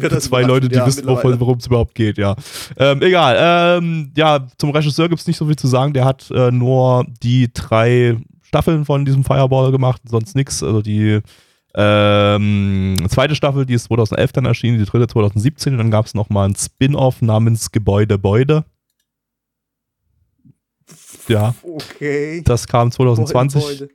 Das 0.00 0.24
Zwei 0.24 0.42
Leute, 0.42 0.68
die 0.68 0.76
ja, 0.76 0.86
wissen, 0.86 1.06
worum 1.06 1.58
es 1.58 1.66
überhaupt 1.66 1.94
geht, 1.94 2.18
ja. 2.18 2.34
Ähm, 2.76 3.02
egal. 3.02 3.36
Ähm, 3.78 4.10
ja, 4.16 4.46
zum 4.58 4.70
Regisseur 4.70 5.08
gibt 5.08 5.20
es 5.20 5.26
nicht 5.26 5.36
so 5.36 5.46
viel 5.46 5.56
zu 5.56 5.66
sagen. 5.66 5.92
Der 5.92 6.04
hat 6.04 6.30
äh, 6.30 6.50
nur 6.50 7.06
die 7.22 7.52
drei 7.52 8.16
Staffeln 8.42 8.84
von 8.84 9.04
diesem 9.04 9.24
Fireball 9.24 9.70
gemacht, 9.70 10.02
sonst 10.06 10.34
nichts. 10.34 10.62
Also 10.62 10.82
die 10.82 11.20
ähm, 11.74 12.96
zweite 13.08 13.34
Staffel, 13.34 13.66
die 13.66 13.74
ist 13.74 13.84
2011 13.84 14.32
dann 14.32 14.46
erschienen, 14.46 14.78
die 14.78 14.84
dritte 14.84 15.06
2017. 15.06 15.74
Und 15.74 15.78
dann 15.78 15.90
gab 15.90 16.06
es 16.06 16.14
nochmal 16.14 16.48
ein 16.48 16.56
Spin-off 16.56 17.22
namens 17.22 17.70
Gebäude 17.70 18.18
Beude. 18.18 18.64
Ja, 21.28 21.54
Okay. 21.62 22.42
das 22.44 22.66
kam 22.66 22.90
2020. 22.92 23.62
Gebäude. 23.62 23.88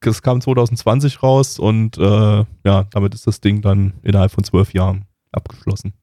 Das 0.00 0.20
kam 0.20 0.40
2020 0.40 1.22
raus 1.22 1.58
und 1.58 1.96
äh, 1.96 2.44
ja, 2.64 2.84
damit 2.90 3.14
ist 3.14 3.26
das 3.26 3.40
Ding 3.40 3.62
dann 3.62 3.94
innerhalb 4.02 4.30
von 4.32 4.44
zwölf 4.44 4.74
Jahren 4.74 5.06
abgeschlossen. 5.32 5.94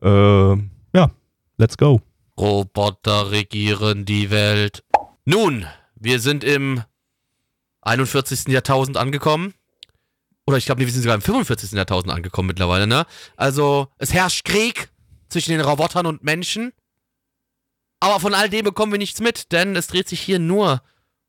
Ähm, 0.00 0.70
ja, 0.94 1.10
let's 1.56 1.76
go. 1.76 2.00
Roboter 2.38 3.30
regieren 3.30 4.04
die 4.04 4.30
Welt. 4.30 4.84
Nun, 5.24 5.66
wir 5.96 6.20
sind 6.20 6.44
im 6.44 6.82
41. 7.82 8.48
Jahrtausend 8.48 8.96
angekommen. 8.96 9.54
Oder 10.46 10.56
ich 10.56 10.66
glaube, 10.66 10.80
wir 10.80 10.88
sind 10.90 11.02
sogar 11.02 11.14
im 11.14 11.22
45. 11.22 11.72
Jahrtausend 11.72 12.12
angekommen 12.12 12.48
mittlerweile, 12.48 12.86
ne? 12.86 13.06
Also, 13.36 13.88
es 13.98 14.12
herrscht 14.12 14.44
Krieg 14.44 14.88
zwischen 15.28 15.52
den 15.52 15.60
Robotern 15.60 16.06
und 16.06 16.24
Menschen. 16.24 16.72
Aber 18.02 18.18
von 18.18 18.34
all 18.34 18.48
dem 18.48 18.64
bekommen 18.64 18.90
wir 18.90 18.98
nichts 18.98 19.20
mit, 19.20 19.52
denn 19.52 19.76
es 19.76 19.86
dreht 19.86 20.08
sich 20.08 20.20
hier 20.20 20.40
nur 20.40 20.82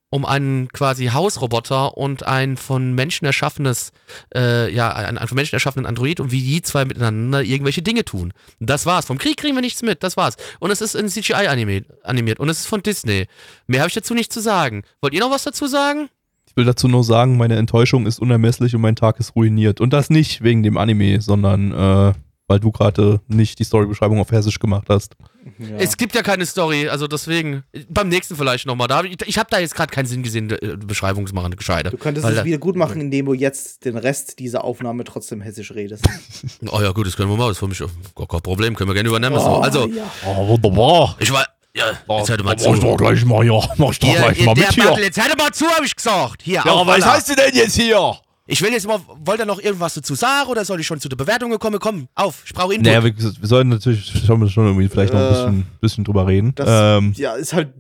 um 0.10 0.26
einen 0.26 0.70
quasi 0.70 1.06
Hausroboter 1.06 1.98
und 1.98 2.26
ein 2.26 2.58
von 2.58 2.94
Menschen 2.94 3.26
erschaffenes, 3.26 3.92
äh, 4.34 4.74
ja, 4.74 4.92
einen, 4.92 5.20
einen 5.20 5.28
von 5.28 5.36
Menschen 5.36 5.54
erschaffenen 5.54 5.86
Android 5.86 6.20
und 6.20 6.32
wie 6.32 6.42
die 6.42 6.64
zwei 6.64 6.86
miteinander 6.86 7.44
irgendwelche 7.44 7.84
Dinge 7.84 8.06
tun. 8.06 8.34
Das 8.60 8.88
war's. 8.88 9.06
Vom 9.06 9.20
Krieg 9.20 9.38
kriegen 9.38 9.56
wir 9.56 9.62
nichts 9.62 9.84
mit, 9.84 10.02
das 10.02 10.18
war's. 10.18 10.36
Und 10.60 10.72
es 10.72 10.82
ist 10.82 10.96
in 10.96 11.10
CGI 11.10 11.46
animiert, 11.48 11.86
animiert 12.04 12.40
und 12.40 12.50
es 12.50 12.62
ist 12.62 12.66
von 12.66 12.82
Disney. 12.82 13.28
Mehr 13.68 13.82
habe 13.82 13.90
ich 13.90 13.96
dazu 13.96 14.16
nicht 14.16 14.34
zu 14.34 14.40
sagen. 14.40 14.82
Wollt 15.00 15.14
ihr 15.14 15.20
noch 15.20 15.30
was 15.30 15.44
dazu 15.44 15.68
sagen? 15.68 16.10
Ich 16.48 16.58
will 16.58 16.66
dazu 16.66 16.88
nur 16.88 17.04
sagen, 17.04 17.38
meine 17.38 17.58
Enttäuschung 17.58 18.08
ist 18.08 18.18
unermesslich 18.18 18.74
und 18.74 18.82
mein 18.82 18.96
Tag 18.96 19.20
ist 19.20 19.36
ruiniert. 19.36 19.80
Und 19.80 19.94
das 19.94 20.10
nicht 20.10 20.42
wegen 20.42 20.64
dem 20.64 20.78
Anime, 20.78 21.22
sondern 21.22 21.72
äh, 21.72 22.14
weil 22.54 22.60
du 22.60 22.72
gerade 22.72 23.20
nicht 23.28 23.58
die 23.58 23.64
Storybeschreibung 23.64 24.20
auf 24.20 24.30
Hessisch 24.32 24.60
gemacht 24.60 24.86
hast. 24.88 25.16
Ja. 25.58 25.78
Es 25.80 25.98
gibt 25.98 26.14
ja 26.14 26.22
keine 26.22 26.46
Story, 26.46 26.88
also 26.88 27.08
deswegen. 27.08 27.64
Beim 27.90 28.10
nächsten 28.10 28.36
vielleicht 28.36 28.68
nochmal. 28.68 28.88
Da 28.88 29.04
ich 29.04 29.18
ich 29.26 29.38
habe 29.40 29.50
da 29.50 29.58
jetzt 29.58 29.74
gerade 29.74 29.92
keinen 29.92 30.06
Sinn 30.06 30.22
gesehen, 30.22 30.52
äh, 30.52 30.78
Beschreibung 30.78 31.26
zu 31.26 31.34
machen, 31.34 31.56
gescheide. 31.56 31.90
Du 31.90 31.98
könntest 31.98 32.28
Weil 32.28 32.38
es 32.38 32.44
wieder 32.46 32.60
gut 32.60 32.76
machen, 32.76 33.02
indem 33.02 33.26
du 33.26 33.34
jetzt 33.34 33.86
den 33.86 33.98
Rest 33.98 34.38
dieser 34.38 34.64
Aufnahme 34.64 35.04
trotzdem 35.04 35.42
hessisch 35.42 35.72
redest. 35.74 36.06
Oh 36.72 36.80
ja, 36.80 36.92
gut, 36.92 37.08
das 37.08 37.16
können 37.18 37.30
wir 37.30 37.38
mal. 37.38 37.48
Das 37.48 37.54
ist 37.54 37.60
für 37.60 37.68
mich 37.68 37.80
gar 38.16 38.28
kein 38.28 38.42
Problem, 38.42 38.76
können 38.76 38.90
wir 38.90 38.94
gerne 38.94 39.10
übernehmen. 39.10 39.40
so. 39.40 39.58
Also, 39.58 39.88
ja. 39.88 40.04
Oh, 40.28 40.48
wunderbar. 40.48 41.16
ich 41.20 41.32
war. 41.34 41.46
Ja, 41.76 41.86
jetzt 42.20 42.30
hört 42.30 42.44
mal 42.44 42.56
Mach 42.56 42.62
ich 42.62 42.80
doch 42.80 42.92
zu. 42.92 42.96
gleich 42.98 43.26
mal 43.26 43.42
hier. 43.44 43.60
Mach 43.78 43.92
ich 43.92 44.00
doch 44.00 44.08
Hier, 44.08 44.18
gleich 44.20 44.46
mal 44.46 44.54
mit 44.56 44.70
hier. 44.74 44.96
Jetzt 45.00 45.20
hört 45.20 45.36
mal 45.40 45.52
zu, 45.52 45.66
hab 45.66 45.84
ich 45.84 45.96
gesagt. 45.96 46.44
Hier, 46.44 46.62
Ja, 46.64 46.72
auf, 46.72 46.86
was 46.86 47.04
heißt 47.04 47.30
du 47.30 47.36
denn 47.36 47.56
jetzt 47.56 47.76
hier? 47.76 48.16
Ich 48.46 48.62
will 48.62 48.72
jetzt 48.72 48.86
mal, 48.86 49.00
wollt 49.24 49.40
ihr 49.40 49.46
noch 49.46 49.62
irgendwas 49.62 49.94
dazu 49.94 50.16
sagen 50.16 50.50
oder 50.50 50.66
soll 50.66 50.80
ich 50.80 50.86
schon 50.88 51.00
zu 51.00 51.08
der 51.08 51.16
Bewertung 51.16 51.58
kommen? 51.60 51.80
Komm, 51.80 52.08
auf, 52.14 52.44
ich 52.46 52.54
brauche 52.54 52.74
Input. 52.74 52.88
Naja, 52.88 53.04
wir, 53.04 53.18
wir 53.18 53.48
sollten 53.48 53.70
natürlich 53.70 54.06
schon, 54.26 54.50
schon 54.50 54.66
irgendwie 54.66 54.90
vielleicht 54.90 55.14
noch 55.14 55.22
ein 55.22 55.28
Äh, 55.28 55.30
bisschen, 55.30 55.66
bisschen 55.80 56.04
drüber 56.04 56.28
reden. 56.28 56.52
Das 56.56 56.68
Ähm, 56.70 57.14
ja, 57.16 57.36
ist 57.36 57.54
halt 57.54 57.74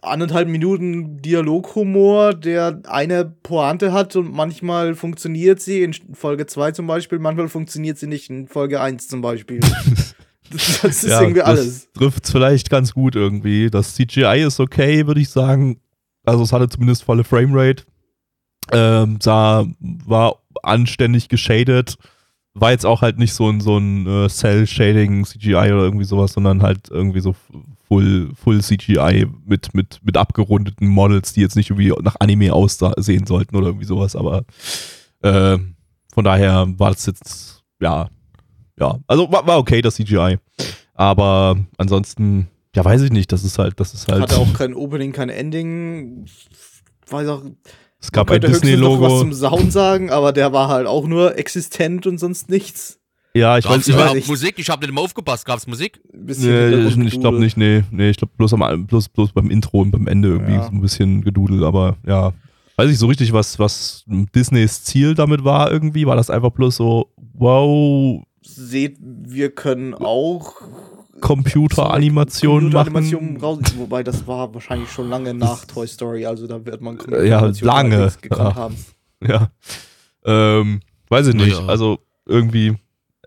anderthalb 0.00 0.48
Minuten 0.48 1.20
Dialoghumor, 1.20 2.32
der 2.34 2.80
eine 2.88 3.24
Pointe 3.26 3.92
hat 3.92 4.16
und 4.16 4.32
manchmal 4.32 4.94
funktioniert 4.94 5.60
sie 5.60 5.82
in 5.82 5.94
Folge 6.14 6.46
2 6.46 6.72
zum 6.72 6.86
Beispiel, 6.86 7.18
manchmal 7.18 7.48
funktioniert 7.48 7.98
sie 7.98 8.06
nicht 8.06 8.30
in 8.30 8.48
Folge 8.48 8.80
1 8.80 9.08
zum 9.08 9.20
Beispiel. 9.20 9.60
das, 9.60 10.14
das 10.82 11.04
ist 11.04 11.10
ja, 11.10 11.20
irgendwie 11.20 11.42
alles. 11.42 11.88
Das 11.92 11.92
trifft 11.92 12.26
vielleicht 12.28 12.70
ganz 12.70 12.94
gut 12.94 13.16
irgendwie. 13.16 13.68
Das 13.70 13.94
CGI 13.94 14.44
ist 14.46 14.60
okay, 14.60 15.06
würde 15.06 15.20
ich 15.20 15.28
sagen. 15.28 15.80
Also 16.24 16.42
es 16.42 16.52
hatte 16.52 16.68
zumindest 16.68 17.04
volle 17.04 17.24
Framerate. 17.24 17.84
Ähm, 18.72 19.18
sah, 19.20 19.66
war 19.80 20.36
anständig 20.62 21.28
geshadet. 21.28 21.96
War 22.54 22.72
jetzt 22.72 22.86
auch 22.86 23.02
halt 23.02 23.18
nicht 23.18 23.32
so 23.32 23.48
ein, 23.48 23.60
so 23.60 23.78
ein 23.78 24.06
äh, 24.06 24.28
Cell-Shading 24.28 25.24
CGI 25.24 25.54
oder 25.54 25.84
irgendwie 25.84 26.04
sowas, 26.04 26.32
sondern 26.32 26.62
halt 26.62 26.88
irgendwie 26.90 27.20
so 27.20 27.34
Full, 27.86 28.32
Full 28.34 28.60
CGI 28.60 29.26
mit, 29.46 29.74
mit, 29.74 30.00
mit 30.02 30.16
abgerundeten 30.16 30.88
Models, 30.88 31.32
die 31.32 31.40
jetzt 31.40 31.56
nicht 31.56 31.70
irgendwie 31.70 31.92
nach 32.02 32.16
Anime 32.20 32.52
aussehen 32.52 33.26
sollten 33.26 33.56
oder 33.56 33.68
irgendwie 33.68 33.86
sowas, 33.86 34.14
aber 34.14 34.44
äh, 35.22 35.58
von 36.12 36.24
daher 36.24 36.66
war 36.76 36.90
das 36.90 37.06
jetzt, 37.06 37.62
ja, 37.80 38.08
ja, 38.78 38.98
also 39.06 39.30
war, 39.30 39.46
war 39.46 39.58
okay, 39.58 39.82
das 39.82 39.96
CGI. 39.96 40.38
Aber 40.94 41.56
ansonsten, 41.76 42.48
ja, 42.74 42.84
weiß 42.84 43.02
ich 43.02 43.10
nicht, 43.10 43.30
das 43.32 43.44
ist 43.44 43.58
halt, 43.58 43.78
das 43.78 43.94
ist 43.94 44.08
halt. 44.10 44.22
Hatte 44.22 44.38
auch 44.38 44.52
kein 44.54 44.74
Opening, 44.74 45.12
kein 45.12 45.28
Ending. 45.28 46.26
Weiß 47.08 47.28
auch, 47.28 47.42
es 48.00 48.12
gab 48.12 48.28
man 48.28 48.36
ein 48.36 48.40
könnte 48.40 48.56
höchstens 48.56 48.80
noch 48.80 49.00
was 49.00 49.08
Disney-Logo. 49.12 49.20
zum 49.20 49.32
Sound 49.32 49.72
sagen, 49.72 50.10
aber 50.10 50.32
der 50.32 50.52
war 50.52 50.68
halt 50.68 50.86
auch 50.86 51.06
nur 51.06 51.36
existent 51.38 52.06
und 52.06 52.18
sonst 52.18 52.48
nichts. 52.48 52.98
Ja, 53.34 53.58
ich 53.58 53.64
Gab's 53.64 53.76
weiß, 53.76 53.88
ich 53.88 53.96
weiß 53.96 54.14
nicht. 54.14 54.28
Musik? 54.28 54.54
Ich 54.58 54.68
habe 54.70 54.84
nicht 54.84 54.92
mehr 54.94 55.04
aufgepasst. 55.04 55.44
Gab's 55.46 55.66
Musik? 55.66 56.00
Ein 56.12 56.26
bisschen 56.26 56.70
Nee, 56.98 57.04
ich, 57.06 57.14
ich 57.14 57.20
glaube 57.20 57.38
nicht, 57.38 57.56
nee. 57.56 57.84
Nee, 57.92 58.10
ich 58.10 58.16
glaube 58.16 58.32
bloß, 58.36 58.54
am, 58.54 58.86
bloß, 58.86 59.08
bloß 59.10 59.32
beim 59.32 59.50
Intro 59.50 59.82
und 59.82 59.92
beim 59.92 60.08
Ende 60.08 60.28
irgendwie 60.30 60.54
Ja. 60.54 60.64
so 60.64 60.70
ein 60.72 60.80
bisschen 60.80 61.22
gedudelt, 61.22 61.62
aber 61.62 61.96
ja. 62.06 62.32
Weiß 62.76 62.90
ich 62.90 62.98
so 62.98 63.06
richtig, 63.06 63.32
was, 63.32 63.58
was 63.58 64.04
Disneys 64.34 64.82
Ziel 64.82 65.14
damit 65.14 65.44
war 65.44 65.70
irgendwie. 65.70 66.06
War 66.06 66.16
das 66.16 66.30
einfach 66.30 66.50
bloß 66.50 66.76
so, 66.76 67.12
wow, 67.34 68.22
Seht, 68.42 68.96
wir 69.00 69.50
können 69.50 69.94
auch 69.94 70.54
Computeranimation 71.20 72.70
machen. 72.70 72.92
Computeranimation 72.92 73.36
raus, 73.36 73.58
wobei 73.76 74.02
das 74.02 74.26
war 74.26 74.52
wahrscheinlich 74.54 74.90
schon 74.90 75.08
lange 75.08 75.34
nach 75.34 75.64
Toy 75.64 75.86
Story, 75.86 76.26
also 76.26 76.46
da 76.46 76.64
wird 76.64 76.80
man 76.80 76.98
ja, 77.24 77.50
lange. 77.60 78.12
Ja. 78.30 78.54
haben. 78.54 78.76
Ja. 79.22 79.50
Ähm, 80.24 80.80
weiß 81.08 81.28
ich 81.28 81.34
nicht. 81.34 81.58
Ja. 81.58 81.66
Also 81.66 81.98
irgendwie, 82.26 82.76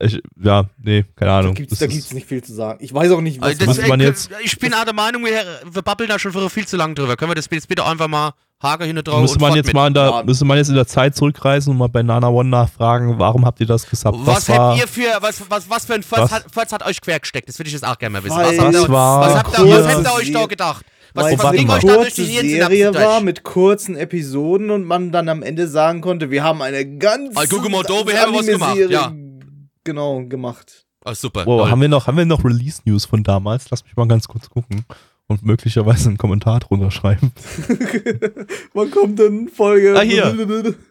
ich, 0.06 0.22
ja, 0.42 0.66
nee, 0.82 1.06
keine 1.16 1.32
Ahnung. 1.32 1.56
da 1.56 1.62
ist- 1.64 1.80
gibt's 1.80 2.14
nicht 2.14 2.28
viel 2.28 2.44
zu 2.44 2.54
sagen. 2.54 2.80
Ich 2.84 2.94
weiß 2.94 3.12
auch 3.12 3.22
nicht, 3.22 3.42
was, 3.42 3.60
Also 3.60 3.66
das, 3.82 3.88
man 3.88 4.00
äh, 4.00 4.06
jetzt- 4.06 4.30
ich 4.44 4.58
bin 4.60 4.74
auch 4.74 4.84
der 4.86 4.94
Meinung, 4.94 5.24
wir, 5.26 5.42
wir 5.72 5.82
babbeln 5.82 6.10
da 6.10 6.20
schon 6.20 6.32
viel 6.50 6.68
zu 6.68 6.78
lange 6.78 6.94
drüber. 6.96 7.16
Können 7.16 7.32
wir 7.32 7.36
das 7.36 7.48
jetzt 7.52 7.68
bitte 7.68 7.86
einfach 7.86 8.08
mal 8.08 8.34
Hager 8.62 8.86
hin 8.86 8.96
drauf 8.96 9.20
Müsste 9.22 9.36
und 9.36 9.42
man 9.42 9.56
jetzt 9.56 9.66
mit. 9.68 9.76
mal 9.76 9.88
in 9.88 9.94
der, 9.94 10.06
Ja. 10.06 10.24
müsste 10.24 10.46
man 10.46 10.58
jetzt 10.58 10.70
in 10.70 10.76
der 10.76 10.88
Zeit 10.88 11.16
zurückreisen 11.18 11.72
und 11.72 11.78
mal 11.78 11.90
bei 11.90 12.02
Nana 12.02 12.30
One 12.30 12.48
nachfragen, 12.50 13.20
warum 13.20 13.46
habt 13.46 13.60
ihr 13.60 13.66
das 13.66 13.90
gesagt? 13.90 14.16
Was, 14.22 14.48
war, 14.48 14.58
habt 14.70 14.80
ihr 14.80 14.88
für, 14.88 15.18
was, 15.20 15.42
was, 15.50 15.70
was 15.70 15.86
für 15.86 15.96
ein 15.96 16.04
Furz 16.04 16.22
Was? 16.22 16.32
hat, 16.32 16.72
hat 16.72 16.86
euch 16.86 17.02
quergesteckt? 17.02 17.50
Das 17.50 17.60
würde 17.60 17.68
ich 17.68 17.74
jetzt 17.74 17.86
auch 17.86 17.98
gerne 17.98 18.14
mal 18.14 18.24
wissen. 18.24 18.38
Was, 18.38 18.58
habt 18.58 18.74
ihr, 18.74 18.82
Was 18.84 18.90
war 18.90 19.22
was, 19.22 19.36
habt 19.36 19.60
ihr, 19.60 19.66
was 19.84 19.94
habt 19.96 20.06
ihr 20.08 20.14
euch 20.14 20.32
da 20.32 20.46
gedacht? 20.46 20.86
Was, 21.16 21.26
weil 21.26 21.38
was 21.38 21.46
es 21.46 21.52
ging 21.58 21.68
mal. 21.68 21.78
euch 21.78 21.84
eine 21.84 21.92
da 21.92 21.98
durch 21.98 22.16
kurze 22.16 22.22
die 22.42 22.50
Serie 22.50 22.94
war 22.96 23.22
mit 23.22 23.44
kurzen 23.44 23.96
Episoden 23.98 24.72
und 24.72 24.84
man 24.86 25.12
dann 25.12 25.30
am 25.30 25.44
Ende 25.44 25.68
sagen 25.68 26.02
konnte, 26.02 26.32
wir 26.32 26.44
haben 26.44 26.62
eine 26.62 26.98
ganz 26.98 27.36
guck 27.50 27.70
mal, 27.70 27.84
da, 27.84 28.08
wir 28.08 28.20
haben 28.20 28.34
was 28.34 28.48
gemacht, 28.48 28.78
ja. 28.90 29.14
Genau, 29.84 30.24
gemacht. 30.26 30.86
Ah, 31.04 31.16
super. 31.16 31.46
Wow, 31.46 31.70
haben 31.70 31.82
wir 31.82 31.90
noch, 31.90 32.08
haben 32.08 32.18
wir 32.18 32.26
noch 32.26 32.44
Release-News 32.44 33.06
von 33.06 33.24
damals? 33.24 33.70
Lass 33.70 33.84
mich 33.84 33.96
mal 33.96 34.08
ganz 34.08 34.28
kurz 34.28 34.50
gucken 34.50 34.86
und 35.28 35.44
möglicherweise 35.44 36.10
einen 36.10 36.18
Kommentar 36.18 36.60
drunter 36.60 36.92
schreiben. 36.92 37.32
Wann 38.74 38.92
kommt 38.92 39.20
denn 39.20 39.50
Folge? 39.50 39.96
Ah, 39.98 40.02
hier. 40.02 40.26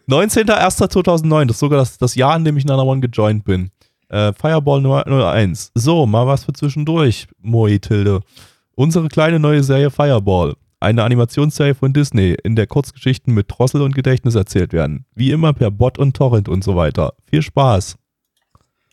19.01.2009, 0.08 1.46
das 1.46 1.56
ist 1.56 1.60
sogar 1.60 1.78
das, 1.78 1.98
das 1.98 2.14
Jahr, 2.14 2.36
in 2.36 2.44
dem 2.44 2.56
ich 2.56 2.64
Nana 2.64 2.82
One 2.82 3.00
gejoint 3.00 3.44
bin. 3.44 3.70
Äh, 4.08 4.32
Fireball 4.34 4.82
Nummer 4.82 5.06
01. 5.06 5.72
So, 5.74 6.06
mal 6.06 6.26
was 6.26 6.44
für 6.44 6.52
zwischendurch, 6.52 7.26
Moi 7.40 7.78
Tilde. 7.78 8.20
Unsere 8.74 9.08
kleine 9.08 9.38
neue 9.38 9.62
Serie 9.62 9.90
Fireball. 9.90 10.54
Eine 10.80 11.04
Animationsserie 11.04 11.74
von 11.74 11.92
Disney, 11.92 12.36
in 12.42 12.56
der 12.56 12.66
Kurzgeschichten 12.66 13.32
mit 13.32 13.46
Drossel 13.48 13.82
und 13.82 13.94
Gedächtnis 13.94 14.34
erzählt 14.34 14.72
werden. 14.72 15.06
Wie 15.14 15.30
immer 15.30 15.52
per 15.52 15.70
Bot 15.70 15.98
und 15.98 16.16
Torrent 16.16 16.48
und 16.48 16.64
so 16.64 16.74
weiter. 16.74 17.14
Viel 17.24 17.40
Spaß. 17.40 17.96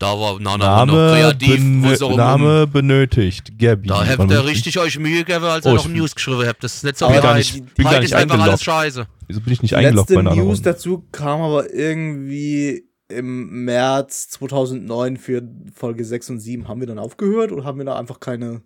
Da 0.00 0.18
war 0.18 0.40
Nana 0.40 0.86
noch 0.86 0.94
Name, 0.94 1.12
kreativ. 1.12 1.60
benö- 1.60 2.02
auch 2.04 2.10
um- 2.10 2.16
Name 2.16 2.66
benötigt. 2.66 3.52
Gabby. 3.58 3.86
Da 3.88 3.98
habt 4.06 4.18
ihr 4.18 4.26
bin 4.26 4.30
ich- 4.30 4.44
richtig 4.46 4.78
euch 4.78 4.98
Mühe 4.98 5.24
gegeben, 5.24 5.44
als 5.44 5.66
Oh, 5.66 5.68
ihr 5.70 5.74
noch 5.76 5.86
ich- 5.86 5.92
News 5.92 6.14
geschrieben 6.14 6.46
habt. 6.46 6.64
Das 6.64 6.74
ist 6.76 6.84
nicht 6.84 6.96
so 6.98 7.08
wie 7.08 7.20
gar 7.20 7.34
nicht- 7.34 7.74
bin 7.74 7.84
gar 7.84 7.98
nicht 8.00 8.04
ist 8.06 8.14
einfach 8.14 8.40
alles 8.40 8.62
scheiße. 8.62 9.06
Wieso 9.28 9.40
bin 9.42 9.52
ich 9.52 9.60
nicht 9.62 9.72
Die 9.72 9.76
eingeloggt 9.76 10.08
bei 10.08 10.14
letzte 10.14 10.24
Nana 10.24 10.36
News 10.42 10.58
One? 10.58 10.62
dazu 10.64 11.04
kam 11.12 11.42
aber 11.42 11.72
irgendwie 11.72 12.84
im 13.08 13.64
März 13.66 14.28
2009 14.30 15.18
für 15.18 15.42
Folge 15.74 16.04
6 16.04 16.30
und 16.30 16.40
7. 16.40 16.66
Haben 16.66 16.80
wir 16.80 16.86
dann 16.86 16.98
aufgehört 16.98 17.52
oder 17.52 17.64
haben 17.64 17.76
wir 17.78 17.84
da 17.84 17.98
einfach 17.98 18.20
keine, 18.20 18.62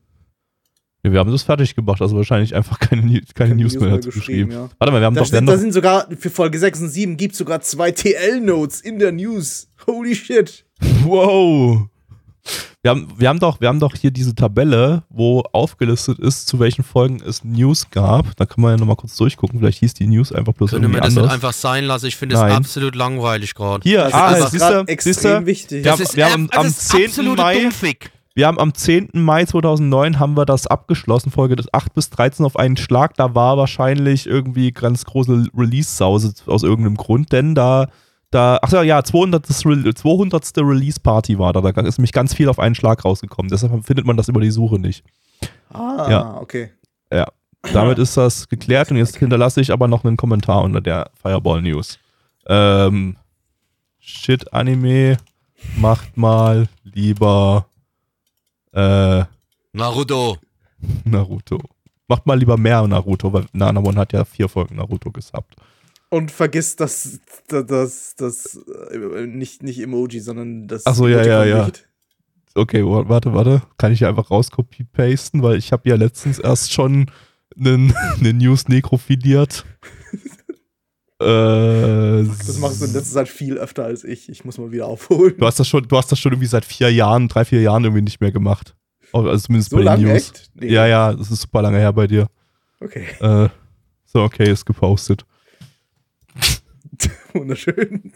Ja, 1.05 1.13
wir 1.13 1.19
haben 1.21 1.31
das 1.31 1.43
fertig 1.43 1.75
gemacht, 1.77 2.01
also 2.01 2.17
wahrscheinlich 2.17 2.55
einfach 2.55 2.79
keine, 2.79 3.03
keine, 3.03 3.21
keine 3.35 3.55
News 3.57 3.75
mehr 3.79 3.91
dazu 3.91 4.09
geschrieben. 4.11 4.51
Ja. 4.53 4.71
Warte 4.79 4.91
mal, 4.93 5.01
wir 5.01 5.07
haben 5.07 5.15
Da, 5.15 5.21
doch, 5.23 5.31
wir 5.31 5.37
haben 5.37 5.45
steht, 5.47 5.55
da 5.55 5.59
sind 5.61 5.73
sogar 5.75 6.07
für 6.19 6.31
Folge 6.31 6.59
6 6.59 6.81
und 6.81 6.89
7 6.89 7.17
gibt 7.17 7.33
es 7.33 7.39
sogar 7.39 7.61
zwei 7.61 7.91
TL-Notes 7.93 8.81
in 8.81 8.99
der 8.99 9.13
News. 9.13 9.69
Holy 9.87 10.15
shit. 10.15 10.65
Wow. 11.05 11.87
Wir 12.83 12.91
haben, 12.91 13.09
wir, 13.17 13.29
haben 13.31 13.39
doch, 13.39 13.59
wir 13.63 13.69
haben 13.69 13.81
doch 13.81 13.95
hier 13.95 14.11
diese 14.11 14.35
Tabelle, 14.35 15.05
wo 15.09 15.41
aufgelistet 15.53 16.19
ist, 16.19 16.47
zu 16.47 16.59
welchen 16.61 16.83
Folgen 16.85 17.23
es 17.27 17.43
News 17.43 17.87
gab. 17.91 18.37
Da 18.37 18.45
kann 18.45 18.61
man 18.61 18.73
ja 18.73 18.77
nochmal 18.77 18.97
kurz 18.97 19.17
durchgucken. 19.17 19.59
Vielleicht 19.59 19.79
hieß 19.79 19.95
die 19.95 20.07
News 20.07 20.31
einfach 20.33 20.53
bloß 20.53 20.71
Können 20.71 20.85
irgendwie 20.85 20.99
wir 20.99 21.01
das 21.03 21.09
anders. 21.17 21.25
nicht 21.25 21.33
einfach 21.35 21.53
sein 21.55 21.85
lassen? 21.85 22.07
Ich 22.07 22.17
finde 22.17 22.35
es 22.37 22.41
absolut 22.43 22.95
langweilig 22.95 23.55
gerade. 23.55 23.83
hier, 23.89 24.03
Das 24.05 24.13
ah, 24.13 24.33
ist 24.37 24.53
du, 24.61 24.85
extrem 24.87 25.47
wichtig. 25.47 25.85
Ja, 25.87 25.93
Das 25.93 26.01
ist, 26.01 26.17
wir 26.17 26.31
haben 26.31 26.51
ab- 26.51 26.59
am 26.59 26.65
das 26.67 26.79
ist 26.79 26.89
10. 26.91 27.07
absolute 27.07 27.43
Mai- 27.43 27.63
Dummfick. 27.63 28.11
Wir 28.35 28.47
haben 28.47 28.59
am 28.59 28.75
10. 28.75 29.11
Mai 29.13 29.45
2009 29.45 30.19
haben 30.19 30.37
wir 30.37 30.45
das 30.45 30.67
abgeschlossen, 30.67 31.31
Folge 31.31 31.57
des 31.57 31.73
8 31.73 31.95
bis 31.95 32.11
13 32.11 32.45
auf 32.45 32.57
einen 32.57 32.77
Schlag. 32.77 33.15
Da 33.15 33.35
war 33.35 33.57
wahrscheinlich 33.57 34.27
irgendwie 34.27 34.73
ganz 34.73 35.05
große 35.05 35.47
Release-Sause 35.57 36.35
aus 36.47 36.63
irgendeinem 36.63 36.97
Grund, 36.97 37.33
denn 37.33 37.55
da, 37.55 37.89
da 38.31 38.59
ach 38.63 38.73
ja, 38.73 39.03
200. 39.03 39.47
Re 39.65 39.95
200. 39.95 40.53
Release-Party 40.59 41.39
war 41.39 41.53
da. 41.53 41.61
Da 41.61 41.81
ist 41.83 41.99
nämlich 41.99 42.13
ganz 42.13 42.35
viel 42.35 42.49
auf 42.49 42.59
einen 42.59 42.75
Schlag 42.75 43.05
rausgekommen. 43.05 43.51
Deshalb 43.51 43.85
findet 43.85 44.07
man 44.07 44.17
das 44.17 44.29
über 44.29 44.41
die 44.41 44.51
Suche 44.51 44.79
nicht. 44.79 45.05
Ah, 45.73 46.07
Ja. 46.11 46.41
okay. 46.41 46.71
Damit 47.73 47.99
ist 47.99 48.17
das 48.17 48.49
geklärt 48.49 48.91
und 48.91 48.97
jetzt 48.99 49.17
hinterlasse 49.17 49.61
ich 49.61 49.73
aber 49.73 49.89
noch 49.89 50.05
einen 50.05 50.17
Kommentar 50.17 50.63
unter 50.63 50.81
der 50.81 51.11
Fireball 51.21 51.63
News. 51.63 51.99
Ähm, 52.47 53.17
Shit 53.99 54.53
Anime 54.53 55.17
macht 55.77 56.17
mal 56.17 56.69
lieber 56.83 57.67
äh, 58.75 59.25
Naruto. 59.73 60.37
Naruto. 61.05 61.59
Macht 62.09 62.27
mal 62.27 62.39
lieber 62.39 62.57
mehr 62.57 62.87
Naruto, 62.87 63.33
weil 63.33 63.47
Nanamon 63.53 63.97
hat 63.97 64.13
ja 64.13 64.25
vier 64.25 64.49
Folgen 64.49 64.77
Naruto 64.77 65.11
gesubbt. 65.11 65.55
Und 66.11 66.31
vergiss 66.31 66.77
das, 66.77 67.19
das, 67.49 67.67
das, 67.67 68.15
das 68.17 68.59
äh, 68.91 69.27
nicht, 69.27 69.63
nicht 69.63 69.81
Emoji, 69.81 70.21
sondern 70.21 70.69
das. 70.69 70.87
Ach 70.87 70.95
so, 70.95 71.09
ja, 71.09 71.25
ja, 71.25 71.45
ja. 71.45 71.65
Nicht. 71.65 71.89
Okay, 72.55 72.85
wa- 72.85 73.09
warte, 73.09 73.33
warte. 73.35 73.63
Kann 73.79 73.93
ich 73.93 73.99
hier 73.99 74.09
einfach 74.09 74.31
rauskopie-pasten, 74.31 75.43
weil 75.43 75.57
ich 75.57 75.73
habe 75.73 75.89
ja 75.89 75.97
letztens 75.97 76.39
erst 76.39 76.73
schon 76.73 77.11
einen, 77.59 77.93
eine 78.21 78.33
News 78.35 78.69
nekrophiliert. 78.69 79.65
Äh, 81.21 82.25
Das 82.25 82.59
machst 82.59 82.81
du 82.81 82.87
in 82.87 82.93
letzter 82.93 83.15
Zeit 83.15 83.29
viel 83.29 83.57
öfter 83.59 83.85
als 83.85 84.05
ich. 84.05 84.29
Ich 84.29 84.45
muss 84.45 84.59
mal 84.59 84.73
wieder 84.73 84.87
aufholen. 84.87 85.37
Du 85.39 85.47
hast 85.47 85.59
das 85.61 85.69
schon, 85.69 85.87
du 85.87 85.97
hast 85.97 86.11
das 86.13 86.19
schon 86.19 86.33
irgendwie 86.33 86.49
seit 86.49 86.65
vier 86.65 86.93
Jahren, 86.93 87.29
drei, 87.29 87.45
vier 87.45 87.61
Jahren 87.63 87.85
irgendwie 87.85 88.03
nicht 88.03 88.21
mehr 88.21 88.33
gemacht. 88.33 88.75
Also 89.13 89.37
zumindest 89.47 89.71
so 89.71 89.77
bei 89.77 89.85
den 89.97 90.07
News. 90.07 90.13
echt? 90.17 90.51
Nee. 90.55 90.73
Ja, 90.73 90.87
ja, 90.87 91.13
das 91.13 91.31
ist 91.31 91.43
super 91.43 91.63
lange 91.63 91.79
her 91.79 91.93
bei 91.93 92.07
dir. 92.09 92.27
Okay, 92.81 93.07
Äh, 93.21 93.49
so, 94.07 94.23
okay, 94.23 94.51
ist 94.51 94.65
gepostet. 94.67 95.25
wunderschön. 97.33 98.13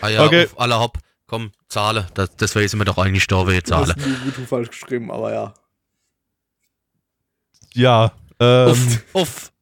Ah 0.00 0.08
ja, 0.08 0.24
Okay. 0.24 0.44
auf 0.46 0.58
aller 0.60 0.80
Hopp. 0.80 0.98
Komm, 1.26 1.50
zahle. 1.68 2.06
Das, 2.14 2.34
deswegen 2.36 2.68
sind 2.68 2.78
wir 2.80 2.84
doch 2.84 2.98
eigentlich 2.98 3.26
da, 3.26 3.46
wir 3.46 3.60
Du 3.60 3.62
zahle. 3.68 3.94
hast 3.94 3.98
Naruto 4.06 4.42
falsch 4.46 4.70
geschrieben, 4.70 5.10
aber 5.10 5.32
ja. 5.32 5.54
Ja, 7.74 8.12
ähm, 8.40 8.70
Uff, 8.70 9.02
uff. 9.12 9.52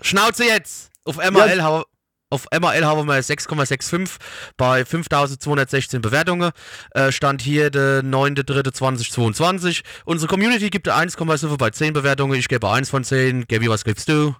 Schnauze 0.00 0.44
jetzt! 0.44 0.90
Auf 1.04 1.16
MRL 1.16 1.62
haben 1.62 1.84
auf 2.30 2.46
MRL 2.50 2.86
haben 2.86 3.06
wir 3.06 3.22
6,65 3.22 4.16
bei 4.56 4.86
5216 4.86 6.00
Bewertungen. 6.00 6.50
Äh, 6.92 7.12
stand 7.12 7.42
hier 7.42 7.68
der 7.68 8.02
9.3.2022. 8.02 9.82
Unsere 10.06 10.28
Community 10.30 10.70
gibt 10.70 10.88
1,5 10.88 11.58
bei 11.58 11.68
10 11.68 11.92
Bewertungen. 11.92 12.38
Ich 12.38 12.48
gebe 12.48 12.70
1 12.70 12.88
von 12.88 13.04
10. 13.04 13.46
Gabi, 13.48 13.68
was 13.68 13.84
gibst 13.84 14.08
du? 14.08 14.34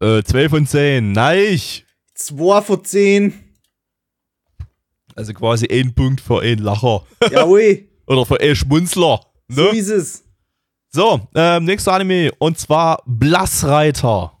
äh, 0.00 0.22
12 0.22 0.50
von 0.50 0.66
10, 0.66 1.12
nice. 1.12 1.82
2 2.14 2.62
von 2.62 2.82
10. 2.82 3.34
Also 5.14 5.34
quasi 5.34 5.66
ein 5.70 5.94
Punkt 5.94 6.22
für 6.22 6.40
einen 6.40 6.62
Lacher. 6.62 7.04
Jawohl, 7.30 7.88
Oder 8.06 8.24
für 8.24 8.40
einen 8.40 8.56
Schmunzler. 8.56 9.20
so 9.48 9.62
Ne? 9.70 9.76
ist 9.78 9.88
es. 9.90 10.24
So, 10.88 11.28
ähm, 11.34 11.64
nächster 11.66 11.92
Anime. 11.92 12.32
Und 12.38 12.58
zwar 12.58 13.02
Blassreiter. 13.06 14.32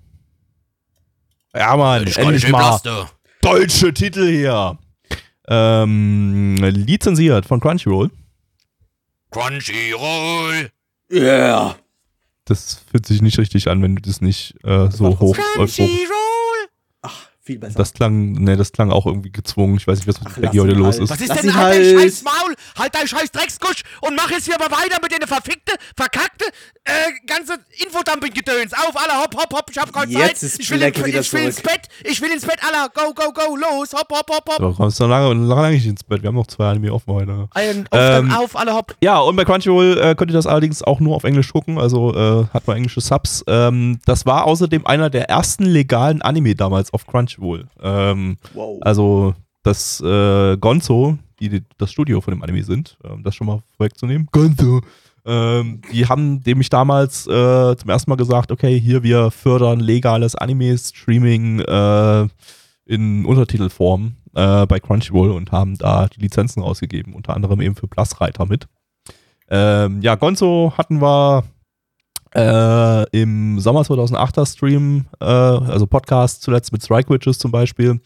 Ja, 1.54 1.76
Mann, 1.76 2.06
endlich 2.06 2.48
mal. 2.48 2.80
Deutsche 3.40 3.92
Titel 3.92 4.26
hier. 4.28 4.78
Ähm, 5.48 6.56
lizenziert 6.56 7.44
von 7.46 7.60
Crunchyroll. 7.60 8.10
Crunchyroll. 9.30 10.70
Yeah. 11.10 11.76
Das 12.44 12.82
fühlt 12.90 13.06
sich 13.06 13.22
nicht 13.22 13.38
richtig 13.38 13.68
an, 13.68 13.82
wenn 13.82 13.96
du 13.96 14.02
das 14.02 14.20
nicht 14.20 14.54
äh, 14.64 14.90
so 14.90 15.18
hoch. 15.18 15.36
hoch 15.58 15.68
Viel 17.44 17.58
besser. 17.58 17.76
das 17.76 17.92
klang, 17.92 18.34
ne, 18.34 18.56
das 18.56 18.70
klang 18.70 18.92
auch 18.92 19.04
irgendwie 19.04 19.32
gezwungen. 19.32 19.76
Ich 19.76 19.86
weiß 19.88 19.98
nicht, 19.98 20.06
was 20.06 20.20
mit 20.22 20.40
Becky 20.40 20.58
heute 20.58 20.72
ihn 20.74 20.78
los 20.78 20.94
halt. 20.94 21.02
ist. 21.02 21.10
Was 21.10 21.20
ist 21.20 21.28
Lass 21.28 21.40
denn? 21.40 21.50
ihn 21.50 21.56
Halt 21.56 21.74
dein 21.74 21.96
halt. 21.98 22.00
scheiß 22.12 22.22
Maul! 22.22 22.54
Halt 22.78 22.94
dein 22.94 23.08
scheiß 23.08 23.32
Dreckskusch 23.32 23.82
und 24.00 24.14
mach 24.14 24.30
jetzt 24.30 24.44
hier 24.44 24.54
aber 24.54 24.70
weiter 24.70 24.98
mit 25.02 25.10
deiner 25.10 25.26
verfickte, 25.26 25.74
verkackte, 25.96 26.44
äh, 26.84 26.92
ganze 27.26 27.54
Infodumping-Gedöns. 27.84 28.72
Auf, 28.74 28.94
alle, 28.94 29.20
hopp, 29.20 29.34
hopp, 29.36 29.52
hopp, 29.54 29.70
ich 29.72 29.78
hab 29.78 29.92
keine 29.92 30.12
Jetzt 30.12 30.40
Zeit. 30.40 30.42
ist 30.50 30.60
ich 30.60 30.70
will, 30.70 30.82
in, 30.82 30.88
ich 30.94 31.32
will 31.32 31.42
ins. 31.42 31.60
Bett, 31.60 31.88
ich 32.04 32.20
will 32.22 32.30
ins 32.30 32.46
Bett, 32.46 32.58
alle, 32.62 32.88
go, 32.94 33.12
go, 33.12 33.32
go, 33.32 33.56
los, 33.56 33.92
hopp, 33.92 34.08
hopp, 34.12 34.30
hopp, 34.30 34.48
hopp. 34.48 34.58
Du 34.58 34.72
kommst 34.74 35.00
noch 35.00 35.08
lange, 35.08 35.34
lange 35.34 35.70
nicht 35.72 35.86
ins 35.86 36.04
Bett. 36.04 36.22
Wir 36.22 36.28
haben 36.28 36.36
noch 36.36 36.46
zwei 36.46 36.70
Anime 36.70 36.92
offen 36.92 37.12
heute. 37.12 37.48
Ein, 37.54 37.86
auf, 37.90 37.98
Ähm, 38.00 38.30
auf, 38.32 38.56
alle, 38.56 38.72
hopp. 38.72 38.94
Ja, 39.02 39.18
und 39.18 39.34
bei 39.34 39.44
Crunchyroll 39.44 39.98
äh, 39.98 40.14
könnt 40.14 40.30
ihr 40.30 40.34
das 40.34 40.46
allerdings 40.46 40.80
auch 40.84 41.00
nur 41.00 41.16
auf 41.16 41.24
Englisch 41.24 41.52
gucken, 41.52 41.78
also 41.78 42.14
äh, 42.14 42.46
hat 42.54 42.68
man 42.68 42.76
englische 42.76 43.00
Subs. 43.00 43.42
Ähm, 43.48 43.98
das 44.06 44.26
war 44.26 44.44
außerdem 44.44 44.86
einer 44.86 45.10
der 45.10 45.28
ersten 45.28 45.64
legalen 45.64 46.22
Anime 46.22 46.54
damals 46.54 46.92
auf 46.94 47.04
Crunchyroll. 47.04 47.31
Ähm, 47.82 48.36
Wow. 48.54 48.78
also 48.82 49.34
das 49.62 50.00
äh, 50.00 50.56
Gonzo, 50.56 51.18
die, 51.40 51.48
die 51.48 51.62
das 51.78 51.92
Studio 51.92 52.20
von 52.20 52.34
dem 52.34 52.42
Anime 52.42 52.62
sind, 52.64 52.98
ähm, 53.04 53.22
das 53.22 53.34
schon 53.34 53.46
mal 53.46 53.62
vorwegzunehmen. 53.76 54.28
Gonzo. 54.32 54.80
Ähm, 55.24 55.82
die 55.92 56.06
haben 56.06 56.42
nämlich 56.44 56.68
damals 56.68 57.28
äh, 57.28 57.76
zum 57.76 57.88
ersten 57.90 58.10
Mal 58.10 58.16
gesagt, 58.16 58.50
okay, 58.50 58.78
hier 58.80 59.04
wir 59.04 59.30
fördern 59.30 59.78
legales 59.78 60.34
Anime-Streaming 60.34 61.60
äh, 61.60 62.28
in 62.86 63.24
Untertitelform 63.24 64.16
äh, 64.34 64.66
bei 64.66 64.80
Crunchyroll 64.80 65.30
und 65.30 65.52
haben 65.52 65.78
da 65.78 66.08
die 66.08 66.20
Lizenzen 66.20 66.60
rausgegeben, 66.62 67.14
unter 67.14 67.36
anderem 67.36 67.60
eben 67.60 67.76
für 67.76 67.86
Blassreiter 67.86 68.46
mit. 68.46 68.66
Ähm, 69.48 70.00
ja, 70.02 70.16
Gonzo 70.16 70.72
hatten 70.76 71.00
wir 71.00 71.44
äh, 72.34 73.20
im 73.20 73.60
Sommer 73.60 73.82
2008er 73.82 74.46
Stream, 74.46 75.06
äh, 75.20 75.24
also 75.24 75.86
Podcast 75.86 76.42
zuletzt 76.42 76.72
mit 76.72 76.82
Strike 76.82 77.12
Witches 77.12 77.38
zum 77.38 77.50
Beispiel. 77.50 78.00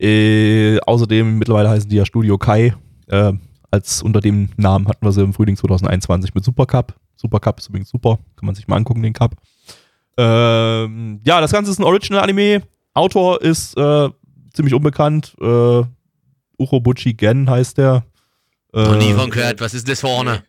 Äh, 0.00 0.78
außerdem 0.80 1.38
mittlerweile 1.38 1.70
heißen 1.70 1.88
die 1.88 1.96
ja 1.96 2.06
Studio 2.06 2.38
Kai. 2.38 2.74
Äh, 3.08 3.32
als 3.70 4.02
unter 4.02 4.20
dem 4.20 4.50
Namen 4.56 4.86
hatten 4.86 5.04
wir 5.04 5.12
sie 5.12 5.22
im 5.22 5.32
Frühling 5.32 5.56
2021 5.56 6.34
mit 6.34 6.44
Supercup. 6.44 6.94
Supercup 7.16 7.58
ist 7.58 7.68
übrigens 7.68 7.90
super, 7.90 8.18
kann 8.36 8.46
man 8.46 8.54
sich 8.54 8.68
mal 8.68 8.76
angucken, 8.76 9.02
den 9.02 9.12
Cup. 9.12 9.34
Ähm, 10.16 11.20
ja, 11.24 11.40
das 11.40 11.50
Ganze 11.50 11.70
ist 11.72 11.80
ein 11.80 11.84
Original-Anime. 11.84 12.62
Autor 12.92 13.42
ist 13.42 13.76
äh, 13.76 14.08
ziemlich 14.52 14.74
unbekannt. 14.74 15.34
Äh, 15.40 15.82
Urobuchi 16.58 17.14
Gen 17.14 17.50
heißt 17.50 17.78
der. 17.78 18.04
Noch 18.72 18.96
nie 18.96 19.12
von 19.12 19.30
gehört, 19.30 19.60
was 19.60 19.74
ist 19.74 19.88
das 19.88 20.00
vorne? 20.00 20.42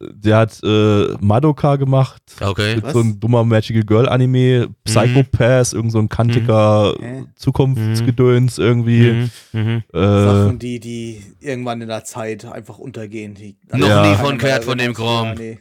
Der 0.00 0.36
hat 0.38 0.58
äh, 0.62 1.14
Madoka 1.20 1.76
gemacht. 1.76 2.22
Okay. 2.40 2.80
So 2.92 3.00
ein 3.00 3.20
dummer 3.20 3.44
Magical 3.44 3.82
Girl 3.82 4.08
Anime. 4.08 4.68
Psychopath, 4.84 5.72
irgend 5.74 5.92
so 5.92 5.98
ein 5.98 6.08
kantiger 6.08 6.94
Hä? 6.98 7.24
Zukunftsgedöns 7.36 8.58
irgendwie. 8.58 9.28
Mhm. 9.52 9.60
Mhm. 9.60 9.82
Äh, 9.92 9.98
Sachen, 10.00 10.58
die, 10.58 10.80
die 10.80 11.22
irgendwann 11.40 11.80
in 11.82 11.88
der 11.88 12.04
Zeit 12.04 12.44
einfach 12.44 12.78
untergehen. 12.78 13.34
Die, 13.34 13.56
Noch 13.72 13.88
Ja. 13.88 14.10
nie 14.10 14.16
von 14.16 14.38
gehört 14.38 14.64
von 14.64 14.78
dem 14.78 14.94
Kram. 14.94 15.26
ja, 15.28 15.34
nee. 15.34 15.58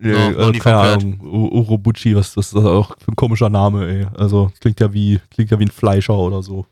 nee, 0.00 0.12
noch- 0.12 0.30
noch 0.38 0.48
äh, 0.48 0.50
nie 0.52 0.58
keine 0.58 0.76
von 1.00 1.12
Ahnung. 1.14 1.20
Urobuchi, 1.52 2.16
was 2.16 2.34
das 2.34 2.48
ist 2.48 2.56
auch 2.56 2.96
für 2.98 3.12
ein 3.12 3.16
komischer 3.16 3.48
Name, 3.50 3.86
ey. 3.88 4.06
Also 4.18 4.50
klingt 4.60 4.80
ja 4.80 4.92
wie, 4.92 5.20
klingt 5.30 5.50
ja 5.50 5.58
wie 5.58 5.64
ein 5.66 5.70
Fleischer 5.70 6.16
oder 6.18 6.42
so. 6.42 6.66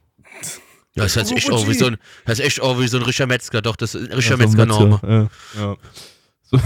Ja, 0.96 1.02
das 1.04 1.16
ist 1.16 1.32
echt 1.32 1.50
auch 1.50 1.66
wie 1.68 1.74
so 1.74 1.86
ein, 1.86 1.96
das 2.24 2.38
ist 2.38 2.44
echt 2.46 2.60
auch 2.62 2.78
wie 2.80 2.86
so 2.86 2.98
ein 2.98 3.02
Richard 3.02 3.28
Metzger, 3.28 3.60
doch, 3.62 3.74
das 3.74 3.94
ist 3.96 4.10
ein 4.10 4.16
Richard 4.16 4.38
Ja, 4.40 4.46
so 4.46 4.52
ein 4.62 4.68
Metzger-Name. 4.68 4.90
Metzger, 4.90 5.28
Ja. 5.56 5.60
ja. 5.60 5.76
So, 6.44 6.58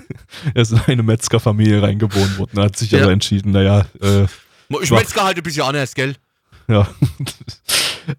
er 0.54 0.62
ist 0.62 0.72
in 0.72 0.78
eine 0.86 1.02
Metzgerfamilie 1.02 1.82
reingeboren 1.82 2.38
worden, 2.38 2.60
hat 2.60 2.76
sich 2.76 2.90
Ja. 2.90 3.02
aber 3.02 3.12
entschieden, 3.12 3.52
naja, 3.52 3.86
äh, 4.02 4.24
Ich 4.80 4.88
Schwach. 4.88 4.98
Metzger 5.00 5.24
halt 5.24 5.36
ein 5.36 5.42
bisschen 5.42 5.64
anders, 5.64 5.94
gell? 5.94 6.14
Ja. 6.68 6.86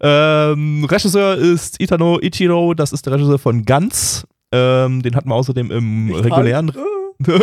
ähm, 0.00 0.84
Regisseur 0.84 1.36
ist 1.36 1.80
Itano 1.80 2.18
Ichiro, 2.20 2.74
das 2.74 2.92
ist 2.92 3.06
der 3.06 3.14
Regisseur 3.14 3.38
von 3.38 3.64
Guns. 3.64 4.26
Ähm, 4.52 5.02
den 5.02 5.14
hatten 5.14 5.28
wir 5.28 5.34
außerdem 5.36 5.70
im 5.70 6.10
Echt 6.10 6.24
regulären. 6.24 6.66
den 7.20 7.34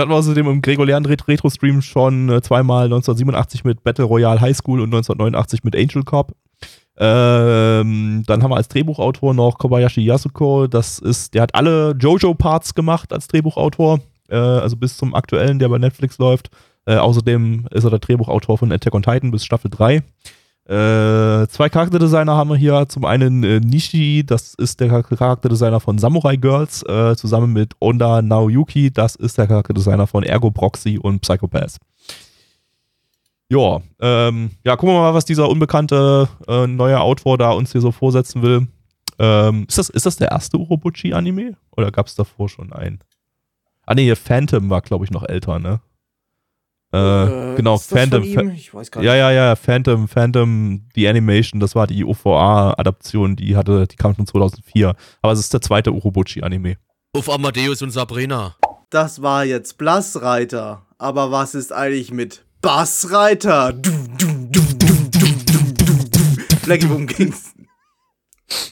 hatten 0.00 0.10
wir 0.10 0.16
außerdem 0.16 0.46
im 0.48 0.60
regulären 0.60 1.06
Ret- 1.06 1.26
Retro-Stream 1.28 1.80
schon 1.80 2.28
äh, 2.28 2.42
zweimal 2.42 2.84
1987 2.86 3.64
mit 3.64 3.82
Battle 3.84 4.04
Royale 4.04 4.40
High 4.40 4.56
School 4.56 4.80
und 4.80 4.86
1989 4.88 5.64
mit 5.64 5.74
Angel 5.76 6.02
Corp. 6.02 6.32
Ähm, 7.02 8.24
dann 8.26 8.42
haben 8.42 8.50
wir 8.50 8.56
als 8.56 8.68
Drehbuchautor 8.68 9.32
noch 9.32 9.56
Kobayashi 9.56 10.02
Yasuko. 10.02 10.66
Das 10.66 10.98
ist, 10.98 11.32
der 11.32 11.42
hat 11.42 11.54
alle 11.54 11.96
Jojo-Parts 11.98 12.74
gemacht 12.74 13.12
als 13.12 13.26
Drehbuchautor. 13.26 14.00
Äh, 14.28 14.36
also 14.36 14.76
bis 14.76 14.98
zum 14.98 15.14
aktuellen, 15.14 15.58
der 15.58 15.70
bei 15.70 15.78
Netflix 15.78 16.18
läuft. 16.18 16.50
Äh, 16.84 16.96
außerdem 16.96 17.66
ist 17.70 17.84
er 17.84 17.90
der 17.90 17.98
Drehbuchautor 18.00 18.58
von 18.58 18.70
Attack 18.70 18.94
on 18.94 19.02
Titan 19.02 19.30
bis 19.30 19.44
Staffel 19.46 19.70
3. 19.70 20.02
Äh, 20.66 21.48
zwei 21.48 21.68
Charakterdesigner 21.70 22.36
haben 22.36 22.50
wir 22.50 22.56
hier. 22.56 22.86
Zum 22.88 23.06
einen 23.06 23.42
äh, 23.44 23.60
Nishi, 23.60 24.22
das 24.24 24.54
ist 24.54 24.78
der 24.80 24.88
Char- 24.88 25.02
Charakterdesigner 25.02 25.80
von 25.80 25.98
Samurai 25.98 26.36
Girls, 26.36 26.82
äh, 26.82 27.16
zusammen 27.16 27.52
mit 27.52 27.72
Onda 27.80 28.20
Naoyuki, 28.22 28.92
das 28.92 29.16
ist 29.16 29.38
der 29.38 29.46
Charakterdesigner 29.46 30.06
von 30.06 30.22
Ergo 30.22 30.50
Proxy 30.50 30.98
und 30.98 31.22
Psychopath. 31.22 31.78
Ja, 33.50 33.80
ähm, 34.00 34.50
ja, 34.64 34.76
gucken 34.76 34.94
wir 34.94 35.00
mal, 35.00 35.14
was 35.14 35.24
dieser 35.24 35.48
unbekannte 35.48 36.28
äh, 36.46 36.66
neue 36.68 37.00
Autor 37.00 37.36
da 37.36 37.50
uns 37.50 37.72
hier 37.72 37.80
so 37.80 37.90
vorsetzen 37.90 38.42
will. 38.42 38.68
Ähm, 39.18 39.66
ist, 39.68 39.76
das, 39.76 39.90
ist 39.90 40.06
das 40.06 40.16
der 40.16 40.30
erste 40.30 40.56
Urobuchi-Anime? 40.56 41.56
Oder 41.76 41.90
gab 41.90 42.06
es 42.06 42.14
davor 42.14 42.48
schon 42.48 42.72
einen? 42.72 43.00
Ah, 43.86 43.94
nee, 43.94 44.14
Phantom 44.14 44.70
war, 44.70 44.82
glaube 44.82 45.04
ich, 45.04 45.10
noch 45.10 45.24
älter, 45.28 45.58
ne? 45.58 45.80
Äh, 46.92 47.56
genau, 47.56 47.74
ist 47.76 47.90
das 47.92 47.98
Phantom. 47.98 48.22
Von 48.24 48.32
Fa- 48.34 48.40
ihm? 48.42 48.50
Ich 48.50 48.72
weiß 48.72 48.90
gar 48.90 49.02
ja, 49.02 49.12
nicht. 49.12 49.18
ja, 49.20 49.30
ja, 49.30 49.56
Phantom, 49.56 50.08
Phantom, 50.08 50.88
die 50.94 51.08
Animation, 51.08 51.60
das 51.60 51.74
war 51.74 51.86
die 51.86 52.04
OVA-Adaption, 52.04 53.36
die 53.36 53.56
hatte, 53.56 53.86
die 53.86 53.96
kam 53.96 54.14
schon 54.14 54.26
2004. 54.26 54.94
Aber 55.22 55.32
es 55.32 55.40
ist 55.40 55.52
der 55.52 55.60
zweite 55.60 55.92
Urobuchi-Anime. 55.92 56.76
Auf 57.16 57.28
Amadeus 57.28 57.82
und 57.82 57.90
Sabrina. 57.90 58.56
Das 58.90 59.22
war 59.22 59.44
jetzt 59.44 59.76
Blassreiter. 59.78 60.82
Aber 60.98 61.30
was 61.30 61.54
ist 61.54 61.72
eigentlich 61.72 62.12
mit 62.12 62.44
Bassreiter? 62.62 63.72
Du, 63.72 63.90
du, 64.18 64.26
du, 64.50 64.60
du, 64.60 64.86
du, 65.10 65.26
du, 65.46 65.72
du, 65.74 66.08
du. 66.10 66.56
Blackie, 66.64 66.88
worum 66.90 67.06
ging's? 67.06 67.54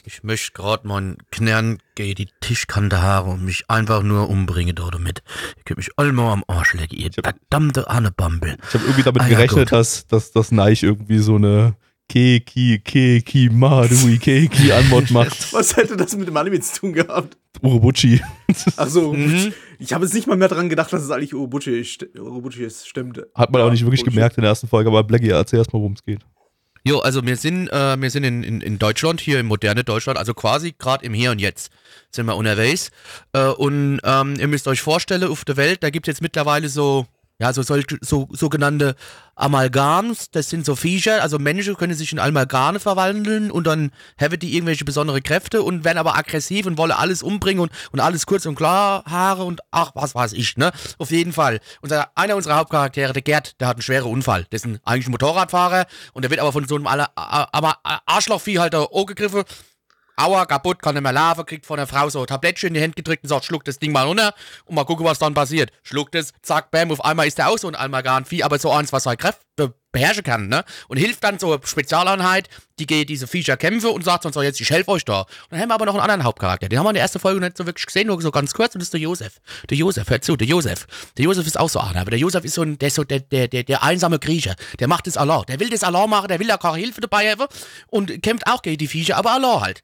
Ich 0.05 0.23
möchte 0.23 0.51
gerade 0.51 0.87
meinen 0.87 1.17
Knern 1.31 1.79
gegen 1.95 2.13
die 2.15 2.27
Tischkante 2.41 3.01
haare 3.01 3.29
und 3.31 3.43
mich 3.45 3.69
einfach 3.69 4.03
nur 4.03 4.29
umbringen 4.29 4.75
dort 4.75 4.93
damit. 4.95 5.23
Ihr 5.57 5.63
könnt 5.63 5.77
mich 5.77 5.89
alle 5.97 6.11
mal 6.11 6.31
am 6.33 6.43
Arsch 6.47 6.73
lecken, 6.73 6.97
ihr 6.99 7.09
verdammte 7.13 7.89
Annebambel. 7.89 8.57
Ich 8.67 8.73
habe 8.75 8.83
irgendwie 8.83 9.03
damit 9.03 9.21
Ah, 9.21 9.27
ja, 9.27 9.29
gerechnet, 9.37 9.69
gut. 9.69 9.79
dass, 9.79 10.05
dass 10.07 10.31
das 10.31 10.51
Neich 10.51 10.83
irgendwie 10.83 11.19
so 11.19 11.35
eine 11.35 11.75
Keki, 12.09 12.79
Keki, 12.83 13.49
Madui, 13.49 14.17
Keki 14.17 14.71
Anmod 14.73 15.09
macht. 15.11 15.53
Was 15.53 15.77
hätte 15.77 15.95
das 15.95 16.15
mit 16.17 16.27
dem 16.27 16.35
Anime 16.35 16.59
zu 16.59 16.79
tun 16.81 16.93
gehabt? 16.93 17.37
Urobuchi. 17.61 18.21
Ach 18.77 18.87
so, 18.87 19.13
Mhm. 19.13 19.53
ich 19.79 19.93
habe 19.93 20.05
jetzt 20.05 20.13
nicht 20.13 20.27
mal 20.27 20.35
mehr 20.37 20.47
dran 20.47 20.69
gedacht, 20.69 20.91
dass 20.91 21.03
es 21.03 21.11
eigentlich 21.11 21.33
Urobuchi, 21.33 21.83
st 21.83 22.07
Urobuchi 22.17 22.63
ist. 22.63 22.87
Stimmt. 22.87 23.21
Hat 23.35 23.51
man 23.51 23.61
auch 23.61 23.71
nicht 23.71 23.81
wirklich 23.85 24.01
Bullshit. 24.01 24.13
gemerkt 24.15 24.37
in 24.37 24.41
der 24.41 24.49
ersten 24.49 24.67
Folge, 24.67 24.89
aber 24.89 25.03
Blackie, 25.03 25.29
erzähl 25.29 25.59
erstmal, 25.59 25.81
worum 25.81 25.93
es 25.93 26.03
geht. 26.03 26.21
Jo, 26.85 26.99
also 26.99 27.23
wir 27.25 27.35
sind, 27.35 27.67
äh, 27.67 28.01
wir 28.01 28.09
sind 28.09 28.23
in, 28.23 28.41
in, 28.43 28.61
in 28.61 28.79
Deutschland, 28.79 29.19
hier 29.19 29.39
im 29.39 29.47
moderne 29.47 29.83
Deutschland, 29.83 30.17
also 30.17 30.33
quasi 30.33 30.73
gerade 30.79 31.05
im 31.05 31.13
Hier 31.13 31.31
und 31.31 31.39
Jetzt 31.39 31.71
sind 32.09 32.25
wir 32.25 32.35
unterwegs. 32.37 32.89
Äh, 33.33 33.47
und 33.49 33.99
ähm, 34.03 34.35
ihr 34.39 34.47
müsst 34.47 34.67
euch 34.67 34.81
vorstellen, 34.81 35.25
auf 35.25 35.43
der 35.45 35.57
Welt, 35.57 35.83
da 35.83 35.89
gibt 35.89 36.07
es 36.07 36.13
jetzt 36.13 36.21
mittlerweile 36.21 36.69
so, 36.69 37.05
ja, 37.39 37.53
so, 37.53 37.61
solche, 37.63 37.97
so 38.01 38.27
sogenannte 38.31 38.95
Amalgams, 39.35 40.29
das 40.31 40.49
sind 40.49 40.65
so 40.65 40.75
Viecher, 40.75 41.21
also 41.23 41.39
Menschen 41.39 41.77
können 41.77 41.93
sich 41.93 42.11
in 42.11 42.19
Amalgame 42.19 42.81
verwandeln 42.81 43.49
und 43.49 43.65
dann 43.65 43.91
haben 44.19 44.37
die 44.37 44.53
irgendwelche 44.53 44.83
besondere 44.83 45.21
Kräfte 45.21 45.63
und 45.63 45.85
werden 45.85 45.97
aber 45.97 46.17
aggressiv 46.17 46.65
und 46.65 46.77
wollen 46.77 46.91
alles 46.91 47.23
umbringen 47.23 47.61
und, 47.61 47.71
und 47.91 48.01
alles 48.01 48.25
kurz 48.25 48.45
und 48.45 48.55
klar, 48.55 49.05
Haare 49.05 49.45
und 49.45 49.61
ach, 49.71 49.91
was 49.95 50.13
weiß 50.13 50.33
ich, 50.33 50.57
ne? 50.57 50.71
Auf 50.97 51.11
jeden 51.11 51.31
Fall. 51.31 51.61
Unser, 51.81 52.11
einer 52.15 52.35
unserer 52.35 52.57
Hauptcharaktere, 52.57 53.13
der 53.13 53.21
Gerd, 53.21 53.59
der 53.61 53.69
hat 53.69 53.77
einen 53.77 53.83
schweren 53.83 54.11
Unfall. 54.11 54.45
Der 54.51 54.57
ist 54.57 54.65
ein, 54.65 54.79
eigentlich 54.83 55.07
ein 55.07 55.11
Motorradfahrer 55.11 55.85
und 56.11 56.23
der 56.23 56.31
wird 56.31 56.41
aber 56.41 56.51
von 56.51 56.67
so 56.67 56.75
einem 56.75 56.87
Arschlochvieh 56.87 58.59
halt 58.59 58.73
da 58.73 58.85
gegriffen. 59.07 59.43
Aua, 60.19 60.45
kaputt, 60.45 60.81
kann 60.81 60.95
nicht 60.95 61.03
mehr 61.03 61.13
laufen, 61.13 61.45
kriegt 61.45 61.65
von 61.65 61.77
der 61.77 61.87
Frau 61.87 62.09
so 62.09 62.19
ein 62.19 62.27
Tablettchen 62.27 62.67
in 62.67 62.73
die 62.73 62.83
Hand 62.83 62.95
gedrückt 62.97 63.23
und 63.23 63.29
sagt, 63.29 63.45
schluck 63.45 63.63
das 63.63 63.79
Ding 63.79 63.93
mal 63.93 64.05
runter 64.05 64.33
und 64.65 64.75
mal 64.75 64.83
gucken, 64.83 65.05
was 65.05 65.17
dann 65.17 65.33
passiert. 65.33 65.71
Schluckt 65.81 66.13
es, 66.13 66.33
zack, 66.41 66.71
bam, 66.71 66.91
auf 66.91 67.03
einmal 67.05 67.25
ist 67.25 67.37
der 67.37 67.47
auch 67.47 67.57
so 67.57 67.69
ein 67.69 67.75
Amalgam-Vieh, 67.75 68.43
aber 68.43 68.59
so 68.59 68.69
eins, 68.69 68.91
was 68.91 69.05
halt 69.05 69.19
Kräft, 69.19 69.39
beherrschen 69.91 70.23
kann, 70.23 70.47
ne? 70.47 70.63
Und 70.87 70.97
hilft 70.97 71.23
dann 71.23 71.37
eine 71.41 71.59
Spezialeinheit, 71.63 72.49
die 72.77 72.85
geht 72.85 73.09
diese 73.09 73.27
Viecher 73.27 73.57
kämpfe 73.57 73.89
und 73.89 74.03
sagt 74.03 74.25
dann 74.25 74.33
so, 74.33 74.41
jetzt 74.41 74.61
ich 74.61 74.69
helfe 74.69 74.91
euch 74.91 75.03
da. 75.03 75.21
Und 75.21 75.27
dann 75.51 75.61
haben 75.61 75.69
wir 75.69 75.73
aber 75.73 75.85
noch 75.85 75.93
einen 75.95 76.01
anderen 76.01 76.23
Hauptcharakter. 76.23 76.69
Den 76.69 76.77
haben 76.77 76.85
wir 76.85 76.91
in 76.91 76.95
der 76.95 77.03
ersten 77.03 77.19
Folge 77.19 77.39
nicht 77.39 77.57
so 77.57 77.65
wirklich 77.65 77.85
gesehen, 77.85 78.07
nur 78.07 78.21
so 78.21 78.31
ganz 78.31 78.53
kurz 78.53 78.75
und 78.75 78.79
das 78.79 78.87
ist 78.87 78.93
der 78.93 79.01
Josef. 79.01 79.39
Der 79.69 79.77
Josef, 79.77 80.09
hört 80.09 80.23
zu, 80.23 80.35
der 80.35 80.47
Josef. 80.47 80.85
Der 81.17 81.25
Josef 81.25 81.47
ist 81.47 81.59
auch 81.59 81.69
so 81.69 81.79
einer, 81.79 82.01
aber 82.01 82.11
der 82.11 82.19
Josef 82.19 82.45
ist 82.45 82.53
so 82.53 82.61
ein, 82.61 82.77
der 82.77 82.87
ist 82.87 82.95
so 82.95 83.03
der, 83.03 83.19
der, 83.19 83.47
der, 83.47 83.63
der 83.63 83.83
einsame 83.83 84.19
Grieche. 84.19 84.55
Der 84.79 84.87
macht 84.87 85.07
das 85.07 85.17
Allah. 85.17 85.43
Der 85.47 85.59
will 85.59 85.69
das 85.69 85.83
Allah 85.83 86.05
machen, 86.07 86.27
der 86.27 86.39
will 86.39 86.47
da 86.47 86.57
keine 86.57 86.77
Hilfe 86.77 87.01
dabei 87.01 87.31
haben 87.31 87.47
und 87.87 88.21
kämpft 88.21 88.47
auch 88.47 88.61
gegen 88.61 88.77
die 88.77 88.87
Viecher, 88.87 89.17
aber 89.17 89.31
Allah 89.31 89.61
halt. 89.61 89.81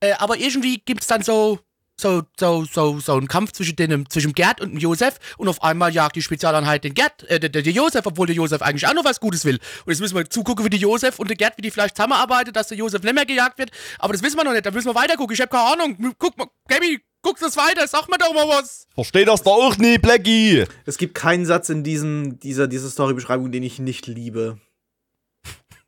Äh, 0.00 0.12
aber 0.14 0.36
irgendwie 0.36 0.82
gibt's 0.84 1.06
dann 1.06 1.22
so, 1.22 1.60
so, 1.96 2.22
so, 2.38 2.64
so, 2.64 2.98
so 3.00 3.12
einen 3.12 3.28
Kampf 3.28 3.52
zwischen, 3.52 3.76
dem, 3.76 4.08
zwischen 4.10 4.32
Gerd 4.32 4.60
und 4.60 4.70
dem 4.72 4.78
Josef 4.78 5.18
und 5.38 5.48
auf 5.48 5.62
einmal 5.62 5.92
jagt 5.94 6.16
die 6.16 6.22
Spezialeinheit 6.22 6.84
den 6.84 6.94
Gerd, 6.94 7.22
äh, 7.24 7.38
der, 7.38 7.48
der, 7.48 7.62
der 7.62 7.72
Josef, 7.72 8.04
obwohl 8.06 8.26
der 8.26 8.36
Josef 8.36 8.62
eigentlich 8.62 8.86
auch 8.86 8.94
noch 8.94 9.04
was 9.04 9.20
Gutes 9.20 9.44
will. 9.44 9.58
Und 9.84 9.92
jetzt 9.92 10.00
müssen 10.00 10.16
wir 10.16 10.28
zugucken, 10.28 10.64
wie 10.64 10.70
die 10.70 10.78
Josef 10.78 11.18
und 11.18 11.28
der 11.28 11.36
Gerd, 11.36 11.56
wie 11.56 11.62
die 11.62 11.70
vielleicht 11.70 11.96
zusammenarbeiten, 11.96 12.52
dass 12.52 12.68
der 12.68 12.78
Josef 12.78 13.02
nicht 13.02 13.14
mehr 13.14 13.26
gejagt 13.26 13.58
wird. 13.58 13.70
Aber 13.98 14.12
das 14.12 14.22
wissen 14.22 14.36
wir 14.36 14.44
noch 14.44 14.52
nicht, 14.52 14.66
da 14.66 14.70
müssen 14.70 14.88
wir 14.88 14.94
weiter 14.94 15.16
gucken. 15.16 15.34
Ich 15.34 15.40
habe 15.40 15.50
keine 15.50 15.72
Ahnung. 15.72 16.14
Guck 16.18 16.36
mal, 16.36 16.46
Gabi, 16.68 17.00
guck 17.22 17.38
das 17.38 17.56
weiter, 17.56 17.86
sag 17.86 18.08
mir 18.08 18.18
doch 18.18 18.34
mal 18.34 18.48
was. 18.48 18.86
Versteh 18.94 19.24
das 19.24 19.42
doch 19.42 19.52
auch 19.52 19.78
nie, 19.78 19.98
Blackie. 19.98 20.64
Es 20.86 20.98
gibt 20.98 21.14
keinen 21.14 21.46
Satz 21.46 21.68
in 21.68 21.84
diesem, 21.84 22.38
dieser, 22.40 22.68
dieser 22.68 22.90
Storybeschreibung, 22.90 23.52
den 23.52 23.62
ich 23.62 23.78
nicht 23.78 24.06
liebe. 24.06 24.58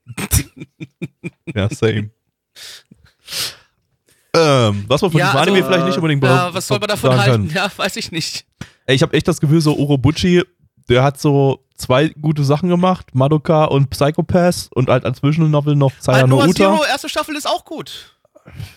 Ja, 1.54 1.70
same. 1.70 2.10
Ähm, 4.36 4.84
was 4.88 5.02
man 5.02 5.10
von 5.10 5.18
Ja, 5.20 5.26
diesem 5.26 5.38
also, 5.38 5.50
Anime 5.52 5.66
vielleicht 5.66 5.86
nicht 5.86 5.96
unbedingt 5.96 6.22
Ja, 6.24 6.52
was 6.52 6.66
soll 6.66 6.78
man 6.78 6.88
davon 6.88 7.16
halten? 7.18 7.48
kann. 7.48 7.56
Ja, 7.56 7.70
weiß 7.76 7.96
ich 7.96 8.12
nicht. 8.12 8.44
Ey, 8.86 8.94
ich 8.96 9.02
habe 9.02 9.12
echt 9.14 9.26
das 9.28 9.40
Gefühl, 9.40 9.60
so 9.60 9.76
Orobuchi, 9.76 10.42
der 10.88 11.02
hat 11.02 11.20
so 11.20 11.64
zwei 11.76 12.08
gute 12.08 12.44
Sachen 12.44 12.68
gemacht, 12.68 13.14
Madoka 13.14 13.64
und 13.64 13.90
Psychopath 13.90 14.68
und 14.74 14.88
halt 14.88 15.04
als 15.04 15.18
Zwischennovel 15.18 15.74
noch 15.76 15.92
Halt 15.92 16.02
Sayano 16.02 16.36
Noah 16.36 16.44
Uta. 16.48 16.52
Zero, 16.54 16.84
erste 16.84 17.08
Staffel 17.08 17.34
ist 17.36 17.48
auch 17.48 17.64
gut. 17.64 18.16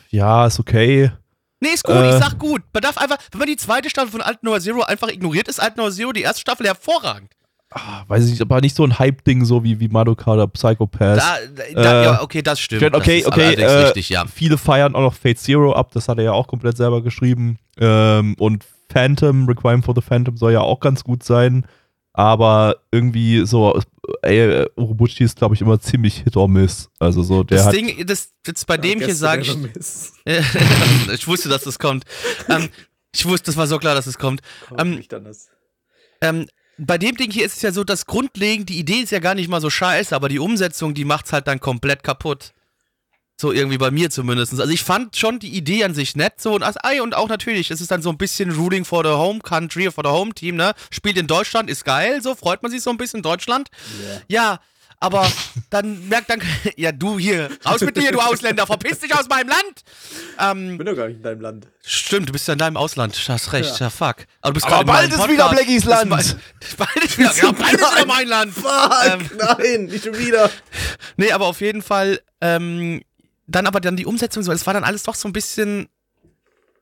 Ja, 0.10 0.46
ist 0.48 0.60
okay. 0.60 1.12
Nee, 1.60 1.70
ist 1.74 1.84
gut, 1.84 1.96
Äh. 1.96 2.10
ich 2.18 2.24
sag 2.24 2.40
gut. 2.40 2.62
Man 2.74 2.82
darf 2.82 2.98
einfach, 2.98 3.18
wenn 3.32 3.40
man 3.40 3.48
die 3.48 3.58
zweite 3.58 3.90
Staffel 3.90 4.12
von 4.12 4.22
Alt 4.22 4.44
Noah 4.44 4.60
Zero 4.62 4.82
einfach 4.82 5.10
ignoriert, 5.10 5.48
ist 5.48 5.60
Alt 5.62 5.78
Noah 5.78 5.92
Zero 5.92 6.12
die 6.14 6.22
erste 6.22 6.42
Staffel 6.42 6.66
hervorragend. 6.66 7.32
Ah, 7.72 8.04
weiß 8.08 8.26
ich 8.26 8.32
nicht, 8.32 8.42
aber 8.42 8.62
nicht 8.62 8.76
so 8.76 8.84
ein 8.84 8.98
Hype-Ding 8.98 9.46
so 9.46 9.64
wie, 9.64 9.80
wie 9.80 9.90
Madoka 9.90 10.34
oder 10.34 10.48
Psychopath. 10.48 11.18
Da, 11.20 11.38
da, 11.76 12.02
Äh, 12.02 12.04
ja, 12.06 12.22
okay, 12.24 12.42
das 12.42 12.60
stimmt. 12.60 12.82
okay, 12.96 13.20
das 13.22 13.28
okay, 13.28 13.54
äh, 13.54 13.66
richtig, 13.84 14.10
ja. 14.10 14.26
Viele 14.26 14.58
feiern 14.58 14.96
auch 14.96 15.02
noch 15.02 15.14
Fate 15.14 15.38
Zero 15.38 15.74
ab, 15.74 15.92
das 15.94 16.08
hat 16.08 16.18
er 16.18 16.24
ja 16.24 16.32
auch 16.32 16.48
komplett 16.48 16.78
selber 16.78 17.04
geschrieben. 17.04 17.60
Ähm, 17.80 18.34
und 18.40 18.66
Phantom, 18.92 19.48
Requiem 19.48 19.84
for 19.84 19.94
the 19.94 20.02
Phantom 20.02 20.36
soll 20.36 20.54
ja 20.54 20.62
auch 20.62 20.80
ganz 20.80 21.04
gut 21.04 21.24
sein. 21.24 21.66
Aber 22.14 22.78
irgendwie 22.92 23.46
so, 23.46 23.80
ey, 24.24 24.66
Urobuchi 24.76 25.24
ist, 25.24 25.38
glaube 25.38 25.54
ich, 25.54 25.62
immer 25.62 25.80
ziemlich 25.80 26.16
Hit 26.24 26.36
or 26.38 26.50
Miss. 26.50 26.90
Also 26.98 27.22
so, 27.22 27.44
der 27.44 27.58
Das 27.60 27.68
hat. 27.68 27.76
Ding, 27.76 28.04
das, 28.08 28.32
das 28.44 28.66
bei 28.66 28.78
dem 28.78 29.00
hier 29.00 29.14
sage 29.16 29.44
ich, 29.44 29.56
ich 31.14 31.28
wusste, 31.28 31.50
dass 31.50 31.64
das 31.64 31.78
kommt. 31.78 32.04
Ähm, 32.50 32.70
ich 33.14 33.26
wusste, 33.26 33.46
das 33.46 33.58
war 33.58 33.68
so 33.68 33.78
klar, 33.78 33.94
dass 33.94 34.08
es 34.08 34.18
kommt. 34.18 34.42
Ähm, 34.78 34.96
Nicht 34.96 35.14
anders. 35.14 35.50
Ähm, 36.22 36.48
bei 36.80 36.98
dem 36.98 37.16
Ding 37.18 37.32
hier 37.32 37.46
ist 37.46 37.58
es 37.58 37.62
ja 37.62 37.72
so, 37.72 37.84
dass 37.84 38.06
grundlegend 38.06 38.70
die 38.70 38.80
Idee 38.80 39.02
ist 39.02 39.12
ja 39.12 39.20
gar 39.20 39.36
nicht 39.36 39.50
mal 39.50 39.62
so 39.62 39.70
scheiße, 39.70 40.16
aber 40.16 40.30
die 40.30 40.40
Umsetzung, 40.40 40.94
die 40.94 41.06
macht's 41.06 41.34
halt 41.34 41.48
dann 41.48 41.60
komplett 41.60 42.04
kaputt. 42.04 42.54
So 43.38 43.54
irgendwie 43.54 43.78
bei 43.78 43.90
mir 43.90 44.10
zumindest. 44.10 44.60
Also 44.60 44.72
ich 44.72 44.84
fand 44.84 45.16
schon 45.16 45.40
die 45.40 45.56
Idee 45.56 45.86
an 45.86 45.94
sich 45.94 46.16
nett 46.16 46.42
so 46.42 46.56
und, 46.56 46.64
ey, 46.84 47.00
und 47.00 47.16
auch 47.16 47.30
natürlich, 47.30 47.72
es 47.72 47.80
ist 47.80 47.92
dann 47.92 48.02
so 48.02 48.10
ein 48.10 48.18
bisschen 48.18 48.52
Ruling 48.52 48.84
for 48.84 49.04
the 49.04 49.12
Home 49.12 49.40
Country, 49.40 49.90
for 49.92 50.04
the 50.04 50.10
Home 50.10 50.34
Team, 50.34 50.56
ne? 50.58 50.74
Spielt 50.92 51.18
in 51.18 51.28
Deutschland, 51.28 51.70
ist 51.70 51.86
geil, 51.86 52.22
so 52.22 52.36
freut 52.36 52.64
man 52.64 52.72
sich 52.72 52.82
so 52.82 52.90
ein 52.90 52.98
bisschen 52.98 53.22
Deutschland. 53.22 53.70
Ja, 54.28 54.60
aber 55.00 55.32
dann 55.70 56.08
merkt 56.10 56.30
dann, 56.30 56.42
ja 56.76 56.92
du 56.92 57.18
hier, 57.20 57.50
raus 57.66 57.82
mit 57.82 57.96
dir, 57.98 58.12
du 58.12 58.20
Ausländer, 58.20 58.66
verpiss 58.68 59.00
dich 59.00 59.14
aus 59.16 59.28
meinem 59.30 59.50
Land. 59.50 59.84
Ähm, 60.40 60.72
Ich 60.72 60.78
bin 60.78 60.86
doch 60.88 60.96
gar 60.96 61.08
nicht 61.08 61.18
in 61.18 61.24
deinem 61.24 61.42
Land. 61.42 61.68
Stimmt, 61.86 62.30
du 62.30 62.34
bist 62.34 62.48
ja 62.48 62.54
in 62.54 62.60
deinem 62.60 62.78
Ausland. 62.78 63.16
Du 63.16 63.32
hast 63.34 63.54
recht, 63.54 63.80
ja, 63.80 63.90
fuck. 63.90 64.26
Aber, 64.42 64.52
du 64.52 64.54
bist 64.54 64.66
Aber 64.66 64.84
bald 64.86 65.14
ist 65.14 65.28
wieder. 65.28 65.50
Blackies 65.50 65.86
Land. 65.86 66.10
mein- 66.10 66.26
Bald 66.78 66.96
ist 67.06 67.18
wieder, 67.18 67.34
ja, 67.36 67.52
bald 67.52 67.74
ist 67.74 67.80
wieder 67.80 68.06
mein 68.06 68.28
Land. 68.28 68.54
Fuck, 68.54 68.92
Ähm, 69.06 69.30
nein, 69.38 69.86
nicht 69.86 70.04
schon 70.04 70.18
wieder. 70.18 70.50
Nee, 71.18 71.32
aber 71.32 71.46
auf 71.48 71.62
jeden 71.62 71.82
Fall, 71.82 72.20
ähm, 72.42 73.02
dann 73.48 73.66
aber 73.68 73.80
dann 73.80 73.96
die 73.96 74.06
Umsetzung 74.06 74.44
so, 74.44 74.52
es 74.52 74.66
war 74.68 74.74
dann 74.74 74.84
alles 74.84 75.04
doch 75.04 75.16
so 75.16 75.28
ein 75.28 75.34
bisschen, 75.34 75.88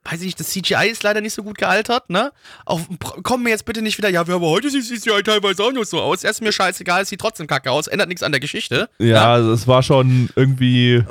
weiß 0.09 0.21
ich 0.21 0.25
nicht, 0.27 0.39
das 0.39 0.49
CGI 0.49 0.89
ist 0.89 1.03
leider 1.03 1.21
nicht 1.21 1.33
so 1.33 1.43
gut 1.43 1.57
gealtert, 1.57 2.09
ne? 2.09 2.31
Auch, 2.65 2.79
komm 3.23 3.43
mir 3.43 3.49
jetzt 3.49 3.65
bitte 3.65 3.81
nicht 3.81 3.97
wieder, 3.97 4.09
ja, 4.09 4.25
wir 4.27 4.35
haben 4.35 4.41
heute 4.41 4.69
sieht 4.69 4.85
CGI 4.85 5.23
teilweise 5.23 5.63
auch 5.63 5.71
noch 5.71 5.83
so 5.83 6.01
aus. 6.01 6.23
Er 6.23 6.31
ist 6.31 6.41
mir 6.41 6.51
scheißegal, 6.51 7.03
es 7.03 7.09
sieht 7.09 7.19
trotzdem 7.19 7.47
kacke 7.47 7.71
aus, 7.71 7.87
ändert 7.87 8.07
nichts 8.07 8.23
an 8.23 8.31
der 8.31 8.39
Geschichte. 8.39 8.89
Ja, 8.99 9.33
also 9.33 9.51
es 9.51 9.67
war 9.67 9.83
schon 9.83 10.29
irgendwie, 10.35 11.03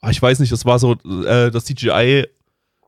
ah, 0.00 0.10
ich 0.10 0.22
weiß 0.22 0.38
nicht, 0.38 0.52
das 0.52 0.64
war 0.64 0.78
so, 0.78 0.92
äh, 0.92 1.50
das 1.50 1.64
CGI 1.64 2.26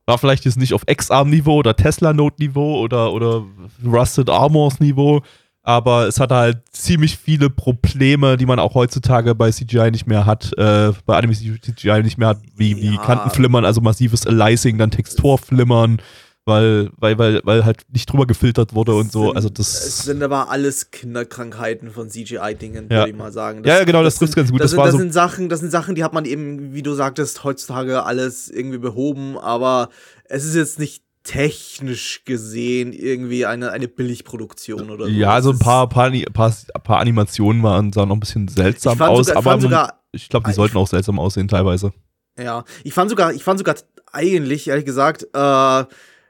war 0.07 0.19
vielleicht 0.19 0.45
jetzt 0.47 0.57
nicht 0.57 0.73
auf 0.73 0.83
X-Arm-Niveau 0.87 1.57
oder 1.57 1.77
Tesla-Note-Niveau 1.77 2.81
oder, 2.81 3.13
oder 3.13 3.45
Rusted 3.85 4.31
Armors-Niveau, 4.31 5.23
aber 5.69 6.09
es 6.09 6.19
hatte 6.19 6.35
halt 6.35 6.63
ziemlich 6.73 7.19
viele 7.19 7.51
Probleme, 7.51 8.39
die 8.39 8.47
man 8.47 8.59
auch 8.59 8.75
heutzutage 8.75 9.35
bei 9.35 9.51
CGI 9.51 9.91
nicht 9.91 10.07
mehr 10.07 10.25
hat, 10.25 10.51
äh, 10.57 10.93
bei 11.05 11.15
Anime 11.19 11.35
CGI 11.35 12.03
nicht 12.03 12.17
mehr 12.17 12.29
hat, 12.29 12.39
wie, 12.57 12.75
wie 12.79 12.95
Ja. 12.95 13.03
Kantenflimmern, 13.03 13.67
also 13.67 13.83
massives 13.83 14.27
Aliasing, 14.27 14.79
dann 14.79 14.91
Texturflimmern, 14.91 16.01
weil, 16.47 16.89
weil, 16.97 17.19
weil, 17.19 17.43
weil 17.45 17.67
halt 17.67 17.83
nicht 17.93 18.11
drüber 18.11 18.27
gefiltert 18.27 18.75
wurde 18.75 18.95
und 18.95 19.13
so, 19.13 19.27
Sind- 19.27 19.37
also 19.37 19.49
Es 19.49 19.55
das, 19.55 19.99
sind 20.05 20.23
aber 20.23 20.49
alles 20.51 20.91
Kinderkrankheiten 20.91 21.91
von 21.91 22.09
CGI-Dingen, 22.09 22.87
Ja. 22.91 23.01
würde 23.01 23.11
ich 23.11 23.17
mal 23.17 23.31
sagen. 23.33 23.63
Ja, 23.67 23.77
ja, 23.81 23.85
genau, 23.85 24.03
das 24.03 24.17
trifft's 24.17 24.37
sind- 24.37 24.45
ganz 24.45 24.51
gut. 24.53 24.61
Das, 24.63 24.71
Das 24.71 24.77
sind, 24.77 24.85
das, 24.87 24.93
so- 24.93 24.99
sind 24.99 25.13
Sachen, 25.13 25.49
das 25.51 25.61
sind 25.61 25.71
Sachen, 25.71 25.95
die 25.95 26.03
hat 26.03 26.15
man 26.15 26.25
eben, 26.25 26.73
wie 26.73 26.83
du 26.83 26.95
sagtest, 26.95 27.45
heutzutage 27.45 28.05
alles 28.05 28.49
irgendwie 28.49 28.79
behoben, 28.79 29.37
aber 29.37 29.91
es 30.25 30.47
ist 30.47 30.55
jetzt 30.55 30.79
nicht 30.79 31.03
technisch 31.29 32.25
gesehen 32.25 32.93
irgendwie 32.93 33.47
eine, 33.47 33.71
eine 33.71 33.87
Billigproduktion 33.89 34.91
oder 34.91 35.05
so. 35.07 35.11
Ja, 35.11 35.33
also 35.33 35.51
ein 35.51 35.55
ist- 35.55 35.61
paar, 35.63 35.89
paar, 35.89 36.11
paar, 36.33 36.55
paar 36.83 36.99
Animationen 37.01 37.63
waren, 37.63 37.93
sahen 37.93 38.09
noch 38.09 38.17
ein 38.17 38.21
bisschen 38.21 38.49
seltsam 38.49 38.95
Ich 38.95 39.01
aus, 39.03 39.27
sogar- 39.27 39.33
ich 39.35 39.37
aber 39.47 39.51
fand 39.51 39.63
sogar- 39.63 40.01
ich 40.13 40.29
glaube, 40.29 40.45
die 40.45 40.51
ich- 40.51 40.57
sollten 40.57 40.77
auch 40.79 40.87
seltsam 40.89 41.19
aussehen 41.19 41.49
teilweise. 41.49 41.93
Ja, 42.39 42.65
ich 42.85 42.95
fand 42.95 43.11
sogar, 43.11 43.33
ich 43.33 43.45
fand 43.45 43.59
sogar 43.59 43.75
eigentlich, 44.13 44.69
ehrlich 44.69 44.85
gesagt, 44.85 45.25
äh, 45.35 45.85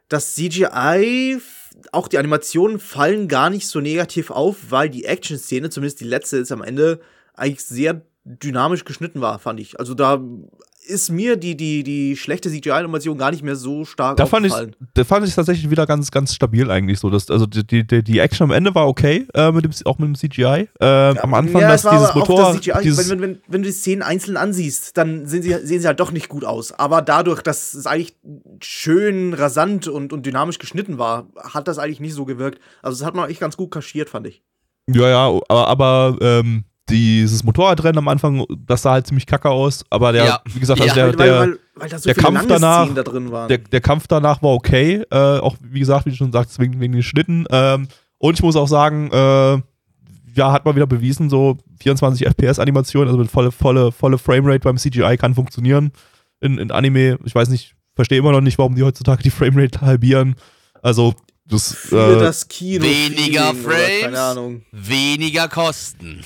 das 0.08 0.34
CGI, 0.34 1.38
auch 1.92 2.08
die 2.08 2.18
Animationen 2.18 2.80
fallen 2.80 3.28
gar 3.28 3.50
nicht 3.50 3.68
so 3.68 3.80
negativ 3.80 4.30
auf, 4.30 4.56
weil 4.70 4.90
die 4.90 5.04
Action-Szene, 5.04 5.70
zumindest 5.70 6.00
die 6.00 6.04
letzte 6.04 6.38
jetzt 6.38 6.50
am 6.50 6.62
Ende, 6.62 7.00
eigentlich 7.34 7.64
sehr 7.64 8.02
dynamisch 8.24 8.84
geschnitten 8.84 9.20
war, 9.20 9.38
fand 9.38 9.60
ich. 9.60 9.78
Also 9.78 9.94
da 9.94 10.20
ist 10.88 11.10
mir 11.10 11.36
die, 11.36 11.56
die, 11.56 11.82
die 11.82 12.16
schlechte 12.16 12.50
CGI-Animation 12.50 13.18
gar 13.18 13.30
nicht 13.30 13.42
mehr 13.42 13.56
so 13.56 13.84
stark 13.84 14.16
Da 14.16 14.26
fand 14.26 14.46
ich, 14.46 14.54
da 14.94 15.04
fand 15.04 15.26
ich 15.26 15.34
tatsächlich 15.34 15.70
wieder 15.70 15.86
ganz, 15.86 16.10
ganz 16.10 16.34
stabil 16.34 16.70
eigentlich 16.70 16.98
so. 16.98 17.10
Dass, 17.10 17.30
also 17.30 17.46
die, 17.46 17.86
die, 17.86 18.02
die 18.02 18.18
Action 18.18 18.44
am 18.44 18.50
Ende 18.50 18.74
war 18.74 18.88
okay, 18.88 19.26
äh, 19.34 19.52
mit 19.52 19.64
dem, 19.64 19.72
auch 19.84 19.98
mit 19.98 20.08
dem 20.08 20.14
CGI. 20.14 20.68
Ähm, 20.80 21.18
am 21.18 21.34
Anfang, 21.34 21.60
ja, 21.60 21.68
dass 21.68 21.82
dieses 21.82 22.14
Motor, 22.14 22.54
das 22.54 22.62
CGI, 22.62 22.82
dieses, 22.82 23.10
wenn, 23.10 23.20
wenn, 23.20 23.40
wenn, 23.46 23.62
du 23.62 23.68
die 23.68 23.74
Szenen 23.74 24.02
einzeln 24.02 24.36
ansiehst, 24.36 24.96
dann 24.96 25.26
sehen 25.26 25.42
sie, 25.42 25.54
sehen 25.64 25.80
sie 25.80 25.86
halt 25.86 26.00
doch 26.00 26.10
nicht 26.10 26.28
gut 26.28 26.44
aus. 26.44 26.72
Aber 26.72 27.02
dadurch, 27.02 27.42
dass 27.42 27.74
es 27.74 27.86
eigentlich 27.86 28.16
schön 28.60 29.34
rasant 29.34 29.88
und, 29.88 30.12
und 30.12 30.24
dynamisch 30.24 30.58
geschnitten 30.58 30.98
war, 30.98 31.28
hat 31.36 31.68
das 31.68 31.78
eigentlich 31.78 32.00
nicht 32.00 32.14
so 32.14 32.24
gewirkt. 32.24 32.60
Also 32.82 32.98
das 32.98 33.06
hat 33.06 33.14
man 33.14 33.24
eigentlich 33.24 33.40
ganz 33.40 33.56
gut 33.56 33.70
kaschiert, 33.70 34.08
fand 34.08 34.26
ich. 34.26 34.42
ja, 34.86 35.08
ja, 35.08 35.40
aber, 35.48 35.68
aber 35.68 36.16
ähm, 36.20 36.64
dieses 36.90 37.44
Motorradrennen 37.44 37.98
am 37.98 38.08
Anfang, 38.08 38.44
das 38.66 38.82
sah 38.82 38.92
halt 38.92 39.06
ziemlich 39.06 39.26
kacke 39.26 39.48
aus. 39.50 39.84
Aber 39.90 40.12
der, 40.12 40.24
Ja. 40.24 40.40
wie 40.52 40.60
gesagt, 40.60 40.80
also 40.80 40.94
Ja. 40.96 41.10
der, 41.10 41.18
weil, 41.18 41.26
der, 41.26 41.40
weil, 41.40 41.58
weil 41.76 41.88
da 41.88 41.98
so 41.98 42.04
der 42.04 42.14
Kampf 42.14 42.46
danach- 42.46 42.94
da 42.94 43.02
drin 43.02 43.30
waren. 43.30 43.48
der, 43.48 43.58
der 43.58 43.80
Kampf 43.80 44.06
danach 44.06 44.42
war 44.42 44.50
okay. 44.50 45.04
Äh, 45.10 45.16
auch 45.38 45.56
wie 45.62 45.80
gesagt, 45.80 46.06
wie 46.06 46.10
du 46.10 46.16
schon 46.16 46.32
sagst, 46.32 46.58
wegen, 46.58 46.80
wegen 46.80 46.92
den 46.92 47.02
Schnitten. 47.02 47.44
Ähm, 47.50 47.88
und 48.18 48.34
ich 48.34 48.42
muss 48.42 48.56
auch 48.56 48.68
sagen, 48.68 49.10
äh, 49.12 49.60
ja, 50.34 50.52
hat 50.52 50.64
mal 50.64 50.74
wieder 50.76 50.86
bewiesen, 50.86 51.30
so 51.30 51.58
24 51.80 52.26
FPS-Animation, 52.26 53.06
also 53.06 53.18
mit 53.18 53.30
volle, 53.30 53.50
volle, 53.50 53.90
volle 53.92 54.18
Framerate 54.18 54.60
beim 54.60 54.76
CGI 54.76 55.16
kann 55.16 55.34
funktionieren. 55.34 55.92
In, 56.40 56.58
in 56.58 56.70
Anime, 56.70 57.18
ich 57.24 57.34
weiß 57.34 57.48
nicht, 57.48 57.74
verstehe 57.96 58.18
immer 58.18 58.30
noch 58.32 58.40
nicht, 58.40 58.58
warum 58.58 58.74
die 58.76 58.82
heutzutage 58.84 59.22
die 59.22 59.30
Framerate 59.30 59.80
halbieren. 59.80 60.36
Also, 60.82 61.14
das. 61.44 61.90
Äh, 61.92 62.18
das 62.20 62.46
Kino. 62.46 62.84
weniger 62.84 63.52
Frames. 63.54 64.02
Keine 64.02 64.20
Ahnung. 64.20 64.62
Weniger 64.70 65.48
Kosten. 65.48 66.20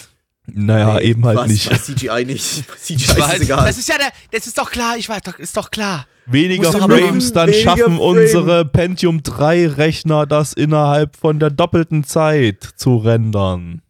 Naja, 0.47 0.95
Nee, 0.95 1.03
eben 1.11 1.25
halt 1.25 1.39
was, 1.39 1.49
nicht. 1.49 1.71
was 1.71 1.85
CGI 1.87 2.25
nicht. 2.25 2.65
CGI 2.81 2.95
ist 2.95 3.41
egal. 3.43 3.67
Das 3.67 3.79
ist 3.79 3.89
ja 3.89 3.97
der, 3.99 4.11
das 4.33 4.47
ist 4.47 4.59
doch 4.59 4.71
klar, 4.71 4.97
ich 4.97 5.09
weiß 5.09 5.23
doch, 5.23 5.39
ist 5.39 5.57
doch 5.57 5.71
klar. 5.71 6.07
Weniger 6.27 6.71
Frames, 6.73 7.33
dann 7.33 7.49
Weniger 7.49 7.63
schaffen 7.63 7.97
Frame. 7.97 7.99
unsere 8.01 8.65
Pentium 8.65 9.23
3 9.23 9.67
Rechner 9.69 10.27
das 10.27 10.53
innerhalb 10.53 11.17
von 11.17 11.39
der 11.41 11.51
doppelten 11.51 12.05
Zeit 12.05 12.63
zu 12.77 12.97
rendern. 12.99 13.83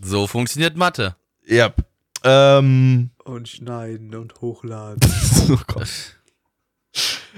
So 0.00 0.26
funktioniert 0.26 0.76
Mathe. 0.76 1.16
Yep. 1.50 1.76
Ähm. 2.24 3.10
und 3.24 3.48
schneiden 3.48 4.14
und 4.14 4.40
hochladen. 4.40 5.00
oh 5.50 5.58
Gott. 5.66 5.88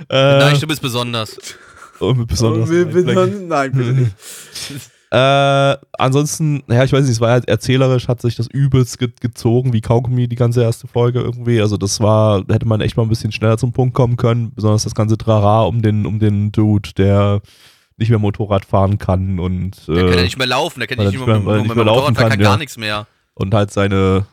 Nein, 0.08 0.54
Äh, 0.56 0.58
du 0.58 0.66
bist 0.66 0.80
besonders. 0.82 1.36
und 1.98 2.26
besonders. 2.26 2.70
Wir- 2.70 2.86
nein, 2.86 3.72
bitte 3.72 3.92
nicht. 3.92 4.12
Äh, 5.10 5.76
ansonsten, 5.98 6.62
ja, 6.68 6.84
ich 6.84 6.92
weiß 6.92 7.02
nicht, 7.02 7.12
es 7.12 7.20
war 7.20 7.30
halt 7.30 7.48
erzählerisch, 7.48 8.08
hat 8.08 8.20
sich 8.20 8.36
das 8.36 8.46
übelst 8.46 8.98
ge 8.98 9.08
gezogen, 9.20 9.72
wie 9.72 9.80
Kaugummi, 9.80 10.28
die 10.28 10.36
ganze 10.36 10.62
erste 10.62 10.86
Folge 10.86 11.20
irgendwie. 11.20 11.60
Also 11.62 11.76
das 11.78 12.00
war, 12.00 12.44
hätte 12.50 12.66
man 12.66 12.80
echt 12.82 12.96
mal 12.96 13.04
ein 13.04 13.08
bisschen 13.08 13.32
schneller 13.32 13.56
zum 13.56 13.72
Punkt 13.72 13.94
kommen 13.94 14.16
können, 14.16 14.52
besonders 14.54 14.84
das 14.84 14.94
ganze 14.94 15.16
Trara 15.16 15.62
um 15.62 15.80
den, 15.80 16.04
um 16.04 16.18
den 16.18 16.52
Dude, 16.52 16.90
der 16.98 17.40
nicht 17.96 18.10
mehr 18.10 18.18
Motorrad 18.18 18.64
fahren 18.66 18.98
kann 18.98 19.40
und 19.40 19.88
Der 19.88 19.96
kann 20.04 20.08
ja 20.12 20.18
äh, 20.18 20.22
nicht 20.24 20.38
mehr 20.38 20.46
laufen, 20.46 20.78
der 20.80 20.86
kann 20.88 20.98
nicht 20.98 21.18
mehr, 21.18 21.36
nicht 21.36 21.44
mehr- 21.46 21.54
mit 21.54 21.62
nicht 21.62 21.70
dem 21.70 21.76
mehr 21.76 21.84
laufen 21.86 22.00
Motorrad, 22.00 22.16
der 22.16 22.22
kann, 22.22 22.30
kann 22.32 22.40
ja. 22.40 22.48
gar 22.50 22.58
nichts 22.58 22.76
mehr. 22.76 23.06
und 23.34 23.54
halt 23.54 23.70
seine, 23.72 24.26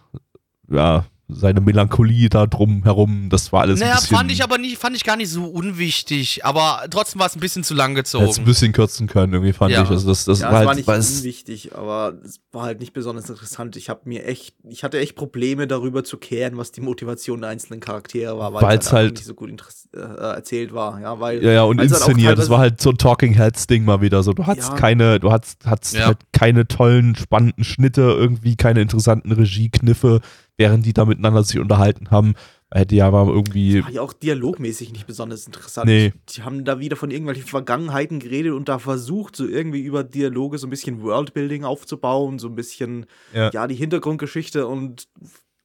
ja, 0.69 1.06
seine 1.27 1.60
Melancholie 1.60 2.30
da 2.30 2.45
drum 2.45 2.84
herum, 2.84 3.30
das 3.30 3.52
war 3.52 3.61
alles 3.61 3.80
Naja, 3.80 3.93
ein 3.93 3.99
bisschen, 3.99 4.15
fand 4.18 4.31
ich 4.31 4.43
aber 4.43 4.57
nicht, 4.60 4.77
fand 4.77 4.95
ich 4.95 5.03
gar 5.03 5.18
nicht 5.18 5.30
so 5.31 5.45
unwichtig, 5.45 6.45
aber 6.45 6.84
trotzdem 6.91 7.19
war 7.19 7.27
es 7.27 7.35
ein 7.35 7.39
bisschen 7.39 7.64
zu 7.64 7.73
lang 7.73 7.95
hätte 7.95 8.02
es 8.06 8.11
gezogen. 8.11 8.34
ein 8.38 8.45
bisschen 8.45 8.72
kürzen 8.73 9.07
können, 9.07 9.34
irgendwie 9.34 9.53
fand 9.53 9.72
Ja. 9.72 9.84
ich. 9.84 9.89
Also 9.89 10.07
das, 10.07 10.26
das 10.26 10.41
Ja, 10.41 10.45
war 10.47 10.52
es 10.52 10.57
halt, 10.60 10.68
war 10.68 10.76
nicht 10.76 10.88
weil 10.88 10.99
es- 10.99 11.18
unwichtig, 11.19 11.76
aber 11.76 12.14
es 12.23 12.39
war 12.52 12.64
halt 12.64 12.80
nicht 12.80 12.93
besonders 12.93 13.27
interessant. 13.30 13.76
Ich 13.76 13.89
habe 13.89 14.02
mir 14.06 14.26
echt, 14.26 14.56
ich 14.69 14.84
hatte 14.84 14.99
echt 14.99 15.15
Probleme 15.15 15.65
darüber 15.68 16.03
zu 16.03 16.18
kehren, 16.18 16.57
was 16.57 16.72
die 16.72 16.81
Motivation 16.81 17.41
der 17.41 17.49
einzelnen 17.49 17.80
Charaktere 17.80 18.38
war, 18.38 18.53
Weil's 18.53 18.85
es 18.88 18.91
halt- 18.93 19.14
nicht 19.15 19.26
so 19.26 19.34
gut 19.34 19.49
äh, 19.95 19.99
erzählt 19.99 20.73
war. 20.73 21.02
Ja, 21.02 21.19
weil 21.19 21.43
Ja, 21.43 21.52
ja, 21.52 21.64
und 21.64 21.80
halt 21.80 21.89
inszeniert. 21.89 22.34
das 22.34 22.45
teilweise- 22.45 22.49
war 22.52 22.60
halt 22.60 22.81
so 22.81 22.91
ein 22.91 22.97
Talking 22.97 23.34
Heads 23.34 23.65
Ding 23.68 23.84
mal 23.84 24.02
wieder. 24.02 24.22
So, 24.22 24.34
du 24.34 24.45
hattest 24.45 24.69
Ja. 24.69 24.76
keine, 24.76 25.19
du 25.19 25.31
hattest, 25.31 25.65
hattest 25.65 25.95
Ja. 25.95 26.06
halt 26.07 26.19
keine 26.34 26.68
tollen, 26.68 27.15
spannenden 27.15 27.64
Schnitte, 27.64 28.02
irgendwie 28.02 28.56
keine 28.56 28.81
interessanten 28.81 29.31
Regiekniffe, 29.31 30.22
während 30.57 30.86
die 30.86 30.94
da 30.94 31.06
miteinander 31.06 31.44
sich 31.44 31.60
unterhalten 31.60 32.11
haben. 32.11 32.34
Hätte 32.72 32.95
ja 32.95 33.10
mal 33.11 33.27
irgendwie. 33.27 33.84
war 33.84 33.91
ja 33.91 34.02
auch 34.02 34.11
dialogmäßig 34.11 34.91
nicht 34.91 35.07
besonders 35.07 35.45
interessant. 35.45 35.86
Nee. 35.86 36.14
Die 36.30 36.44
haben 36.44 36.65
da 36.65 36.80
wieder 36.80 36.98
von 36.98 37.11
irgendwelchen 37.11 37.45
Vergangenheiten 37.45 38.19
geredet 38.19 38.53
und 38.53 38.68
da 38.68 38.80
versucht, 38.80 39.36
so 39.36 39.48
irgendwie 39.48 39.82
über 39.82 40.03
Dialoge 40.03 40.57
so 40.57 40.68
ein 40.68 40.72
bisschen 40.72 41.02
Worldbuilding 41.02 41.64
aufzubauen, 41.64 42.40
so 42.40 42.48
ein 42.49 42.56
bisschen, 42.56 43.06
Ja. 43.34 43.49
ja, 43.52 43.68
die 43.68 43.76
Hintergrundgeschichte 43.76 44.68
und 44.68 45.07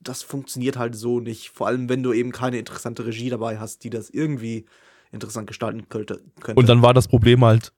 das 0.00 0.22
funktioniert 0.22 0.76
halt 0.76 0.94
so 0.94 1.20
nicht. 1.20 1.50
Vor 1.50 1.66
allem, 1.66 1.88
wenn 1.88 2.02
du 2.02 2.12
eben 2.12 2.32
keine 2.32 2.58
interessante 2.58 3.04
Regie 3.04 3.30
dabei 3.30 3.58
hast, 3.58 3.82
die 3.82 3.90
das 3.90 4.10
irgendwie 4.10 4.66
interessant 5.10 5.46
gestalten 5.46 5.88
könnte. 5.88 6.20
könnte. 6.40 6.58
Und 6.60 6.68
dann 6.68 6.82
war 6.82 6.94
das 6.94 7.08
Problem 7.08 7.44
halt, 7.44 7.72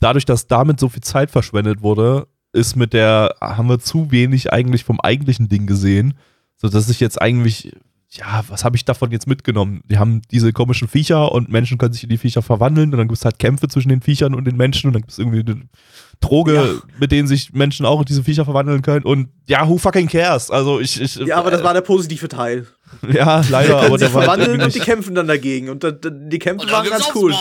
dadurch, 0.00 0.24
dass 0.24 0.48
damit 0.48 0.80
so 0.80 0.88
viel 0.88 1.02
Zeit 1.02 1.30
verschwendet 1.30 1.82
wurde, 1.82 2.26
ist 2.52 2.76
mit 2.76 2.92
der, 2.92 3.36
haben 3.40 3.68
wir 3.68 3.78
zu 3.78 4.10
wenig 4.10 4.52
eigentlich 4.52 4.84
vom 4.84 5.00
eigentlichen 5.00 5.48
Ding 5.48 5.66
gesehen, 5.66 6.14
sodass 6.62 6.88
ich 6.88 7.00
jetzt 7.00 7.20
eigentlich, 7.20 7.72
ja, 8.10 8.42
was 8.48 8.64
habe 8.64 8.76
ich 8.76 8.84
davon 8.84 9.10
jetzt 9.10 9.26
mitgenommen? 9.26 9.82
Die 9.90 9.98
haben 9.98 10.22
diese 10.30 10.52
komischen 10.52 10.86
Viecher 10.88 11.32
und 11.32 11.48
Menschen 11.50 11.78
können 11.78 11.92
sich 11.92 12.02
in 12.04 12.08
die 12.10 12.18
Viecher 12.18 12.42
verwandeln 12.42 12.92
und 12.92 12.98
dann 12.98 13.08
gibt 13.08 13.18
es 13.18 13.24
halt 13.24 13.38
Kämpfe 13.38 13.68
zwischen 13.68 13.88
den 13.88 14.00
Viechern 14.02 14.34
und 14.34 14.44
den 14.44 14.56
Menschen 14.56 14.88
und 14.88 14.92
dann 14.94 15.02
gibt 15.02 15.12
es 15.12 15.18
irgendwie 15.18 15.40
eine 15.40 15.62
Droge, 16.20 16.54
Ja. 16.54 16.64
mit 17.00 17.10
denen 17.10 17.26
sich 17.26 17.52
Menschen 17.52 17.84
auch 17.86 17.98
in 18.00 18.04
diese 18.04 18.22
Viecher 18.22 18.44
verwandeln 18.44 18.82
können 18.82 19.04
und 19.04 19.28
ja, 19.48 19.66
who 19.68 19.76
fucking 19.78 20.08
cares? 20.08 20.50
Also 20.50 20.78
ich, 20.78 21.00
ich 21.00 21.16
ja, 21.16 21.36
aber 21.38 21.50
das 21.50 21.64
war 21.64 21.72
der 21.74 21.80
positive 21.80 22.28
Teil. 22.28 22.66
ja, 23.12 23.42
leider, 23.48 23.80
Können 23.80 23.86
aber 23.86 23.98
sich 23.98 24.12
halt 24.14 24.24
verwandeln 24.24 24.50
irgendwie 24.50 24.64
und 24.66 24.74
die 24.74 24.80
kämpfen 24.80 25.14
dann 25.14 25.26
dagegen. 25.26 25.70
Und 25.70 25.82
da, 25.82 25.90
da, 25.90 26.10
die 26.10 26.38
Kämpfe 26.38 26.70
waren 26.70 26.88
ganz 26.88 27.08
cool. 27.14 27.34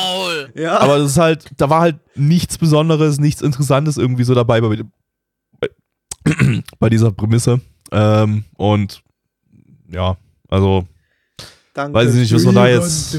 Ja. 0.55 0.79
aber 0.79 0.97
das 0.99 1.11
ist 1.11 1.17
halt, 1.17 1.45
da 1.57 1.69
war 1.69 1.81
halt 1.81 1.97
nichts 2.15 2.57
Besonderes, 2.57 3.19
nichts 3.19 3.41
Interessantes 3.41 3.97
irgendwie 3.97 4.23
so 4.23 4.33
dabei 4.33 4.61
bei, 4.61 4.83
bei, 5.59 5.69
bei 6.79 6.89
dieser 6.89 7.11
Prämisse. 7.11 7.59
Ähm, 7.91 8.45
und 8.55 9.03
ja, 9.91 10.17
also 10.49 10.87
Danke. 11.73 11.93
weiß 11.93 12.13
ich 12.13 12.21
nicht, 12.21 12.33
was 12.33 12.45
wir 12.45 12.53
da 12.53 12.67
jetzt- 12.67 13.17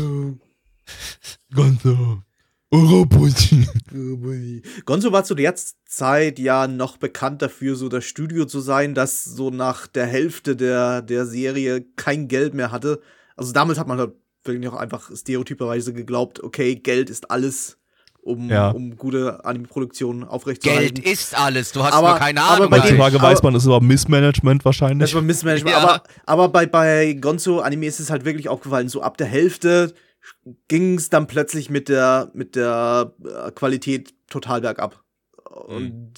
Gonzo. 1.54 2.22
Europutin. 2.70 3.66
Gonzo 4.86 5.12
war 5.12 5.24
zu 5.24 5.34
der 5.34 5.54
Zeit 5.84 6.38
ja 6.38 6.66
noch 6.66 6.96
bekannt 6.96 7.42
dafür, 7.42 7.76
so 7.76 7.90
das 7.90 8.04
Studio 8.06 8.46
zu 8.46 8.60
sein, 8.60 8.94
das 8.94 9.24
so 9.24 9.50
nach 9.50 9.86
der 9.86 10.06
Hälfte 10.06 10.56
der, 10.56 11.02
der 11.02 11.26
Serie 11.26 11.82
kein 11.96 12.28
Geld 12.28 12.54
mehr 12.54 12.70
hatte. 12.72 13.00
Also 13.36 13.52
damals 13.52 13.78
hat 13.78 13.88
man 13.88 13.98
halt 13.98 14.14
wirklich 14.44 14.68
auch 14.68 14.76
einfach 14.76 15.14
stereotyperweise 15.14 15.92
geglaubt, 15.92 16.42
okay, 16.42 16.74
Geld 16.74 17.10
ist 17.10 17.30
alles, 17.30 17.76
um, 18.22 18.48
Ja. 18.48 18.70
um 18.70 18.96
gute 18.96 19.44
Anime-Produktionen 19.44 20.20
Geld 20.20 20.30
aufrechtzuerhalten. 20.30 21.02
ist 21.02 21.36
alles, 21.38 21.72
du 21.72 21.82
hast 21.82 21.92
Aber- 21.92 22.10
nur 22.10 22.18
keine 22.18 22.40
aber 22.42 22.64
Ahnung. 22.64 22.72
Heutzutage 22.80 23.16
aber- 23.18 23.28
weiß 23.28 23.42
man, 23.42 23.54
es 23.54 23.66
war 23.66 23.80
Missmanagement 23.80 24.64
wahrscheinlich. 24.64 25.10
Das 25.10 25.14
war 25.14 25.22
Missmanagement. 25.22 25.76
Ja. 25.76 25.82
Aber, 25.82 26.02
aber 26.26 26.48
bei, 26.48 26.66
bei 26.66 27.14
Gonzo-Anime 27.14 27.86
ist 27.86 27.98
es 28.00 28.10
halt 28.10 28.24
wirklich 28.24 28.48
aufgefallen, 28.48 28.88
so 28.88 29.02
ab 29.02 29.16
der 29.18 29.26
Hälfte 29.26 29.92
ging 30.68 30.96
es 30.98 31.10
dann 31.10 31.26
plötzlich 31.26 31.68
mit 31.68 31.88
der, 31.88 32.30
mit 32.32 32.54
der 32.54 33.12
äh, 33.24 33.50
Qualität 33.50 34.14
total 34.30 34.60
bergab. 34.60 35.02
Und 35.44 36.12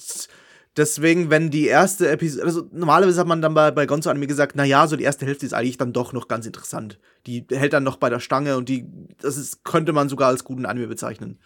deswegen, 0.77 1.29
wenn 1.31 1.49
die 1.49 1.65
erste 1.65 2.09
Episode, 2.09 2.45
also 2.45 2.69
normalerweise 2.71 3.19
hat 3.19 3.27
man 3.27 3.41
dann 3.41 3.53
bei, 3.55 3.71
bei 3.71 3.85
Gonzo-Anime 3.87 4.27
gesagt, 4.27 4.55
naja, 4.55 4.87
so 4.87 4.95
die 4.95 5.03
erste 5.03 5.25
Hälfte 5.25 5.45
ist 5.45 5.53
eigentlich 5.53 5.77
dann 5.77 5.91
doch 5.93 6.13
noch 6.13 6.27
ganz 6.27 6.45
interessant. 6.45 6.99
Die 7.25 7.45
hält 7.49 7.73
dann 7.73 7.83
noch 7.83 7.97
bei 7.97 8.09
der 8.11 8.19
Stange 8.19 8.57
und 8.57 8.69
die, 8.69 8.85
das 9.21 9.37
ist, 9.37 9.63
könnte 9.63 9.91
man 9.91 10.07
sogar 10.07 10.27
als 10.29 10.43
guten 10.43 10.65
Anime 10.67 10.87
bezeichnen. 10.87 11.39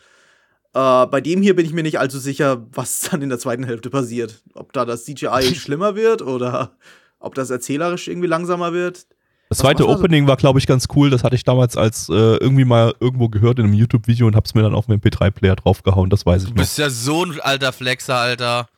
Äh, 0.74 1.08
bei 1.08 1.22
dem 1.22 1.42
hier 1.42 1.56
bin 1.56 1.66
ich 1.66 1.74
mir 1.74 1.84
nicht 1.84 2.00
allzu 2.00 2.20
sicher, 2.20 2.66
was 2.72 3.02
dann 3.12 3.22
in 3.22 3.30
der 3.30 3.40
zweiten 3.40 3.64
Hälfte 3.64 3.90
passiert. 3.90 4.42
Ob 4.54 4.74
da 4.74 4.86
das 4.86 5.06
CGI 5.06 5.56
schlimmer 5.56 5.96
wird 5.96 6.22
oder 6.22 6.72
ob 7.20 7.36
das 7.36 7.50
erzählerisch 7.50 8.08
irgendwie 8.08 8.28
langsamer 8.28 8.74
wird. 8.74 9.08
Das 9.50 9.58
zweite 9.58 9.88
Opening 9.88 10.28
war, 10.28 10.38
glaube 10.38 10.60
ich, 10.60 10.68
ganz 10.68 10.86
cool. 10.96 11.10
Das 11.10 11.24
hatte 11.24 11.36
ich 11.36 11.44
damals 11.44 11.76
als 11.76 12.08
äh, 12.08 12.14
irgendwie 12.14 12.66
mal 12.66 12.94
irgendwo 13.00 13.30
gehört 13.30 13.58
in 13.58 13.66
einem 13.66 13.74
YouTube-Video 13.74 14.28
und 14.28 14.36
hab's 14.36 14.54
mir 14.54 14.62
dann 14.62 14.76
auf 14.76 14.86
dem 14.86 15.00
MP3-Player 15.00 15.56
draufgehauen. 15.56 16.12
Das 16.12 16.24
weiß 16.24 16.44
ich 16.44 16.50
Du 16.50 16.54
noch. 16.56 16.62
bist 16.62 16.78
ja 16.78 16.90
so 16.92 17.26
ein 17.26 17.40
alter 17.42 17.74
Flexer, 17.74 18.16
Alter. 18.16 18.70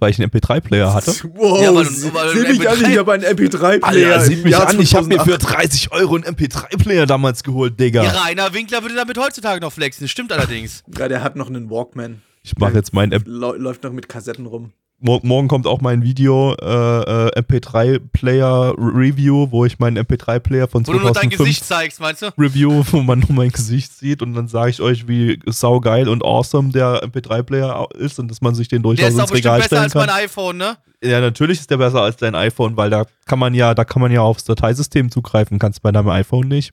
Weil 0.00 0.10
ich 0.10 0.20
einen 0.20 0.30
MP3-Player 0.30 0.92
hatte. 0.92 1.12
Wow, 1.34 1.62
Ja, 1.62 1.74
weil 1.74 1.84
du- 1.84 2.14
weil 2.14 2.30
sieh 2.36 2.58
mich 2.58 2.68
an, 2.68 2.76
MP3 2.78 2.90
ich 2.90 2.98
habe 2.98 3.12
einen 3.12 3.24
MP3-Player. 3.24 3.82
Alter, 3.82 4.20
sieht 4.22 4.36
im 4.38 4.42
mich 4.42 4.52
Jahr 4.52 4.68
an. 4.68 4.80
Ich 4.80 4.94
habe 4.94 5.06
mir 5.06 5.20
für 5.20 5.38
2008. 5.38 5.54
30 5.56 5.92
Euro 5.92 6.14
einen 6.16 6.24
MP3-Player 6.24 7.06
damals 7.06 7.42
geholt, 7.44 7.78
Digga. 7.78 8.02
Ja. 8.02 8.10
Rainer 8.10 8.52
Winkler 8.52 8.82
würde 8.82 8.94
damit 8.96 9.16
heutzutage 9.18 9.60
noch 9.60 9.72
flexen. 9.72 10.08
Stimmt 10.08 10.32
allerdings. 10.32 10.82
Ja, 10.98 11.08
der 11.08 11.22
hat 11.22 11.36
noch 11.36 11.48
einen 11.48 11.70
Walkman. 11.70 12.22
Ich 12.42 12.56
mache 12.58 12.74
jetzt 12.74 12.92
mein 12.92 13.12
MP 13.12 13.28
Läu- 13.28 13.56
läuft 13.56 13.84
noch 13.84 13.92
mit 13.92 14.08
Kassetten 14.08 14.46
rum. 14.46 14.72
Mor 15.00 15.20
morgen 15.22 15.48
kommt 15.48 15.66
auch 15.66 15.80
mein 15.80 16.02
Video 16.02 16.54
äh, 16.54 16.64
äh, 16.64 17.40
MP3-Player 17.40 18.74
Review, 18.78 19.48
wo 19.50 19.64
ich 19.64 19.78
meinen 19.78 19.98
MP3-Player 19.98 20.68
von 20.68 20.86
Wo 20.86 20.92
du 20.92 20.98
nur 20.98 21.12
dein 21.12 21.30
2005 21.30 21.38
Gesicht 21.38 21.64
zeigst, 21.64 22.00
meinst 22.00 22.22
du? 22.22 22.26
Review, 22.38 22.82
wo 22.90 23.02
man 23.02 23.18
nur 23.18 23.32
mein 23.32 23.50
Gesicht 23.50 23.92
sieht 23.92 24.22
und 24.22 24.34
dann 24.34 24.48
sage 24.48 24.70
ich 24.70 24.80
euch, 24.80 25.06
wie 25.06 25.40
saugeil 25.46 26.08
und 26.08 26.24
awesome 26.24 26.70
der 26.70 27.02
MP3-Player 27.02 27.88
ist 27.98 28.18
und 28.18 28.30
dass 28.30 28.40
man 28.40 28.54
sich 28.54 28.68
den 28.68 28.82
Der 28.82 28.90
durchaus 28.94 29.08
ist 29.10 29.14
auch 29.16 29.22
ins 29.24 29.30
bestimmt 29.32 29.44
Regal 29.44 29.58
besser 29.58 29.66
stellen 29.66 29.82
als 29.82 29.92
kann. 29.92 30.06
mein 30.06 30.24
iPhone, 30.24 30.56
ne? 30.56 30.76
Ja, 31.02 31.20
natürlich 31.20 31.60
ist 31.60 31.70
der 31.70 31.76
besser 31.76 32.00
als 32.00 32.16
dein 32.16 32.34
iPhone, 32.34 32.76
weil 32.76 32.88
da 32.88 33.04
kann 33.26 33.38
man 33.38 33.52
ja, 33.52 33.74
da 33.74 33.84
kann 33.84 34.00
man 34.00 34.10
ja 34.10 34.22
aufs 34.22 34.44
Dateisystem 34.44 35.10
zugreifen, 35.10 35.58
kannst 35.58 35.82
bei 35.82 35.92
deinem 35.92 36.08
iPhone 36.08 36.48
nicht. 36.48 36.72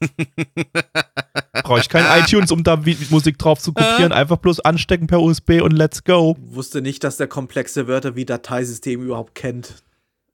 Brauche 1.62 1.80
ich 1.80 1.88
kein 1.88 2.20
iTunes, 2.22 2.50
um 2.50 2.64
da 2.64 2.80
Musik 3.10 3.38
drauf 3.38 3.60
zu 3.60 3.72
kopieren, 3.72 4.12
einfach 4.12 4.36
bloß 4.38 4.60
anstecken 4.60 5.06
per 5.06 5.20
USB 5.20 5.60
und 5.62 5.72
let's 5.72 6.02
go. 6.04 6.36
Wusste 6.40 6.82
nicht, 6.82 7.04
dass 7.04 7.16
der 7.16 7.28
komplexe 7.28 7.86
Wörter 7.86 8.16
wie 8.16 8.24
Dateisystem 8.24 9.02
überhaupt 9.04 9.34
kennt. 9.34 9.82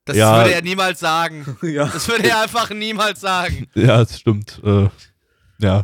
Das 0.04 0.16
Ja. 0.16 0.38
würde 0.38 0.54
er 0.54 0.62
niemals 0.62 1.00
sagen. 1.00 1.58
ja. 1.62 1.86
Das 1.86 2.08
würde 2.08 2.28
er 2.28 2.42
einfach 2.42 2.70
niemals 2.70 3.20
sagen. 3.20 3.66
Ja, 3.74 3.98
das 3.98 4.18
stimmt. 4.20 4.60
Äh, 4.64 4.88
ja. 5.58 5.80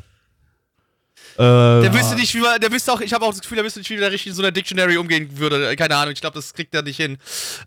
Äh, 1.37 1.83
Der 1.83 1.93
wüsste 1.93 2.15
nicht, 2.15 2.33
wie 2.35 2.41
man, 2.41 2.61
der 2.61 2.71
wüsste 2.73 2.93
auch, 2.93 3.01
ich 3.01 3.13
habe 3.13 3.25
auch 3.25 3.31
das 3.33 3.41
Gefühl, 3.41 3.57
der 3.57 3.65
wüsste 3.65 3.81
nicht, 3.81 3.91
wie 3.91 3.97
der 3.97 4.13
richtig 4.13 4.29
in 4.31 4.35
so 4.35 4.43
einer 4.43 4.53
Dictionary 4.53 4.97
umgehen 4.97 5.37
würde. 5.37 5.75
Keine 5.77 5.97
Ahnung, 5.97 6.13
ich 6.15 6.21
glaube, 6.21 6.37
das 6.37 6.55
kriegt 6.55 6.75
er 6.75 6.83
nicht 6.83 6.97
hin. 6.97 7.19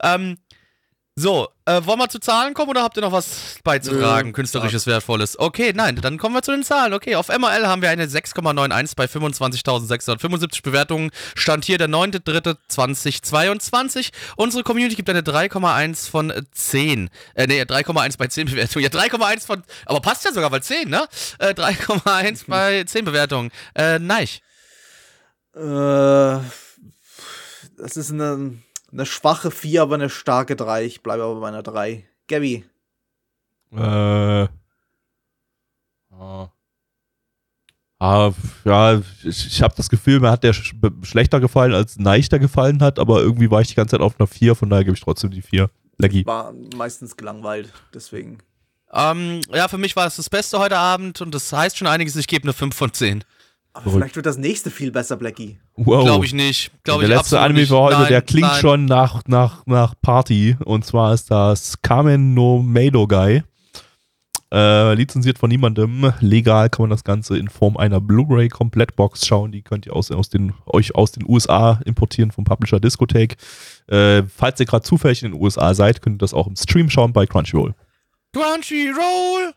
Ähm, 0.01 0.37
so, 1.19 1.47
äh, 1.65 1.81
wollen 1.83 1.97
wir 1.97 2.09
zu 2.09 2.19
Zahlen 2.19 2.53
kommen 2.53 2.69
oder 2.69 2.83
habt 2.83 2.95
ihr 2.95 3.01
noch 3.01 3.11
was 3.11 3.55
beizutragen, 3.63 4.29
Nö, 4.29 4.33
künstlerisches, 4.33 4.85
wertvolles? 4.85 5.39
Okay, 5.39 5.73
nein, 5.73 5.95
dann 5.95 6.19
kommen 6.19 6.35
wir 6.35 6.43
zu 6.43 6.51
den 6.51 6.61
Zahlen. 6.61 6.93
Okay, 6.93 7.15
auf 7.15 7.29
MRL 7.29 7.65
haben 7.65 7.81
wir 7.81 7.89
eine 7.89 8.05
6,91 8.05 8.95
bei 8.95 9.05
25.675 9.05 10.61
Bewertungen. 10.61 11.09
Stand 11.33 11.65
hier 11.65 11.79
der 11.79 11.89
9.3.2022. 11.89 14.11
Unsere 14.35 14.61
Community 14.61 14.93
gibt 14.93 15.09
eine 15.09 15.21
3,1 15.21 16.07
von 16.07 16.31
10. 16.51 17.09
Äh, 17.33 17.47
nee, 17.47 17.63
3,1 17.63 18.19
bei 18.19 18.27
10 18.27 18.45
Bewertungen. 18.45 18.83
Ja, 18.83 18.91
3,1 18.91 19.43
von, 19.43 19.63
aber 19.87 20.01
passt 20.01 20.23
ja 20.23 20.31
sogar, 20.31 20.51
weil 20.51 20.61
10, 20.61 20.87
ne? 20.87 21.07
Äh, 21.39 21.55
3,1 21.55 22.43
bei 22.47 22.83
10 22.83 23.05
Bewertungen. 23.05 23.49
Äh, 23.73 23.97
Neich. 23.97 24.43
Äh, 25.55 25.59
das 25.59 26.43
ist 27.95 28.11
eine, 28.11 28.59
eine 28.97 29.05
schwache 29.05 29.51
4, 29.51 29.83
aber 29.83 29.95
eine 29.95 30.09
starke 30.09 30.55
3. 30.55 30.85
Ich 30.85 31.01
bleibe 31.01 31.23
aber 31.23 31.39
bei 31.39 31.47
einer 31.47 31.63
3. 31.63 32.03
Gabby. 32.27 32.65
Äh. 33.71 34.47
Ah. 36.11 36.49
Ah, 37.99 38.31
ja, 38.63 39.01
ich, 39.23 39.47
ich 39.47 39.61
habe 39.61 39.73
das 39.75 39.89
Gefühl, 39.89 40.19
mir 40.19 40.29
hat 40.29 40.43
der 40.43 40.53
sch 40.53 40.75
schlechter 41.01 41.39
gefallen, 41.39 41.73
als 41.73 41.97
Neichter 41.97 42.37
gefallen 42.37 42.81
hat, 42.81 42.99
aber 42.99 43.21
irgendwie 43.21 43.49
war 43.49 43.61
ich 43.61 43.69
die 43.69 43.75
ganze 43.75 43.91
Zeit 43.91 44.01
auf 44.01 44.19
einer 44.19 44.27
4, 44.27 44.55
von 44.55 44.69
daher 44.69 44.83
gebe 44.83 44.95
ich 44.95 45.03
trotzdem 45.03 45.31
die 45.31 45.41
4. 45.41 45.69
Leggy. 45.97 46.25
War 46.25 46.53
meistens 46.75 47.17
gelangweilt, 47.17 47.73
deswegen. 47.93 48.37
Ähm, 48.93 49.41
ja, 49.51 49.67
für 49.67 49.79
mich 49.79 49.95
war 49.95 50.05
es 50.05 50.15
das 50.15 50.29
Beste 50.29 50.59
heute 50.59 50.77
Abend 50.77 51.21
und 51.21 51.33
das 51.33 51.51
heißt 51.51 51.77
schon 51.77 51.87
einiges. 51.87 52.15
Ich 52.15 52.27
gebe 52.27 52.43
eine 52.43 52.53
5 52.53 52.75
von 52.75 52.93
10. 52.93 53.23
Aber 53.77 53.91
vielleicht 53.91 54.15
wird 54.15 54.25
das 54.25 54.37
nächste 54.37 54.71
viel 54.71 54.91
besser, 54.91 55.17
Blackie. 55.17 55.59
Wow. 55.75 56.03
Glaube 56.03 56.25
ich 56.25 56.33
nicht. 56.33 56.71
Glaube 56.83 57.05
der 57.05 57.09
ich 57.09 57.17
letzte 57.17 57.39
Anime 57.39 57.59
nicht. 57.59 57.69
für 57.69 57.77
heute, 57.77 57.97
Nein, 57.99 58.07
der 58.09 58.21
klingt 58.21 58.47
nein. 58.47 58.61
schon 58.61 58.85
nach, 58.85 59.21
nach, 59.27 59.65
nach 59.65 59.93
Party. 60.01 60.57
Und 60.65 60.85
zwar 60.85 61.13
ist 61.13 61.29
das 61.31 61.81
Kamen 61.81 62.33
no 62.33 62.63
Meido 62.63 63.07
Guy. 63.07 63.43
Äh, 64.49 64.93
lizenziert 64.93 65.37
von 65.37 65.49
niemandem. 65.49 66.13
Legal 66.21 66.69
kann 66.69 66.83
man 66.83 66.89
das 66.89 67.03
Ganze 67.03 67.37
in 67.37 67.49
Form 67.49 67.75
einer 67.75 67.99
Blu-ray-Komplettbox 67.99 69.27
schauen. 69.27 69.51
Die 69.51 69.61
könnt 69.61 69.85
ihr 69.85 69.93
aus, 69.93 70.09
aus 70.09 70.29
den, 70.29 70.53
euch 70.65 70.95
aus 70.95 71.11
den 71.11 71.27
USA 71.27 71.81
importieren 71.85 72.31
vom 72.31 72.45
Publisher 72.45 72.79
Discotheque. 72.79 73.35
Äh, 73.87 74.23
falls 74.23 74.59
ihr 74.59 74.65
gerade 74.65 74.83
zufällig 74.83 75.21
in 75.23 75.33
den 75.33 75.41
USA 75.41 75.73
seid, 75.73 76.01
könnt 76.01 76.15
ihr 76.15 76.19
das 76.19 76.33
auch 76.33 76.47
im 76.47 76.55
Stream 76.55 76.89
schauen 76.89 77.11
bei 77.11 77.25
Crunchyroll. 77.25 77.75
Crunchyroll. 78.33 79.53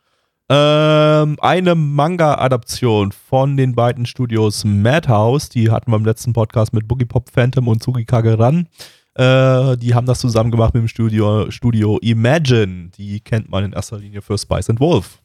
Ähm, 0.53 1.37
eine 1.41 1.77
Manga-Adaption 1.77 3.13
von 3.13 3.57
den 3.57 3.77
beiden 3.77 4.05
Studios 4.05 4.65
Madhouse, 4.65 5.49
die 5.49 5.71
hatten 5.71 5.93
wir 5.93 5.97
im 5.97 6.05
letzten 6.05 6.33
Podcast 6.33 6.73
mit 6.73 6.89
Boogie 6.89 7.05
Pop 7.05 7.31
Phantom 7.31 7.69
und 7.69 7.81
Tsugi 7.81 8.05
Kageran. 8.05 8.67
Äh, 9.15 9.77
die 9.77 9.95
haben 9.95 10.09
das 10.09 10.19
zusammen 10.19 10.51
gemacht 10.51 10.75
mit 10.75 10.83
dem 10.83 10.89
Studio, 10.89 11.49
Studio 11.53 11.99
Imagine. 12.03 12.89
Die 12.97 13.21
kennt 13.21 13.49
man 13.49 13.63
in 13.63 13.73
erster 13.73 13.99
Linie 13.99 14.23
für 14.23 14.37
Spice 14.37 14.71
and 14.71 14.81
Wolf. 14.81 15.23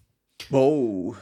Wow. 0.51 1.15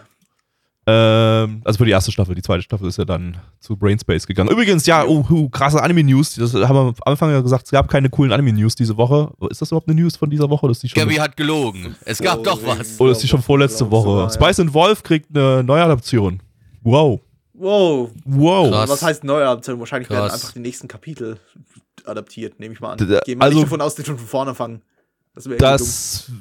Ähm, 0.86 1.62
also 1.64 1.78
für 1.78 1.86
die 1.86 1.92
erste 1.92 2.12
Staffel. 2.12 2.36
Die 2.36 2.42
zweite 2.42 2.62
Staffel 2.62 2.88
ist 2.90 2.98
ja 2.98 3.06
dann 3.06 3.38
zu 3.62 3.78
Brainspace 3.78 4.28
gegangen. 4.28 4.50
Übrigens, 4.50 4.86
ja, 4.86 5.06
uh, 5.06 5.26
uh, 5.30 5.48
krasse 5.50 5.82
Anime-News. 5.82 6.36
Das 6.36 6.54
haben 6.54 6.76
wir 6.76 6.82
am 6.82 6.96
Anfang 7.06 7.32
ja 7.32 7.40
gesagt, 7.40 7.66
es 7.66 7.72
gab 7.72 7.88
keine 7.90 8.10
coolen 8.10 8.34
Anime-News 8.34 8.76
diese 8.76 8.98
Woche. 8.98 9.32
Ist 9.50 9.62
das 9.62 9.70
überhaupt 9.72 9.88
eine 9.88 10.00
News 10.02 10.18
von 10.18 10.30
dieser 10.30 10.50
Woche? 10.50 10.74
Schon 10.76 10.90
Gabby 10.94 11.16
hat 11.16 11.38
gelogen. 11.38 11.96
Es 12.04 12.20
gab 12.20 12.44
doch 12.44 12.60
was. 12.66 13.00
oder 13.00 13.14
ist 13.14 13.24
die 13.24 13.28
schon 13.28 13.42
vorletzte 13.42 13.90
Woche? 13.90 14.30
Spice 14.34 14.60
and 14.60 14.74
Wolf 14.74 15.04
kriegt 15.04 15.36
eine 15.36 15.64
Neuadaption. 15.64 16.42
Wow. 16.82 17.22
Wow. 17.54 18.12
Wow. 18.26 18.70
Krass. 18.72 18.90
Was 18.90 19.04
heißt 19.04 19.24
Neuadaption? 19.24 19.80
Wahrscheinlich 19.80 20.10
werden 20.10 20.28
Krass. 20.28 20.34
einfach 20.34 20.52
die 20.54 20.60
nächsten 20.60 20.90
Kapitel 20.90 21.38
adaptiert, 22.04 22.60
nehme 22.60 22.74
ich 22.74 22.82
mal 22.82 22.92
an. 22.94 22.98
D- 22.98 23.06
Gehen 23.24 23.40
wir 23.40 23.42
also- 23.44 23.56
nicht 23.60 23.68
davon 23.68 23.80
aus, 23.80 23.96
die 23.96 24.04
schon 24.04 24.18
von 24.18 24.28
vorne 24.28 24.54
fangen. 24.54 24.82
Das 25.34 25.46
wäre 25.46 25.56
irgendwie 25.56 25.66
Das 25.72 26.32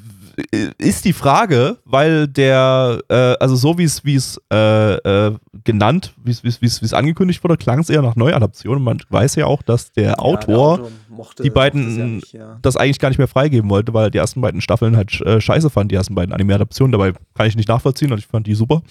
ist 0.78 1.04
die 1.04 1.12
Frage, 1.12 1.78
weil 1.84 2.28
der, 2.28 3.00
äh, 3.09 3.14
also 3.40 3.56
so 3.56 3.78
wie 3.78 3.84
es 3.84 4.04
wie 4.04 4.14
es 4.14 4.40
äh, 4.52 4.94
äh, 4.94 5.36
genannt, 5.64 6.14
wie 6.22 6.30
es 6.30 6.42
wie 6.42 6.66
es 6.66 6.92
angekündigt 6.94 7.42
wurde, 7.42 7.56
klang 7.56 7.80
es 7.80 7.90
eher 7.90 8.02
nach 8.02 8.16
Neuadaption. 8.16 8.82
Man 8.82 9.00
weiß 9.09 9.36
ja 9.36 9.46
auch, 9.46 9.62
dass 9.62 9.92
der. 9.92 10.02
Ja, 10.02 10.18
Autor 10.18 10.78
der 10.78 10.84
Autor 10.84 10.90
mochte, 11.09 11.42
die 11.42 11.50
beiden- 11.50 11.98
ja 11.98 12.04
nicht, 12.04 12.32
ja. 12.32 12.59
das 12.62 12.76
eigentlich 12.76 12.98
gar 12.98 13.09
nicht 13.09 13.18
mehr 13.18 13.28
freigeben 13.28 13.70
wollte, 13.70 13.94
weil 13.94 14.06
er 14.06 14.10
die 14.10 14.18
ersten 14.18 14.40
beiden 14.40 14.60
Staffeln 14.60 14.96
halt 14.96 15.20
äh, 15.20 15.40
scheiße 15.40 15.70
fand, 15.70 15.90
die 15.90 15.96
ersten 15.96 16.14
beiden 16.14 16.32
Anime-Adaptionen. 16.32 16.92
Dabei 16.92 17.12
kann 17.34 17.46
ich 17.46 17.56
nicht 17.56 17.68
nachvollziehen 17.68 18.12
und 18.12 18.18
ich 18.18 18.26
fand 18.26 18.46
die 18.46 18.54
super. 18.54 18.82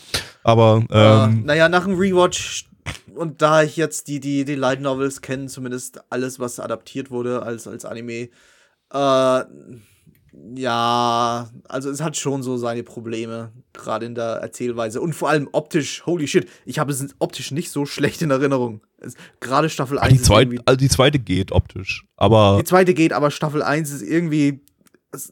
Aber 0.44 0.84
ähm, 0.92 1.44
naja, 1.46 1.70
nach 1.70 1.86
dem 1.86 1.98
Rewatch 1.98 2.66
und 3.16 3.42
da 3.42 3.64
ich 3.64 3.78
jetzt 3.78 4.08
die, 4.08 4.20
die, 4.20 4.46
die 4.46 4.56
Light 4.56 4.82
Novels 4.82 5.22
kenne, 5.22 5.48
zumindest 5.48 6.02
alles, 6.10 6.40
was 6.40 6.60
adaptiert 6.60 7.12
wurde 7.12 7.44
als, 7.44 7.68
als 7.68 7.86
Anime, 7.86 8.30
äh, 8.94 9.44
ja, 10.56 11.50
also 11.68 11.90
es 11.90 12.02
hat 12.02 12.16
schon 12.16 12.42
so 12.42 12.58
seine 12.58 12.84
Probleme, 12.84 13.52
gerade 13.74 14.06
in 14.06 14.16
der 14.16 14.38
Erzählweise 14.38 15.02
und 15.02 15.14
vor 15.14 15.30
allem 15.30 15.50
optisch, 15.52 16.06
holy 16.06 16.28
shit, 16.28 16.48
ich 16.66 16.80
habe 16.80 16.92
es 16.92 17.06
optisch 17.20 17.52
nicht 17.52 17.70
so 17.70 17.86
schlecht 17.86 18.22
in 18.22 18.32
Erinnerung. 18.32 18.82
Es, 19.00 19.16
gerade 19.42 19.70
Staffel 19.70 20.00
1 20.00 20.10
die, 20.10 20.16
ist 20.16 20.26
zweite, 20.26 20.56
also 20.66 20.78
die 20.78 20.90
zweite 20.90 21.20
geht 21.20 21.52
optisch. 21.52 22.06
Aber 22.16 22.58
die 22.60 22.66
zweite 22.66 22.94
geht, 22.94 23.12
aber 23.12 23.30
Staffel 23.30 23.62
1 23.62 23.92
ist 23.92 24.02
irgendwie, 24.04 24.62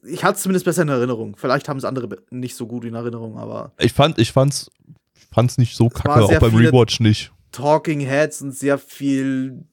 ich 0.04 0.24
hatte 0.24 0.36
es 0.36 0.44
zumindest 0.44 0.66
besser 0.66 0.82
in 0.82 0.90
Erinnerung. 0.90 1.38
Vielleicht 1.38 1.70
haben 1.70 1.78
es 1.78 1.86
andere 1.86 2.10
nicht 2.30 2.56
so 2.56 2.68
gut 2.68 2.84
in 2.84 2.96
Erinnerung, 2.96 3.38
aber 3.38 3.72
ich 3.80 3.94
fand, 3.94 4.20
ich 4.20 4.34
fand's, 4.34 4.70
ich 5.16 5.28
fand's 5.32 5.58
nicht 5.58 5.78
so 5.78 5.90
kacke, 5.90 6.26
auch 6.26 6.40
beim 6.40 6.56
Rewatch 6.56 7.00
nicht. 7.00 7.32
Talking 7.52 8.02
Heads 8.02 8.42
und 8.42 8.52
sehr 8.52 8.78
viel. 8.78 9.64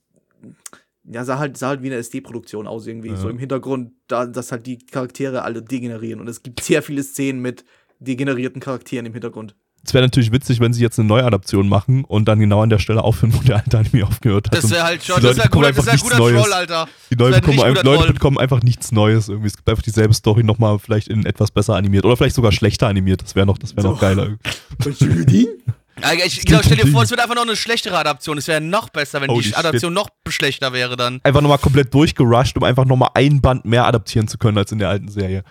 Ja, 1.08 1.24
sah 1.24 1.38
halt, 1.38 1.56
sah 1.56 1.68
halt 1.68 1.82
wie 1.82 1.86
eine 1.86 1.96
SD-Produktion 1.96 2.66
aus, 2.66 2.86
irgendwie. 2.86 3.10
Ja. 3.10 3.16
So 3.16 3.28
im 3.28 3.38
Hintergrund, 3.38 3.92
da, 4.08 4.26
dass 4.26 4.52
halt 4.52 4.66
die 4.66 4.78
Charaktere 4.78 5.42
alle 5.42 5.62
degenerieren. 5.62 6.20
Und 6.20 6.28
es 6.28 6.42
gibt 6.42 6.62
sehr 6.62 6.82
viele 6.82 7.02
Szenen 7.02 7.40
mit 7.40 7.64
degenerierten 8.00 8.60
Charakteren 8.60 9.06
im 9.06 9.12
Hintergrund. 9.12 9.54
Es 9.86 9.94
wäre 9.94 10.04
natürlich 10.04 10.32
witzig, 10.32 10.58
wenn 10.58 10.72
sie 10.72 10.82
jetzt 10.82 10.98
eine 10.98 11.06
Neuadaption 11.06 11.68
machen 11.68 12.04
und 12.04 12.26
dann 12.26 12.40
genau 12.40 12.60
an 12.60 12.70
der 12.70 12.80
Stelle 12.80 13.04
aufhören, 13.04 13.32
wo 13.34 13.38
der 13.38 13.56
alte 13.56 13.78
Anime 13.78 14.04
aufgehört 14.04 14.48
hat. 14.48 14.56
Das 14.56 14.68
wäre 14.68 14.82
halt 14.82 15.04
schon, 15.04 15.22
das 15.22 15.36
wäre 15.36 15.48
guter, 15.48 15.70
das 15.72 15.86
wär 15.86 15.92
ein 15.92 15.98
guter 16.00 16.18
Neues. 16.18 16.42
Troll, 16.42 16.52
Alter. 16.52 16.88
Die 17.10 17.14
Leute, 17.14 17.36
ein 17.36 17.40
bekommen, 17.40 17.58
guter 17.58 17.84
Leute 17.84 18.02
Troll. 18.02 18.12
bekommen 18.12 18.38
einfach 18.38 18.62
nichts 18.64 18.90
Neues. 18.90 19.28
Irgendwie. 19.28 19.46
Es 19.46 19.56
gibt 19.56 19.68
einfach 19.68 19.84
dieselbe 19.84 20.12
Story 20.12 20.42
nochmal 20.42 20.80
vielleicht 20.80 21.06
in 21.06 21.24
etwas 21.24 21.52
besser 21.52 21.76
animiert. 21.76 22.04
Oder 22.04 22.16
vielleicht 22.16 22.34
sogar 22.34 22.50
schlechter 22.50 22.88
animiert. 22.88 23.22
Das 23.22 23.36
wäre 23.36 23.46
noch, 23.46 23.58
das 23.58 23.76
wär 23.76 23.84
noch 23.84 24.00
geiler. 24.00 24.36
Ich 26.26 26.44
genau, 26.44 26.60
stell 26.62 26.76
dir 26.76 26.86
vor, 26.88 27.02
es 27.02 27.10
wird 27.10 27.20
einfach 27.20 27.34
noch 27.34 27.42
eine 27.42 27.56
schlechtere 27.56 27.98
Adaption. 27.98 28.36
Es 28.36 28.48
wäre 28.48 28.60
noch 28.60 28.90
besser, 28.90 29.20
wenn 29.20 29.30
Holy 29.30 29.42
die 29.42 29.48
shit. 29.48 29.58
Adaption 29.58 29.94
noch 29.94 30.08
schlechter 30.28 30.72
wäre 30.72 30.96
dann. 30.96 31.20
Einfach 31.22 31.40
nochmal 31.40 31.58
komplett 31.58 31.92
durchgerusht, 31.94 32.56
um 32.56 32.64
einfach 32.64 32.84
nochmal 32.84 33.10
ein 33.14 33.40
Band 33.40 33.64
mehr 33.64 33.86
adaptieren 33.86 34.28
zu 34.28 34.36
können 34.36 34.58
als 34.58 34.72
in 34.72 34.78
der 34.78 34.90
alten 34.90 35.08
Serie. 35.08 35.42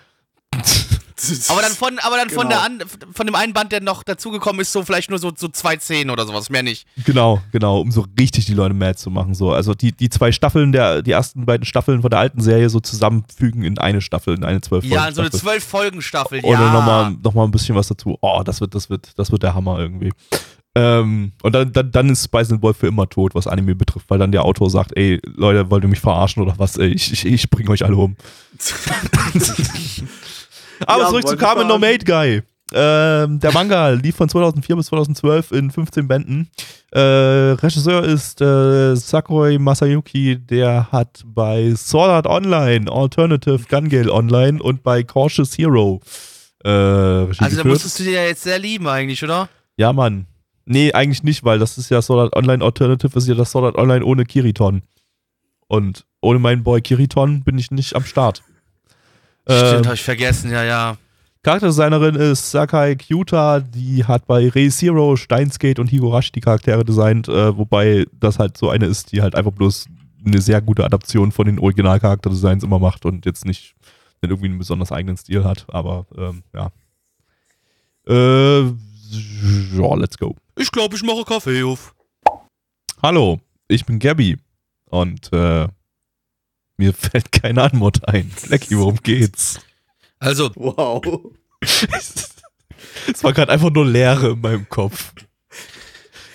Aber 1.48 1.62
dann 1.62 1.72
von, 1.72 1.98
aber 1.98 2.16
dann 2.16 2.28
von, 2.28 2.48
Genau. 2.48 2.48
der 2.48 2.62
an, 2.62 2.82
von 3.12 3.26
dem 3.26 3.34
einen 3.34 3.52
Band, 3.54 3.72
der 3.72 3.80
noch 3.80 4.02
dazugekommen 4.02 4.60
ist, 4.60 4.72
so 4.72 4.82
vielleicht 4.82 5.08
nur 5.08 5.18
so, 5.18 5.32
so 5.34 5.48
zwei 5.48 5.78
Szenen 5.78 6.10
oder 6.10 6.26
sowas, 6.26 6.50
mehr 6.50 6.62
nicht. 6.62 6.86
Genau, 7.04 7.40
genau, 7.52 7.80
um 7.80 7.90
so 7.90 8.06
richtig 8.18 8.44
die 8.44 8.54
Leute 8.54 8.74
mad 8.74 8.96
zu 8.96 9.10
machen. 9.10 9.34
So. 9.34 9.52
Also 9.52 9.74
die, 9.74 9.92
die 9.92 10.10
zwei 10.10 10.30
Staffeln, 10.30 10.72
der, 10.72 11.02
die 11.02 11.12
ersten 11.12 11.46
beiden 11.46 11.64
Staffeln 11.64 12.02
von 12.02 12.10
der 12.10 12.18
alten 12.18 12.40
Serie 12.40 12.68
so 12.68 12.80
zusammenfügen 12.80 13.62
in 13.62 13.78
eine 13.78 14.00
Staffel, 14.02 14.34
in 14.34 14.44
eine 14.44 14.60
zwölf 14.60 14.84
Ja, 14.84 15.08
in 15.08 15.14
so 15.14 15.22
eine 15.22 15.30
zwölf 15.30 15.64
Folgen 15.64 16.02
Staffel. 16.02 16.42
Dann 16.42 16.50
ja. 16.50 16.72
nochmal 16.72 17.16
noch 17.22 17.34
mal 17.34 17.44
ein 17.44 17.50
bisschen 17.50 17.74
was 17.76 17.88
dazu. 17.88 18.18
Oh, 18.20 18.42
das 18.44 18.60
wird, 18.60 18.74
das 18.74 18.90
wird, 18.90 19.18
das 19.18 19.32
wird 19.32 19.42
der 19.42 19.54
Hammer 19.54 19.78
irgendwie. 19.78 20.12
Ähm, 20.74 21.32
und 21.42 21.54
dann, 21.54 21.72
dann, 21.72 21.90
dann 21.90 22.10
ist 22.10 22.24
Spice 22.24 22.52
and 22.52 22.62
Wolf 22.62 22.76
für 22.76 22.88
immer 22.88 23.08
tot, 23.08 23.34
was 23.34 23.46
Anime 23.46 23.74
betrifft, 23.74 24.10
weil 24.10 24.18
dann 24.18 24.32
der 24.32 24.44
Autor 24.44 24.68
sagt, 24.68 24.94
ey, 24.94 25.18
Leute, 25.34 25.70
wollt 25.70 25.82
ihr 25.82 25.88
mich 25.88 26.00
verarschen 26.00 26.42
oder 26.42 26.58
was? 26.58 26.76
Ey, 26.76 26.88
ich, 26.88 27.10
ich, 27.10 27.24
ich 27.24 27.48
bring 27.48 27.70
euch 27.70 27.82
alle 27.82 27.96
um. 27.96 28.16
Aber 30.86 31.02
Ja, 31.02 31.08
zurück 31.08 31.28
zu 31.28 31.36
Carmen 31.36 31.68
No. 31.68 31.78
Made 31.78 32.04
Guy. 32.04 32.42
Ähm, 32.72 33.38
der 33.38 33.52
Manga 33.52 33.90
lief 33.90 34.16
von 34.16 34.28
2004 34.28 34.74
bis 34.74 34.86
2012 34.86 35.52
in 35.52 35.70
15 35.70 36.08
Bänden. 36.08 36.50
Äh, 36.90 37.00
Regisseur 37.00 38.02
ist 38.02 38.40
äh, 38.40 38.96
Sakurai 38.96 39.56
Masayuki, 39.58 40.36
der 40.36 40.90
hat 40.90 41.22
bei 41.24 41.72
Sword 41.76 42.10
Art 42.10 42.26
Online, 42.26 42.90
Alternative 42.90 43.60
Gun 43.68 43.88
Gale 43.88 44.12
Online 44.12 44.60
und 44.60 44.82
bei 44.82 45.04
Cautious 45.04 45.56
Hero 45.56 46.00
äh, 46.64 46.70
Regie 46.70 47.44
Also 47.44 47.62
da 47.62 47.68
musstest 47.68 48.00
du 48.00 48.02
dir 48.02 48.12
ja 48.12 48.24
jetzt 48.24 48.42
sehr 48.42 48.58
lieben 48.58 48.88
eigentlich, 48.88 49.22
oder? 49.22 49.48
Ja, 49.76 49.92
Mann. 49.92 50.26
Nee, 50.64 50.92
eigentlich 50.92 51.22
nicht, 51.22 51.44
weil 51.44 51.60
das 51.60 51.78
ist 51.78 51.90
ja 51.90 52.02
Sword 52.02 52.34
Art 52.34 52.36
Online 52.36 52.64
Alternative, 52.64 53.16
ist 53.16 53.28
ja 53.28 53.34
das 53.36 53.52
Sword 53.52 53.66
Art 53.66 53.76
Online 53.76 54.04
ohne 54.04 54.24
Kiriton. 54.24 54.82
Und 55.68 56.04
ohne 56.20 56.40
meinen 56.40 56.64
Boy 56.64 56.80
Kiriton 56.80 57.44
bin 57.44 57.58
ich 57.58 57.70
nicht 57.70 57.94
am 57.94 58.04
Start. 58.04 58.42
Stimmt, 59.48 59.84
Ähm, 59.84 59.86
hab 59.86 59.94
ich 59.94 60.02
vergessen, 60.02 60.50
ja, 60.50 60.64
ja. 60.64 60.96
Charakterdesignerin 61.42 62.16
ist 62.16 62.50
Sakai 62.50 62.96
Kyuta, 62.96 63.60
die 63.60 64.04
hat 64.04 64.26
bei 64.26 64.48
Re 64.48 64.68
Zero, 64.68 65.14
Steinsgate 65.14 65.80
und 65.80 65.86
Higurashi 65.88 66.32
die 66.32 66.40
Charaktere 66.40 66.84
designt, 66.84 67.28
äh, 67.28 67.56
wobei 67.56 68.04
das 68.12 68.40
halt 68.40 68.56
so 68.56 68.68
eine 68.68 68.86
ist, 68.86 69.12
die 69.12 69.22
halt 69.22 69.36
einfach 69.36 69.52
bloß 69.52 69.86
eine 70.24 70.40
sehr 70.40 70.60
gute 70.60 70.84
Adaption 70.84 71.30
von 71.30 71.46
den 71.46 71.60
Original-Charakterdesigns 71.60 72.64
immer 72.64 72.80
macht 72.80 73.04
und 73.04 73.24
jetzt 73.26 73.44
nicht, 73.44 73.76
nicht 74.22 74.30
irgendwie 74.30 74.46
einen 74.46 74.58
besonders 74.58 74.90
eigenen 74.90 75.16
Stil 75.16 75.44
hat, 75.44 75.66
aber 75.68 76.06
ähm, 76.18 76.42
ja. 76.52 76.72
Äh, 78.08 78.62
ja, 78.64 79.94
let's 79.94 80.18
go. 80.18 80.34
Ich 80.56 80.72
glaube, 80.72 80.96
ich 80.96 81.04
mache 81.04 81.22
Kaffee 81.24 81.62
auf. 81.62 81.94
Hallo, 83.00 83.38
ich 83.68 83.84
bin 83.86 84.00
Gabby 84.00 84.36
und 84.90 85.32
äh, 85.32 85.68
mir 86.76 86.92
fällt 86.92 87.32
keine 87.32 87.62
Antwort 87.62 88.06
ein. 88.08 88.30
Lecky, 88.48 88.76
worum 88.78 88.96
geht's? 89.02 89.60
Also, 90.18 90.50
Wow. 90.54 91.02
Es 93.08 93.22
war 93.22 93.32
gerade 93.32 93.52
einfach 93.52 93.70
nur 93.70 93.86
Leere 93.86 94.30
in 94.32 94.40
meinem 94.40 94.68
Kopf. 94.68 95.12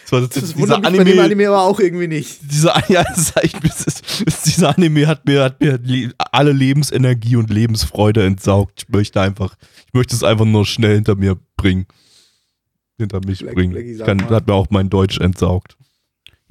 Es 0.06 0.12
war, 0.12 0.22
Das 0.22 0.30
dieser 0.32 0.58
wundert 0.58 0.86
Anime, 0.86 1.04
bei 1.06 1.12
dem 1.12 1.20
Anime 1.20 1.48
aber 1.48 1.62
auch 1.64 1.80
irgendwie 1.80 2.08
nicht. 2.08 2.40
Dieser, 2.52 2.82
ja, 2.90 3.04
das 3.04 3.34
das 3.34 4.02
das- 4.26 4.42
dieser 4.44 4.76
Anime 4.78 5.08
hat 5.08 5.26
mir, 5.26 5.44
hat 5.44 5.60
mir 5.62 5.78
le- 5.82 6.12
alle 6.18 6.52
Lebensenergie 6.52 7.36
und 7.38 7.50
Lebensfreude 7.50 8.26
entsaugt. 8.26 8.84
Ich 8.84 8.90
möchte 8.90 9.22
einfach, 9.22 9.56
ich 9.88 9.94
möchte 9.94 10.16
es 10.16 10.24
einfach 10.24 10.46
nur 10.46 10.66
schnell 10.66 10.96
hinter 10.96 11.16
mir 11.16 11.38
bringen. 11.58 11.86
Hinter 12.98 13.22
mich 13.26 13.40
Leck- 13.42 13.56
bringen. 13.56 13.98
Sag 13.98 14.06
kann, 14.08 14.30
hat 14.30 14.48
mir 14.48 14.54
auch 14.54 14.68
mein 14.70 14.90
Deutsch 14.90 15.20
entsaugt. 15.20 15.78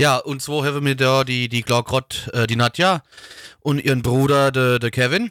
Ja, 0.01 0.17
und 0.17 0.41
so 0.41 0.65
haben 0.65 0.87
wir 0.87 0.95
da 0.95 1.25
die, 1.25 1.49
die 1.49 1.63
Glaugrott, 1.63 2.31
äh, 2.33 2.47
die 2.47 2.57
Nadja 2.57 3.03
und 3.61 3.79
ihren 3.79 4.03
Bruder, 4.03 4.51
der, 4.51 4.79
der 4.79 4.91
Kevin. 4.91 5.31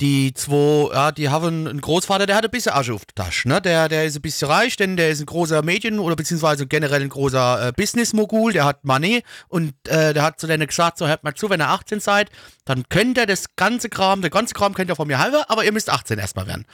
Die 0.00 0.32
zwei, 0.32 0.92
ja, 0.92 1.10
die 1.10 1.28
haben 1.28 1.66
einen 1.66 1.80
Großvater, 1.80 2.26
der 2.26 2.36
hat 2.36 2.44
ein 2.44 2.50
bisschen 2.52 2.72
Asche 2.72 2.94
auf 2.94 3.04
der 3.04 3.24
Tasche, 3.24 3.48
ne? 3.48 3.60
Der, 3.60 3.88
der 3.88 4.04
ist 4.04 4.14
ein 4.14 4.22
bisschen 4.22 4.48
reich, 4.48 4.76
denn 4.76 4.96
der 4.96 5.10
ist 5.10 5.18
ein 5.20 5.26
großer 5.26 5.62
Medien- 5.62 5.98
oder 5.98 6.14
beziehungsweise 6.14 6.68
generell 6.68 7.02
ein 7.02 7.08
großer 7.08 7.68
äh, 7.68 7.72
Business-Mogul, 7.72 8.52
der 8.52 8.64
hat 8.64 8.84
Money 8.84 9.24
und 9.48 9.74
äh, 9.88 10.14
der 10.14 10.22
hat 10.22 10.38
zu 10.38 10.46
denen 10.46 10.68
gesagt, 10.68 10.98
so 10.98 11.08
hört 11.08 11.24
mal 11.24 11.34
zu, 11.34 11.50
wenn 11.50 11.60
ihr 11.60 11.68
18 11.68 11.98
seid, 11.98 12.30
dann 12.64 12.88
könnt 12.88 13.18
ihr 13.18 13.26
das 13.26 13.56
ganze 13.56 13.88
Kram, 13.88 14.20
der 14.20 14.30
ganze 14.30 14.54
Kram 14.54 14.72
könnt 14.74 14.88
ihr 14.88 14.94
von 14.94 15.08
mir 15.08 15.18
halber, 15.18 15.46
aber 15.48 15.64
ihr 15.64 15.72
müsst 15.72 15.90
18 15.90 16.16
erstmal 16.18 16.46
werden. 16.46 16.64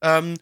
Ähm, 0.00 0.34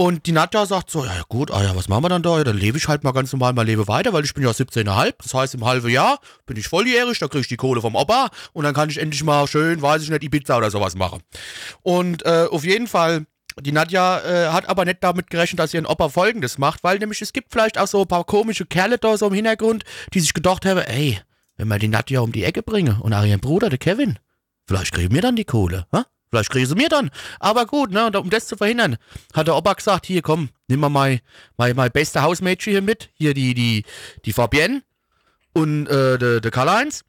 Und 0.00 0.24
die 0.24 0.32
Nadja 0.32 0.64
sagt 0.64 0.90
so, 0.90 1.04
ja 1.04 1.24
gut, 1.28 1.50
ah 1.50 1.62
ja, 1.62 1.76
was 1.76 1.86
machen 1.86 2.04
wir 2.04 2.08
dann 2.08 2.22
da? 2.22 2.38
Ja, 2.38 2.44
dann 2.44 2.56
lebe 2.56 2.78
ich 2.78 2.88
halt 2.88 3.04
mal 3.04 3.12
ganz 3.12 3.34
normal 3.34 3.52
mein 3.52 3.66
Leben 3.66 3.86
weiter, 3.86 4.14
weil 4.14 4.24
ich 4.24 4.32
bin 4.32 4.42
ja 4.42 4.50
17,5. 4.50 5.12
Das 5.22 5.34
heißt, 5.34 5.54
im 5.56 5.66
halben 5.66 5.90
Jahr 5.90 6.20
bin 6.46 6.56
ich 6.56 6.68
volljährig, 6.68 7.18
da 7.18 7.28
kriege 7.28 7.42
ich 7.42 7.48
die 7.48 7.58
Kohle 7.58 7.82
vom 7.82 7.94
Opa 7.94 8.30
und 8.54 8.64
dann 8.64 8.72
kann 8.72 8.88
ich 8.88 8.96
endlich 8.96 9.22
mal 9.22 9.46
schön, 9.46 9.82
weiß 9.82 10.02
ich 10.02 10.08
nicht, 10.08 10.24
Ibiza 10.24 10.56
oder 10.56 10.70
sowas 10.70 10.94
machen. 10.94 11.20
Und 11.82 12.24
äh, 12.24 12.46
auf 12.50 12.64
jeden 12.64 12.86
Fall 12.86 13.26
die 13.60 13.72
Nadja 13.72 14.20
äh, 14.20 14.48
hat 14.48 14.70
aber 14.70 14.86
nicht 14.86 15.04
damit 15.04 15.28
gerechnet, 15.28 15.58
dass 15.58 15.74
ihr 15.74 15.82
ein 15.82 15.86
Opa 15.86 16.08
folgendes 16.08 16.56
macht, 16.56 16.82
weil 16.82 16.98
nämlich 16.98 17.20
es 17.20 17.34
gibt 17.34 17.52
vielleicht 17.52 17.76
auch 17.76 17.86
so 17.86 18.00
ein 18.00 18.08
paar 18.08 18.24
komische 18.24 18.64
Kerle 18.64 18.96
da 18.96 19.18
so 19.18 19.26
im 19.26 19.34
Hintergrund, 19.34 19.84
die 20.14 20.20
sich 20.20 20.32
gedacht 20.32 20.64
haben, 20.64 20.80
ey, 20.80 21.20
wenn 21.58 21.68
wir 21.68 21.78
die 21.78 21.88
Nadja 21.88 22.20
um 22.20 22.32
die 22.32 22.44
Ecke 22.44 22.62
bringen 22.62 22.98
und 23.02 23.12
auch 23.12 23.24
ihren 23.26 23.40
Bruder, 23.40 23.68
der 23.68 23.78
Kevin, 23.78 24.18
vielleicht 24.66 24.94
kriegen 24.94 25.14
wir 25.14 25.20
dann 25.20 25.36
die 25.36 25.44
Kohle, 25.44 25.84
ha? 25.92 26.06
Vielleicht 26.30 26.50
kriegen 26.50 26.66
sie 26.66 26.74
mir 26.76 26.88
dann. 26.88 27.10
Aber 27.40 27.66
gut, 27.66 27.90
ne, 27.90 28.10
um 28.12 28.30
das 28.30 28.46
zu 28.46 28.56
verhindern, 28.56 28.96
hat 29.34 29.48
der 29.48 29.56
Opa 29.56 29.72
gesagt, 29.72 30.06
hier 30.06 30.22
komm, 30.22 30.50
nimm 30.68 30.80
mal 30.80 30.88
mein, 30.88 31.20
mein, 31.56 31.74
mein 31.74 31.90
beste 31.90 32.22
Hausmädchen 32.22 32.72
hier 32.72 32.82
mit, 32.82 33.10
hier 33.14 33.34
die, 33.34 33.54
die, 33.54 33.84
die 34.24 34.32
Fabienne 34.32 34.82
und 35.52 35.86
äh, 35.88 36.18
der, 36.18 36.40
der 36.40 36.50
Karl-Heinz. 36.50 37.04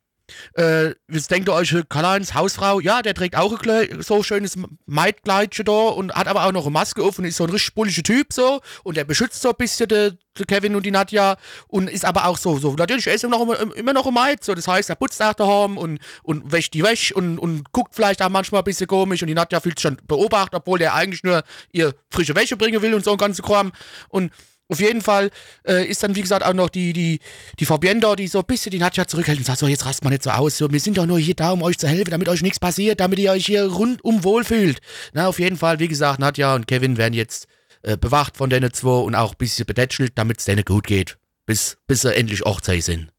Äh, 0.54 0.96
was 1.08 1.28
denkt 1.28 1.50
ihr 1.50 1.54
euch, 1.54 1.76
Karl-Heinz, 1.90 2.34
Hausfrau? 2.34 2.80
Ja, 2.80 3.02
der 3.02 3.14
trägt 3.14 3.36
auch 3.36 3.60
ein 3.62 4.02
so 4.02 4.24
schönes 4.24 4.58
Maidkleidchen 4.86 5.66
da 5.66 5.72
und 5.72 6.14
hat 6.14 6.28
aber 6.28 6.46
auch 6.46 6.52
noch 6.52 6.66
eine 6.66 6.72
Maske 6.72 7.04
auf 7.04 7.20
und 7.20 7.26
ist 7.26 7.38
so 7.38 7.46
ein 7.46 7.50
richtig 7.50 7.74
bulliger 7.74 8.04
Typ 8.04 8.34
so 8.34 8.62
und 8.84 8.98
der 8.98 9.04
beschützt 9.04 9.42
so 9.42 9.50
ein 9.50 9.56
bisschen 9.58 9.88
den 9.88 10.18
de 10.38 10.46
Kevin 10.46 10.76
und 10.76 10.86
die 10.86 10.92
Nadja 10.92 11.36
und 11.68 11.90
ist 11.90 12.06
aber 12.06 12.26
auch 12.26 12.38
so, 12.38 12.58
so 12.58 12.74
natürlich, 12.74 13.08
er 13.08 13.14
ist 13.14 13.24
immer 13.24 13.38
noch, 13.38 13.60
immer 13.76 13.94
noch 13.94 14.08
ein 14.08 14.14
Maid, 14.14 14.44
so, 14.44 14.54
das 14.54 14.68
heißt, 14.68 14.90
er 14.90 14.96
putzt 14.96 15.22
auch 15.22 15.34
daheim 15.34 15.78
und, 15.78 16.00
und 16.24 16.52
wäscht 16.52 16.74
die 16.74 16.84
Wäsche 16.84 17.14
und, 17.14 17.38
und 17.38 17.72
guckt 17.72 17.96
vielleicht 17.96 18.22
auch 18.22 18.30
manchmal 18.30 18.62
ein 18.62 18.66
bisschen 18.66 18.88
komisch 18.88 19.22
und 19.22 19.28
die 19.28 19.34
Nadja 19.34 19.60
fühlt 19.60 19.78
sich 19.78 19.84
schon 19.84 19.98
beobachtet, 20.08 20.56
obwohl 20.56 20.80
der 20.80 20.94
eigentlich 20.94 21.24
nur 21.24 21.44
ihr 21.72 21.94
frische 22.10 22.36
Wäsche 22.36 22.56
bringen 22.56 22.82
will 22.82 22.94
und 22.94 23.04
so 23.04 23.12
ein 23.12 23.18
ganzes 23.18 23.44
Kram 23.44 23.72
und 24.10 24.32
auf 24.72 24.80
jeden 24.80 25.02
Fall 25.02 25.32
äh, 25.68 25.86
ist 25.86 26.02
dann, 26.02 26.16
wie 26.16 26.22
gesagt, 26.22 26.46
auch 26.46 26.54
noch 26.54 26.70
die, 26.70 26.94
die, 26.94 27.20
die 27.60 27.66
Fabienne 27.66 28.00
da, 28.00 28.16
die 28.16 28.28
so 28.28 28.40
ein 28.40 28.46
bisschen 28.46 28.72
die 28.72 28.80
Nadja 28.80 29.06
zurückhält 29.06 29.38
und 29.38 29.44
sagt 29.44 29.60
so, 29.60 29.68
jetzt 29.68 29.86
rast 29.86 30.04
mal 30.04 30.10
nicht 30.10 30.24
so 30.24 30.30
aus. 30.30 30.58
So, 30.58 30.72
wir 30.72 30.80
sind 30.80 30.98
doch 30.98 31.06
nur 31.06 31.20
hier 31.20 31.36
da, 31.36 31.52
um 31.52 31.62
euch 31.62 31.78
zu 31.78 31.88
helfen, 31.88 32.12
damit 32.12 32.30
euch 32.30 32.42
nichts 32.42 32.60
passiert, 32.60 33.02
damit 33.02 33.20
ihr 33.20 33.32
euch 33.32 33.46
hier 33.46 33.66
rundum 33.66 34.24
wohlfühlt. 34.24 34.80
Na, 35.12 35.28
auf 35.28 35.40
jeden 35.40 35.58
Fall, 35.58 35.80
wie 35.80 35.90
gesagt, 35.90 36.20
Nadja 36.20 36.56
und 36.56 36.68
Kevin 36.68 36.96
werden 36.96 37.14
jetzt 37.14 37.48
äh, 37.82 37.98
bewacht 37.98 38.38
von 38.38 38.50
denen 38.50 38.72
zwei 38.72 39.02
und 39.02 39.14
auch 39.14 39.32
ein 39.32 39.38
bisschen 39.38 39.66
betätschelt, 39.66 40.14
damit 40.16 40.40
es 40.40 40.46
denen 40.46 40.64
gut 40.64 40.88
geht. 40.88 41.18
Bis, 41.46 41.78
bis 41.86 42.02
sie 42.02 42.16
endlich 42.16 42.42
Hochzeit 42.42 42.84
sind. 42.84 43.12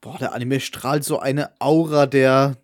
Boah, 0.00 0.18
der 0.18 0.32
Anime 0.32 0.58
strahlt 0.58 1.04
so 1.04 1.20
eine 1.20 1.52
Aura 1.60 2.06
der, 2.06 2.56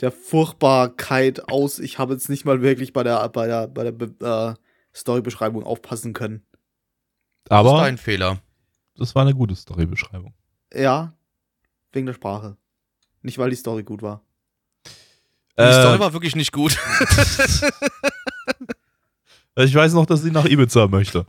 der 0.00 0.12
Furchtbarkeit 0.12 1.46
aus. 1.50 1.78
Ich 1.78 1.98
habe 1.98 2.14
jetzt 2.14 2.30
nicht 2.30 2.46
mal 2.46 2.62
wirklich 2.62 2.94
bei 2.94 3.02
der, 3.02 3.28
bei 3.28 3.46
der, 3.46 3.68
bei 3.68 3.90
der 3.90 4.52
äh, 4.52 4.54
Storybeschreibung 4.94 5.64
aufpassen 5.64 6.12
können. 6.12 6.46
Aber 7.48 7.70
das 7.70 7.78
ist 7.78 7.84
dein 7.84 7.98
Fehler. 7.98 8.38
Das 8.96 9.14
war 9.14 9.22
eine 9.22 9.34
gute 9.34 9.54
Storybeschreibung. 9.56 10.34
Ja, 10.72 11.12
wegen 11.92 12.06
der 12.06 12.14
Sprache. 12.14 12.56
Nicht, 13.22 13.38
weil 13.38 13.50
die 13.50 13.56
Story 13.56 13.82
gut 13.82 14.02
war. 14.02 14.22
Die 15.56 15.62
äh, 15.62 15.72
Story 15.72 15.98
war 16.00 16.12
wirklich 16.12 16.36
nicht 16.36 16.52
gut. 16.52 16.72
ich 19.56 19.74
weiß 19.74 19.92
noch, 19.94 20.06
dass 20.06 20.22
sie 20.22 20.30
nach 20.30 20.44
Ibiza 20.44 20.88
möchte. 20.88 21.26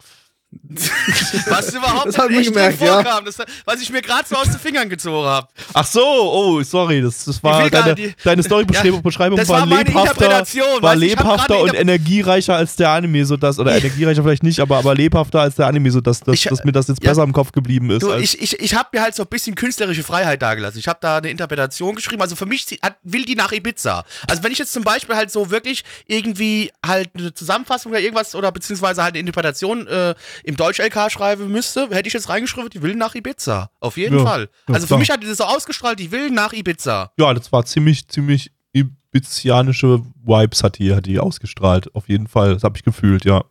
Was 1.47 1.73
überhaupt 1.73 2.17
das 2.17 2.29
nicht 2.29 2.47
gemerkt, 2.47 2.77
vorkam, 2.77 3.03
ja. 3.05 3.21
das, 3.21 3.37
was 3.65 3.81
ich 3.81 3.89
mir 3.91 4.01
gerade 4.01 4.27
so 4.27 4.35
aus 4.35 4.45
den 4.45 4.59
Fingern 4.59 4.89
gezogen 4.89 5.27
habe. 5.27 5.47
Ach 5.73 5.85
so, 5.85 6.01
oh, 6.01 6.63
sorry, 6.63 7.01
das, 7.01 7.25
das 7.25 7.43
war 7.43 7.69
deine, 7.69 7.93
die, 7.93 8.13
deine 8.23 8.41
Storybeschreibung 8.41 9.37
ja, 9.37 9.47
war, 9.47 9.69
war 9.69 9.83
lebhafter, 9.83 10.45
war 10.81 10.95
lebhafter 10.95 11.59
und 11.59 11.73
energiereicher 11.73 12.55
als 12.55 12.75
der 12.75 12.89
Anime, 12.89 13.25
so 13.25 13.37
dass, 13.37 13.59
oder 13.59 13.75
energiereicher 13.75 14.23
vielleicht 14.23 14.43
nicht, 14.43 14.59
aber, 14.59 14.77
aber 14.77 14.95
lebhafter 14.95 15.41
als 15.41 15.55
der 15.55 15.67
Anime, 15.67 15.91
so 15.91 16.01
dass, 16.01 16.21
dass, 16.21 16.41
dass 16.41 16.63
mir 16.63 16.71
das 16.71 16.87
jetzt 16.87 17.03
ja, 17.03 17.09
besser 17.09 17.23
im 17.23 17.33
Kopf 17.33 17.51
geblieben 17.51 17.89
ist. 17.91 18.03
Du, 18.03 18.13
ich 18.13 18.39
ich, 18.41 18.59
ich 18.59 18.75
habe 18.75 18.89
mir 18.93 19.01
halt 19.01 19.15
so 19.15 19.23
ein 19.23 19.29
bisschen 19.29 19.55
künstlerische 19.55 20.03
Freiheit 20.03 20.41
dagelassen. 20.41 20.79
Ich 20.79 20.87
habe 20.87 20.99
da 21.01 21.17
eine 21.17 21.29
Interpretation 21.29 21.95
geschrieben, 21.95 22.21
also 22.21 22.35
für 22.35 22.45
mich 22.45 22.65
hat, 22.81 22.95
will 23.03 23.25
die 23.25 23.35
nach 23.35 23.51
Ibiza. 23.51 24.05
Also 24.27 24.43
wenn 24.43 24.51
ich 24.51 24.57
jetzt 24.57 24.73
zum 24.73 24.83
Beispiel 24.83 25.15
halt 25.15 25.31
so 25.31 25.51
wirklich 25.51 25.83
irgendwie 26.07 26.71
halt 26.85 27.09
eine 27.15 27.33
Zusammenfassung 27.33 27.91
oder 27.91 28.01
irgendwas 28.01 28.35
oder 28.35 28.51
beziehungsweise 28.51 29.03
halt 29.03 29.13
eine 29.13 29.19
Interpretation 29.19 29.87
äh, 29.87 30.15
im 30.43 30.55
Deutsch-LK 30.57 31.11
schreiben 31.11 31.51
müsste, 31.51 31.89
hätte 31.89 32.07
ich 32.07 32.13
jetzt 32.13 32.29
reingeschrieben, 32.29 32.69
die 32.69 32.81
will 32.81 32.95
nach 32.95 33.15
Ibiza. 33.15 33.69
Auf 33.79 33.97
jeden 33.97 34.19
ja, 34.19 34.25
Fall. 34.25 34.49
Also 34.67 34.87
für 34.87 34.97
mich 34.97 35.09
hat 35.09 35.23
die 35.23 35.27
das 35.27 35.37
so 35.37 35.43
ausgestrahlt, 35.45 35.99
die 35.99 36.11
will 36.11 36.29
nach 36.31 36.53
Ibiza. 36.53 37.11
Ja, 37.17 37.33
das 37.33 37.51
war 37.51 37.65
ziemlich, 37.65 38.07
ziemlich 38.07 38.51
ibizianische 38.73 40.01
Vibes 40.23 40.63
hat 40.63 40.77
die, 40.77 40.93
hat 40.93 41.05
die 41.05 41.19
ausgestrahlt. 41.19 41.93
Auf 41.95 42.09
jeden 42.09 42.27
Fall. 42.27 42.53
Das 42.53 42.63
habe 42.63 42.77
ich 42.77 42.83
gefühlt, 42.83 43.25
ja. 43.25 43.43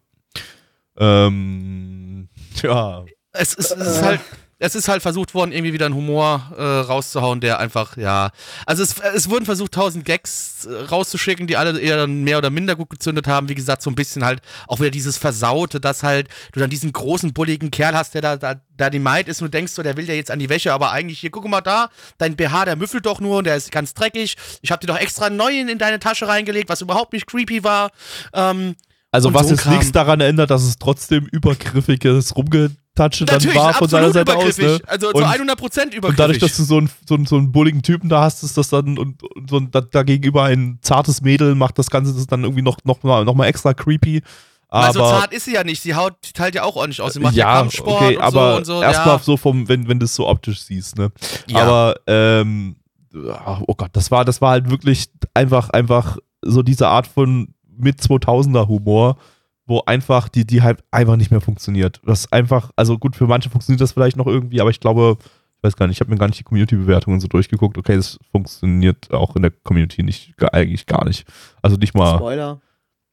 Ähm, 0.99 2.29
ja. 2.63 3.05
Es, 3.33 3.57
es, 3.57 3.71
es 3.71 3.87
ist 3.97 4.03
halt 4.03 4.21
es 4.65 4.75
ist 4.75 4.89
halt 4.89 5.03
versucht 5.03 5.35
worden, 5.35 5.53
irgendwie 5.53 5.75
wieder 5.75 5.85
einen 5.85 5.95
Humor 5.95 6.51
äh, 6.57 6.63
rauszuhauen, 6.63 7.41
der 7.41 7.59
einfach, 7.59 7.99
ja. 7.99 8.31
Also 8.65 8.83
es, 8.83 8.99
es 8.99 9.29
wurden 9.29 9.45
versucht, 9.45 9.73
tausend 9.73 10.07
Gags 10.07 10.65
äh, 10.65 10.85
rauszuschicken, 10.85 11.47
die 11.47 11.59
alle 11.59 11.79
eher 11.79 11.99
dann 11.99 12.25
mehr 12.25 12.39
oder 12.39 12.49
minder 12.49 12.75
gut 12.75 12.89
gezündet 12.89 13.27
haben. 13.27 13.51
Wie 13.51 13.55
gesagt, 13.55 13.83
so 13.83 13.91
ein 13.91 13.95
bisschen 13.95 14.25
halt 14.25 14.41
auch 14.67 14.81
wieder 14.81 14.91
dieses 14.91 15.19
Versaute, 15.19 15.81
dass 15.81 16.03
halt 16.03 16.29
du 16.53 16.61
dann 16.61 16.71
diesen 16.71 16.93
großen, 16.93 17.35
bulligen 17.35 17.71
Kerl 17.71 17.95
hast, 17.95 18.15
der 18.15 18.23
da, 18.23 18.37
da, 18.39 18.55
da 18.75 18.89
die 18.89 18.99
Maid 18.99 19.29
ist 19.29 19.43
und 19.43 19.49
du 19.49 19.51
denkst 19.51 19.73
so, 19.73 19.83
der 19.83 19.99
will 19.99 20.09
ja 20.09 20.15
jetzt 20.15 20.31
an 20.31 20.39
die 20.39 20.49
Wäsche, 20.49 20.73
aber 20.73 20.93
eigentlich 20.93 21.21
hier, 21.21 21.31
guck 21.31 21.47
mal 21.47 21.61
da, 21.61 21.91
dein 22.17 22.35
BH, 22.35 22.65
der 22.65 22.77
müffelt 22.77 23.05
doch 23.05 23.21
nur 23.21 23.39
und 23.39 23.45
der 23.45 23.57
ist 23.57 23.71
ganz 23.71 23.93
dreckig. 23.93 24.37
Ich 24.63 24.73
hab 24.73 24.81
dir 24.81 24.87
doch 24.87 24.99
extra 24.99 25.27
einen 25.27 25.37
neuen 25.37 25.69
in 25.69 25.79
deine 25.79 25.99
Tasche 25.99 26.27
reingelegt, 26.27 26.71
was 26.71 26.81
überhaupt 26.81 27.13
nicht 27.13 27.27
creepy 27.27 27.65
war. 27.65 27.91
Ähm, 28.33 28.77
also 29.11 29.35
was 29.35 29.49
so 29.49 29.55
jetzt 29.55 29.67
nichts 29.67 29.93
daran 29.93 30.23
ändert, 30.23 30.51
dass 30.51 30.63
es 30.63 30.79
trotzdem 30.79 31.27
übergriffiges 31.27 32.35
Rumge 32.35 32.71
Touch 32.95 33.25
dann 33.27 33.55
war 33.55 33.75
von 33.75 33.89
seiner 33.89 34.13
Seite 34.13 34.37
aus. 34.37 34.57
Ne? 34.57 34.79
Also 34.87 35.13
zu 35.13 35.25
100 35.25 35.59
Prozent 35.59 35.95
übergriffig. 35.95 36.11
Und 36.11 36.19
dadurch, 36.19 36.39
dass 36.39 36.57
du 36.57 36.63
so 36.63 36.79
einen, 36.79 36.89
so 37.09 37.17
einen, 37.17 37.27
so 37.27 37.37
einen 37.37 37.51
bulligen 37.51 37.83
Typen 37.83 38.09
da 38.09 38.23
hast, 38.23 38.45
ist 38.45 38.57
das 38.57 38.69
dann 38.69 38.99
und, 38.99 39.23
und 39.23 39.51
so 39.51 39.57
ein, 39.57 39.71
da, 39.73 39.81
da, 39.81 40.05
gegenüber 40.05 40.45
ein 40.45 40.79
zartes 40.81 41.21
Mädel 41.21 41.57
macht 41.57 41.79
das 41.79 41.91
Ganze 41.91 42.15
das 42.15 42.27
dann 42.29 42.45
irgendwie 42.45 42.63
noch, 42.63 42.79
noch, 42.85 43.03
mal, 43.03 43.25
noch 43.25 43.35
mal 43.35 43.47
extra 43.47 43.75
creepy. 43.75 44.23
Aber 44.69 44.87
also 44.87 45.01
zart 45.01 45.33
ist 45.33 45.45
sie 45.45 45.55
ja 45.55 45.65
nicht, 45.65 45.83
sie 45.83 45.95
haut, 45.95 46.15
teilt 46.35 46.55
ja 46.55 46.63
auch 46.63 46.77
ordentlich 46.77 47.01
aus. 47.01 47.15
Sie 47.15 47.21
macht 47.21 47.35
ja, 47.35 47.47
ja 47.47 47.61
Kampfsport 47.61 48.03
okay, 48.03 48.17
und 48.17 48.23
aber 48.23 48.51
so 48.51 48.57
und 48.57 48.65
so. 48.65 48.83
Erstmal 48.83 49.17
ja. 49.17 49.23
so 49.23 49.37
vom, 49.37 49.69
wenn, 49.69 49.89
wenn 49.89 49.99
du 49.99 50.05
es 50.05 50.15
so 50.15 50.29
optisch 50.29 50.63
siehst, 50.63 50.97
ne? 50.97 51.11
Ja. 51.49 51.63
Aber 51.63 51.97
ähm, 52.07 52.77
oh 53.67 53.75
Gott, 53.77 53.91
das 53.93 54.11
war, 54.11 54.25
das 54.25 54.41
war 54.41 54.51
halt 54.51 54.71
wirklich 54.71 55.07
einfach, 55.33 55.71
einfach 55.71 56.19
so 56.43 56.63
diese 56.63 56.89
Art 56.89 57.07
von 57.07 57.55
mit 57.77 58.01
2000er 58.01 58.69
Humor 58.69 59.17
wo 59.67 59.83
einfach 59.87 60.29
die, 60.29 60.47
die 60.47 60.63
halt 60.63 60.85
einfach 60.91 61.17
nicht 61.17 61.31
mehr 61.31 61.41
funktioniert. 61.41 62.01
Das 62.05 62.31
einfach, 62.33 62.71
also 62.77 62.99
gut, 62.99 63.17
für 63.17 63.27
manche 63.27 63.51
funktioniert 63.51 63.81
das 63.81 63.93
vielleicht 63.93 64.17
noch 64.17 64.27
irgendwie, 64.27 64.61
aber 64.61 64.71
ich 64.71 64.81
glaube, 64.81 65.17
ich 65.57 65.63
weiß 65.63 65.77
gar 65.77 65.87
nicht, 65.87 65.97
ich 65.97 66.01
habe 66.01 66.11
mir 66.11 66.19
gar 66.19 66.27
nicht 66.27 66.39
die 66.39 66.45
Community-Bewertungen 66.45 67.21
so 67.21 67.29
durchgeguckt. 67.29 67.79
Okay, 67.79 67.97
das 67.97 68.19
funktioniert 68.31 69.11
auch 69.13 69.35
in 69.37 69.43
der 69.43 69.51
Community 69.51 70.03
nicht, 70.03 70.35
eigentlich 70.53 70.85
gar 70.87 71.05
nicht. 71.07 71.27
Also 71.63 71.77
nicht 71.77 71.95
mal. 71.95 72.17
Spoiler. 72.17 72.61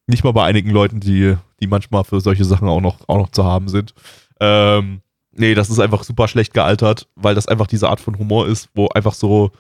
Nicht 0.08 0.26
mal 0.26 0.34
bei 0.34 0.44
einigen 0.44 0.72
Leuten, 0.72 1.00
die, 1.00 1.38
die 1.62 1.68
manchmal 1.68 2.04
für 2.04 2.20
solche 2.20 2.44
Sachen 2.44 2.68
auch 2.68 2.82
noch, 2.82 3.08
auch 3.08 3.18
noch 3.18 3.30
zu 3.30 3.46
haben 3.46 3.70
sind. 3.70 3.94
Ähm, 4.42 5.02
nee, 5.32 5.54
das 5.54 5.70
ist 5.70 5.80
einfach 5.80 6.04
super 6.04 6.28
schlecht 6.28 6.54
gealtert, 6.54 7.08
weil 7.16 7.36
das 7.36 7.48
einfach 7.48 7.68
diese 7.68 7.88
Art 7.88 8.02
von 8.02 8.18
Humor 8.18 8.48
ist, 8.48 8.70
wo 8.74 8.90
einfach 8.90 9.14
so, 9.14 9.52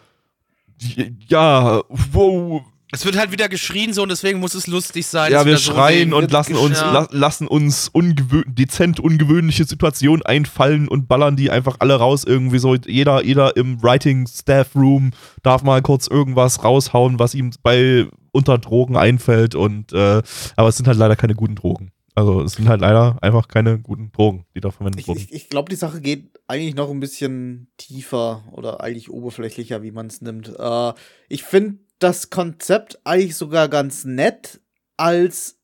ja, 1.28 1.82
wow, 1.90 2.62
es 2.92 3.06
wird 3.06 3.18
halt 3.18 3.32
wieder 3.32 3.50
geschrien 3.50 3.94
so 3.94 4.04
und 4.04 4.10
deswegen 4.10 4.40
muss 4.40 4.54
es 4.54 4.68
lustig 4.68 5.08
sein. 5.08 5.32
Ja, 5.32 5.46
wir 5.46 5.58
schreien 5.58 6.12
so 6.12 6.18
und 6.18 6.32
lassen 6.32 6.56
uns, 6.56 6.80
la 6.80 7.08
lassen 7.12 7.48
uns 7.48 7.90
ungewö 7.90 8.44
dezent 8.46 9.00
ungewöhnliche 9.00 9.64
Situationen 9.64 10.24
einfallen 10.24 10.88
und 10.88 11.08
ballern 11.08 11.36
die 11.36 11.50
einfach 11.50 11.78
alle 11.80 11.96
raus 11.96 12.24
irgendwie 12.26 12.60
so. 12.60 12.76
Jeder, 12.76 13.24
jeder 13.24 13.56
im 13.56 13.82
Writing 13.82 14.28
Staff 14.28 14.76
Room 14.76 15.12
darf 15.44 15.64
mal 15.64 15.82
kurz 15.82 16.08
irgendwas 16.08 16.64
raushauen, 16.64 17.20
was 17.20 17.34
ihm 17.34 17.52
bei 17.64 18.08
unter 18.32 18.58
Drogen 18.58 18.98
einfällt 18.98 19.56
und 19.56 19.94
äh, 19.94 20.22
aber 20.56 20.70
es 20.70 20.78
sind 20.78 20.88
halt 20.88 20.98
leider 20.98 21.16
keine 21.16 21.36
guten 21.36 21.56
Drogen. 21.56 21.92
Also 22.14 22.42
es 22.42 22.54
sind 22.54 22.68
halt 22.68 22.82
leider 22.82 23.18
einfach 23.22 23.48
keine 23.48 23.80
guten 23.80 24.12
Drogen, 24.12 24.46
die 24.54 24.60
da 24.60 24.70
verwendet 24.70 25.08
wurden. 25.08 25.20
Ich, 25.20 25.30
ich, 25.30 25.34
ich 25.34 25.50
glaube, 25.50 25.70
die 25.70 25.78
Sache 25.78 26.02
geht 26.02 26.40
eigentlich 26.48 26.76
noch 26.76 26.90
ein 26.90 27.00
bisschen 27.00 27.72
tiefer 27.78 28.44
oder 28.52 28.82
eigentlich 28.82 29.10
oberflächlicher, 29.10 29.82
wie 29.82 29.92
man 29.92 30.08
es 30.08 30.22
nimmt. 30.22 30.52
Äh, 30.60 30.94
ich 31.30 31.44
finde 31.44 31.80
das 32.02 32.30
Konzept 32.30 33.00
eigentlich 33.04 33.36
sogar 33.36 33.70
ganz 33.70 34.06
nett 34.06 34.60
als 34.98 35.60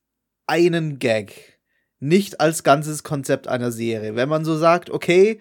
einen 0.46 1.00
Gag. 1.00 1.60
Nicht 2.00 2.40
als 2.40 2.64
ganzes 2.64 3.04
Konzept 3.04 3.48
einer 3.48 3.72
Serie. 3.72 4.16
Wenn 4.16 4.30
man 4.30 4.46
so 4.46 4.56
sagt, 4.56 4.90
okay, 4.92 5.40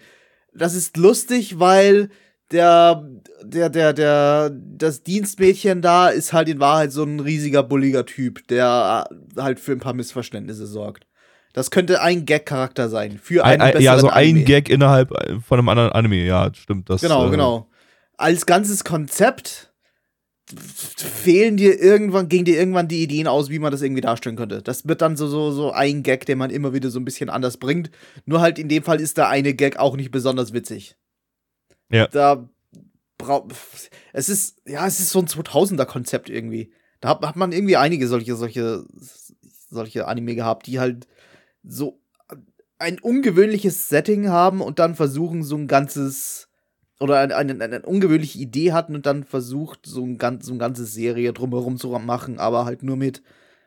das 0.55 0.75
ist 0.75 0.97
lustig, 0.97 1.59
weil 1.59 2.09
der, 2.51 3.07
der, 3.43 3.69
der, 3.69 3.93
der, 3.93 4.51
das 4.51 5.03
Dienstmädchen 5.03 5.83
da 5.83 6.09
ist 6.09 6.33
halt 6.33 6.49
in 6.49 6.61
Wahrheit 6.61 6.93
so 6.93 7.03
ein 7.03 7.21
riesiger, 7.21 7.63
bulliger 7.63 8.07
Typ, 8.07 8.47
der 8.49 9.07
halt 9.37 9.61
für 9.61 9.73
ein 9.73 9.81
paar 9.81 9.95
Missverständnisse 9.95 10.67
sorgt. 10.67 11.07
Das 11.53 11.71
könnte 11.71 12.01
ein 12.01 12.25
Gag-Charakter 12.25 12.89
sein. 12.89 13.19
Für 13.23 13.45
einen 13.45 13.61
ein, 13.61 13.77
ein, 13.77 13.83
Ja, 13.83 13.99
so 13.99 14.09
ein 14.09 14.45
Gag 14.45 14.69
innerhalb 14.69 15.11
von 15.43 15.59
einem 15.59 15.69
anderen 15.69 15.93
Anime, 15.93 16.25
ja, 16.25 16.51
stimmt. 16.55 16.89
Das, 16.89 17.03
genau, 17.03 17.27
äh, 17.27 17.31
genau. 17.31 17.69
Als 18.17 18.47
ganzes 18.47 18.85
Konzept 18.85 19.75
fehlen 20.55 21.57
dir 21.57 21.81
irgendwann, 21.81 22.29
gehen 22.29 22.45
dir 22.45 22.57
irgendwann 22.57 22.89
die 22.89 23.03
Ideen 23.03 23.27
aus, 23.27 23.51
wie 23.51 23.59
man 23.59 23.73
das 23.73 23.83
irgendwie 23.83 24.01
darstellen 24.01 24.37
könnte. 24.37 24.63
Das 24.63 24.87
wird 24.87 25.03
dann 25.03 25.17
so, 25.17 25.27
so, 25.27 25.51
so 25.51 25.73
ein 25.73 26.03
Gag, 26.03 26.27
den 26.27 26.39
man 26.39 26.51
immer 26.51 26.73
wieder 26.73 26.91
so 26.91 27.01
ein 27.01 27.05
bisschen 27.05 27.31
anders 27.31 27.57
bringt. 27.57 27.91
Nur 28.27 28.41
halt 28.41 28.59
in 28.59 28.69
dem 28.69 28.83
Fall 28.83 29.01
ist 29.01 29.17
der 29.17 29.29
eine 29.29 29.55
Gag 29.55 29.79
auch 29.79 29.97
nicht 29.97 30.11
besonders 30.11 30.53
witzig. 30.53 30.97
Ja. 31.91 32.07
Da 32.07 32.49
braucht, 33.19 33.55
es 34.13 34.29
ist, 34.29 34.61
ja, 34.67 34.87
es 34.87 35.01
ist 35.01 35.11
so 35.11 35.19
ein 35.19 35.27
2000er-Konzept 35.27 36.31
irgendwie. 36.31 36.73
Da 37.01 37.11
hat, 37.11 37.23
hat 37.27 37.37
man 37.37 37.53
irgendwie 37.53 37.77
einige 37.77 38.07
solche, 38.07 38.37
solche, 38.37 38.85
solche 39.69 40.07
Anime 40.07 40.37
gehabt, 40.37 40.67
die 40.67 40.79
halt 40.79 41.09
so 41.65 42.01
ein 42.79 43.01
ungewöhnliches 43.01 43.89
Setting 43.89 44.29
haben 44.29 44.61
und 44.61 44.79
dann 44.79 44.95
versuchen, 44.95 45.43
so 45.43 45.57
ein 45.57 45.67
ganzes 45.67 46.49
oder 47.01 47.19
eine, 47.19 47.37
eine, 47.37 47.63
eine 47.63 47.83
ungewöhnliche 47.83 48.39
Idee 48.39 48.73
hatten 48.73 48.95
und 48.95 49.07
dann 49.07 49.25
versucht, 49.25 49.87
so, 49.87 50.03
ein 50.05 50.19
ganz, 50.19 50.47
so 50.47 50.53
eine 50.53 50.59
ganze 50.59 50.87
Serie 50.87 51.33
drumherum 51.33 51.77
zu 51.77 51.89
machen, 51.91 52.39
aber 52.39 52.65
halt 52.65 52.83
nur 52.83 52.97
mit, 52.97 53.23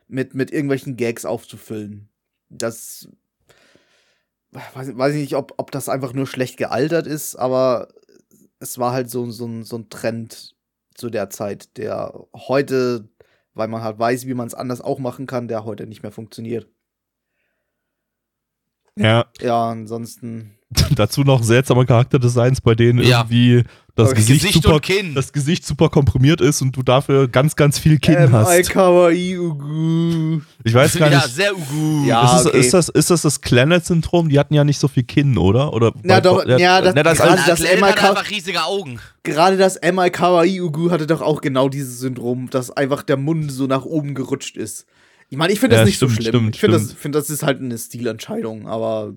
mit, 0.08 0.34
mit 0.34 0.50
irgendwelchen 0.50 0.96
Gags 0.96 1.24
aufzufüllen. 1.24 2.08
Das 2.48 3.08
weiß, 4.50 4.96
weiß 4.96 5.14
ich 5.14 5.20
nicht, 5.20 5.36
ob, 5.36 5.54
ob 5.58 5.70
das 5.70 5.88
einfach 5.88 6.12
nur 6.12 6.26
schlecht 6.26 6.56
gealtert 6.56 7.06
ist, 7.06 7.36
aber 7.36 7.88
es 8.58 8.78
war 8.78 8.92
halt 8.92 9.10
so, 9.10 9.30
so, 9.30 9.46
ein, 9.46 9.62
so 9.62 9.76
ein 9.78 9.88
Trend 9.90 10.56
zu 10.94 11.08
der 11.08 11.30
Zeit, 11.30 11.76
der 11.76 12.26
heute, 12.34 13.08
weil 13.54 13.68
man 13.68 13.82
halt 13.82 13.98
weiß, 13.98 14.26
wie 14.26 14.34
man 14.34 14.46
es 14.46 14.54
anders 14.54 14.80
auch 14.80 14.98
machen 14.98 15.26
kann, 15.26 15.48
der 15.48 15.64
heute 15.64 15.86
nicht 15.86 16.02
mehr 16.02 16.12
funktioniert. 16.12 16.68
Ja. 18.96 19.26
Ja, 19.40 19.70
ansonsten. 19.70 20.58
Dazu 20.94 21.22
noch 21.22 21.42
seltsame 21.42 21.84
Charakterdesigns, 21.84 22.60
bei 22.60 22.74
denen 22.74 23.02
Ja. 23.02 23.20
irgendwie 23.20 23.64
das. 23.96 24.14
Gesicht, 24.14 24.42
Gesicht 24.44 24.62
super, 24.62 24.80
das 25.14 25.32
Gesicht 25.32 25.66
super 25.66 25.88
komprimiert 25.88 26.40
ist 26.40 26.62
und 26.62 26.76
du 26.76 26.82
dafür 26.84 27.26
ganz, 27.26 27.56
ganz 27.56 27.78
viel 27.78 27.98
Kinn 27.98 28.30
hast. 28.30 28.70
kawaii 28.70 29.36
ugu. 29.36 30.40
Ich 30.62 30.72
weiß 30.72 30.96
gar 30.96 31.10
ja, 31.10 31.18
nicht. 31.18 31.34
sehr 31.34 31.56
ugu. 31.56 32.04
Ja. 32.06 32.38
ist, 32.38 32.46
okay. 32.46 32.60
ist, 32.60 32.72
das, 32.72 32.88
ist 32.88 33.10
das 33.10 33.22
das 33.22 33.40
Clannad-Syndrom? 33.40 34.28
Die 34.28 34.38
hatten 34.38 34.54
ja 34.54 34.62
nicht 34.62 34.78
so 34.78 34.86
viel 34.86 35.02
Kinn, 35.02 35.36
oder? 35.38 35.72
oder 35.72 35.92
Na 36.04 36.20
doch, 36.20 36.46
ja, 36.46 36.80
das- 36.80 36.94
ne, 36.94 37.02
das 37.02 37.18
gerade 37.18 37.36
das 37.36 37.46
das 37.46 37.60
MIK 37.60 37.82
hat 38.02 38.10
einfach 38.10 38.30
riesige 38.30 38.62
Augen. 38.62 39.00
Gerade 39.24 39.56
das 39.56 39.76
MI 39.82 40.10
Kawaii 40.10 40.60
Ugu 40.60 40.90
hatte 40.90 41.06
doch 41.08 41.20
auch 41.20 41.40
genau 41.40 41.68
dieses 41.68 41.98
Syndrom, 41.98 42.48
dass 42.48 42.70
einfach 42.70 43.02
der 43.02 43.16
Mund 43.16 43.50
so 43.50 43.66
nach 43.66 43.84
oben 43.84 44.14
gerutscht 44.14 44.56
ist. 44.56 44.86
Ich 45.32 45.36
meine, 45.36 45.52
ich 45.52 45.60
finde 45.60 45.76
das 45.76 45.82
Ja, 45.82 45.86
nicht 45.86 45.96
stimmt, 45.96 46.10
so 46.12 46.16
schlimm. 46.22 46.28
stimmt, 46.32 46.54
ich 46.56 46.60
finde, 46.60 46.78
das, 46.78 46.92
find, 46.92 47.14
das 47.14 47.30
ist 47.30 47.42
halt 47.44 47.60
eine 47.60 47.78
Stilentscheidung, 47.78 48.66
aber 48.66 49.12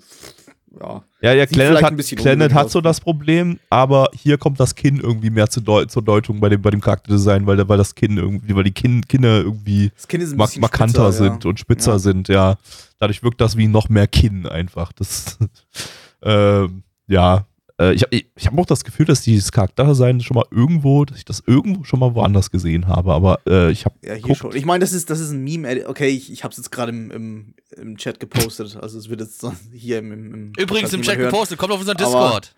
ja. 0.79 1.03
ja, 1.21 1.33
ja, 1.33 1.45
vielleicht 1.47 1.83
hat, 1.83 1.91
ungewöhnlich 1.91 2.53
hat 2.53 2.71
so 2.71 2.81
das 2.81 2.99
Problem, 2.99 3.59
aber 3.69 4.09
hier 4.13 4.37
kommt 4.37 4.59
das 4.59 4.75
Kinn 4.75 4.99
irgendwie 4.99 5.29
mehr 5.29 5.49
zur, 5.49 5.63
Deu 5.63 5.85
zur 5.85 6.01
Deutung 6.01 6.39
bei 6.39 6.49
dem, 6.49 6.61
bei 6.61 6.71
dem 6.71 6.81
Charakterdesign, 6.81 7.45
weil, 7.45 7.67
weil 7.67 7.77
das 7.77 7.95
Kinn 7.95 8.17
irgendwie, 8.17 8.55
weil 8.55 8.63
die 8.63 8.71
Kinn, 8.71 9.05
Kinne 9.07 9.41
irgendwie 9.41 9.91
ein 10.11 10.35
mark 10.35 10.57
markanter 10.57 11.11
spitzer, 11.11 11.11
sind 11.11 11.45
und 11.45 11.59
spitzer 11.59 11.91
Ja. 11.93 11.99
sind, 11.99 12.27
ja. 12.27 12.57
Dadurch 12.99 13.23
wirkt 13.23 13.41
das 13.41 13.57
wie 13.57 13.67
noch 13.67 13.89
mehr 13.89 14.07
Kinn 14.07 14.47
einfach. 14.47 14.91
Das, 14.93 15.37
ähm, 16.23 16.83
ja. 17.07 17.45
Äh, 17.81 17.93
ich 17.93 18.03
habe 18.03 18.15
ich 18.35 18.45
hab 18.47 18.57
auch 18.57 18.65
das 18.67 18.83
Gefühl, 18.83 19.05
dass 19.07 19.21
dieses 19.21 19.51
Charakterdesign 19.51 20.21
schon 20.21 20.35
mal 20.35 20.45
irgendwo, 20.51 21.05
dass 21.05 21.17
ich 21.17 21.25
das 21.25 21.41
irgendwo 21.47 21.83
schon 21.83 21.99
mal 21.99 22.13
woanders 22.13 22.51
gesehen 22.51 22.87
habe, 22.87 23.11
aber 23.13 23.39
äh, 23.47 23.71
ich 23.71 23.85
habe 23.85 23.95
Ja, 24.03 24.13
hier 24.13 24.21
Guckt. 24.21 24.37
schon. 24.37 24.55
Ich 24.55 24.65
meine, 24.65 24.79
das 24.81 24.93
ist, 24.93 25.09
das 25.09 25.19
ist 25.19 25.31
ein 25.31 25.43
Meme. 25.43 25.87
Okay, 25.87 26.07
ich, 26.09 26.31
ich 26.31 26.43
habe 26.43 26.51
es 26.51 26.57
jetzt 26.57 26.71
gerade 26.71 26.91
im, 26.91 27.09
im, 27.11 27.53
im 27.75 27.97
Chat 27.97 28.19
gepostet. 28.19 28.77
Also 28.79 28.99
es 28.99 29.09
wird 29.09 29.21
jetzt 29.21 29.43
hier 29.73 29.99
im, 29.99 30.11
im, 30.11 30.33
im 30.35 30.53
Übrigens 30.57 30.93
im 30.93 31.01
Chat 31.01 31.17
hören. 31.17 31.31
gepostet, 31.31 31.57
kommt 31.57 31.71
auf 31.73 31.79
unseren 31.79 31.97
Aber- 31.97 32.05
Discord. 32.05 32.55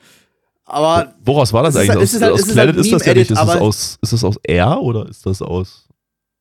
Aber 0.68 1.14
Woraus 1.24 1.54
war 1.54 1.62
das 1.64 1.76
Es 1.76 1.84
ist 1.84 1.90
eigentlich? 1.90 1.96
halt- 1.96 2.04
es 2.04 2.14
ist 2.14 2.22
halt- 2.22 2.34
aus 2.34 2.40
es 2.40 2.44
aus 2.46 2.50
ist 2.52 2.58
halt 2.58 2.66
Planet 2.74 2.86
ist 2.86 2.92
das 2.92 3.06
ja 3.06 3.14
nicht. 3.14 3.22
Ist 3.22 3.30
das, 3.32 3.38
aber- 3.50 3.62
aus, 3.62 4.00
ist 4.02 4.14
das 4.14 4.24
aus 4.24 4.36
R 4.44 4.82
oder 4.82 5.08
ist 5.08 5.26
das 5.26 5.42
aus. 5.42 5.88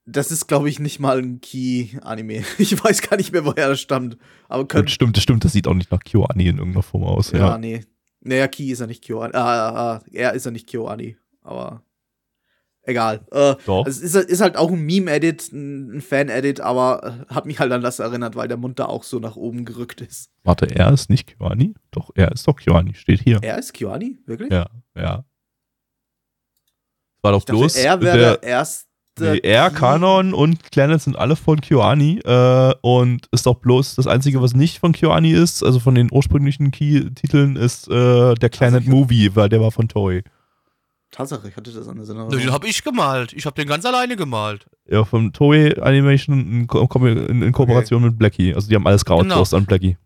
das 0.07 0.31
ist, 0.31 0.47
glaube 0.49 0.69
ich, 0.69 0.79
nicht 0.81 0.99
mal 0.99 1.19
ein 1.19 1.41
Key-Anime. 1.41 2.43
Ich 2.59 2.83
weiß 2.83 3.03
gar 3.03 3.17
nicht 3.19 3.33
mehr, 3.33 3.45
woher 3.45 3.69
das 3.69 3.81
stammt. 3.81 4.17
Aber 4.49 4.65
Das 4.65 4.69
könnte. 4.69 4.91
stimmt, 4.93 5.17
das 5.17 5.23
stimmt, 5.23 5.45
das 5.45 5.53
sieht 5.53 5.67
auch 5.69 5.75
nicht 5.75 5.91
nach 5.93 6.01
KyoAni 6.01 6.49
in 6.49 6.57
irgendeiner 6.59 6.83
Form 6.83 7.05
aus. 7.05 7.31
Ja, 7.33 7.39
Ja. 7.39 7.59
nee. 7.59 7.85
Naja, 8.25 8.49
Key 8.49 8.71
ist 8.71 8.81
ja 8.81 8.87
nicht 8.87 9.05
KyoAni. 9.05 9.35
Ah, 9.35 9.69
ah, 9.69 9.95
ah, 9.97 10.03
er 10.11 10.33
ist 10.33 10.45
ja 10.47 10.51
nicht 10.51 10.67
KyoAni. 10.67 11.17
Aber 11.43 11.83
egal. 12.83 13.27
Äh, 13.31 13.55
Doch. 13.67 13.87
es 13.87 14.01
ist, 14.01 14.15
ist 14.15 14.41
halt 14.41 14.57
auch 14.57 14.71
ein 14.71 14.81
Meme-Edit, 14.81 15.53
ein 15.53 16.01
Fan-Edit, 16.01 16.61
aber 16.61 17.27
äh, 17.29 17.35
hat 17.35 17.45
mich 17.45 17.61
halt 17.61 17.71
an 17.71 17.83
das 17.83 17.99
erinnert, 17.99 18.35
weil 18.35 18.49
der 18.49 18.57
Mund 18.57 18.79
da 18.79 18.87
auch 18.87 19.05
so 19.05 19.19
nach 19.19 19.37
oben 19.37 19.65
gerückt 19.67 20.01
ist. 20.01 20.31
Warte, 20.43 20.67
er 20.75 20.91
ist 20.93 21.11
nicht 21.11 21.37
KyoAni? 21.39 21.75
Doch, 21.91 22.11
er 22.15 22.33
ist 22.33 22.49
doch 22.49 22.57
KyoAni, 22.57 22.95
steht 22.95 23.21
hier. 23.21 23.39
Er 23.43 23.59
ist 23.59 23.75
KyoAni? 23.75 24.19
Wirklich? 24.27 24.51
Ja, 24.51 24.71
ja. 24.97 25.25
War 27.23 27.33
doch 27.33 27.39
Ich 27.41 27.45
dachte, 27.45 27.59
bloß. 27.59 27.77
er 27.77 28.01
wäre 28.01 28.19
der, 28.19 28.37
der 28.39 28.43
erste. 28.49 28.89
Nee, 29.19 29.39
er, 29.39 29.71
Kanon 29.71 30.35
und 30.35 30.71
Planet 30.71 31.01
sind 31.01 31.17
alle 31.17 31.37
von 31.37 31.61
KyoAni 31.61 32.21
äh, 32.25 32.75
und 32.81 33.27
ist 33.33 33.47
doch 33.47 33.57
bloß 33.57 33.95
das 33.97 34.07
Einzige, 34.07 34.41
was 34.43 34.55
nicht 34.55 34.79
von 34.79 34.93
KyoAni 34.93 35.33
ist, 35.33 35.63
also 35.63 35.81
von 35.81 35.95
den 35.95 36.11
ursprünglichen 36.11 36.71
Key-Titeln, 36.71 37.57
ist 37.57 37.89
äh, 37.89 38.35
der 38.35 38.49
Planet 38.49 38.83
ich- 38.83 38.89
Movie, 38.89 39.35
weil 39.35 39.49
der 39.49 39.61
war 39.61 39.71
von 39.71 39.89
Toei. 39.89 40.23
Tatsache, 41.11 41.49
ich 41.49 41.57
hatte 41.57 41.71
das 41.73 41.87
an 41.87 41.97
der 41.97 42.05
Sendung. 42.07 42.29
Den 42.29 42.51
hab 42.53 42.65
ich 42.65 42.83
gemalt. 42.83 43.33
Ich 43.35 43.47
hab 43.47 43.55
den 43.55 43.69
ganz 43.69 43.85
alleine 43.87 44.17
gemalt. 44.17 44.67
Ja, 44.89 45.05
von 45.05 45.33
Toei 45.33 45.81
Animation 45.81 46.41
in, 46.41 46.67
Ko 46.67 46.89
in, 47.07 47.41
in 47.41 47.53
Kooperation 47.53 48.03
mit 48.03 48.19
Blackie. 48.19 48.53
Also 48.53 48.69
die 48.69 48.75
haben 48.75 48.87
alles 48.87 49.05
geoutsourced 49.05 49.55
an 49.55 49.65
Blackie. 49.65 49.97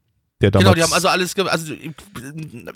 Der 0.41 0.53
damals, 0.53 0.65
Genau, 0.65 0.75
die 0.75 0.83
haben 0.85 0.93
also 0.93 1.09
alles, 1.09 1.35
also 1.37 1.75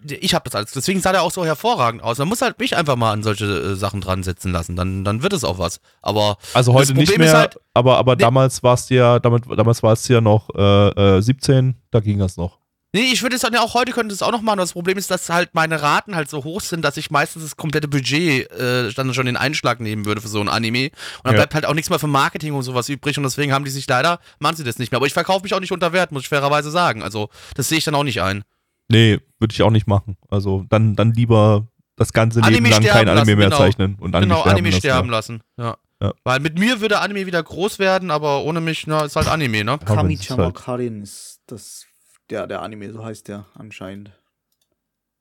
ich 0.08 0.34
habe 0.34 0.50
das 0.50 0.54
alles. 0.56 0.72
Deswegen 0.72 1.00
sah 1.00 1.12
der 1.12 1.22
auch 1.22 1.30
so 1.30 1.44
hervorragend 1.44 2.02
aus. 2.02 2.18
Man 2.18 2.26
muss 2.28 2.42
halt 2.42 2.58
mich 2.58 2.76
einfach 2.76 2.96
mal 2.96 3.12
an 3.12 3.22
solche 3.22 3.44
äh, 3.44 3.74
Sachen 3.76 4.00
dran 4.00 4.22
setzen 4.24 4.50
lassen, 4.50 4.74
dann, 4.74 5.04
dann 5.04 5.22
wird 5.22 5.32
es 5.32 5.44
auch 5.44 5.58
was. 5.58 5.80
Aber 6.00 6.38
also 6.54 6.72
heute 6.74 6.92
nicht 6.94 7.16
mehr, 7.18 7.32
halt- 7.32 7.60
aber, 7.74 7.98
aber 7.98 8.16
damals 8.16 8.62
war 8.64 8.74
es 8.74 8.88
ja, 8.88 9.20
damit, 9.20 9.44
damals 9.56 9.82
war 9.82 9.92
es 9.92 10.08
ja 10.08 10.20
noch 10.20 10.48
äh, 10.56 11.18
äh, 11.18 11.20
17, 11.22 11.76
da 11.92 12.00
ging 12.00 12.18
das 12.18 12.36
noch. 12.36 12.58
Nee, 12.92 13.10
ich 13.12 13.22
würde 13.22 13.36
es 13.36 13.42
dann 13.42 13.52
ja 13.52 13.60
auch 13.60 13.74
heute 13.74 13.92
könnte 13.92 14.14
es 14.14 14.22
auch 14.22 14.32
noch 14.32 14.42
machen. 14.42 14.58
Das 14.58 14.72
Problem 14.72 14.98
ist, 14.98 15.10
dass 15.10 15.28
halt 15.28 15.50
meine 15.54 15.82
Raten 15.82 16.14
halt 16.14 16.28
so 16.30 16.44
hoch 16.44 16.60
sind, 16.60 16.82
dass 16.84 16.96
ich 16.96 17.10
meistens 17.10 17.42
das 17.42 17.56
komplette 17.56 17.88
Budget 17.88 18.50
äh, 18.52 18.92
dann 18.92 19.12
schon 19.14 19.26
den 19.26 19.36
Einschlag 19.36 19.80
nehmen 19.80 20.04
würde 20.04 20.20
für 20.20 20.28
so 20.28 20.40
ein 20.40 20.48
Anime. 20.48 20.86
Und 20.86 20.92
dann 21.24 21.34
Ja. 21.34 21.38
bleibt 21.40 21.54
halt 21.54 21.66
auch 21.66 21.74
nichts 21.74 21.90
mehr 21.90 21.98
für 21.98 22.06
Marketing 22.06 22.54
und 22.54 22.62
sowas 22.62 22.88
übrig. 22.88 23.16
Und 23.16 23.24
deswegen 23.24 23.52
haben 23.52 23.64
die 23.64 23.70
sich 23.70 23.86
leider, 23.88 24.20
machen 24.38 24.56
sie 24.56 24.64
das 24.64 24.78
nicht 24.78 24.92
mehr. 24.92 24.98
Aber 24.98 25.06
ich 25.06 25.14
verkaufe 25.14 25.42
mich 25.42 25.54
auch 25.54 25.60
nicht 25.60 25.72
unter 25.72 25.92
Wert, 25.92 26.12
muss 26.12 26.22
ich 26.22 26.28
fairerweise 26.28 26.70
sagen. 26.70 27.02
Also, 27.02 27.28
das 27.54 27.68
sehe 27.68 27.78
ich 27.78 27.84
dann 27.84 27.94
auch 27.94 28.04
nicht 28.04 28.22
ein. 28.22 28.44
Nee, 28.88 29.20
würde 29.38 29.52
ich 29.52 29.62
auch 29.62 29.70
nicht 29.70 29.86
machen. 29.86 30.16
Also 30.28 30.64
dann, 30.68 30.94
dann 30.96 31.12
lieber 31.12 31.66
das 31.96 32.12
ganze 32.12 32.40
Leben 32.40 32.48
Anime 32.48 32.70
lang 32.70 32.82
kein 32.82 32.90
sterben 32.90 33.08
Anime 33.10 33.16
lassen, 33.18 33.38
mehr 33.38 33.46
genau. 33.48 33.56
zeichnen 33.58 33.94
und 34.00 34.14
Anime 34.14 34.28
genau, 34.28 34.40
sterben 34.42 34.50
Anime 34.56 34.68
lassen, 34.70 34.78
sterben 34.80 35.08
ja. 35.08 35.12
lassen. 35.12 35.40
Ja. 35.56 35.76
Ja. 36.02 36.12
Weil 36.24 36.40
mit 36.40 36.58
mir 36.58 36.80
würde 36.80 36.98
Anime 36.98 37.26
wieder 37.26 37.40
groß 37.42 37.78
werden, 37.78 38.10
aber 38.10 38.42
ohne 38.42 38.60
mich, 38.60 38.88
na, 38.88 39.04
ist 39.04 39.14
halt 39.14 39.28
Anime, 39.28 39.62
ne? 39.62 39.72
Ja, 39.72 39.78
wenn 39.80 39.86
Kami 39.86 40.14
es 40.14 40.28
halt- 40.30 40.80
ist 41.04 41.40
das, 41.46 41.84
der, 42.32 42.46
der 42.46 42.62
Anime, 42.62 42.92
so 42.92 43.04
heißt 43.04 43.28
der 43.28 43.46
anscheinend. 43.54 44.10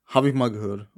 Habe 0.06 0.28
ich 0.28 0.34
mal 0.34 0.50
gehört. 0.50 0.88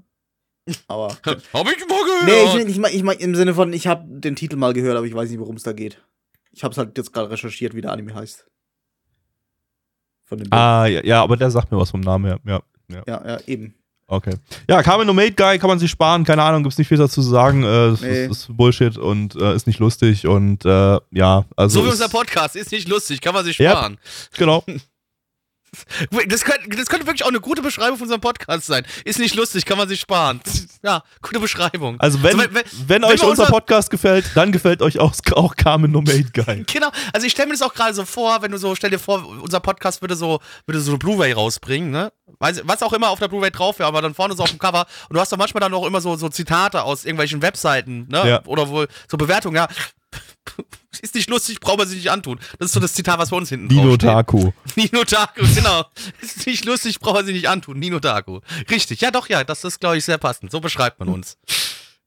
Aber. 0.89 1.09
Hab 1.27 1.37
ich 1.37 1.53
mal 1.53 2.05
gehört. 2.05 2.25
nee, 2.57 2.63
ich, 2.63 2.69
ich, 2.71 2.79
mein- 2.79 2.95
ich 2.95 3.03
mein, 3.03 3.19
im 3.19 3.35
Sinne 3.35 3.55
von, 3.55 3.73
ich 3.73 3.87
habe 3.87 4.05
den 4.07 4.35
Titel 4.37 4.57
mal 4.57 4.73
gehört, 4.73 4.97
aber 4.97 5.07
ich 5.07 5.15
weiß 5.15 5.29
nicht, 5.29 5.39
worum 5.41 5.57
es 5.57 5.63
da 5.63 5.73
geht. 5.73 6.03
Ich 6.53 6.63
habe 6.65 6.73
es 6.73 6.79
halt 6.79 6.97
jetzt 6.97 7.13
gerade 7.13 7.31
recherchiert, 7.31 7.75
wie 7.75 7.81
der 7.83 7.93
Anime 7.93 8.15
heißt. 8.15 8.47
Von 10.27 10.39
dem 10.39 10.45
Bild. 10.49 10.55
Ah, 10.55 10.87
ja, 10.87 11.05
ja, 11.05 11.23
aber 11.23 11.37
der 11.37 11.51
sagt 11.51 11.71
mir 11.71 11.79
was 11.79 11.91
vom 11.91 12.01
Namen 12.01 12.25
her. 12.27 12.41
Ja, 12.47 12.63
ja. 12.89 13.03
Ja, 13.07 13.29
ja, 13.29 13.41
eben. 13.47 13.75
Okay. 14.07 14.35
Ja, 14.69 14.83
Carmen 14.83 15.07
No 15.07 15.15
Made 15.15 15.33
Guy 15.33 15.59
kann 15.59 15.69
man 15.69 15.79
sich 15.79 15.91
sparen, 15.91 16.25
keine 16.25 16.43
Ahnung, 16.43 16.63
gibt's 16.63 16.77
nicht 16.79 16.89
viel 16.89 16.99
dazu 16.99 17.23
zu 17.23 17.29
sagen. 17.29 17.63
Äh, 17.63 17.67
das 17.91 18.01
Nee. 18.03 18.25
ist, 18.27 18.31
ist 18.49 18.57
Bullshit 18.57 18.97
und 18.99 19.35
äh, 19.35 19.55
ist 19.55 19.67
nicht 19.67 19.79
lustig 19.81 20.27
und 20.27 20.65
äh, 20.65 20.99
ja, 21.11 21.45
also. 21.57 21.81
so 21.81 21.87
wie 21.87 21.91
unser 21.91 22.09
Podcast, 22.11 22.55
ist 22.55 22.71
nicht 22.73 22.89
lustig, 22.89 23.21
kann 23.23 23.35
man 23.35 23.45
sich 23.45 23.59
Ja. 23.59 23.73
sparen. 23.73 23.99
Genau. 24.37 24.65
Das 26.29 26.45
könnte, 26.45 26.69
das 26.77 26.87
könnte 26.89 27.07
wirklich 27.07 27.25
auch 27.25 27.29
eine 27.29 27.41
gute 27.41 27.63
Beschreibung 27.63 27.97
von 27.99 28.05
unserem 28.05 28.21
Podcast 28.21 28.67
sein. 28.67 28.85
Ist 29.05 29.19
nicht 29.19 29.35
lustig, 29.35 29.65
kann 29.67 29.79
man 29.79 29.89
sich 29.89 30.01
sparen. 30.01 30.41
Ja, 30.85 31.03
gute 31.23 31.41
Beschreibung. 31.41 31.99
Also 31.99 32.23
wenn, 32.23 32.39
Also, 32.39 32.55
wenn- 32.55 32.55
wenn, 32.57 32.89
wenn 32.89 33.05
euch 33.05 33.13
unser 33.23 33.29
unser- 33.29 33.47
Podcast 33.47 33.91
gefällt, 33.91 34.27
dann 34.35 34.53
gefällt 34.53 34.83
euch 34.83 34.99
auch, 34.99 35.15
auch 35.33 35.57
Carmen 35.57 35.91
No 35.91 36.03
Made 36.03 36.27
Guy. 36.35 36.63
Genau, 36.71 36.91
also 37.15 37.27
ich 37.27 37.33
stelle 37.33 37.47
mir 37.49 37.55
das 37.55 37.63
auch 37.63 37.73
gerade 37.73 37.95
so 37.95 38.05
vor, 38.05 38.43
wenn 38.43 38.51
du 38.51 38.59
so, 38.59 38.75
stell 38.75 38.91
dir 38.91 38.99
vor, 38.99 39.25
unser 39.43 39.61
Podcast 39.61 40.03
würde 40.03 40.15
so, 40.15 40.41
würde 40.67 40.81
so 40.81 40.99
Blu-ray 40.99 41.33
rausbringen, 41.33 41.91
ne? 41.91 42.13
Was 42.39 42.83
auch 42.83 42.93
immer 42.93 43.09
auf 43.09 43.19
der 43.19 43.29
Blu-ray 43.29 43.51
drauf 43.51 43.79
wäre, 43.79 43.87
aber 43.89 44.03
dann 44.03 44.13
vorne 44.15 44.35
so 44.37 44.43
auf 44.43 44.51
dem 44.51 44.59
Cover. 44.59 44.85
Und 45.09 45.15
du 45.15 45.21
hast 45.21 45.33
doch 45.33 45.39
manchmal 45.39 45.61
dann 45.63 45.73
auch 45.73 45.87
immer 45.87 46.03
so, 46.03 46.17
so 46.17 46.29
Zitate 46.29 46.83
aus 46.83 47.05
irgendwelchen 47.07 47.41
Webseiten, 47.41 48.07
ne? 48.11 48.29
Ja. 48.29 48.43
Oder 48.45 48.69
wohl 48.69 48.87
so 49.11 49.17
Bewertungen, 49.17 49.57
ja. 49.57 49.69
Ist 51.03 51.15
nicht 51.15 51.29
lustig, 51.29 51.61
braucht 51.61 51.79
man 51.79 51.89
sich 51.89 51.99
nicht 51.99 52.11
antun. 52.11 52.39
Das 52.59 52.67
ist 52.67 52.73
so 52.73 52.81
das 52.81 52.95
Zitat, 52.95 53.19
was 53.19 53.31
bei 53.31 53.37
uns 53.37 53.49
hinten 53.49 53.67
Nino. 53.67 53.97
Taku. 53.97 54.53
Nino 54.77 55.05
Taku, 55.05 55.45
genau. 55.55 55.85
Ist 56.21 56.47
nicht 56.47 56.65
lustig, 56.65 57.01
braucht 57.01 57.17
man 57.17 57.27
sich 57.27 57.35
nicht 57.35 57.49
antun. 57.49 57.79
Nino 57.79 58.01
Taku. 58.01 58.41
Richtig, 58.71 59.01
ja 59.01 59.11
doch, 59.11 59.29
ja, 59.29 59.45
das 59.45 59.65
ist, 59.65 59.81
glaube 59.81 59.97
ich, 59.97 60.05
sehr 60.05 60.19
passend. 60.19 60.51
So 60.51 60.61
beschreibt 60.61 61.01
man 61.01 61.09
uns. 61.09 61.37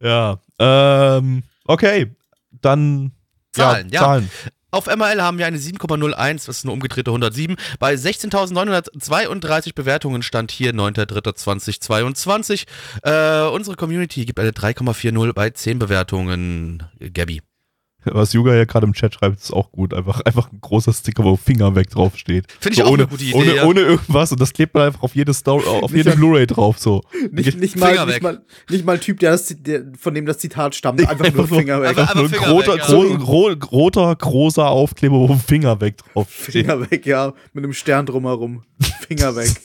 Ja. 0.02 0.40
Ähm, 0.60 1.44
okay. 1.66 2.16
Dann. 2.52 3.12
Zahlen, 3.52 3.90
ja. 3.90 4.02
Zahlen. 4.02 4.32
Auf 4.70 4.88
MRL 4.88 5.22
haben 5.22 5.38
wir 5.38 5.48
eine 5.48 5.58
7,01, 5.58 6.46
das 6.46 6.58
ist 6.58 6.66
eine 6.66 6.74
umgedrehte 6.74 7.10
107. 7.10 7.56
Bei 7.80 7.94
16.932 7.94 9.74
Bewertungen 9.74 10.22
stand 10.24 10.52
hier 10.52 10.74
9.3.2022. 10.74 12.66
Äh, 13.02 13.50
unsere 13.50 13.78
Community 13.78 14.26
gibt 14.26 14.40
eine 14.40 14.52
3,40 14.52 15.34
bei 15.34 15.52
10 15.52 15.80
Bewertungen. 15.80 16.84
Gabby. 17.14 17.42
Was 18.14 18.34
Yuga 18.34 18.56
ja 18.56 18.66
gerade 18.66 18.86
im 18.86 18.94
Chat 18.94 19.14
schreibt, 19.14 19.40
ist 19.40 19.52
auch 19.54 19.72
gut. 19.72 19.94
Einfach, 19.94 20.22
einfach 20.22 20.52
ein 20.52 20.60
großer 20.62 20.94
Sticker, 20.94 21.24
wo 21.24 21.36
Finger 21.36 21.76
weg 21.76 21.90
draufsteht. 21.90 22.46
Finde 22.60 22.74
ich 22.74 22.80
so 22.80 22.86
auch 22.86 22.92
ohne, 22.92 23.04
eine 23.04 23.10
gute 23.10 23.24
Idee. 23.24 23.34
Ohne, 23.36 23.56
ja. 23.56 23.66
ohne 23.66 23.80
irgendwas 23.82 24.32
und 24.32 24.42
das 24.42 24.54
klebt 24.54 24.74
man 24.74 24.84
einfach 24.84 25.04
auf 25.04 25.16
jede 25.16 25.34
Story, 25.34 25.66
auf 25.82 25.92
jede 25.94 26.16
Blu-ray 26.16 26.48
drauf 26.48 26.80
so. 26.80 27.04
Nicht, 27.32 27.60
nicht, 27.60 27.74
Finger 27.74 28.06
mal, 28.06 28.08
weg. 28.08 28.14
nicht, 28.16 28.24
mal, 28.24 28.42
nicht 28.70 28.86
mal 28.86 28.94
ein 28.94 29.02
Typ, 29.02 29.20
der 29.20 29.32
das, 29.32 29.54
der, 29.58 29.84
von 30.00 30.14
dem 30.14 30.26
das 30.26 30.40
Zitat 30.40 30.76
stammt. 30.76 31.00
Einfach 31.08 31.34
nur 31.34 31.48
Finger 31.48 31.82
weg. 31.82 31.90
Einfach- 31.90 32.16
Nur 32.16 32.26
ein 32.26 32.30
Finger 32.30 32.50
roter, 32.50 32.74
weg, 32.74 32.82
ja. 32.82 32.88
gro 32.88 33.18
gro 33.18 33.68
roter, 33.72 34.16
großer 34.16 34.68
Aufkleber, 34.68 35.16
wo 35.16 35.36
Finger 35.36 35.80
weg 35.82 35.98
draufsteht. 35.98 36.66
Finger 36.66 36.92
weg, 36.92 37.06
ja. 37.06 37.34
Mit 37.54 37.64
einem 37.64 37.74
Stern 37.74 38.06
drumherum. 38.06 38.64
Finger 39.08 39.36
weg. 39.36 39.52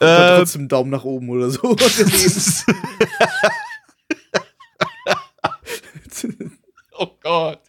Und 0.00 0.06
dann 0.06 0.34
äh, 0.34 0.38
trotzdem 0.38 0.68
Daumen 0.68 0.90
nach 0.90 1.04
oben 1.04 1.28
oder 1.28 1.50
so. 1.50 1.76
Oh 6.98 7.08
Gott. 7.22 7.60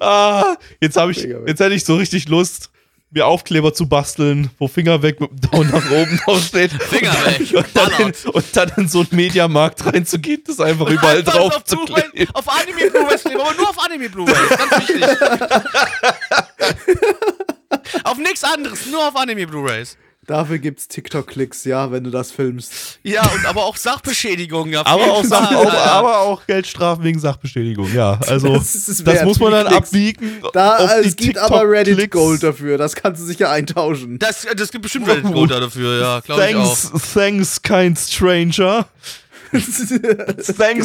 Ah, 0.00 0.56
jetzt 0.80 0.96
habe 0.96 1.12
ich, 1.12 1.18
jetzt 1.18 1.60
hätte 1.60 1.74
ich 1.74 1.84
so 1.84 1.96
richtig 1.96 2.28
Lust, 2.28 2.70
mir 3.10 3.26
Aufkleber 3.26 3.72
zu 3.72 3.88
basteln, 3.88 4.50
wo 4.58 4.68
Finger 4.68 5.00
weg 5.02 5.20
mit 5.20 5.30
dem 5.30 5.40
Daumen 5.40 5.70
nach 5.70 5.90
oben 5.90 6.20
draufsteht. 6.24 6.72
Finger 6.82 7.12
weg. 7.24 7.52
Und 7.54 7.66
dann, 7.72 7.90
in, 8.00 8.12
und 8.30 8.44
dann 8.56 8.72
in 8.76 8.88
so 8.88 9.00
einen 9.00 9.08
Mediamarkt 9.12 9.86
reinzugehen, 9.86 10.42
das 10.46 10.60
einfach 10.60 10.88
überall 10.88 11.18
Einfach 11.18 11.32
drauf 11.32 11.56
auf 11.56 11.64
zu 11.64 11.78
kleben. 11.78 12.28
auf 12.34 12.48
Anime 12.48 12.90
Blu-rays 12.90 13.22
kleben, 13.22 13.40
aber 13.40 13.54
nur 13.54 13.70
auf 13.70 13.78
Anime 13.84 14.10
Blu-rays, 14.10 14.48
ganz 14.48 14.88
wichtig. 14.88 15.04
auf 18.04 18.18
nichts 18.18 18.44
anderes, 18.44 18.86
nur 18.86 19.08
auf 19.08 19.16
Anime 19.16 19.46
Blu-rays. 19.46 19.96
Dafür 20.26 20.58
gibt's 20.58 20.88
TikTok-Klicks, 20.88 21.64
ja, 21.64 21.90
wenn 21.92 22.04
du 22.04 22.10
das 22.10 22.30
filmst. 22.30 22.98
Ja, 23.02 23.22
und 23.30 23.44
aber 23.46 23.64
auch 23.64 23.76
Sachbeschädigungen. 23.76 24.76
auf 24.76 24.86
Aber 24.86 25.02
jeden 25.02 25.12
auch, 25.14 25.24
Sach 25.24 25.48
Fall. 25.52 25.56
auch, 25.66 25.72
aber 25.72 26.18
auch 26.20 26.46
Geldstrafen 26.46 27.04
wegen 27.04 27.18
Sachbeschädigung, 27.18 27.92
ja. 27.94 28.18
Also, 28.26 28.48
Das 28.54 28.72
das, 28.72 28.88
ist 28.88 29.24
muss 29.24 29.38
man 29.38 29.52
dann 29.52 29.66
Klicks. 29.66 29.88
abbiegen. 29.88 30.42
Da, 30.52 30.98
es 31.00 31.16
gibt 31.16 31.36
aber 31.38 31.68
Reddit. 31.68 32.10
Gold 32.10 32.42
dafür. 32.42 32.78
Das 32.78 32.94
kannst 32.94 33.20
du 33.20 33.26
sicher 33.26 33.50
eintauschen. 33.50 34.18
Das, 34.18 34.46
das 34.56 34.70
gibt 34.70 34.82
bestimmt 34.82 35.08
Reddit 35.08 35.24
Gold 35.32 35.50
dafür, 35.50 36.00
ja, 36.00 36.20
glaube 36.20 36.48
ich 36.48 36.56
auch. 36.56 36.76
Thanks, 36.78 37.12
thanks, 37.12 37.62
kind 37.62 37.98
stranger. 37.98 38.86
Thanks 39.52 39.88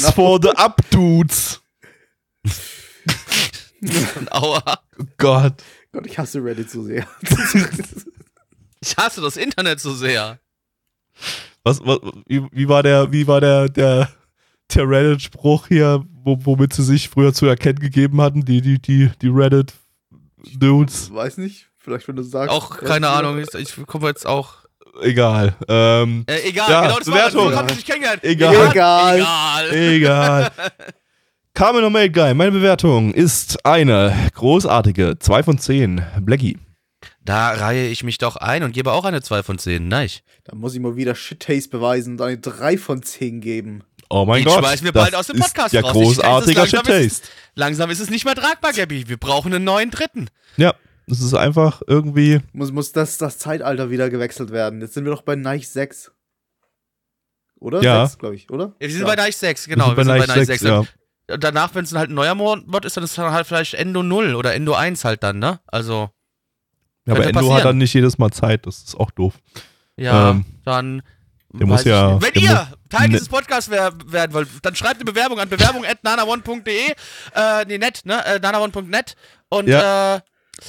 Genau. 0.03 0.11
for 0.11 0.39
the 0.41 0.49
updudes. 0.55 1.59
Aua. 4.31 4.61
Oh 4.99 5.03
Gott. 5.17 5.53
Gott, 5.91 6.05
ich 6.05 6.17
hasse 6.19 6.43
Reddit 6.43 6.69
so 6.69 6.83
sehr. 6.83 7.07
Ich 8.81 8.95
hasse 8.97 9.21
das 9.21 9.37
Internet 9.37 9.79
so 9.79 9.93
sehr. 9.93 10.39
Was, 11.63 11.79
was, 11.85 11.99
wie, 12.27 12.41
wie 12.51 12.67
war 12.69 12.81
der, 12.83 13.11
wie 13.11 13.27
war 13.27 13.41
der, 13.41 13.67
der, 13.69 14.09
der 14.73 14.89
Reddit-Spruch 14.89 15.67
hier, 15.67 16.03
wo, 16.23 16.37
womit 16.45 16.73
sie 16.73 16.83
sich 16.83 17.09
früher 17.09 17.33
zu 17.33 17.45
erkennen 17.45 17.79
gegeben 17.79 18.21
hatten, 18.21 18.45
die, 18.45 18.61
die, 18.61 18.79
die, 18.81 19.11
die 19.21 19.27
Reddit-Dudes? 19.27 21.13
Weiß 21.13 21.37
nicht. 21.37 21.67
Vielleicht, 21.77 22.07
wenn 22.07 22.15
du 22.15 22.23
sagst. 22.23 22.49
Auch 22.53 22.77
keine 22.77 23.07
du- 23.07 23.11
Ahnung, 23.11 23.39
ich, 23.39 23.53
ich 23.55 23.85
komme 23.85 24.07
jetzt 24.07 24.25
auch. 24.25 24.55
Egal. 25.01 25.55
Ähm, 25.67 26.25
Äh, 26.27 26.49
egal, 26.49 26.69
Ja, 26.71 26.81
genau 26.83 26.97
das 26.99 27.07
war 27.07 27.13
Bewertung. 27.15 27.49
das. 27.51 27.59
Haben 27.59 27.67
dich 27.67 27.85
kennengelernt. 27.85 28.23
Egal. 28.23 28.53
Egal. 28.71 29.15
Egal. 29.17 29.73
egal. 29.73 30.51
Carmen 31.53 31.83
Omate 31.83 32.11
Guy, 32.11 32.33
meine 32.33 32.51
Bewertung 32.51 33.13
ist 33.13 33.65
eine 33.65 34.13
großartige 34.33 35.17
2 35.19 35.43
von 35.43 35.57
10. 35.57 36.01
Blackie. 36.21 36.57
Da 37.23 37.49
reihe 37.51 37.87
ich 37.89 38.03
mich 38.03 38.17
doch 38.17 38.35
ein 38.37 38.63
und 38.63 38.71
gebe 38.71 38.91
auch 38.91 39.03
eine 39.05 39.21
2 39.21 39.43
von 39.43 39.59
10. 39.59 39.87
Nein. 39.87 40.09
Da 40.45 40.55
muss 40.55 40.73
ich 40.73 40.79
mal 40.79 40.95
wieder 40.95 41.15
Shit-Taste 41.15 41.69
beweisen 41.69 42.13
und 42.13 42.21
eine 42.21 42.37
3 42.37 42.77
von 42.77 43.03
10 43.03 43.41
geben. 43.41 43.83
Oh 44.09 44.25
mein 44.25 44.43
Den 44.43 44.45
Gott. 44.53 44.59
schmeißen 44.59 44.85
wir 44.85 44.91
das 44.91 45.03
bald 45.03 45.15
aus 45.15 45.27
dem 45.27 45.37
Podcast 45.39 45.67
ist 45.67 45.73
ja 45.73 45.81
raus. 45.81 45.91
Es 45.95 46.01
großartiger 46.17 46.61
langsam 46.61 46.85
Shit 46.85 46.93
ist 46.95 47.21
Taste. 47.23 47.27
Langsam 47.55 47.89
ist 47.91 47.99
es 47.99 48.09
nicht 48.09 48.25
mehr 48.25 48.35
tragbar, 48.35 48.73
Gabby. 48.73 49.07
Wir 49.07 49.17
brauchen 49.17 49.53
einen 49.53 49.63
neuen 49.65 49.91
dritten. 49.91 50.29
Ja, 50.57 50.73
das 51.07 51.19
ist 51.21 51.33
einfach 51.35 51.81
irgendwie. 51.85 52.39
Muss, 52.53 52.71
muss 52.71 52.91
das, 52.91 53.17
das 53.17 53.37
Zeitalter 53.37 53.91
wieder 53.91 54.09
gewechselt 54.09 54.51
werden. 54.51 54.81
Jetzt 54.81 54.95
sind 54.95 55.05
wir 55.05 55.11
doch 55.11 55.21
bei 55.21 55.35
Nike 55.35 55.65
6. 55.65 56.11
Oder? 57.59 57.83
Ja. 57.83 58.05
6, 58.07 58.17
glaube 58.19 58.35
ich, 58.35 58.49
oder? 58.49 58.73
Ja, 58.79 58.87
wir 58.87 58.91
sind 58.91 59.01
Ja. 59.01 59.07
bei 59.07 59.15
Nice 59.15 59.39
6, 59.39 59.67
genau. 59.67 59.95
wir 59.95 60.03
sind 60.03 60.07
bei 60.07 60.25
Nice 60.25 60.47
6, 60.47 60.61
ja. 60.63 60.79
Und 60.79 61.43
Danach, 61.43 61.75
wenn 61.75 61.83
es 61.83 61.93
halt 61.93 62.09
ein 62.09 62.15
neuer 62.15 62.33
Mod 62.33 62.85
ist, 62.85 62.97
dann 62.97 63.03
ist 63.03 63.11
es 63.11 63.15
dann 63.17 63.31
halt 63.31 63.45
vielleicht 63.45 63.75
Endo 63.75 64.01
0 64.01 64.33
oder 64.33 64.55
Endo 64.55 64.73
1 64.73 65.03
halt 65.05 65.21
dann, 65.21 65.37
ne? 65.37 65.59
Also, 65.67 66.09
Ja, 67.09 67.15
aber 67.15 67.25
Endo 67.25 67.39
hat 67.39 67.45
passieren. 67.47 67.63
dann 67.63 67.77
nicht 67.79 67.93
jedes 67.93 68.17
Mal 68.17 68.31
Zeit, 68.31 68.65
das 68.65 68.77
ist 68.83 68.95
auch 68.99 69.11
doof. 69.11 69.33
ja, 69.97 70.31
Ähm, 70.31 70.45
dann. 70.65 71.01
der 71.53 71.67
muss 71.67 71.83
ja-. 71.83 72.21
Wenn 72.21 72.33
ihr 72.41 72.67
Teil 72.89 73.07
ne- 73.07 73.13
dieses 73.13 73.29
Podcasts 73.29 73.69
wer 73.69 73.91
werden 74.07 74.33
wollt, 74.33 74.47
dann 74.63 74.75
schreibt 74.75 74.95
eine 74.95 75.05
Bewerbung 75.05 75.39
an 75.39 75.49
bewerbung.nanaone.de. 75.49 76.91
Äh, 77.35 77.65
nee, 77.67 77.77
net, 77.77 78.01
ne? 78.05 78.23
Äh, 78.25 78.39
nanaone.net. 78.39 79.15
Und, 79.49 79.67
äh, 79.67 80.19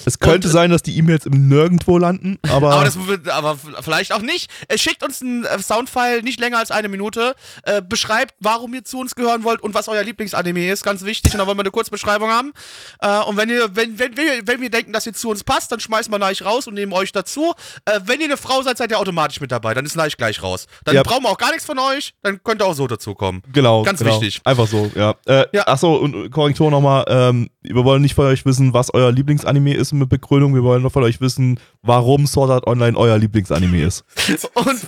Es 0.04 0.18
könnte 0.18 0.48
Und- 0.48 0.52
sein, 0.52 0.70
dass 0.70 0.82
die 0.82 0.96
E-Mails 0.96 1.26
im 1.26 1.48
Nirgendwo 1.48 1.98
landen, 1.98 2.38
aber, 2.48 2.72
Aber, 2.74 2.84
das, 2.84 2.96
aber 3.32 3.58
vielleicht 3.82 4.12
auch 4.12 4.22
nicht. 4.22 4.50
Schickt 4.76 5.02
uns 5.02 5.20
einen 5.22 5.44
äh, 5.44 5.58
Soundfile, 5.60 6.22
nicht 6.22 6.40
länger 6.40 6.58
als 6.58 6.70
eine 6.70 6.88
Minute. 6.88 7.34
Äh, 7.64 7.82
beschreibt, 7.82 8.34
warum 8.40 8.72
ihr 8.74 8.84
zu 8.84 8.98
uns 8.98 9.14
gehören 9.14 9.44
wollt 9.44 9.62
und 9.62 9.74
was 9.74 9.88
euer 9.88 10.02
Lieblingsanime 10.02 10.70
ist. 10.70 10.82
Ganz 10.84 11.04
wichtig. 11.04 11.32
Und 11.32 11.38
dann 11.38 11.46
wollen 11.46 11.58
wir 11.58 11.62
eine 11.62 11.70
Kurzbeschreibung 11.70 12.30
haben. 12.30 12.52
Äh, 13.00 13.18
und 13.24 13.36
wenn, 13.36 13.48
ihr, 13.50 13.68
wenn, 13.74 13.98
wenn, 13.98 14.16
wir, 14.16 14.46
wenn 14.46 14.60
wir 14.60 14.70
denken, 14.70 14.92
dass 14.92 15.06
ihr 15.06 15.12
zu 15.12 15.30
uns 15.30 15.44
passt, 15.44 15.70
dann 15.72 15.80
schmeißen 15.80 16.12
wir 16.12 16.18
Neich 16.18 16.44
raus 16.44 16.66
und 16.66 16.74
nehmen 16.74 16.92
euch 16.92 17.12
dazu. 17.12 17.52
Äh, 17.84 18.00
wenn 18.04 18.20
ihr 18.20 18.26
eine 18.26 18.36
Frau 18.36 18.62
seid, 18.62 18.78
seid 18.78 18.90
ihr 18.90 18.98
automatisch 18.98 19.40
mit 19.40 19.50
dabei. 19.52 19.74
Dann 19.74 19.84
ist 19.86 19.96
Neich 19.96 20.16
gleich 20.16 20.42
raus. 20.42 20.66
Dann 20.84 20.94
Ja. 20.94 21.02
brauchen 21.02 21.22
wir 21.24 21.30
auch 21.30 21.38
gar 21.38 21.50
nichts 21.50 21.64
von 21.66 21.78
euch. 21.78 22.14
Dann 22.22 22.42
könnt 22.42 22.62
ihr 22.62 22.66
auch 22.66 22.74
so 22.74 22.86
dazukommen. 22.86 23.42
genau. 23.52 23.82
Ganz 23.82 23.98
genau. 24.00 24.12
wichtig. 24.20 24.40
Einfach 24.44 24.66
so, 24.66 24.90
ja. 24.94 25.14
Äh, 25.26 25.46
Ja. 25.52 25.66
Achso, 25.66 25.94
und 25.96 26.30
Korrektur 26.30 26.70
nochmal, 26.70 27.04
ähm, 27.08 27.50
wir 27.62 27.84
wollen 27.84 28.02
nicht 28.02 28.14
von 28.14 28.26
euch 28.26 28.44
wissen, 28.46 28.72
was 28.72 28.92
euer 28.94 29.10
Lieblingsanime 29.12 29.74
ist 29.74 29.79
mit 29.92 30.08
Begründung, 30.08 30.54
wir 30.54 30.62
wollen 30.62 30.82
nur 30.82 30.90
von 30.90 31.02
euch 31.02 31.20
wissen, 31.20 31.58
warum 31.82 32.26
Sword 32.26 32.50
Art 32.50 32.66
Online 32.66 32.96
euer 32.96 33.18
Lieblingsanime 33.18 33.82
ist. 33.84 34.04
Und. 34.54 34.80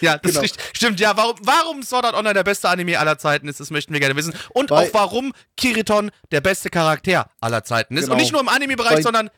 Ja, 0.00 0.18
das 0.18 0.32
Genau. 0.32 0.44
ist. 0.44 0.58
Stimmt, 0.72 1.00
ja, 1.00 1.16
warum, 1.16 1.36
warum 1.42 1.82
Sword 1.82 2.04
Art 2.06 2.14
Online 2.14 2.34
der 2.34 2.44
beste 2.44 2.68
Anime 2.68 2.98
aller 2.98 3.18
Zeiten 3.18 3.48
ist, 3.48 3.60
das 3.60 3.70
möchten 3.70 3.92
wir 3.92 4.00
gerne 4.00 4.16
wissen. 4.16 4.34
Und 4.52 4.70
Weil- 4.70 4.88
auch 4.88 4.94
warum 4.94 5.32
Kiriton 5.56 6.10
der 6.32 6.40
beste 6.40 6.70
Charakter 6.70 7.30
aller 7.40 7.62
Zeiten 7.64 7.96
ist. 7.96 8.04
Genau. 8.04 8.14
Und 8.14 8.20
nicht 8.20 8.32
nur 8.32 8.40
im 8.40 8.48
Anime-Bereich, 8.48 9.02
sondern 9.02 9.30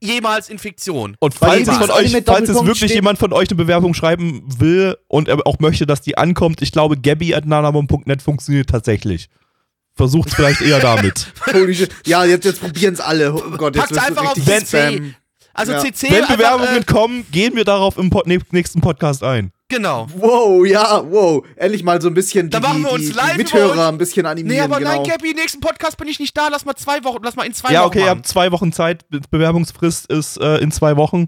jemals 0.00 0.48
in 0.48 0.58
Fiktion. 0.58 1.16
Und 1.18 1.34
falls, 1.34 1.66
es 1.68 1.90
euch, 1.90 2.22
falls 2.24 2.48
es 2.48 2.54
wirklich 2.56 2.76
steht- 2.78 2.90
jemand 2.92 3.18
von 3.18 3.32
euch 3.32 3.48
eine 3.48 3.56
Bewerbung 3.56 3.94
schreiben 3.94 4.42
will 4.60 4.96
und 5.08 5.28
er 5.28 5.44
auch 5.46 5.58
möchte, 5.58 5.86
dass 5.86 6.02
die 6.02 6.16
ankommt, 6.16 6.62
ich 6.62 6.70
glaube, 6.70 6.96
Gabby 6.98 7.34
at 7.34 7.46
nanamon.net 7.46 8.22
funktioniert 8.22 8.70
tatsächlich. 8.70 9.28
Versucht 9.96 10.28
es 10.28 10.34
vielleicht 10.34 10.60
eher 10.60 10.78
damit. 10.78 11.32
Ja, 12.06 12.24
jetzt, 12.24 12.44
jetzt 12.44 12.60
probieren 12.60 12.94
es 12.94 13.00
alle. 13.00 13.32
Oh 13.34 13.40
Gott, 13.56 13.74
jetzt 13.74 13.88
Packt's 13.92 14.06
einfach 14.06 14.26
auf 14.26 14.34
CC. 14.34 15.14
Also 15.54 15.72
Ja. 15.72 15.80
CC. 15.80 16.10
Wenn 16.10 16.22
einfach, 16.22 16.36
Bewerbungen 16.36 16.82
äh, 16.82 16.84
kommen, 16.84 17.26
gehen 17.32 17.56
wir 17.56 17.64
darauf 17.64 17.96
im 17.96 18.10
Pod 18.10 18.26
nächsten 18.26 18.80
Podcast 18.82 19.22
ein. 19.22 19.52
Genau. 19.68 20.06
Wow, 20.14 20.64
ja, 20.66 21.02
wow. 21.10 21.44
Endlich 21.56 21.82
mal 21.82 22.00
so 22.00 22.08
ein 22.08 22.14
bisschen 22.14 22.46
die, 22.46 22.50
Dann 22.50 22.62
machen 22.62 22.82
wir 22.82 22.92
uns 22.92 23.06
die, 23.06 23.12
live 23.12 23.32
die 23.32 23.38
Mithörer 23.38 23.88
ein 23.88 23.98
bisschen 23.98 24.26
animieren. 24.26 24.56
Nee, 24.56 24.60
aber 24.62 24.78
genau. 24.78 24.96
nein, 24.96 25.04
Gappy, 25.04 25.34
nächsten 25.34 25.60
Podcast 25.60 25.96
bin 25.96 26.06
ich 26.08 26.20
nicht 26.20 26.36
da. 26.36 26.48
Lass 26.48 26.64
mal 26.66 26.76
zwei 26.76 27.02
Wochen, 27.02 27.18
lass 27.24 27.34
mal 27.34 27.44
in 27.46 27.54
zwei 27.54 27.72
ja, 27.72 27.80
Wochen. 27.80 27.88
okay, 27.88 28.00
ihr 28.00 28.10
habt 28.10 28.26
zwei 28.28 28.52
Wochen 28.52 28.72
Zeit. 28.72 29.08
Be- 29.08 29.20
Bewerbungsfrist 29.30 30.06
ist 30.12 30.36
äh, 30.40 30.58
in 30.58 30.70
zwei 30.70 30.96
Wochen. 30.96 31.26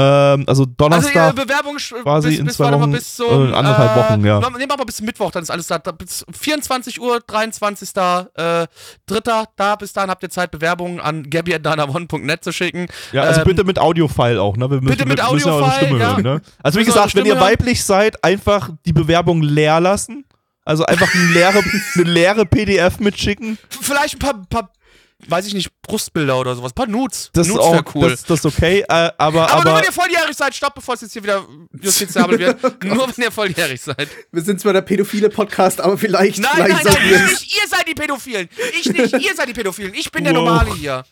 Ähm, 0.00 0.44
also 0.46 0.58
Also 0.58 0.64
Donnerstag. 0.76 1.32
äh, 1.32 1.42
Bewerbung 1.42 1.76
quasi 1.76 2.28
bis, 2.28 2.38
in 2.38 2.48
zwei 2.50 2.70
Wochen, 2.72 2.92
bis 2.92 3.16
zum 3.16 3.52
äh, 3.52 3.54
anderthalb 3.54 3.96
Wochen, 3.96 4.24
ja. 4.24 4.38
Nehmen 4.38 4.60
wir 4.60 4.76
mal 4.76 4.84
bis 4.84 5.00
Mittwoch, 5.00 5.32
dann 5.32 5.42
ist 5.42 5.50
alles 5.50 5.66
da. 5.66 5.78
bis 5.78 6.24
24 6.30 7.00
Uhr, 7.00 7.20
23. 7.26 7.90
Äh, 7.96 8.66
Dritter, 9.06 9.46
da 9.56 9.74
bis 9.74 9.92
dahin 9.92 10.10
habt 10.10 10.22
ihr 10.22 10.30
Zeit, 10.30 10.52
Bewerbungen 10.52 11.00
an 11.00 11.28
gabby.danaone.net 11.28 12.44
zu 12.44 12.52
schicken. 12.52 12.86
ja, 13.12 13.22
also 13.22 13.40
ähm, 13.40 13.46
bitte 13.48 13.64
mit 13.64 13.80
Audiofile 13.80 14.40
auch, 14.40 14.56
ne? 14.56 14.70
Wir 14.70 14.80
müssen, 14.80 14.96
bitte 14.96 15.06
mit 15.06 15.20
Audiofile, 15.20 15.98
ja. 15.98 16.10
hören, 16.10 16.22
ne? 16.22 16.42
Also 16.62 16.78
wie 16.78 16.84
gesagt, 16.84 17.16
wenn 17.16 17.26
ihr 17.26 17.34
hören. 17.34 17.42
weiblich 17.42 17.84
seid, 17.84 18.22
einfach 18.22 18.70
die 18.86 18.92
Bewerbung 18.92 19.42
leer 19.42 19.80
lassen. 19.80 20.24
Also 20.64 20.84
einfach 20.84 21.12
eine 21.14 21.24
leere, 21.32 21.62
eine 21.94 22.04
leere 22.04 22.46
PDF 22.46 23.00
mitschicken. 23.00 23.58
Vielleicht 23.68 24.16
ein 24.16 24.18
paar, 24.18 24.34
paar, 24.48 24.70
weiß 25.26 25.46
ich 25.46 25.54
nicht, 25.54 25.70
Brustbilder 25.82 26.38
oder 26.38 26.54
sowas. 26.54 26.72
Ein 26.72 26.74
paar 26.74 26.86
Nudes. 26.86 27.30
Das 27.32 27.46
ist 27.46 27.54
Nudes 27.54 27.66
auch 27.66 27.94
cool. 27.94 28.10
das, 28.10 28.22
das 28.24 28.38
ist 28.40 28.46
okay, 28.46 28.80
äh, 28.80 28.84
aber, 28.86 29.12
aber, 29.18 29.50
aber, 29.50 29.64
nur 29.64 29.78
wenn 29.78 29.84
ihr 29.84 29.92
volljährig 29.92 30.36
seid, 30.36 30.54
stopp, 30.54 30.74
bevor 30.74 30.94
es 30.94 31.00
jetzt 31.00 31.12
hier 31.12 31.22
wieder 31.22 31.44
justiziabel 31.80 32.38
wird. 32.38 32.62
nur 32.84 33.08
wenn 33.08 33.24
ihr 33.24 33.32
volljährig 33.32 33.80
seid. 33.80 34.08
Wir 34.30 34.42
sind 34.42 34.60
zwar 34.60 34.72
der 34.72 34.82
pädophile 34.82 35.28
Podcast, 35.28 35.80
aber 35.80 35.98
vielleicht, 35.98 36.38
Nein, 36.38 36.50
vielleicht 36.54 36.84
nein, 36.84 36.94
nein, 37.00 37.24
nicht. 37.26 37.56
Ihr 37.56 37.68
seid 37.68 37.88
die 37.88 37.94
Pädophilen. 37.94 38.48
Ich 38.80 38.92
nicht. 38.92 39.12
Ihr 39.12 39.34
seid 39.34 39.48
die 39.48 39.54
Pädophilen. 39.54 39.94
Ich 39.94 40.12
bin 40.12 40.24
der. 40.24 40.32
Normale 40.32 40.72
hier. 40.74 41.04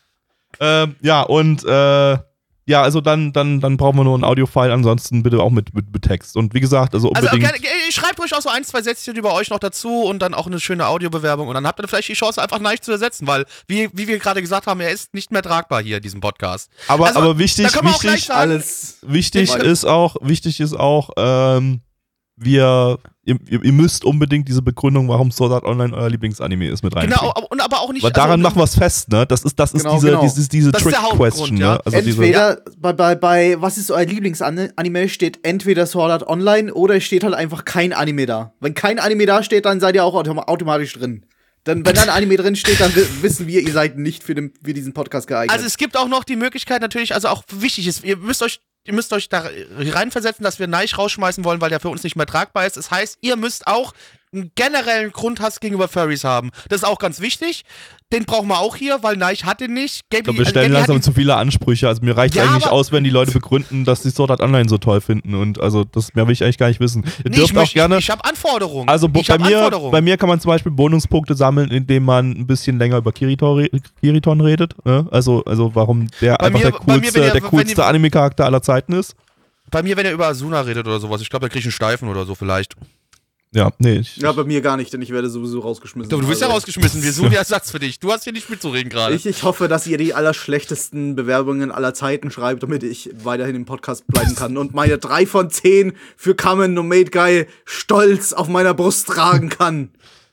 ähm, 0.61 0.95
ja, 1.01 1.23
und 1.23 1.65
äh, 1.65 2.19
ja, 2.68 2.82
also 2.82 3.01
dann, 3.01 3.32
dann, 3.32 3.60
dann 3.60 3.76
brauchen 3.76 3.97
wir 3.98 4.05
nur 4.05 4.18
ein 4.18 4.24
Audio-File, 4.24 4.72
ansonsten 4.72 5.22
bitte 5.22 5.40
auch 5.40 5.51
mit, 5.51 5.72
mit, 5.72 5.93
mit 5.93 6.02
Text. 6.02 6.36
Und 6.36 6.52
wie 6.52 6.60
gesagt, 6.60 6.94
also 6.94 7.12
Also 7.12 7.28
unbedingt. 7.30 7.52
gerne, 7.62 7.64
äh, 7.88 7.93
schreibt 7.93 8.18
ruhig 8.18 8.34
auch 8.34 8.40
so 8.43 8.48
ein, 8.48 8.64
zwei 8.64 8.82
Sätzchen 8.82 9.14
über 9.16 9.32
euch 9.34 9.51
noch 9.51 9.59
dazu 9.60 10.02
und 10.02 10.18
dann 10.20 10.34
auch 10.34 10.47
eine 10.48 10.59
schöne 10.59 10.86
Audiobewerbung 10.88 11.47
und 11.48 11.55
dann 11.55 11.66
habt 11.66 11.78
ihr 11.80 11.86
vielleicht 11.88 12.09
die 12.09 12.14
Chance, 12.14 12.43
einfach 12.43 12.59
Neich 12.59 12.82
zu 12.82 12.90
ersetzen, 12.90 13.26
weil, 13.26 13.44
wie, 13.68 13.88
wie 13.93 14.09
wir 14.09 14.18
gerade 14.18 14.43
gesagt 14.43 14.66
haben, 14.66 14.80
er 14.80 14.90
ist 14.90 15.14
nicht 15.14 15.30
mehr 15.30 15.43
tragbar 15.43 15.80
hier 15.82 15.98
in 15.98 16.02
diesem 16.02 16.20
Podcast. 16.20 16.70
aber, 16.88 17.06
also, 17.06 17.20
aber 17.20 17.38
wichtig, 17.38 17.66
wichtig, 17.66 18.24
sagen- 18.26 18.51
Alles. 18.51 18.98
wichtig 19.02 19.55
ist 19.55 19.84
auch, 19.84 20.16
wichtig 20.20 20.59
ist 20.60 20.74
auch, 20.74 21.10
ähm, 21.16 21.80
wir, 22.36 22.98
ihr, 23.27 23.62
ihr 23.62 23.73
müsst 23.73 24.05
unbedingt 24.05 24.48
diese 24.48 24.62
Begründung, 24.62 25.09
warum 25.09 25.31
Sword 25.31 25.53
Art 25.53 25.65
Online 25.65 25.94
euer 25.94 26.09
Lieblingsanime 26.09 26.69
ist, 26.70 26.82
mit 26.82 26.94
reinbringen. 26.97 27.19
Genau, 27.19 27.32
aber- 27.36 27.51
und 27.51 27.61
aber 27.61 27.81
auch 27.81 27.93
nicht. 27.93 28.03
Weil 28.03 28.12
daran 28.12 28.32
also, 28.40 28.43
machen 28.44 28.59
wir 28.59 28.65
es 28.65 28.74
fest, 28.77 29.11
ne? 29.11 29.27
Das 29.27 29.43
ist, 29.43 29.59
das 29.59 29.74
ist 29.74 29.82
Genau, 29.82 29.97
diese, 29.97 30.07
genau. 30.09 30.23
diese, 30.23 30.48
diese 30.48 30.70
Das 30.73 30.82
ist 30.82 30.90
der 30.93 31.01
Trick-Question, 31.01 31.57
ja. 31.59 31.74
ne? 31.74 31.81
Also 31.85 32.01
diese, 32.01 32.23
entweder 32.23 32.62
bei, 32.78 32.93
bei, 32.93 33.15
bei 33.16 33.61
was 33.61 33.77
ist 33.77 33.90
euer 33.90 34.05
Lieblingsanime 34.07 35.09
steht 35.09 35.40
entweder 35.43 35.86
Sword 35.86 36.11
Art 36.12 36.27
Online 36.28 36.73
oder 36.73 36.97
es 36.97 37.05
steht 37.05 37.24
halt 37.24 37.35
einfach 37.35 37.65
kein 37.65 37.93
Anime 37.93 38.27
da. 38.27 38.55
Wenn 38.61 38.74
kein 38.74 38.98
Anime 38.98 39.27
da 39.27 39.43
steht, 39.43 39.65
dann 39.66 39.81
seid 39.81 39.94
ihr 39.97 40.05
auch 40.05 40.15
autom 40.15 40.39
automatisch 40.39 40.93
drin. 40.94 41.27
Dann, 41.65 41.85
wenn 41.85 41.94
da 41.97 42.03
ein 42.03 42.11
Anime 42.11 42.36
drin 42.36 42.55
steht, 42.55 42.78
dann 42.81 42.94
wi- 42.94 43.07
wissen 43.23 43.48
wir, 43.48 43.61
ihr 43.61 43.73
seid 43.73 43.98
nicht 43.98 44.23
für, 44.23 44.36
den, 44.36 44.53
für 44.62 44.73
diesen 44.73 44.93
Podcast 44.93 45.27
geeignet. 45.27 45.51
Also 45.53 45.66
es 45.66 45.77
gibt 45.77 45.97
auch 45.97 46.07
noch 46.07 46.23
die 46.23 46.36
Möglichkeit 46.36 46.81
natürlich, 46.81 47.12
also 47.12 47.27
auch 47.27 47.43
wichtig 47.51 47.89
ist, 47.89 48.05
ihr 48.05 48.16
müsst 48.19 48.40
euch 48.44 48.61
ihr 48.86 48.94
müsst 48.94 49.12
euch 49.12 49.28
da 49.28 49.48
reinversetzen, 49.78 50.44
dass 50.44 50.58
wir 50.58 50.66
Neich 50.66 50.96
rausschmeißen 50.96 51.44
wollen, 51.44 51.60
weil 51.60 51.70
der 51.70 51.80
für 51.80 51.88
uns 51.88 52.02
nicht 52.02 52.16
mehr 52.16 52.26
tragbar 52.26 52.66
ist. 52.66 52.76
Das 52.76 52.90
heißt, 52.90 53.18
ihr 53.20 53.36
müsst 53.36 53.66
auch 53.66 53.92
einen 54.32 54.51
generellen 54.55 55.12
Grundhass 55.12 55.61
gegenüber 55.61 55.89
Furries 55.89 56.24
haben. 56.24 56.51
Das 56.69 56.82
ist 56.82 56.85
auch 56.85 56.98
ganz 56.98 57.20
wichtig. 57.20 57.65
Den 58.12 58.24
brauchen 58.24 58.48
wir 58.48 58.59
auch 58.61 58.77
hier, 58.77 58.98
weil 59.03 59.16
Neich 59.16 59.44
hat 59.44 59.61
den 59.61 59.73
nicht. 59.74 60.03
Ich 60.03 60.09
glaube, 60.11 60.35
wir 60.39 60.40
also 60.40 60.51
stellen 60.51 60.73
hat 60.73 60.78
langsam 60.81 61.03
zu 61.03 61.12
viele 61.12 61.35
Ansprüche. 61.36 61.89
Also 61.89 62.03
mir 62.05 62.16
reicht 62.16 62.35
Ja, 62.35 62.44
eigentlich 62.44 62.66
aus, 62.66 62.93
wenn 62.93 63.03
die 63.03 63.11
Leute 63.11 63.32
begründen, 63.32 63.85
dass 63.85 64.03
sie 64.03 64.11
Sword 64.11 64.31
Art 64.32 64.40
Online 64.40 64.69
so 64.69 64.78
toll 64.78 65.01
finden. 65.01 65.35
Und 65.35 65.61
also 65.61 65.85
das 65.85 66.15
mehr 66.15 66.27
will 66.27 66.32
ich 66.32 66.43
eigentlich 66.44 66.59
gar 66.59 66.69
nicht 66.69 66.78
wissen. 66.81 67.05
Ihr 67.24 67.31
Nee, 67.31 67.36
dürft 67.36 67.53
ich, 67.53 67.59
auch 67.59 67.73
gerne. 67.73 67.97
ich, 67.98 68.05
ich 68.05 68.11
habe 68.11 68.24
Anforderungen. 68.24 68.89
also 68.89 69.09
ich 69.12 69.27
bei 69.27 69.35
hab 69.35 69.40
mir, 69.40 69.90
bei 69.90 70.01
mir 70.01 70.16
kann 70.16 70.28
man 70.28 70.39
zum 70.40 70.51
Beispiel 70.51 70.70
Bonuspunkte 70.73 71.35
sammeln, 71.35 71.70
indem 71.70 72.05
man 72.05 72.31
ein 72.32 72.47
bisschen 72.47 72.78
länger 72.78 72.98
über 72.98 73.12
Kiriton, 73.12 73.59
re 73.59 73.70
Kiriton 74.01 74.40
redet. 74.40 74.74
Ne? 74.85 75.07
Also, 75.11 75.43
also 75.44 75.74
warum 75.74 76.09
der 76.20 76.35
Bei 76.36 76.47
einfach 76.47 76.59
mir- 76.61 76.70
der 76.70 76.73
coolste, 76.73 77.20
der 77.20 77.35
wenn 77.35 77.43
coolste 77.43 77.85
Anime-Charakter 77.85 78.44
aller 78.44 78.62
Zeiten 78.62 78.93
ist. 78.93 79.15
Bei 79.70 79.82
mir, 79.82 79.97
wenn 79.97 80.07
er 80.07 80.12
über 80.12 80.28
Asuna 80.28 80.61
redet 80.61 80.86
oder 80.86 81.01
sowas, 81.01 81.20
ich 81.23 81.28
glaube, 81.31 81.47
er 81.47 81.51
kriegt 81.51 81.65
einen 81.65 81.73
Steifen 81.73 82.09
oder 82.09 82.24
so 82.24 82.36
vielleicht. 82.36 82.74
Ja, 83.57 83.70
nee. 83.78 84.01
Ich, 84.01 84.19
ja, 84.19 84.33
bei 84.33 84.45
mir 84.45 84.61
gar 84.61 84.77
nicht, 84.77 84.93
denn 84.93 85.01
ich 85.01 85.09
werde 85.09 85.31
sowieso 85.31 85.61
rausgeschmissen. 85.61 86.11
Du, 86.11 86.20
du 86.20 86.28
wirst 86.28 86.43
ja 86.43 86.49
Also, 86.49 86.57
rausgeschmissen, 86.57 87.03
wir 87.03 87.11
suchen 87.11 87.33
ja 87.33 87.39
Ersatz 87.39 87.70
für 87.70 87.78
dich. 87.78 87.99
Du 87.99 88.12
hast 88.12 88.24
hier 88.24 88.35
nicht 88.35 88.51
mitzureden 88.51 88.91
gerade. 88.91 89.15
Ich, 89.15 89.24
ich 89.24 89.45
hoffe, 89.45 89.66
dass 89.66 89.87
ihr 89.87 89.97
die 89.97 90.12
allerschlechtesten 90.12 91.16
Bewerbungen 91.16 91.73
aller 91.73 91.95
Zeiten 91.95 92.31
schreibt, 92.31 92.62
damit 92.62 92.83
ich 92.83 93.09
weiterhin 93.24 93.57
im 93.57 93.65
Podcast 93.65 94.07
bleiben 94.09 94.35
kann 94.35 94.59
und 94.59 94.74
meine 94.74 94.99
3 94.99 95.24
von 95.24 95.49
10 95.51 95.95
für 96.19 96.35
Kamen 96.35 96.74
No 96.74 96.83
Made 96.83 97.11
Guy 97.11 97.47
stolz 97.65 98.35
auf 98.35 98.47
meiner 98.47 98.74
Brust 98.74 99.07
tragen 99.07 99.49
kann. 99.49 99.89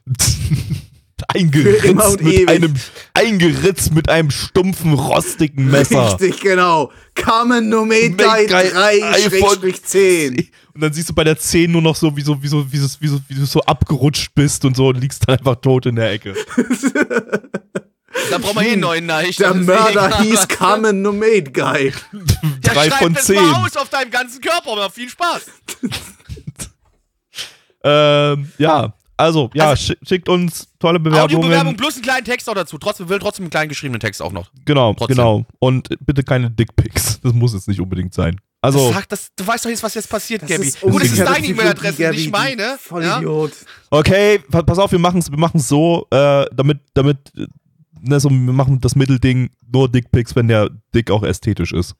Eingeritzt 1.27 2.21
mit 2.21 2.33
ewig. 2.33 2.49
einem 2.49 2.73
eingeritzt 3.13 3.93
mit 3.93 4.09
einem 4.09 4.31
stumpfen 4.31 4.93
rostigen 4.93 5.69
Messer. 5.69 6.11
Richtig, 6.19 6.41
genau. 6.41 6.91
Kamen 7.15 7.69
No 7.69 7.85
Made 7.85 8.09
Made 8.11 8.47
Guy 8.47 8.47
Guy 8.47 9.03
3-10. 9.03 10.47
Und 10.73 10.81
dann 10.81 10.91
siehst 10.93 11.09
du 11.09 11.13
bei 11.13 11.23
der 11.23 11.37
10 11.37 11.71
nur 11.71 11.81
noch 11.83 11.95
so, 11.95 12.15
wie 12.17 12.21
so, 12.21 12.41
wie 12.41 12.47
so, 12.47 12.71
wie 12.71 12.77
so, 12.77 12.87
wie 12.99 13.07
so, 13.07 13.19
wie 13.27 13.35
du 13.35 13.45
so 13.45 13.61
abgerutscht 13.61 14.33
bist 14.33 14.65
und 14.65 14.75
so 14.75 14.87
und 14.87 14.99
liegst 14.99 15.27
dann 15.27 15.37
einfach 15.37 15.55
tot 15.57 15.85
in 15.85 15.95
der 15.95 16.11
Ecke. 16.11 16.33
Da 18.29 18.37
brauchen 18.37 18.55
wir 18.61 18.67
eh 18.67 18.71
einen 18.73 18.81
neuen 18.81 19.05
Neich. 19.05 19.35
Der 19.37 19.53
Mörder 19.53 20.19
hieß 20.21 20.37
was- 20.39 20.47
Kamen 20.47 21.01
No 21.01 21.11
Made 21.11 21.51
Guy. 21.51 21.93
Der 22.63 22.73
Drei 22.73 22.89
von 22.89 23.13
das 23.13 23.25
10. 23.25 23.35
mal 23.35 23.65
aus 23.65 23.75
auf 23.77 23.89
deinem 23.89 24.09
ganzen 24.11 24.41
Körper, 24.41 24.71
aber 24.71 24.89
viel 24.89 25.09
Spaß. 25.09 25.43
Ähm, 27.85 28.49
ja, 28.57 28.93
also, 29.17 29.49
ja, 29.53 29.69
Also- 29.69 29.93
schi- 29.93 29.97
schickt 30.07 30.29
uns 30.29 30.67
tolle 30.79 30.99
Bewerbungen. 30.99 31.23
Audiobewerbung 31.37 31.75
plus 31.77 31.95
einen 31.95 32.03
kleinen 32.03 32.25
Text 32.25 32.49
auch 32.49 32.55
dazu. 32.55 32.77
Trotzdem 32.77 33.09
will 33.09 33.19
trotzdem 33.19 33.43
einen 33.45 33.49
kleinen 33.51 33.69
geschriebenen 33.69 33.99
Text 33.99 34.21
auch 34.21 34.31
noch. 34.31 34.51
Genau, 34.65 34.93
Trotzdem. 34.93 35.15
genau. 35.17 35.45
Und 35.59 35.89
bitte 36.05 36.23
keine 36.23 36.49
Dickpics. 36.51 37.19
Das 37.21 37.33
muss 37.33 37.53
jetzt 37.53 37.67
nicht 37.67 37.79
unbedingt 37.79 38.13
sein. 38.13 38.39
Also, 38.61 38.91
Sag 38.93 39.09
das, 39.09 39.27
du 39.35 39.45
weißt 39.45 39.65
doch 39.65 39.69
jetzt, 39.69 39.83
was 39.83 39.93
jetzt 39.93 40.09
passiert, 40.09 40.41
Das 40.43 40.49
Gabby. 40.49 40.67
ist 40.67 40.79
Gut, 40.81 41.01
es 41.03 41.11
ist 41.11 41.19
deine 41.19 41.45
E-Mail-Adresse, 41.45 42.09
nicht 42.11 42.31
meine. 42.31 42.61
Ja? 42.61 42.77
Vollidiot. 42.77 43.51
okay, 43.89 44.39
pa- 44.39 44.63
pass 44.63 44.79
auf, 44.79 44.91
wir 44.91 44.99
machen 44.99 45.19
es 45.19 45.29
wir 45.29 45.37
machen's 45.37 45.67
so, 45.67 46.07
äh, 46.11 46.45
damit, 46.55 46.79
damit, 46.93 47.17
ne, 47.99 48.19
so, 48.21 48.29
wir 48.29 48.37
machen 48.53 48.79
das 48.79 48.95
Mittelding 48.95 49.49
nur 49.69 49.89
Dickpics, 49.91 50.33
wenn 50.37 50.47
der 50.47 50.69
Dick 50.95 51.11
auch 51.11 51.23
ästhetisch 51.23 51.73
ist. 51.73 51.95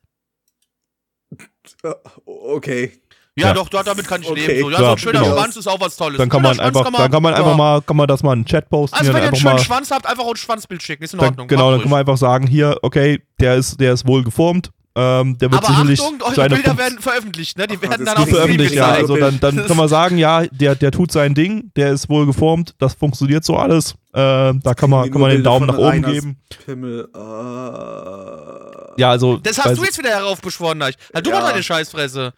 Äh, 1.83 1.93
Okay. 2.25 2.91
Ja, 3.35 3.47
Ja. 3.47 3.53
doch, 3.53 3.67
doch, 3.69 3.83
damit 3.83 4.07
kann 4.07 4.21
ich 4.21 4.29
Okay. 4.29 4.45
leben. 4.45 4.59
So, 4.61 4.69
ja, 4.69 4.79
Ja, 4.79 4.85
so 4.85 4.91
ein 4.91 4.97
schöner 4.99 5.21
genau. 5.21 5.35
Schwanz 5.35 5.55
ist 5.55 5.67
auch 5.67 5.79
was 5.81 5.95
Tolles. 5.95 6.17
Dann 6.19 6.29
kann 6.29 6.41
Schöner 6.41 6.49
man 6.49 6.55
Schwanz 6.55 6.67
einfach, 6.87 6.97
dann 6.99 7.11
kann 7.11 7.23
man 7.23 7.33
einfach 7.33 7.51
ja. 7.51 7.57
mal, 7.57 7.81
kann 7.81 7.97
man 7.97 8.07
das 8.07 8.21
mal 8.23 8.33
in 8.33 8.39
den 8.41 8.45
Chat 8.45 8.69
posten. 8.69 8.95
Also, 8.95 9.11
wenn 9.13 9.21
ihr 9.23 9.27
einen 9.27 9.35
schönen 9.35 9.55
mal, 9.55 9.59
Schwanz 9.59 9.89
habt, 9.91 10.05
einfach 10.05 10.23
auch 10.23 10.31
ein 10.31 10.37
Schwanzbild 10.37 10.83
schicken. 10.83 11.03
Ist 11.03 11.13
in 11.13 11.19
dann, 11.19 11.29
Ordnung. 11.29 11.47
genau, 11.47 11.63
dann 11.65 11.73
ruhig. 11.75 11.81
kann 11.83 11.89
man 11.91 11.99
einfach 12.01 12.17
sagen, 12.17 12.45
hier, 12.45 12.77
okay, 12.83 13.23
der 13.39 13.55
ist, 13.55 13.79
der 13.79 13.93
ist 13.93 14.07
wohl 14.07 14.23
geformt. 14.23 14.69
Ähm, 14.95 15.39
der 15.39 15.51
wird 15.51 15.63
Aber 15.63 15.73
sicherlich 15.73 15.99
Achtung, 15.99 16.21
eure 16.21 16.35
seine 16.35 16.53
Bilder 16.53 16.77
werden 16.77 16.99
veröffentlicht, 16.99 17.57
ne? 17.57 17.65
Die 17.65 17.81
werden 17.81 18.05
das 18.05 18.13
dann 18.13 18.17
auf 18.17 18.25
geht 18.25 18.27
dem 18.27 18.27
Stream 18.27 18.35
veröffentlicht, 18.37 18.75
ja. 18.75 18.89
Also 18.91 19.17
dann, 19.17 19.39
dann 19.39 19.65
kann 19.65 19.75
man 19.77 19.87
sagen, 19.87 20.19
ja, 20.19 20.45
der, 20.45 20.75
der 20.75 20.91
tut 20.91 21.11
sein 21.11 21.33
Ding, 21.33 21.71
der 21.75 21.91
ist 21.93 22.09
wohl 22.09 22.27
geformt, 22.27 22.75
das 22.77 22.93
funktioniert 22.93 23.43
so 23.43 23.57
alles. 23.57 23.95
Ähm, 24.13 24.59
da 24.63 24.75
kann 24.75 24.91
man, 24.91 25.09
kann 25.09 25.19
man 25.19 25.31
den 25.31 25.43
Daumen 25.43 25.65
nach 25.65 25.79
oben 25.79 26.03
geben. 26.03 26.37
Pimmel. 26.67 27.09
Äh, 27.11 29.01
Ja, 29.01 29.09
also. 29.09 29.37
Das 29.37 29.57
hast 29.57 29.77
du 29.77 29.83
jetzt 29.83 29.97
wieder 29.97 30.11
heraufbeschworen, 30.11 30.77
Neich. 30.77 30.93
Halt 31.11 31.25
du 31.25 31.31
Ja. 31.31 31.39
mal 31.39 31.49
deine 31.49 31.63
Scheißfresse. 31.63 32.33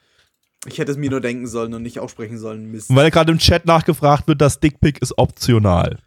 Ich 0.65 0.77
hätte 0.79 0.91
es 0.91 0.97
mir 0.97 1.09
nur 1.09 1.21
denken 1.21 1.47
sollen 1.47 1.73
und 1.73 1.83
nicht 1.83 1.99
aussprechen 1.99 2.37
sollen. 2.39 2.71
Mist. 2.71 2.93
Weil 2.93 3.11
gerade 3.11 3.31
im 3.31 3.37
Chat 3.39 3.65
nachgefragt 3.65 4.27
wird, 4.27 4.41
das 4.41 4.59
Dickpick 4.59 4.99
ist 5.01 5.17
optional. 5.17 5.97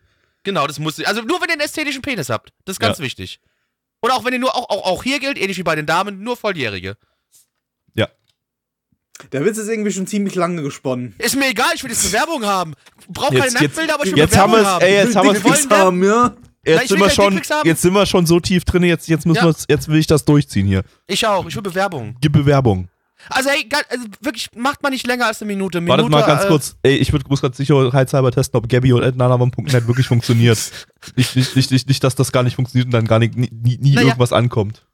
Genau, 0.45 0.67
das 0.67 0.79
muss 0.79 0.99
Also 1.05 1.23
nur 1.23 1.41
wenn 1.41 1.49
ihr 1.49 1.53
einen 1.53 1.61
ästhetischen 1.63 2.03
Penis 2.03 2.29
habt. 2.31 2.53
Das 2.65 2.75
ist 2.75 2.81
ganz 2.81 2.99
Ja. 2.99 3.05
wichtig. 3.05 3.41
Und 4.01 4.11
auch 4.13 4.25
wenn 4.25 4.33
ihr 4.33 4.39
nur, 4.39 4.55
auch, 4.57 4.69
auch, 4.71 4.85
auch 4.87 5.03
hier 5.03 5.19
gilt, 5.21 5.39
ähnlich 5.39 5.59
wie 5.59 5.63
bei 5.63 5.75
den 5.77 5.87
Damen, 5.87 6.23
nur 6.23 6.37
Volljährige. 6.37 6.97
Der 9.33 9.45
Witz 9.45 9.59
ist 9.59 9.67
irgendwie 9.69 9.91
schon 9.91 10.07
ziemlich 10.07 10.37
lange 10.37 10.63
gesponnen. 10.63 11.13
Ist 11.19 11.35
mir 11.35 11.49
egal, 11.49 11.71
ich 11.75 11.83
will 11.83 11.91
jetzt 11.91 12.05
Bewerbung 12.05 12.45
haben. 12.47 12.75
Brauch 13.09 13.33
Jetzt- 13.33 13.41
keine 13.41 13.51
jetzt- 13.53 13.63
Nacktbilder, 13.63 13.95
aber 13.95 14.07
ich 14.07 14.13
will 14.13 14.19
jetzt 14.19 14.37
haben 14.37 14.53
Bewerbung 14.53 14.65
wir's- 14.71 14.75
haben. 14.75 14.85
ey, 14.85 14.95
jetzt 14.95 15.17
haben 15.17 15.25
wir 15.27 15.43
wollen 15.45 15.55
Dickpics 15.55 15.71
haben, 15.77 16.05
ja. 16.05 16.37
ich 16.63 16.71
Jetzt 16.71 16.81
will 16.83 16.89
sind, 16.89 17.01
wir 17.01 17.11
schon, 17.11 17.41
haben. 17.59 17.67
jetzt 17.69 17.83
sind 17.83 17.93
wir 17.95 18.07
schon 18.07 18.27
so 18.27 18.39
tief 18.39 18.65
drin, 18.65 18.85
jetzt, 18.85 19.09
jetzt, 19.09 19.27
müssen 19.27 19.45
Ja. 19.45 19.53
jetzt 19.69 19.89
will 19.89 19.99
ich 19.99 20.07
das 20.07 20.25
durchziehen 20.25 20.69
hier. 20.69 20.85
Ich 21.09 21.27
auch, 21.27 21.45
ich 21.49 21.55
will 21.57 21.63
Bewerbung. 21.63 22.15
Gib 22.21 22.33
Bewerbung. 22.33 22.89
Also, 23.31 23.51
ey, 23.51 23.65
ga- 23.69 23.79
also 23.91 24.07
wirklich, 24.21 24.49
macht 24.57 24.83
mal 24.83 24.91
nicht 24.91 25.07
länger 25.07 25.27
als 25.27 25.41
eine 25.43 25.49
Minute. 25.53 25.81
Minute 25.81 26.03
Warte 26.03 26.11
mal 26.11 26.23
ganz 26.25 26.45
äh, 26.45 26.49
kurz. 26.49 26.77
Ey, 26.83 26.97
ich 26.97 27.13
muss 27.13 27.41
gerade 27.41 27.55
sicherheitshalber 27.57 28.33
testen, 28.33 28.59
ob 28.59 28.69
Gabby 28.69 28.93
und 28.93 29.03
Ednanavam.net 29.03 29.87
wirklich 29.87 30.07
funktioniert. 30.07 30.59
nicht, 31.17 31.37
nicht, 31.37 31.57
nicht, 31.57 31.71
nicht, 31.71 31.89
nicht, 31.89 32.05
dass 32.05 32.15
das 32.15 32.33
gar 32.33 32.43
nicht 32.43 32.57
funktioniert 32.57 32.87
und 32.87 32.93
dann 32.93 33.07
gar 33.07 33.19
nicht, 33.19 33.37
nie, 33.37 33.49
nie, 33.53 33.95
Naja. 33.95 34.09
irgendwas 34.09 34.33
ankommt. 34.33 34.85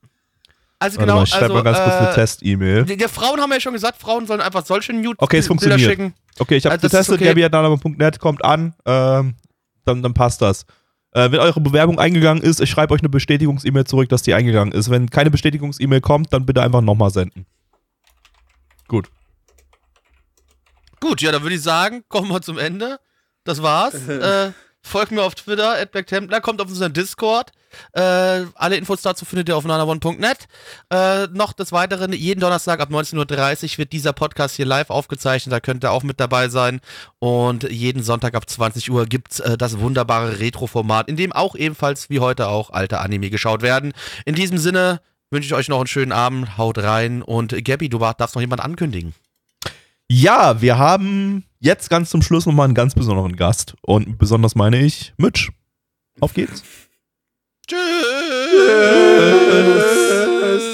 Also 0.80 0.98
Warte 0.98 1.06
genau, 1.06 1.16
mal, 1.18 1.22
ich 1.24 1.30
schreibe 1.30 1.44
also, 1.44 1.54
mal 1.54 1.62
ganz 1.62 1.78
kurz 1.78 1.94
eine 1.96 2.10
äh, 2.10 2.14
Test-E-Mail. 2.14 2.84
die, 2.84 2.96
die 2.96 3.08
Frauen 3.08 3.40
haben 3.40 3.52
ja 3.52 3.60
schon 3.60 3.72
gesagt, 3.72 3.98
Frauen 3.98 4.26
sollen 4.26 4.40
einfach 4.40 4.66
solche 4.66 4.92
nude 4.92 5.16
Okay, 5.18 5.38
es 5.38 5.44
Bilder 5.46 5.48
funktioniert. 5.48 5.90
schicken. 5.90 6.14
Okay, 6.38 6.56
ich 6.56 6.66
habe 6.66 6.74
äh, 6.74 6.76
ist 6.76 6.82
getestet, 6.82 7.20
okay. 7.22 7.34
gabby.net 7.48 8.18
kommt 8.18 8.44
an, 8.44 8.74
ähm, 8.84 9.34
dann, 9.84 10.02
dann 10.02 10.12
passt 10.14 10.42
das. 10.42 10.66
Äh, 11.12 11.30
wenn 11.30 11.38
eure 11.38 11.60
Bewerbung 11.60 11.98
eingegangen 12.00 12.42
ist, 12.42 12.60
ich 12.60 12.68
schreibe 12.68 12.92
euch 12.92 13.00
eine 13.00 13.08
Bestätigungs-E-Mail 13.08 13.84
zurück, 13.84 14.08
dass 14.08 14.22
die 14.22 14.34
eingegangen 14.34 14.72
ist. 14.74 14.90
Wenn 14.90 15.08
keine 15.08 15.30
Bestätigungs-E-Mail 15.30 16.00
kommt, 16.00 16.32
dann 16.32 16.44
bitte 16.44 16.60
einfach 16.60 16.80
nochmal 16.80 17.10
senden. 17.10 17.46
Gut. 18.88 19.08
Gut, 21.00 21.20
ja, 21.20 21.32
dann 21.32 21.42
würde 21.42 21.56
ich 21.56 21.62
sagen, 21.62 22.04
kommen 22.08 22.28
wir 22.30 22.40
zum 22.40 22.58
Ende. 22.58 22.98
Das 23.44 23.62
war's. 23.62 23.94
äh, 24.08 24.52
folgt 24.82 25.12
mir 25.12 25.22
auf 25.22 25.34
Twitter, 25.34 25.84
@backtemplar, 25.86 26.40
kommt 26.40 26.60
auf 26.60 26.68
unseren 26.68 26.92
Discord. 26.92 27.52
Äh, 27.92 28.46
alle 28.54 28.76
Infos 28.76 29.02
dazu 29.02 29.24
findet 29.24 29.48
ihr 29.48 29.56
auf 29.56 29.64
nanaone.net. 29.64 30.46
Äh, 30.90 31.26
noch 31.28 31.52
des 31.52 31.72
Weiteren, 31.72 32.12
jeden 32.12 32.40
Donnerstag 32.40 32.80
ab 32.80 32.90
19.30 32.90 33.72
Uhr 33.72 33.78
wird 33.78 33.92
dieser 33.92 34.12
Podcast 34.12 34.56
hier 34.56 34.66
live 34.66 34.90
aufgezeichnet. 34.90 35.52
Da 35.52 35.60
könnt 35.60 35.84
ihr 35.84 35.90
auch 35.90 36.02
mit 36.02 36.20
dabei 36.20 36.48
sein. 36.48 36.80
Und 37.18 37.64
jeden 37.70 38.02
Sonntag 38.02 38.34
ab 38.34 38.48
20 38.48 38.90
Uhr 38.90 39.06
gibt's 39.06 39.40
äh, 39.40 39.56
das 39.58 39.78
wunderbare 39.80 40.38
Retro-Format, 40.40 41.08
in 41.08 41.16
dem 41.16 41.32
auch 41.32 41.54
ebenfalls 41.54 42.10
wie 42.10 42.20
heute 42.20 42.48
auch 42.48 42.70
alte 42.70 43.00
Anime 43.00 43.30
geschaut 43.30 43.62
werden. 43.62 43.92
In 44.24 44.34
diesem 44.34 44.58
Sinne 44.58 45.00
wünsche 45.30 45.46
ich 45.46 45.54
euch 45.54 45.68
noch 45.68 45.78
einen 45.78 45.86
schönen 45.86 46.12
Abend. 46.12 46.56
Haut 46.58 46.78
rein. 46.78 47.22
Und 47.22 47.54
Gabby, 47.64 47.88
du 47.88 47.98
darfst 47.98 48.34
noch 48.34 48.42
jemand 48.42 48.62
ankündigen. 48.62 49.14
Ja, 50.08 50.60
wir 50.60 50.78
haben 50.78 51.44
jetzt 51.60 51.88
ganz 51.90 52.10
zum 52.10 52.22
Schluss 52.22 52.46
nochmal 52.46 52.66
einen 52.66 52.74
ganz 52.74 52.94
besonderen 52.94 53.36
Gast. 53.36 53.74
Und 53.82 54.18
besonders 54.18 54.54
meine 54.54 54.78
ich 54.78 55.14
Mitch. 55.16 55.50
Auf 56.20 56.34
geht's. 56.34 56.62
Tschüss. 57.66 57.78
Unser 60.52 60.73